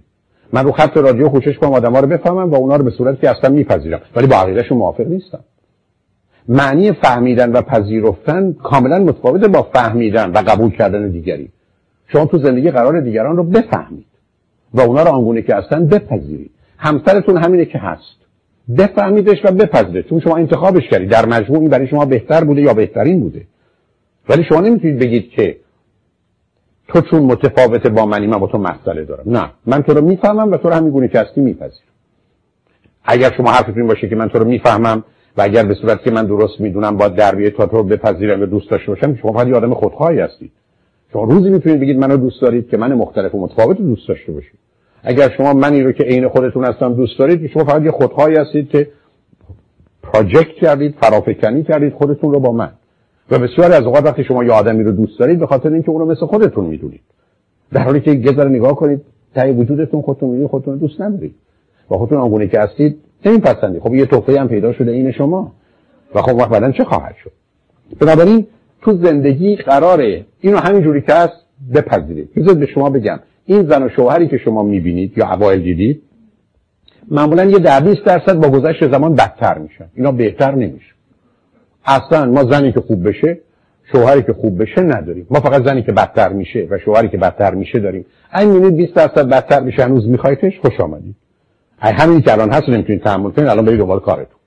من 0.54 0.64
رو 0.64 0.72
خط 0.72 0.98
رادیو 0.98 1.30
کوشش 1.30 1.58
کنم 1.58 1.74
آدما 1.74 2.00
رو 2.00 2.08
بفهمم 2.08 2.52
و 2.52 2.56
اونا 2.56 2.76
رو 2.76 2.84
به 2.84 2.92
صورتی 2.92 3.22
که 3.22 3.30
اصلا 3.30 3.50
میپذیرم. 3.50 4.02
ولی 4.16 4.28
با 4.28 4.36
عقیدهشون 4.36 4.78
موافق 4.78 5.08
نیستم. 5.08 5.40
معنی 6.48 6.92
فهمیدن 6.92 7.52
و 7.52 7.62
پذیرفتن 7.62 8.54
کاملا 8.54 9.00
متفاوته 9.00 9.48
با 9.48 9.64
فهمیدن 9.74 10.32
و 10.32 10.38
قبول 10.38 10.72
کردن 10.72 11.10
دیگری. 11.10 11.50
شما 12.08 12.26
تو 12.26 12.38
زندگی 12.38 12.72
قرار 12.72 13.02
دیگران 13.02 13.38
رو 13.38 13.44
بفهمید 13.44 14.06
و 14.74 14.82
اونا 14.82 15.04
رو 15.04 15.10
آنگونه 15.10 15.42
که 15.42 15.56
هستن 15.56 15.88
بپذیرید. 15.88 16.52
همسرتون 16.78 17.38
همینه 17.38 17.66
که 17.66 17.78
هست. 17.78 18.18
بفهمیدش 18.78 19.38
و 19.46 19.52
بپذیرید. 19.52 20.08
چون 20.08 20.20
شما 20.20 20.38
انتخابش 20.38 20.88
کردید 20.92 21.10
در 21.10 21.26
مجموع 21.26 21.60
این 21.60 21.70
برای 21.70 21.88
شما 21.88 22.06
بهتر 22.06 22.44
بوده 22.44 22.62
یا 22.62 22.74
بهترین 22.74 23.20
بوده. 23.20 23.42
ولی 24.30 24.44
شما 24.44 24.62
نمی‌تونید 24.62 25.00
بگید 25.00 25.30
که 25.30 25.58
تو 26.94 27.02
چون 27.02 27.24
متفاوت 27.24 27.88
با 27.88 28.06
منی 28.06 28.28
من 28.28 28.38
با 28.38 28.48
تو 28.48 28.58
مسئله 28.58 29.06
دارم. 29.06 29.24
نه 29.26 29.52
من 29.66 29.84
تو 29.84 29.94
رو 29.94 30.02
می‌فهمم 30.02 30.52
و 30.52 30.58
تو 30.58 30.70
رو 30.70 30.74
همین 30.76 30.92
گونه 30.92 31.08
که 31.08 31.20
هستی 31.20 31.42
میپذیرم. 31.42 31.88
اگر 33.04 33.32
شما 33.38 33.52
حرفتون 33.52 33.88
باشه 33.88 34.10
که 34.10 34.16
من 34.16 34.28
تو 34.28 34.40
رو 34.40 34.46
می‌فهمم 34.46 35.04
و 35.38 35.42
اگر 35.42 35.64
به 35.64 35.74
صورت 35.74 36.04
که 36.04 36.12
من 36.12 36.26
درست 36.26 36.62
می‌دونم 36.62 36.98
با 36.98 37.08
دربیه 37.08 37.50
تا 37.50 37.66
تو 37.66 37.78
رو 37.78 37.84
بپذیرم 37.84 38.42
و 38.42 38.46
دوست 38.46 38.70
داشته 38.70 38.88
باشم 38.88 39.16
شما 39.16 39.34
فقط 39.34 39.48
آدم 39.48 39.74
خودخواهی 39.74 40.20
هستید. 40.20 40.52
شما 41.14 41.24
روزی 41.24 41.50
می‌تونید 41.50 41.80
بگید 41.80 41.98
منو 41.98 42.18
دوست 42.18 42.42
دارید 42.42 42.70
که 42.70 42.78
من 42.78 42.94
مختلف 42.94 43.36
و 43.36 43.40
متفاوت 43.40 43.80
رو 43.80 43.86
دوست 43.86 44.08
داشته 44.08 44.32
باشید 44.32 44.60
اگر 45.04 45.30
شما 45.38 45.54
منی 45.54 45.84
رو 45.84 45.92
که 45.92 46.04
عین 46.04 46.28
خودتون 46.28 46.66
هستم 46.66 46.94
دوست 46.94 47.20
دارید 47.20 47.48
شما 47.48 47.64
فقط 47.64 47.82
یه 47.82 47.92
خودخواهی 47.92 48.36
هستید 48.36 48.70
که 48.70 48.88
پراجکت 50.04 50.54
کردید 50.62 50.96
فرافکنی 51.02 51.64
کردید 51.64 51.94
خودتون 51.94 52.32
رو 52.32 52.40
با 52.40 52.52
من. 52.52 52.72
و 53.32 53.40
بسیار 53.40 53.72
از 53.72 53.84
اوقات 53.84 54.06
وقتی 54.06 54.24
شما 54.24 54.44
یه 54.44 54.52
آدمی 54.52 54.84
رو 54.84 54.92
دوست 54.92 55.20
دارید 55.20 55.40
به 55.40 55.48
خاطر 55.48 55.74
اینکه 55.74 55.90
اون 55.90 56.00
رو 56.00 56.06
مثل 56.06 56.26
خودتون 56.26 56.66
می‌دونید. 56.66 57.02
در 57.72 57.82
حالی 57.82 58.02
که 58.02 58.12
یه 58.12 58.44
نگاه 58.44 58.76
کنید 58.76 59.02
تای 59.36 59.52
وجودتون 59.52 60.02
خودتون 60.02 60.30
می‌دونید 60.30 60.50
خودتون 60.50 60.78
دوست 60.78 61.02
ندارید. 61.02 61.36
و 61.92 61.96
خودتون 61.96 62.18
آنگونه 62.18 62.48
که 62.48 62.60
هستید 62.60 62.98
نمیپسندید 63.26 63.82
خب 63.82 63.96
یه 63.96 64.06
توفه 64.06 64.40
هم 64.40 64.48
پیدا 64.48 64.74
شده 64.74 64.92
این 64.92 65.12
شما. 65.12 65.52
و 66.16 66.22
خب 66.22 66.36
وقت 66.36 66.72
چه 66.72 66.84
خواهد 66.84 67.16
شد؟ 67.24 67.32
بنابراین 68.00 68.48
تو 68.82 68.98
زندگی 68.98 69.56
قراره 69.56 70.26
اینو 70.40 70.58
همینجوری 70.58 71.02
که 71.02 71.14
هست 71.14 71.34
بپذیرید. 71.76 72.34
بذارید 72.36 72.60
به 72.60 72.66
شما 72.66 72.90
بگم. 72.90 73.20
این 73.46 73.68
زن 73.70 73.84
و 73.84 73.90
شوهری 73.90 74.28
که 74.28 74.38
شما 74.38 74.64
می‌بینید 74.64 75.18
یا 75.18 75.34
اوایل 75.34 75.64
دیدید 75.64 76.02
معمولا 77.12 77.46
یه 77.46 77.60
در 77.60 77.80
20 77.80 78.06
درصد 78.06 78.34
با 78.34 78.50
گذشت 78.50 78.92
زمان 78.92 79.16
بدتر 79.16 79.58
میشن. 79.58 79.86
اینا 79.96 80.12
بهتر 80.12 80.56
نمیشه. 80.56 80.91
اصلا 81.86 82.26
ما 82.26 82.44
زنی 82.44 82.72
که 82.72 82.82
خوب 82.82 83.08
بشه 83.08 83.40
شوهری 83.92 84.24
که 84.24 84.34
خوب 84.34 84.62
بشه 84.62 84.82
نداریم. 84.82 85.28
ما 85.30 85.40
فقط 85.40 85.66
زنی 85.66 85.84
که 85.84 85.92
بدتر 85.92 86.34
میشه 86.34 86.68
و 86.70 86.78
شوهری 86.78 87.10
که 87.10 87.18
بدتر 87.18 87.54
میشه 87.54 87.80
داریم. 87.80 88.06
این 88.36 88.50
می‌بینید 88.50 88.76
20 88.76 88.94
درصد 88.94 89.30
بدتر 89.30 89.60
میشه 89.60 89.84
هنوز 89.84 90.08
میخوایدش 90.08 90.60
خوش 90.60 90.80
آمدید. 90.80 91.16
ای 91.84 91.92
همینی 91.92 92.22
که 92.22 92.32
الان 92.32 92.50
هست 92.50 92.70
نمی‌تونید 92.70 93.04
تحمل 93.04 93.32
کنید 93.32 93.48
الان 93.48 93.66
برید 93.66 93.80
دنبال 93.80 94.00
کارتون. 94.00 94.40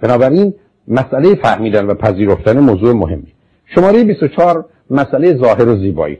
بنابراین 0.00 0.54
مسئله 0.88 1.34
فهمیدن 1.34 1.86
و 1.86 1.94
پذیرفتن 1.94 2.58
موضوع 2.58 2.92
مهمی. 2.92 3.32
شماره 3.74 4.04
24 4.04 4.64
مسئله 4.90 5.36
ظاهر 5.36 5.68
و 5.68 5.76
زیبایی 5.76 6.18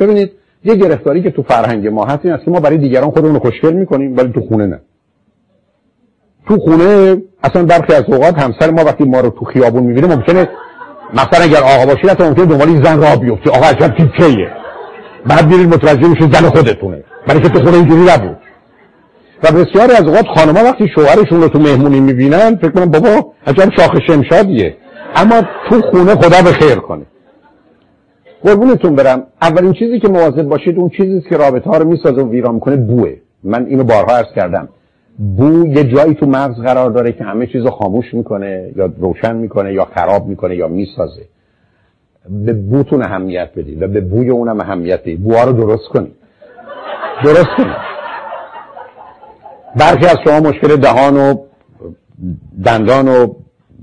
ببینید 0.00 0.32
یه 0.64 0.74
گرفتاری 0.74 1.22
که 1.22 1.30
تو 1.30 1.42
فرهنگ 1.42 1.88
ما 1.88 2.04
هست 2.04 2.24
این 2.24 2.34
است 2.34 2.44
که 2.44 2.50
ما 2.50 2.60
برای 2.60 2.78
دیگران 2.78 3.10
خودمون 3.10 3.34
رو 3.34 3.40
خوشگل 3.40 3.72
می‌کنیم 3.72 4.16
ولی 4.16 4.32
تو 4.32 4.40
خونه 4.40 4.66
نه. 4.66 4.80
تو 6.48 6.58
خونه 6.58 7.16
اصلا 7.42 7.64
برخی 7.64 7.92
از 7.92 8.04
اوقات 8.06 8.38
همسر 8.38 8.70
ما 8.70 8.84
وقتی 8.84 9.04
ما 9.04 9.20
رو 9.20 9.30
تو 9.30 9.44
خیابون 9.44 9.82
می‌بینه 9.82 10.16
ممکنه 10.16 10.48
مثلا 11.12 11.44
اگر 11.44 11.58
آقا 11.58 11.86
باشی 11.86 12.08
حتی 12.08 12.24
ممکنه 12.24 12.46
دنبال 12.46 12.84
زن 12.84 13.02
را 13.02 13.16
بیفته. 13.16 13.50
آقا 13.50 13.66
عجب 13.66 13.94
تیکیه 13.96 14.50
بعد 15.26 15.48
بیرید 15.48 15.68
متوجه 15.68 16.08
میشه 16.08 16.32
زن 16.32 16.48
خودتونه. 16.48 17.04
برای 17.26 17.40
که 17.40 17.48
تو 17.48 17.58
خونه 17.58 17.76
اینجوری 17.76 18.02
نبود. 18.02 18.36
و 19.42 19.52
بسیاری 19.52 19.92
از 19.92 20.02
اوقات 20.02 20.26
خانم‌ها 20.36 20.64
وقتی 20.64 20.88
شوهرشون 20.94 21.42
رو 21.42 21.48
تو 21.48 21.58
مهمونی 21.58 22.00
می‌بینن 22.00 22.56
فکر 22.56 22.70
کنم 22.70 22.90
بابا 22.90 23.32
عجب 23.46 23.70
شاخ 23.76 23.98
شمشادیه. 24.06 24.76
اما 25.16 25.42
تو 25.70 25.80
خونه 25.80 26.14
خدا 26.14 26.42
به 26.44 26.52
خیر 26.52 26.74
کنه. 26.74 27.06
قربونتون 28.44 28.94
برم. 28.94 29.22
اولین 29.42 29.72
چیزی 29.72 30.00
که 30.00 30.08
مواظب 30.08 30.42
باشید 30.42 30.78
اون 30.78 30.88
چیزی 30.88 31.20
که 31.28 31.36
رابطه 31.36 31.70
ها 31.70 31.76
رو 31.76 31.88
می‌سازه 31.88 32.22
و 32.22 32.30
ویران 32.30 32.54
می‌کنه 32.54 32.76
بوه. 32.76 33.14
من 33.44 33.66
اینو 33.66 33.84
بارها 33.84 34.16
عرض 34.16 34.32
کردم. 34.36 34.68
بو 35.18 35.66
یه 35.66 35.84
جایی 35.84 36.14
تو 36.14 36.26
مغز 36.26 36.56
قرار 36.56 36.90
داره 36.90 37.12
که 37.12 37.24
همه 37.24 37.46
چیز 37.46 37.64
رو 37.64 37.70
خاموش 37.70 38.14
می‌کنه 38.14 38.72
یا 38.76 38.92
روشن 38.98 39.36
می‌کنه 39.36 39.72
یا 39.74 39.84
خراب 39.84 40.26
می‌کنه 40.26 40.56
یا 40.56 40.68
می‌سازه. 40.68 41.22
به 42.30 42.52
بوتون 42.52 43.02
اهمیت 43.02 43.50
بدید 43.56 43.82
و 43.82 43.88
به 43.88 44.00
بوی 44.00 44.30
اونم 44.30 44.60
اهمیت 44.60 45.00
بدید 45.00 45.22
بوها 45.22 45.44
رو 45.44 45.52
درست 45.52 45.88
کنید 45.88 46.12
درست 47.24 47.48
کنید 47.56 47.76
برخی 49.76 50.06
از 50.06 50.16
شما 50.24 50.40
مشکل 50.50 50.76
دهان 50.76 51.16
و 51.16 51.34
دندان 52.64 53.08
و 53.08 53.34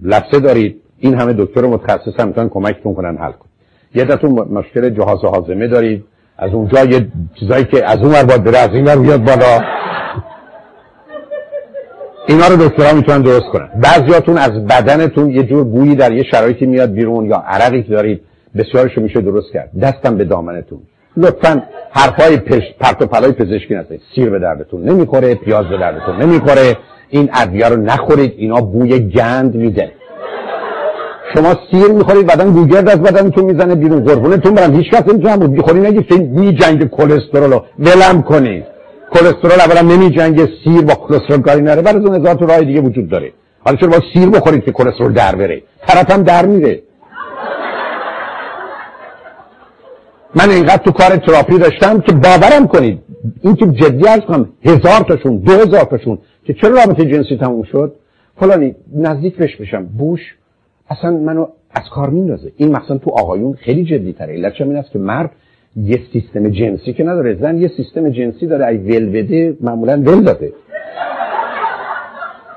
لفظه 0.03 0.39
دارید. 0.39 0.81
این 0.99 1.13
همه 1.13 1.33
دکتر 1.33 1.61
متخصص 1.61 2.19
هم 2.19 2.27
می‌تونن 2.27 2.49
کمکتون 2.49 2.93
کنن 2.93 3.17
حل 3.17 3.31
کن 3.31 3.47
یه 3.95 4.03
دتون 4.03 4.31
مشکل 4.31 4.89
جهاز 4.89 5.19
حازمه 5.19 5.67
دارید. 5.67 6.03
از 6.37 6.53
اونجا 6.53 6.83
یه 6.83 7.07
چیزایی 7.39 7.65
که 7.65 7.91
از 7.91 7.97
اون 7.97 8.11
ور 8.11 8.23
باید 8.23 8.43
بره 8.43 8.57
از 8.57 8.69
این 8.69 9.01
بیاد 9.03 9.23
بالا. 9.23 9.84
اینا 12.27 12.47
رو 12.47 12.55
دکترها 12.67 12.93
می‌تونن 12.93 13.21
درست 13.21 13.45
کنن. 13.53 13.69
بعضیاتون 13.83 14.37
از 14.37 14.51
بدنتون 14.51 15.29
یه 15.29 15.43
جور 15.43 15.63
بویی 15.63 15.95
در 15.95 16.11
یه 16.11 16.23
شرایطی 16.23 16.65
میاد 16.65 16.91
بیرون 16.91 17.25
یا 17.25 17.43
عرقی 17.47 17.83
که 17.83 17.89
دارید 17.89 18.21
بسیارشو 18.57 19.01
میشه 19.01 19.21
درست 19.21 19.53
کرد. 19.53 19.69
دستم 19.81 20.17
به 20.17 20.23
دامنتون. 20.23 20.79
لطفا 21.17 21.63
حرفای 21.91 22.37
پش... 22.37 22.63
پرت 22.79 23.01
و 23.01 23.05
پلای 23.05 23.31
پزشکی 23.31 23.75
نزنید. 23.75 24.01
سیر 24.15 24.29
به 24.29 24.39
دردتون 24.39 24.89
نمی‌خوره 24.89 25.35
پیاز 25.35 25.65
به 25.65 25.77
دردتون 25.77 26.21
نمی‌خوره. 26.21 26.77
این 27.09 27.29
ادویه 27.33 27.69
رو 27.69 27.75
نخورید 27.75 28.33
اینا 28.37 28.61
بوی 28.61 28.99
گند 28.99 29.55
میده. 29.55 29.91
شما 31.35 31.55
سیر 31.71 31.91
می‌خورید 31.91 32.27
بعدا 32.27 32.51
گوگرد 32.51 32.89
از 32.89 33.01
بدنتون 33.01 33.45
می‌زنه 33.45 33.75
بیرون. 33.75 34.03
قربونتون 34.03 34.53
برم 34.53 34.75
هیچ 34.75 34.89
کس 34.91 35.07
نمی‌تونه 35.07 35.47
بخوری 35.47 35.79
نگید 35.79 36.07
که 36.07 36.17
جنگ 36.53 36.89
کلسترول 36.89 37.51
رو. 37.51 37.65
ولم 37.79 38.21
کنید. 38.21 38.74
کلسترول 39.15 39.59
اولا 39.65 39.81
نمی 39.81 40.09
جنگ 40.09 40.37
سیر 40.63 40.81
با 40.81 40.93
کلسترول 40.93 41.41
کاری 41.41 41.61
نره. 41.61 41.81
برای 41.81 42.05
اون 42.05 42.15
هزار 42.15 42.35
تو 42.35 42.45
راه 42.45 42.61
دیگه 42.61 42.81
وجود 42.81 43.09
داره. 43.09 43.31
حالا 43.59 43.77
چرا 43.77 43.89
با 43.89 43.99
سیر 44.13 44.29
بخورید 44.29 44.65
که 44.65 44.71
کلسترول 44.71 45.13
در 45.13 45.35
بره. 45.35 45.63
طرف 45.87 46.11
هم 46.11 46.23
در 46.23 46.45
میره. 46.45 46.81
من 50.35 50.49
اینقدر 50.49 50.83
تو 50.83 50.91
کار 50.91 51.17
تراپی 51.17 51.57
داشتم 51.57 52.01
که 52.01 52.13
باورم 52.13 52.67
کنید. 52.67 52.99
این 53.41 53.55
که 53.55 53.65
جدی 53.65 54.07
ارز 54.07 54.21
کنم 54.21 54.49
هزار 54.65 54.99
تاشون 55.07 55.37
دو 55.37 55.51
هزار 55.51 55.83
تاشون. 55.83 56.17
که 56.43 56.53
چرا 56.53 56.69
رابطه 56.69 57.05
جنسی 57.05 57.37
تموم 57.37 57.63
شد؟ 57.63 57.95
فلانی 58.39 58.75
نزدیک 58.95 59.37
بش 59.37 59.55
بشم. 59.55 59.85
بوش 59.85 60.19
اصلا 60.89 61.11
منو 61.11 61.47
از 61.71 61.83
کار 61.93 62.09
میندازه. 62.09 62.51
این 62.57 62.71
مثلا 62.71 62.97
تو 62.97 63.11
آقایون 63.11 63.53
خیلی 63.53 63.85
جدی 63.85 64.13
تره 64.13 64.33
علتش 64.33 64.61
این 64.61 64.75
است 64.75 64.91
که 64.91 64.99
مرد 64.99 65.31
یه 65.75 65.99
سیستم 66.13 66.49
جنسی 66.49 66.93
که 66.93 67.03
نداره. 67.03 67.37
زن 67.41 67.57
یه 67.57 67.71
سیستم 67.77 68.09
جنسی 68.09 68.47
داره. 68.47 68.65
ای 68.65 68.77
ول 68.77 69.09
بده 69.09 69.57
معمولا 69.61 69.93
ول 69.93 70.23
داده. 70.23 70.53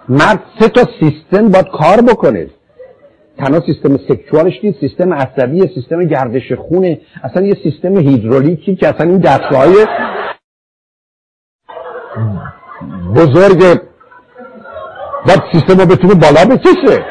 مرد 0.09 0.43
سه 0.59 0.69
تا 0.69 0.85
سیستم 1.01 1.49
باید 1.49 1.69
کار 1.69 2.01
بکنه. 2.01 2.47
تنها 3.39 3.61
سیستم 3.67 3.97
سکشوالش 3.97 4.65
نیست. 4.65 4.81
سیستم 4.81 5.15
عصبی 5.15 5.71
سیستم 5.75 6.05
گردش 6.05 6.53
خونه. 6.53 7.01
اصلا 7.23 7.47
یه 7.47 7.57
سیستم 7.63 7.97
هیدرولیکی 7.97 8.77
که 8.77 8.89
اصلا 8.89 9.11
این 9.11 9.19
دستگاه 9.19 9.67
بزرگ 13.17 13.59
باید 15.27 15.43
سیستم 15.53 15.81
رو 15.81 15.87
بتونه 15.87 16.15
بالا 16.15 16.45
بکشه 16.45 17.05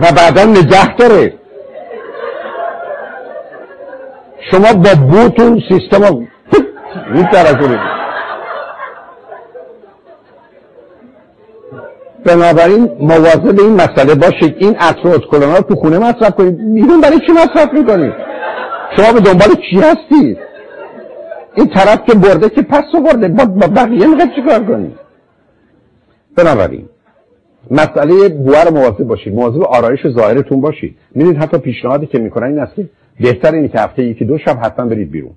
و 0.00 0.12
بعدا 0.16 0.44
نگه 0.44 0.96
داره. 0.96 1.41
شما 4.50 4.72
با 4.72 4.94
بوتون 5.10 5.62
سیستم 5.68 6.02
رو 6.02 6.24
بنابراین 12.24 12.90
مواظب 13.00 13.60
این 13.60 13.74
مسئله 13.74 14.14
باشید 14.14 14.56
این 14.58 14.76
عطر 14.76 15.18
کلونا 15.18 15.56
رو 15.56 15.62
تو 15.62 15.74
خونه 15.74 15.98
مصرف 15.98 16.30
کنید 16.30 16.74
بیرون 16.74 17.00
برای 17.00 17.18
چی 17.26 17.32
مصرف 17.32 17.72
می‌کنید 17.72 18.12
شما 18.96 19.12
به 19.12 19.20
دنبال 19.20 19.48
چی 19.70 19.80
هستید 19.80 20.38
این 21.54 21.68
طرف 21.68 21.98
که 22.06 22.14
برده 22.14 22.48
که 22.48 22.62
پس 22.62 22.82
برده 23.04 23.28
با 23.28 23.66
بقیه 23.66 24.06
می‌خواد 24.06 24.28
چیکار 24.34 24.64
کنید 24.64 24.98
بنابراین 26.36 26.88
مسئله 27.70 28.28
بوه 28.28 28.70
مواظب 28.70 29.04
باشید 29.04 29.34
مواظب 29.34 29.62
آرایش 29.62 30.08
ظاهرتون 30.08 30.60
باشید 30.60 30.96
می‌دونید 31.14 31.38
حتی 31.42 31.58
پیشنهادی 31.58 32.06
که 32.06 32.18
می‌کنن 32.18 32.46
این 32.46 32.58
است 32.58 32.74
که 32.74 32.88
بهتر 33.20 33.54
اینه 33.54 33.68
که 33.68 33.80
هفته 33.80 34.04
یکی 34.04 34.24
دو 34.24 34.38
شب 34.38 34.58
حتما 34.62 34.86
برید 34.86 35.10
بیرون. 35.10 35.32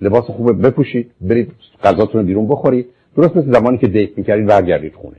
لباس 0.00 0.24
خوب 0.24 0.66
بپوشید 0.66 1.10
برید 1.20 1.52
غذاتون 1.84 2.20
رو 2.20 2.26
بیرون 2.26 2.48
بخورید. 2.48 2.86
درست 3.16 3.36
مثل 3.36 3.52
زمانی 3.52 3.78
که 3.78 3.86
دیت 3.86 4.18
می‌کردید 4.18 4.46
برگردید 4.46 4.94
خونه. 4.94 5.16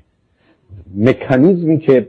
مکانیزمی 0.97 1.79
که 1.79 2.07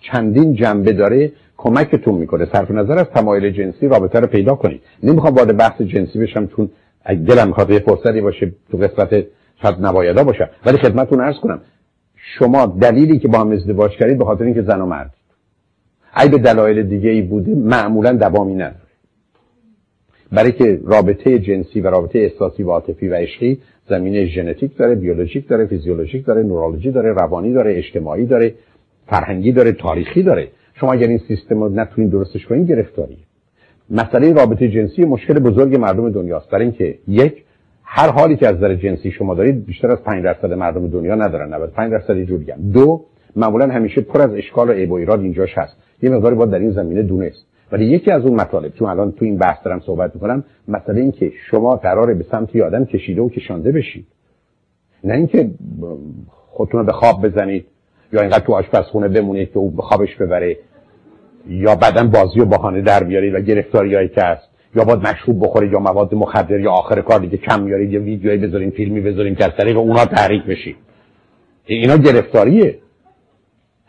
چندین 0.00 0.54
جنبه 0.54 0.92
داره 0.92 1.32
کمکتون 1.56 2.14
می‌کنه. 2.14 2.48
صرف 2.52 2.70
نظر 2.70 2.98
از 2.98 3.06
تمایل 3.06 3.50
جنسی 3.50 3.88
رابطه 3.88 4.20
رو 4.20 4.26
پیدا 4.26 4.54
کنید. 4.54 4.80
نمی‌خوام 5.02 5.34
وارد 5.34 5.56
بحث 5.56 5.82
جنسی 5.82 6.18
بشم 6.18 6.46
چون 6.46 6.70
دلم 7.06 7.46
می‌خواد 7.48 7.70
یه 7.70 7.78
فرصتی 7.78 8.20
باشه 8.20 8.52
تو 8.70 8.78
قسمت 8.78 9.24
شاید 9.62 9.80
نوایدا 9.80 10.24
باشم. 10.24 10.48
ولی 10.66 10.78
خدمتتون 10.78 11.20
عرض 11.20 11.36
کنم 11.36 11.60
شما 12.38 12.66
دلیلی 12.66 13.18
که 13.18 13.28
با 13.28 13.38
هم 13.38 13.50
ازدواج 13.50 13.90
کردید 13.90 14.18
به 14.18 14.24
خاطر 14.24 14.44
اینکه 14.44 14.62
زن 14.62 14.80
و 14.80 14.86
مرد. 14.86 15.14
اگه 16.14 16.30
به 16.30 16.38
دلایل 16.38 16.82
دیگه 16.82 17.10
ای 17.10 17.22
بوده 17.22 17.54
معمولا 17.54 18.12
دوامی 18.12 18.54
نداره. 18.54 18.90
برای 20.32 20.52
که 20.52 20.80
رابطه 20.84 21.38
جنسی 21.38 21.80
و 21.80 21.90
رابطه 21.90 22.18
احساسی 22.18 22.62
و 22.62 22.70
عاطفی 22.70 23.08
و 23.08 23.14
عشقی 23.14 23.58
زمینه 23.88 24.26
ژنتیک 24.26 24.76
داره 24.76 24.94
بیولوژیک 24.94 25.48
داره 25.48 25.66
فیزیولوژیک 25.66 26.26
داره 26.26 26.42
نورولوژی 26.42 26.90
داره 26.90 27.12
روانی 27.12 27.52
داره 27.52 27.76
اجتماعی 27.76 28.26
داره 28.26 28.54
فرهنگی 29.06 29.52
داره 29.52 29.72
تاریخی 29.72 30.22
داره. 30.22 30.48
شما 30.74 30.92
اگر 30.92 31.08
این 31.08 31.20
سیستم 31.28 31.62
رو 31.62 31.68
نتونید 31.68 32.10
درستش 32.10 32.46
کنید 32.46 32.68
گرفتاریه. 32.68 33.16
مسئله 33.90 34.32
رابطه 34.32 34.68
جنسی 34.68 35.04
مشکل 35.04 35.38
بزرگ 35.38 35.76
مردم 35.76 36.10
دنیاست. 36.10 36.50
برای 36.50 36.64
اینکه 36.64 36.98
یک 37.08 37.44
هر 37.92 38.10
حالی 38.10 38.36
که 38.36 38.48
از 38.48 38.56
نظر 38.56 38.74
جنسی 38.74 39.10
شما 39.10 39.34
دارید 39.34 39.66
بیشتر 39.66 39.90
از 39.90 40.02
5 40.02 40.24
درصد 40.24 40.52
مردم 40.52 40.88
دنیا 40.88 41.14
ندارن. 41.14 41.54
95 41.54 41.92
درصد 41.92 42.10
اینجوری 42.10 42.44
دو 42.72 43.04
معمولا 43.36 43.68
همیشه 43.68 44.00
پر 44.00 44.22
از 44.22 44.34
اشکال 44.34 44.70
و 44.70 44.72
عیب 44.72 44.90
و 44.90 44.94
ایراد 44.94 45.20
اینجاش 45.20 45.58
هست. 45.58 45.76
یه 46.02 46.10
مقداری 46.10 46.34
باید 46.34 46.50
در 46.50 46.58
این 46.58 46.70
زمینه 46.70 47.02
دونست. 47.02 47.46
ولی 47.72 47.84
یکی 47.84 48.10
از 48.10 48.24
اون 48.24 48.40
مطالب 48.40 48.72
چون 48.74 48.88
الان 48.88 49.12
تو 49.12 49.24
این 49.24 49.38
بحث 49.38 49.58
دارم 49.64 49.80
صحبت 49.80 50.14
می‌کنم 50.14 50.44
مسئله 50.68 51.00
این 51.00 51.12
که 51.12 51.32
شما 51.50 51.76
قراره 51.76 52.14
به 52.14 52.24
سمت 52.30 52.56
آدم 52.56 52.84
کشیده 52.84 53.22
و 53.22 53.28
کشانده 53.28 53.72
بشید. 53.72 54.06
نه 55.04 55.14
اینکه 55.14 55.50
خودتون 56.28 56.86
به 56.86 56.92
خواب 56.92 57.26
بزنید 57.26 57.66
یا 58.12 58.20
اینقدر 58.20 58.44
تو 58.44 58.52
آشپزخونه 58.52 59.08
بمونید 59.08 59.50
که 59.50 59.58
او 59.58 59.70
به 59.70 59.82
خوابش 59.82 60.16
ببره 60.16 60.56
یا 61.48 61.74
بعدا 61.74 62.04
بازی 62.04 62.40
و 62.40 62.44
بهانه 62.44 62.82
در 62.82 63.04
بیارید 63.04 63.34
و 63.34 63.40
گرفتاریایی 63.40 64.08
که 64.08 64.22
یا 64.74 64.84
باید 64.84 65.08
مشروب 65.08 65.44
بخورید 65.44 65.72
یا 65.72 65.78
مواد 65.78 66.14
مخدر 66.14 66.60
یا 66.60 66.70
آخر 66.70 67.00
کار 67.00 67.20
دیگه 67.20 67.36
کم 67.36 67.62
میارید 67.62 67.92
یا 67.92 68.00
ویدیویی 68.00 68.38
بذاریم 68.38 68.70
فیلمی 68.70 69.00
بذاریم 69.00 69.34
که 69.34 69.44
از 69.44 69.50
طریق 69.58 69.78
اونا 69.78 70.04
تحریک 70.04 70.44
بشید 70.44 70.76
اینا 71.66 71.96
گرفتاریه. 71.96 72.78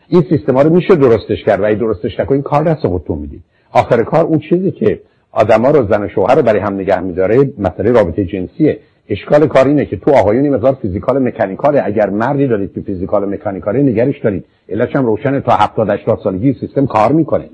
این 0.08 0.22
سیستم 0.28 0.58
رو 0.58 0.74
میشه 0.74 0.94
درستش 0.94 1.44
کرد 1.44 1.60
و 1.60 1.64
این 1.64 1.78
درستش 1.78 2.20
نکنید 2.20 2.42
کار 2.42 2.64
دست 2.64 2.86
خودتون 2.86 3.18
می‌دید. 3.18 3.42
آخر 3.72 4.02
کار 4.02 4.24
اون 4.24 4.38
چیزی 4.38 4.70
که 4.70 5.00
آدما 5.32 5.70
رو 5.70 5.86
زن 5.90 6.02
و 6.02 6.08
شوهر 6.08 6.34
رو 6.34 6.42
برای 6.42 6.60
هم 6.60 6.74
نگه 6.74 7.00
میداره 7.00 7.52
مسئله 7.58 7.92
رابطه 7.92 8.24
جنسیه. 8.24 8.78
اشکال 9.08 9.46
کار 9.46 9.68
اینه 9.68 9.84
که 9.84 9.96
تو 9.96 10.10
آقایونی 10.10 10.48
مقدار 10.48 10.74
فیزیکال 10.82 11.22
مکانیکاله. 11.22 11.82
اگر 11.84 12.10
مردی 12.10 12.46
دارید 12.46 12.74
که 12.74 12.80
فیزیکال 12.80 13.34
مکانیکاله 13.34 13.82
نگرش 13.82 14.20
دارید. 14.20 14.44
علتش 14.68 14.96
هم 14.96 15.06
روشنه 15.06 15.40
تا 15.40 15.52
70 15.52 15.90
80 15.90 16.18
سالگی 16.24 16.52
سیستم 16.60 16.86
کار 16.86 17.12
می‌کنه. 17.12 17.48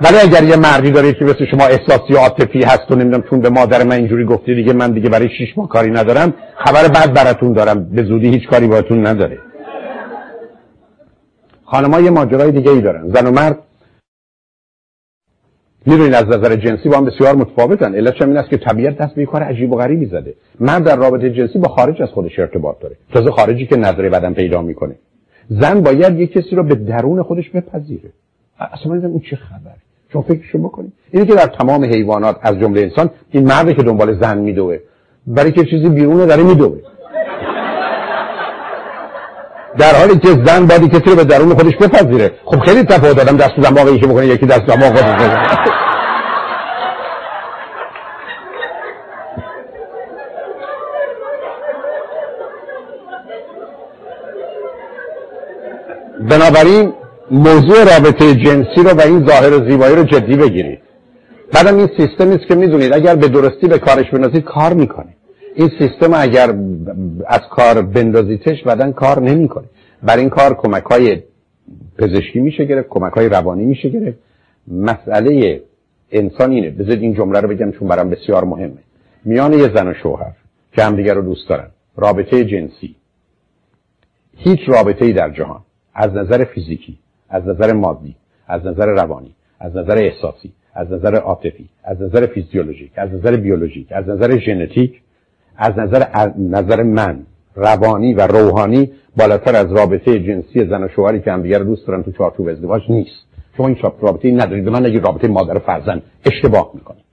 ولی 0.00 0.16
اگر 0.22 0.44
یه 0.44 0.56
مردی 0.56 0.90
دارید 0.90 1.16
که 1.16 1.24
مثل 1.24 1.44
شما 1.50 1.64
احساسی 1.64 2.14
عاطفی 2.14 2.62
هست 2.62 2.90
و 2.90 2.94
نمی‌دونم 2.94 3.22
چون 3.30 3.40
به 3.40 3.50
مادر 3.50 3.84
من 3.84 3.96
اینجوری 3.96 4.24
گفتی 4.24 4.54
دیگه 4.54 4.72
من 4.72 4.92
دیگه 4.92 5.08
برای 5.08 5.28
شش 5.28 5.58
ماه 5.58 5.68
کاری 5.68 5.90
ندارم 5.90 6.34
خبر 6.56 6.88
بعد 6.88 7.14
براتون 7.14 7.52
دارم. 7.52 7.84
به 7.84 8.02
زودی 8.02 8.28
هیچ 8.28 8.48
کاری 8.48 8.66
باهاتون 8.66 9.06
نداره. 9.06 9.38
خانم‌ها 11.64 12.00
یه 12.00 12.10
ماجرای 12.10 12.52
دیگه 12.52 12.70
ای 12.70 12.80
دارن. 12.80 13.08
زن 13.08 13.26
و 13.26 13.30
مرد 13.30 13.58
می‌دونین 15.86 16.14
از 16.14 16.24
نظر 16.24 16.56
جنسی 16.56 16.88
با 16.88 16.96
هم 16.96 17.04
بسیار 17.04 17.34
متفاوتن. 17.34 17.94
علتش 17.94 18.22
این 18.22 18.36
است 18.36 18.50
که 18.50 18.56
طبیعت 18.56 18.98
دست 18.98 19.14
به 19.14 19.26
کار 19.26 19.42
عجیب 19.42 19.72
و 19.72 19.76
غریبی 19.76 20.06
زده. 20.06 20.34
مرد 20.60 20.84
در 20.84 20.96
رابطه 20.96 21.30
جنسی 21.30 21.58
با 21.58 21.68
خارج 21.68 22.02
از 22.02 22.08
خودش 22.08 22.38
ارتباط 22.38 22.80
داره. 22.80 22.96
تازه 23.12 23.30
خارجی 23.30 23.66
که 23.66 23.76
نظر 23.76 24.08
بدن 24.08 24.34
پیدا 24.34 24.62
می‌کنه. 24.62 24.96
زن 25.48 25.80
باید 25.80 26.20
یه 26.20 26.26
کسی 26.26 26.56
رو 26.56 26.62
به 26.62 26.74
درون 26.74 27.22
خودش 27.22 27.50
بپذیره. 27.50 28.10
اصلا 28.60 28.92
اون 28.92 29.20
چه 29.30 29.36
خبره. 29.36 29.85
شما 30.12 30.22
فکرشو 30.22 30.58
بکنید 30.58 30.92
اینه 31.10 31.26
که 31.26 31.34
در 31.34 31.46
تمام 31.46 31.84
حیوانات 31.84 32.36
از 32.42 32.58
جمله 32.58 32.80
انسان 32.80 33.10
این 33.30 33.46
مردی 33.46 33.74
که 33.74 33.82
دنبال 33.82 34.20
زن 34.20 34.38
میدوه. 34.38 34.78
برای 35.26 35.52
که 35.52 35.64
چیزی 35.64 35.88
بیرونه 35.88 36.26
داره 36.26 36.42
میدوه. 36.42 36.78
در 39.78 39.94
حالی 39.94 40.18
که 40.18 40.28
زن 40.28 40.66
باید 40.66 40.90
کسی 40.90 41.10
رو 41.10 41.16
به 41.16 41.24
درون 41.24 41.54
خودش 41.54 41.76
بپذیره. 41.76 42.32
خب 42.44 42.60
خیلی 42.60 42.82
تفاوت 42.82 43.16
دادم 43.16 43.36
دست 43.36 43.56
دماغ 43.56 43.88
یکی 43.88 44.06
بکنه 44.06 44.26
یکی 44.26 44.46
دست 44.46 44.66
دماغ 44.66 44.96
خودش 44.96 45.14
بکنه. 45.14 45.76
بنابراین 56.30 56.92
موضوع 57.30 57.84
رابطه 57.84 58.34
جنسی 58.34 58.82
رو 58.84 58.90
و 58.90 59.00
این 59.00 59.26
ظاهر 59.26 59.52
و 59.52 59.70
زیبایی 59.70 59.96
رو 59.96 60.04
جدی 60.04 60.36
بگیرید. 60.36 60.78
بعدم 61.52 61.76
این 61.76 61.88
سیستمی 61.96 62.34
است 62.34 62.46
که 62.48 62.54
می‌دونید 62.54 62.92
اگر 62.92 63.16
به 63.16 63.28
درستی 63.28 63.66
به 63.66 63.78
کارش 63.78 64.10
بنازید 64.10 64.44
کار 64.44 64.72
می‌کنه. 64.72 65.14
این 65.54 65.70
سیستم 65.78 66.14
اگر 66.14 66.54
از 67.26 67.40
کار 67.50 67.82
بندازیتش 67.82 68.62
بعدا 68.62 68.92
کار 68.92 69.20
نمی‌کنه. 69.20 69.64
برای 70.02 70.20
این 70.20 70.30
کار 70.30 70.54
کمک 70.54 70.82
های 70.82 71.22
پزشکی 71.98 72.40
میشه 72.40 72.64
گرفت 72.64 72.88
کمک 72.88 73.12
های 73.12 73.28
روانی 73.28 73.64
میشه 73.64 73.88
گرفت. 73.88 74.18
مسئله 74.68 75.62
انسان 76.10 76.50
اینه. 76.50 76.70
بذارید 76.70 77.02
این 77.02 77.14
جمله 77.14 77.40
رو 77.40 77.48
بگم 77.48 77.72
چون 77.72 77.88
برام 77.88 78.10
بسیار 78.10 78.44
مهمه. 78.44 78.78
میان 79.24 79.52
یه 79.52 79.74
زن 79.74 79.88
و 79.88 79.94
شوهر 80.02 80.32
که 80.72 80.82
همدیگر 80.82 81.14
رو 81.14 81.22
دوست 81.22 81.48
دارن. 81.48 81.68
رابطه 81.96 82.44
جنسی. 82.44 82.96
هیچ 84.36 84.60
رابطه 84.66 85.04
ای 85.04 85.12
در 85.12 85.30
جهان 85.30 85.60
از 85.94 86.14
نظر 86.14 86.44
فیزیکی 86.44 86.98
از 87.28 87.46
نظر 87.46 87.72
مادی 87.72 88.16
از 88.48 88.66
نظر 88.66 88.86
روانی 88.86 89.34
از 89.60 89.76
نظر 89.76 89.98
احساسی 89.98 90.52
از 90.74 90.92
نظر 90.92 91.14
عاطفی 91.14 91.68
از 91.84 92.02
نظر 92.02 92.26
فیزیولوژیک 92.26 92.90
از 92.96 93.12
نظر 93.12 93.36
بیولوژیک 93.36 93.86
از 93.90 94.08
نظر 94.08 94.38
ژنتیک 94.38 95.00
از 95.56 95.78
نظر 95.78 96.02
از 96.12 96.30
نظر 96.38 96.82
من 96.82 97.26
روانی 97.54 98.14
و 98.14 98.26
روحانی 98.26 98.92
بالاتر 99.16 99.56
از 99.56 99.72
رابطه 99.72 100.18
جنسی 100.18 100.66
زن 100.66 100.84
و 100.84 100.88
شوهری 100.88 101.20
که 101.20 101.32
همدیگه 101.32 101.58
رو 101.58 101.64
دوست 101.64 101.86
دارن 101.86 102.02
تو 102.02 102.12
چارچوب 102.12 102.48
ازدواج 102.48 102.82
نیست. 102.88 103.26
شما 103.56 103.66
این 103.66 103.76
رابطه 104.00 104.30
ندارید. 104.30 104.64
به 104.64 104.70
من 104.70 104.86
نگید 104.86 105.04
رابطه 105.04 105.28
مادر 105.28 105.58
فرزند. 105.58 106.02
اشتباه 106.26 106.70
می‌کنید. 106.74 107.04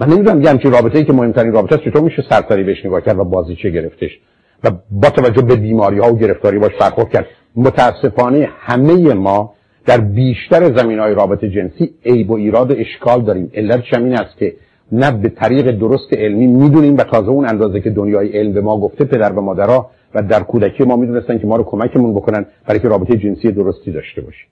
من 0.00 0.08
نمی‌دونم 0.08 0.42
یه 0.42 0.50
همچین 0.50 0.72
رابطه 0.72 0.98
ای 0.98 1.04
که 1.04 1.12
مهمترین 1.12 1.52
رابطه 1.52 1.74
است 1.74 1.84
چطور 1.84 2.02
میشه 2.02 2.24
سرسری 2.30 2.64
بهش 2.64 2.86
نگاه 2.86 3.00
کرد 3.00 3.18
و 3.18 3.24
بازیچه 3.24 3.70
گرفتش. 3.70 4.20
و 4.64 4.70
با 4.90 5.10
توجه 5.10 5.42
به 5.42 5.56
بیماری 5.56 5.98
ها 5.98 6.12
و 6.12 6.18
گرفتاری 6.18 6.58
باش 6.58 6.72
برخورد 6.80 7.10
کرد. 7.10 7.26
متاسفانه 7.56 8.48
همه 8.58 9.14
ما 9.14 9.54
در 9.86 10.00
بیشتر 10.00 10.76
زمین 10.76 10.98
های 10.98 11.14
رابطه 11.14 11.48
جنسی 11.50 11.94
عیب 12.04 12.30
و 12.30 12.34
ایراد 12.34 12.70
و 12.70 12.74
اشکال 12.78 13.22
داریم. 13.22 13.50
علت 13.54 13.82
چمین 13.82 14.14
است 14.14 14.38
که 14.38 14.54
نه 14.92 15.10
به 15.10 15.28
طریق 15.28 15.70
درست 15.70 16.12
علمی 16.12 16.46
می‌دونیم 16.46 16.96
و 16.96 17.02
تازه 17.02 17.28
اون 17.28 17.48
اندازه 17.48 17.80
که 17.80 17.90
دنیای 17.90 18.28
علم 18.28 18.52
به 18.52 18.60
ما 18.60 18.80
گفته 18.80 19.04
پدر 19.04 19.32
و 19.32 19.40
مادرها 19.40 19.90
و 20.14 20.22
در 20.22 20.42
کودکی 20.42 20.84
ما 20.84 20.96
می‌دونستن 20.96 21.38
که 21.38 21.46
ما 21.46 21.56
رو 21.56 21.64
کمکمون 21.64 22.14
بکنن 22.14 22.46
برای 22.66 22.80
که 22.80 22.88
رابطه 22.88 23.16
جنسی 23.16 23.52
درستی 23.52 23.92
داشته 23.92 24.20
باشیم. 24.20 24.48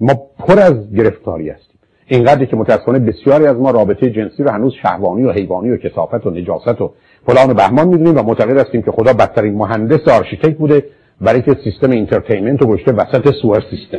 ما 0.00 0.14
پر 0.38 0.58
از 0.58 0.94
گرفتاری 0.94 1.48
هستیم. 1.48 1.69
اینقدر 2.12 2.44
که 2.44 2.56
متاسفانه 2.56 2.98
بسیاری 2.98 3.46
از 3.46 3.56
ما 3.56 3.70
رابطه 3.70 4.10
جنسی 4.10 4.42
رو 4.42 4.50
هنوز 4.50 4.72
شهوانی 4.82 5.24
و 5.24 5.32
حیوانی 5.32 5.70
و 5.70 5.76
کثافت 5.76 6.26
و 6.26 6.30
نجاست 6.30 6.80
و 6.80 6.92
فلان 7.26 7.50
و 7.50 7.54
بهمان 7.54 7.88
می‌دونیم 7.88 8.18
و 8.18 8.22
معتقد 8.22 8.58
هستیم 8.58 8.82
که 8.82 8.90
خدا 8.90 9.12
بدترین 9.12 9.54
مهندس 9.54 10.08
architect 10.08 10.56
بوده 10.56 10.84
برای 11.20 11.42
که 11.42 11.56
سیستم 11.64 11.90
entertainment 11.90 12.62
رو 12.62 12.68
گشته 12.68 12.92
وسط 12.92 13.34
sewer 13.42 13.62
سیستم. 13.70 13.98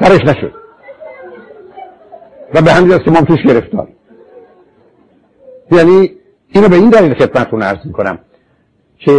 سرش 0.00 0.20
نشد. 0.20 0.52
و 2.54 2.62
به 2.62 2.70
همین 2.70 2.98
که 2.98 3.10
ما 3.10 3.20
توش 3.20 3.42
گرفتار. 3.42 3.88
یعنی 5.72 6.10
اینو 6.48 6.68
به 6.68 6.76
این 6.76 6.90
دلیل 6.90 7.14
خدمتتون 7.14 7.62
عرض 7.62 7.78
می‌کنم 7.84 8.18
که 8.98 9.12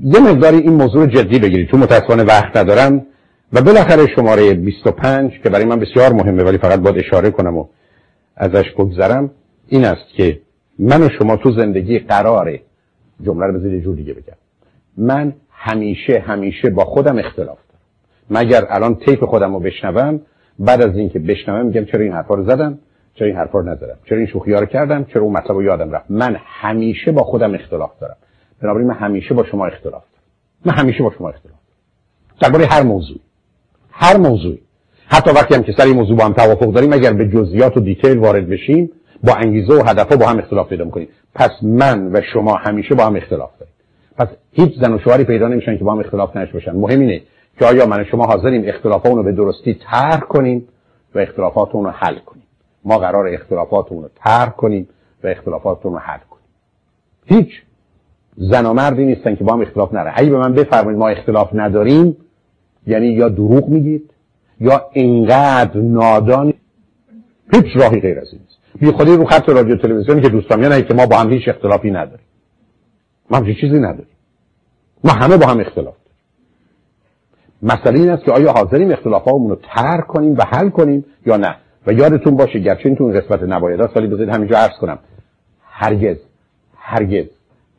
یه 0.00 0.20
مقداری 0.20 0.56
این 0.56 0.72
موضوع 0.72 1.06
جدی 1.06 1.38
بگیرید. 1.38 1.70
چون 1.70 1.80
متاسفانه 1.80 2.22
وقت 2.22 2.56
ندارم. 2.56 3.06
و 3.54 3.62
بالاخره 3.62 4.06
شماره 4.06 4.54
25 4.54 5.40
که 5.42 5.50
برای 5.50 5.64
من 5.64 5.80
بسیار 5.80 6.12
مهمه 6.12 6.42
ولی 6.42 6.58
فقط 6.58 6.80
باید 6.80 6.98
اشاره 6.98 7.30
کنم 7.30 7.56
و 7.56 7.66
ازش 8.36 8.70
بگذرم 8.78 9.30
این 9.68 9.84
است 9.84 10.08
که 10.16 10.40
من 10.78 11.02
و 11.02 11.08
شما 11.18 11.36
تو 11.36 11.52
زندگی 11.52 11.98
قراره 11.98 12.60
جمله 13.22 13.46
رو 13.46 13.52
بذارید 13.52 13.82
جور 13.82 13.96
دیگه 13.96 14.14
بگم. 14.14 14.34
من 14.96 15.32
همیشه 15.50 16.18
همیشه 16.26 16.70
با 16.70 16.84
خودم 16.84 17.18
اختلاف 17.18 17.58
دارم. 17.68 17.80
مگر 18.30 18.66
الان 18.68 18.94
تیپ 18.94 19.24
خودم 19.24 19.54
رو 19.54 19.60
بشنوم 19.60 20.20
بعد 20.58 20.82
از 20.82 20.96
اینکه 20.96 21.18
بشنوم 21.18 21.66
میگم 21.66 21.84
چرا 21.84 22.00
این 22.00 22.12
حرفا 22.12 22.34
رو 22.34 22.44
زدم 22.44 22.78
چرا 23.14 23.26
این 23.26 23.36
حرفا 23.36 23.58
رو 23.58 23.64
نزدم 23.64 23.96
چرا 24.08 24.18
این 24.18 24.26
شوخی 24.26 24.52
رو 24.52 24.66
کردم 24.66 25.04
چرا 25.04 25.22
اون 25.22 25.32
مطلب 25.32 25.56
رو 25.56 25.62
یادم 25.62 25.90
رفت. 25.90 26.10
من 26.10 26.36
همیشه 26.44 27.12
با 27.12 27.22
خودم 27.22 27.54
اختلاف 27.54 27.98
دارم. 28.00 28.16
بنابراین 28.62 28.88
من 28.88 28.94
همیشه 28.94 29.34
با 29.34 29.44
شما 29.44 29.66
اختلاف 29.66 30.02
دارم. 30.12 30.24
من 30.64 30.72
همیشه 30.72 31.02
با 31.02 31.12
شما 31.18 31.28
اختلاف 31.28 31.44
دارم. 31.44 31.58
درباره 32.40 32.66
هر 32.66 32.82
موضوع 32.82 33.18
هر 33.96 34.16
موضوعی. 34.16 34.60
حتی 35.06 35.30
وقتی 35.30 35.54
هم 35.54 35.62
که 35.62 35.72
سر 35.78 35.84
این 35.84 35.96
موضوع 35.96 36.16
با 36.16 36.24
هم 36.24 36.32
توافق 36.32 36.72
داریم 36.72 36.92
اگر 36.92 37.12
به 37.12 37.28
جزئیات 37.28 37.76
و 37.76 37.80
دیتیل 37.80 38.18
وارد 38.18 38.48
بشیم 38.48 38.90
با 39.24 39.34
انگیزه 39.34 39.74
و 39.74 39.82
هدفها 39.86 40.16
با 40.16 40.26
هم 40.26 40.38
اختلاف 40.38 40.68
پیدا 40.68 40.84
می‌کنیم. 40.84 41.08
پس 41.34 41.50
من 41.62 42.10
و 42.12 42.20
شما 42.32 42.54
همیشه 42.54 42.94
با 42.94 43.06
هم 43.06 43.16
اختلاف 43.16 43.50
داریم. 43.58 43.74
پس 44.18 44.28
هیچ 44.52 44.80
زن 44.80 44.92
و 44.92 44.98
شوهری 44.98 45.24
پیدا 45.24 45.48
نمیشن 45.48 45.78
که 45.78 45.84
با 45.84 45.92
هم 45.92 45.98
اختلاف 45.98 46.36
نشه 46.36 46.52
باشن. 46.52 46.72
مهم 46.72 47.00
اینه 47.00 47.22
که 47.58 47.64
آیا 47.64 47.86
من 47.86 48.00
و 48.00 48.04
شما 48.04 48.26
حاضریم 48.26 48.62
اختلافات 48.66 49.12
رو 49.12 49.22
به 49.22 49.32
درستی 49.32 49.74
طرح 49.90 50.20
کنیم 50.20 50.68
و 51.14 51.18
اختلافات 51.18 51.70
رو 51.72 51.86
حل 51.86 52.18
کنیم. 52.18 52.44
ما 52.84 52.98
قرار 52.98 53.28
اختلافات 53.28 53.88
رو 53.90 54.08
طرح 54.24 54.50
کنیم 54.50 54.88
و 55.24 55.26
اختلافات 55.26 55.78
رو 55.82 55.98
حل 55.98 56.18
کنیم. 56.30 56.44
هیچ 57.26 57.62
زن 58.36 58.66
و 58.66 58.72
مردی 58.72 59.04
نیستن 59.04 59.36
که 59.36 59.44
با 59.44 59.52
هم 59.52 59.60
اختلاف 59.60 59.94
نره 59.94 60.12
اگه 60.16 60.30
به 60.30 60.38
من 60.38 60.52
بفرمایید 60.52 60.98
ما 60.98 61.08
اختلاف 61.08 61.50
نداریم 61.54 62.16
یعنی 62.86 63.06
یا 63.06 63.28
دروغ 63.28 63.68
میگید 63.68 64.10
یا 64.60 64.86
اینقدر 64.92 65.80
نادان 65.80 66.54
هیچ 67.52 67.76
راهی 67.76 68.00
غیر 68.00 68.18
از 68.18 68.28
این 68.32 68.40
نیست. 68.40 68.58
بی 68.80 68.90
خودی 68.90 69.16
رو 69.16 69.24
خط 69.24 69.48
رادیو 69.48 69.76
تلویزیونی 69.76 70.20
که 70.20 70.28
دوستان 70.28 70.60
میان 70.60 70.82
که 70.82 70.94
ما 70.94 71.06
با 71.06 71.16
هم 71.16 71.32
هیچ 71.32 71.48
اختلافی 71.48 71.90
نداریم. 71.90 72.26
ما 73.30 73.36
هم 73.36 73.44
چیزی 73.44 73.78
نداریم. 73.78 74.06
ما 75.04 75.12
همه 75.12 75.36
با 75.36 75.46
هم 75.46 75.60
اختلاف 75.60 75.94
داریم. 75.94 76.18
مسئله 77.62 77.98
این 77.98 78.10
است 78.10 78.24
که 78.24 78.32
آیا 78.32 78.52
حاضریم 78.52 78.90
اختلافاتمون 78.90 79.50
رو 79.50 79.58
ترک 79.74 80.06
کنیم 80.06 80.34
و 80.34 80.42
حل 80.42 80.68
کنیم 80.68 81.04
یا 81.26 81.36
نه؟ 81.36 81.56
و 81.86 81.92
یادتون 81.92 82.36
باشه 82.36 82.58
گرچه 82.58 82.86
این 82.86 82.96
تو 82.96 83.06
قسمت 83.06 83.42
نبایداست 83.42 83.96
ولی 83.96 84.06
بذارید 84.06 84.34
همینجا 84.34 84.56
عرض 84.58 84.78
کنم. 84.80 84.98
هرگز 85.62 86.16
هرگز 86.76 87.26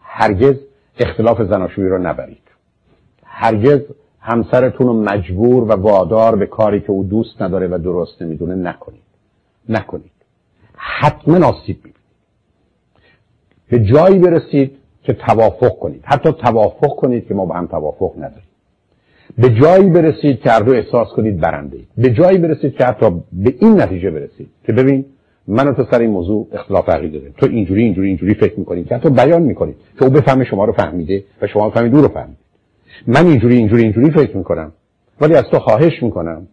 هرگز 0.02 0.56
اختلاف 1.00 1.42
زناشویی 1.42 1.90
رو 1.90 1.98
نبرید. 1.98 2.42
هرگز 3.24 3.80
همسرتون 4.28 4.88
رو 4.88 4.94
مجبور 4.94 5.64
و 5.64 5.72
وادار 5.72 6.36
به 6.36 6.46
کاری 6.46 6.80
که 6.80 6.90
او 6.90 7.04
دوست 7.04 7.42
نداره 7.42 7.68
و 7.68 7.78
درست 7.78 8.22
نمی‌دونه 8.22 8.56
نکنید. 8.56 9.02
نکنید. 9.70 10.12
حتما 10.76 11.48
آسیب 11.48 11.80
ببینید 11.80 11.96
به 13.70 13.80
جایی 13.80 14.20
برسید 14.20 14.72
که 15.04 15.14
توافق 15.14 15.80
کنید. 15.80 16.02
حتی 16.06 16.32
توافق 16.32 16.96
کنید 16.96 17.28
که 17.28 17.34
ما 17.34 17.46
با 17.46 17.56
هم 17.56 17.68
توافق 17.68 18.14
نداریم. 18.18 18.50
به 19.38 19.50
جایی 19.50 19.90
برسید 19.90 20.40
که 20.40 20.50
هر 20.50 20.70
احساس 20.70 21.08
کنید 21.08 21.40
برنده 21.40 21.78
اید. 21.78 21.88
به 21.98 22.10
جایی 22.10 22.38
برسید 22.38 22.74
که 22.74 22.86
حتی 22.86 23.22
به 23.34 23.56
این 23.60 23.82
نتیجه 23.82 24.12
برسید 24.12 24.48
که 24.66 24.74
ببین 24.74 25.06
من 25.48 25.76
تو 25.76 25.86
سر 25.92 26.00
این 26.00 26.10
موضوع 26.10 26.48
اختلاف 26.52 26.90
عقیده 26.90 27.18
داریم. 27.18 27.34
تو 27.38 27.46
اینجوری 27.46 27.84
اینجوری 27.84 28.08
اینجوری 28.08 28.34
فکر 28.34 28.60
می‌کنید 28.60 28.88
که 28.88 28.96
حتی 28.96 29.10
بیان 29.10 29.42
می‌کنید. 29.42 29.76
که 30.00 30.06
او 30.06 30.12
بفهمه 30.12 30.46
شما 30.46 30.66
رو 30.66 30.74
فهمیده 30.74 31.24
و 31.42 31.48
شما 31.48 31.70
فهمید 31.70 31.92
دو 31.92 32.02
رو 32.02 32.08
فهمید. 32.08 32.38
من 33.08 33.28
اینجوری 33.28 33.56
اینجوری 33.56 33.84
اینجوری 33.84 34.12
فکر 34.12 34.38
می‌کنم. 34.38 34.72
ولی 35.22 35.36
از 35.36 35.44
تو 35.44 35.60
خواهش 35.60 36.04
می‌کنم. 36.04 36.48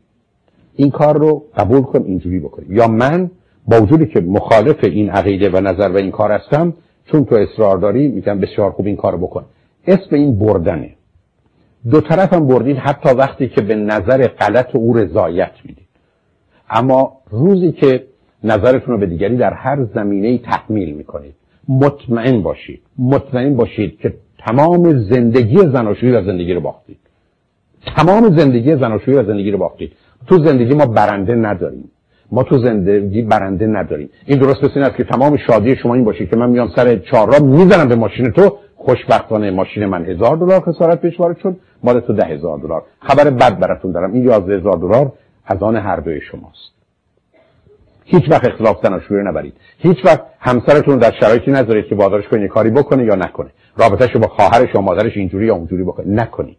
این 0.76 0.90
کار 0.90 1.18
رو 1.18 1.44
قبول 1.56 1.82
کن 1.82 2.02
اینجوری 2.02 2.38
بکنیم 2.38 2.72
یا 2.72 2.88
من 2.88 3.30
با 3.66 3.82
وجودی 3.82 4.06
که 4.06 4.20
مخالف 4.20 4.84
این 4.84 5.10
عقیده 5.10 5.50
و 5.50 5.60
نظر 5.60 5.88
و 5.88 5.96
این 5.96 6.10
کار 6.10 6.32
هستم 6.32 6.74
چون 7.04 7.24
تو 7.24 7.34
اصرار 7.34 7.78
داری 7.78 8.08
میگم 8.08 8.40
بسیار 8.40 8.70
خوب 8.70 8.86
این 8.86 8.96
کار 8.96 9.16
بکن. 9.16 9.44
اسم 9.86 10.14
این 10.14 10.38
بردنه. 10.38 10.90
دو 11.90 12.00
طرف 12.00 12.32
هم 12.32 12.46
بردید 12.46 12.76
حتی 12.76 13.08
وقتی 13.14 13.48
که 13.48 13.60
به 13.60 13.74
نظر 13.74 14.26
غلط 14.26 14.76
او 14.76 14.94
رضایت 14.94 15.52
می‌دید 15.64 15.86
اما 16.70 17.12
روزی 17.30 17.72
که 17.72 18.04
نظرتون 18.44 18.94
رو 18.94 19.00
به 19.00 19.06
دیگری 19.06 19.36
در 19.36 19.52
هر 19.52 19.84
زمینه 19.94 20.38
تحمیل 20.38 20.94
می‌کنید 20.94 21.34
مطمئن 21.68 22.42
باشید 22.42 22.82
مطمئن 22.98 23.56
باشید 23.56 23.98
که 23.98 24.14
تمام 24.46 24.98
زندگی 24.98 25.56
زناشویی 25.56 26.12
و 26.12 26.24
زندگی 26.24 26.54
رو 26.54 26.60
باختید. 26.60 26.98
تمام 27.96 28.36
زندگی 28.38 28.76
زناشویی 28.76 29.16
و 29.16 29.24
زندگی 29.24 29.50
رو 29.50 29.58
باختید. 29.58 29.92
تو 30.26 30.44
زندگی 30.44 30.74
ما 30.74 30.86
برنده 30.86 31.34
نداریم. 31.34 31.90
ما 32.32 32.42
تو 32.42 32.58
زندگی 32.58 33.22
برنده 33.22 33.66
نداریم. 33.66 34.10
این 34.26 34.38
درست 34.38 34.64
مثل 34.64 34.82
است 34.82 34.96
که 34.96 35.04
تمام 35.04 35.36
شادی 35.36 35.76
شما 35.76 35.94
این 35.94 36.04
باشه 36.04 36.26
که 36.26 36.36
من 36.36 36.50
میام 36.50 36.68
سر 36.76 36.96
چهار 36.96 37.32
را 37.32 37.46
می‌زنم 37.46 37.88
به 37.88 37.94
ماشین 37.94 38.30
تو 38.30 38.56
خوشبختانه 38.76 39.50
ماشین 39.50 39.86
من 39.86 40.04
هزار 40.04 40.36
دلار 40.36 40.60
خسارت 40.60 41.00
پیش 41.00 41.20
وارد 41.20 41.38
شد 41.38 41.56
مال 41.82 42.00
تو 42.00 42.12
ده 42.12 42.24
هزار 42.24 42.58
دلار. 42.58 42.82
خبر 43.00 43.30
بد 43.30 43.58
براتون 43.58 43.92
دارم. 43.92 44.12
این 44.12 44.24
یازده 44.24 44.56
هزار 44.56 44.76
دلار 44.76 45.12
از 45.46 45.62
آن 45.62 45.76
هر 45.76 45.96
دوی 45.96 46.20
شماست. 46.20 46.81
هیچ 48.12 48.30
وقت 48.30 48.48
اختلاف 48.48 48.76
زناشویی 48.82 49.22
نبرید. 49.24 49.54
هیچ 49.78 49.96
وقت 50.04 50.20
همسرتون 50.40 50.98
در 50.98 51.12
شرایطی 51.20 51.50
نذارید 51.50 51.86
که 51.86 51.94
وادارش 51.94 52.28
کنید 52.28 52.50
کاری 52.50 52.70
بکنه 52.70 53.04
یا 53.04 53.14
نکنه. 53.14 53.50
رابطهش 53.76 54.16
با 54.16 54.28
خواهرش 54.28 54.76
و 54.76 54.80
مادرش 54.80 55.16
اینجوری 55.16 55.46
یا 55.46 55.54
اونجوری 55.54 55.82
بکنید 55.82 56.20
نکنید. 56.20 56.56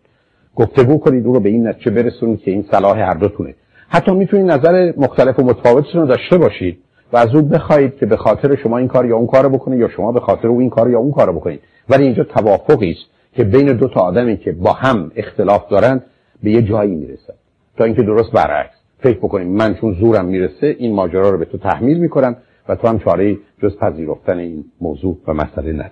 گفتگو 0.55 0.97
کنید 0.97 1.27
او 1.27 1.33
رو 1.33 1.39
به 1.39 1.49
این 1.49 1.67
نتیجه 1.67 1.91
برسونید 1.91 2.39
که 2.39 2.51
این 2.51 2.65
صلاح 2.71 2.99
هر 2.99 3.13
دوتونه 3.13 3.55
حتی 3.89 4.11
می‌تونید 4.11 4.51
نظر 4.51 4.93
مختلف 4.97 5.39
و 5.39 5.43
متفاوتتون 5.43 6.01
رو 6.01 6.07
داشته 6.07 6.37
باشید 6.37 6.79
و 7.13 7.17
از 7.17 7.35
او 7.35 7.41
بخواهید 7.41 7.97
که 7.97 8.05
به 8.05 8.17
خاطر 8.17 8.55
شما 8.55 8.77
این 8.77 8.87
کار 8.87 9.05
یا 9.05 9.17
اون 9.17 9.27
کار 9.27 9.49
بکنه 9.49 9.77
یا 9.77 9.89
شما 9.89 10.11
به 10.11 10.19
خاطر 10.19 10.47
او 10.47 10.59
این 10.59 10.69
کار 10.69 10.89
یا 10.89 10.99
اون 10.99 11.11
کار 11.11 11.31
بکنید. 11.31 11.59
ولی 11.89 12.03
اینجا 12.03 12.23
توافقی 12.23 12.91
است 12.91 13.35
که 13.35 13.43
بین 13.43 13.77
دو 13.77 13.87
تا 13.87 14.01
آدمی 14.01 14.37
که 14.37 14.51
با 14.51 14.73
هم 14.73 15.11
اختلاف 15.15 15.69
دارن 15.69 16.01
به 16.43 16.51
یه 16.51 16.61
جایی 16.61 16.95
می‌رسن. 16.95 17.33
تا 17.77 17.83
اینکه 17.83 18.03
درست 18.03 18.31
برعکس. 18.31 18.82
فکر 19.03 19.17
بکنیم. 19.17 19.47
من 19.47 19.75
چون 19.75 19.93
زورم 19.93 20.25
می‌رسه 20.25 20.75
این 20.79 20.95
ماجرا 20.95 21.29
رو 21.29 21.37
به 21.37 21.45
تو 21.45 21.57
تحمیل 21.57 21.97
می‌کنم 21.97 22.35
و 22.69 22.75
تو 22.75 22.87
هم 22.87 22.99
چاره 22.99 23.37
جز 23.63 23.77
پذیرفتن 23.77 24.37
این 24.37 24.65
موضوع 24.81 25.17
و 25.27 25.33
مسئله 25.33 25.73
نداری. 25.73 25.81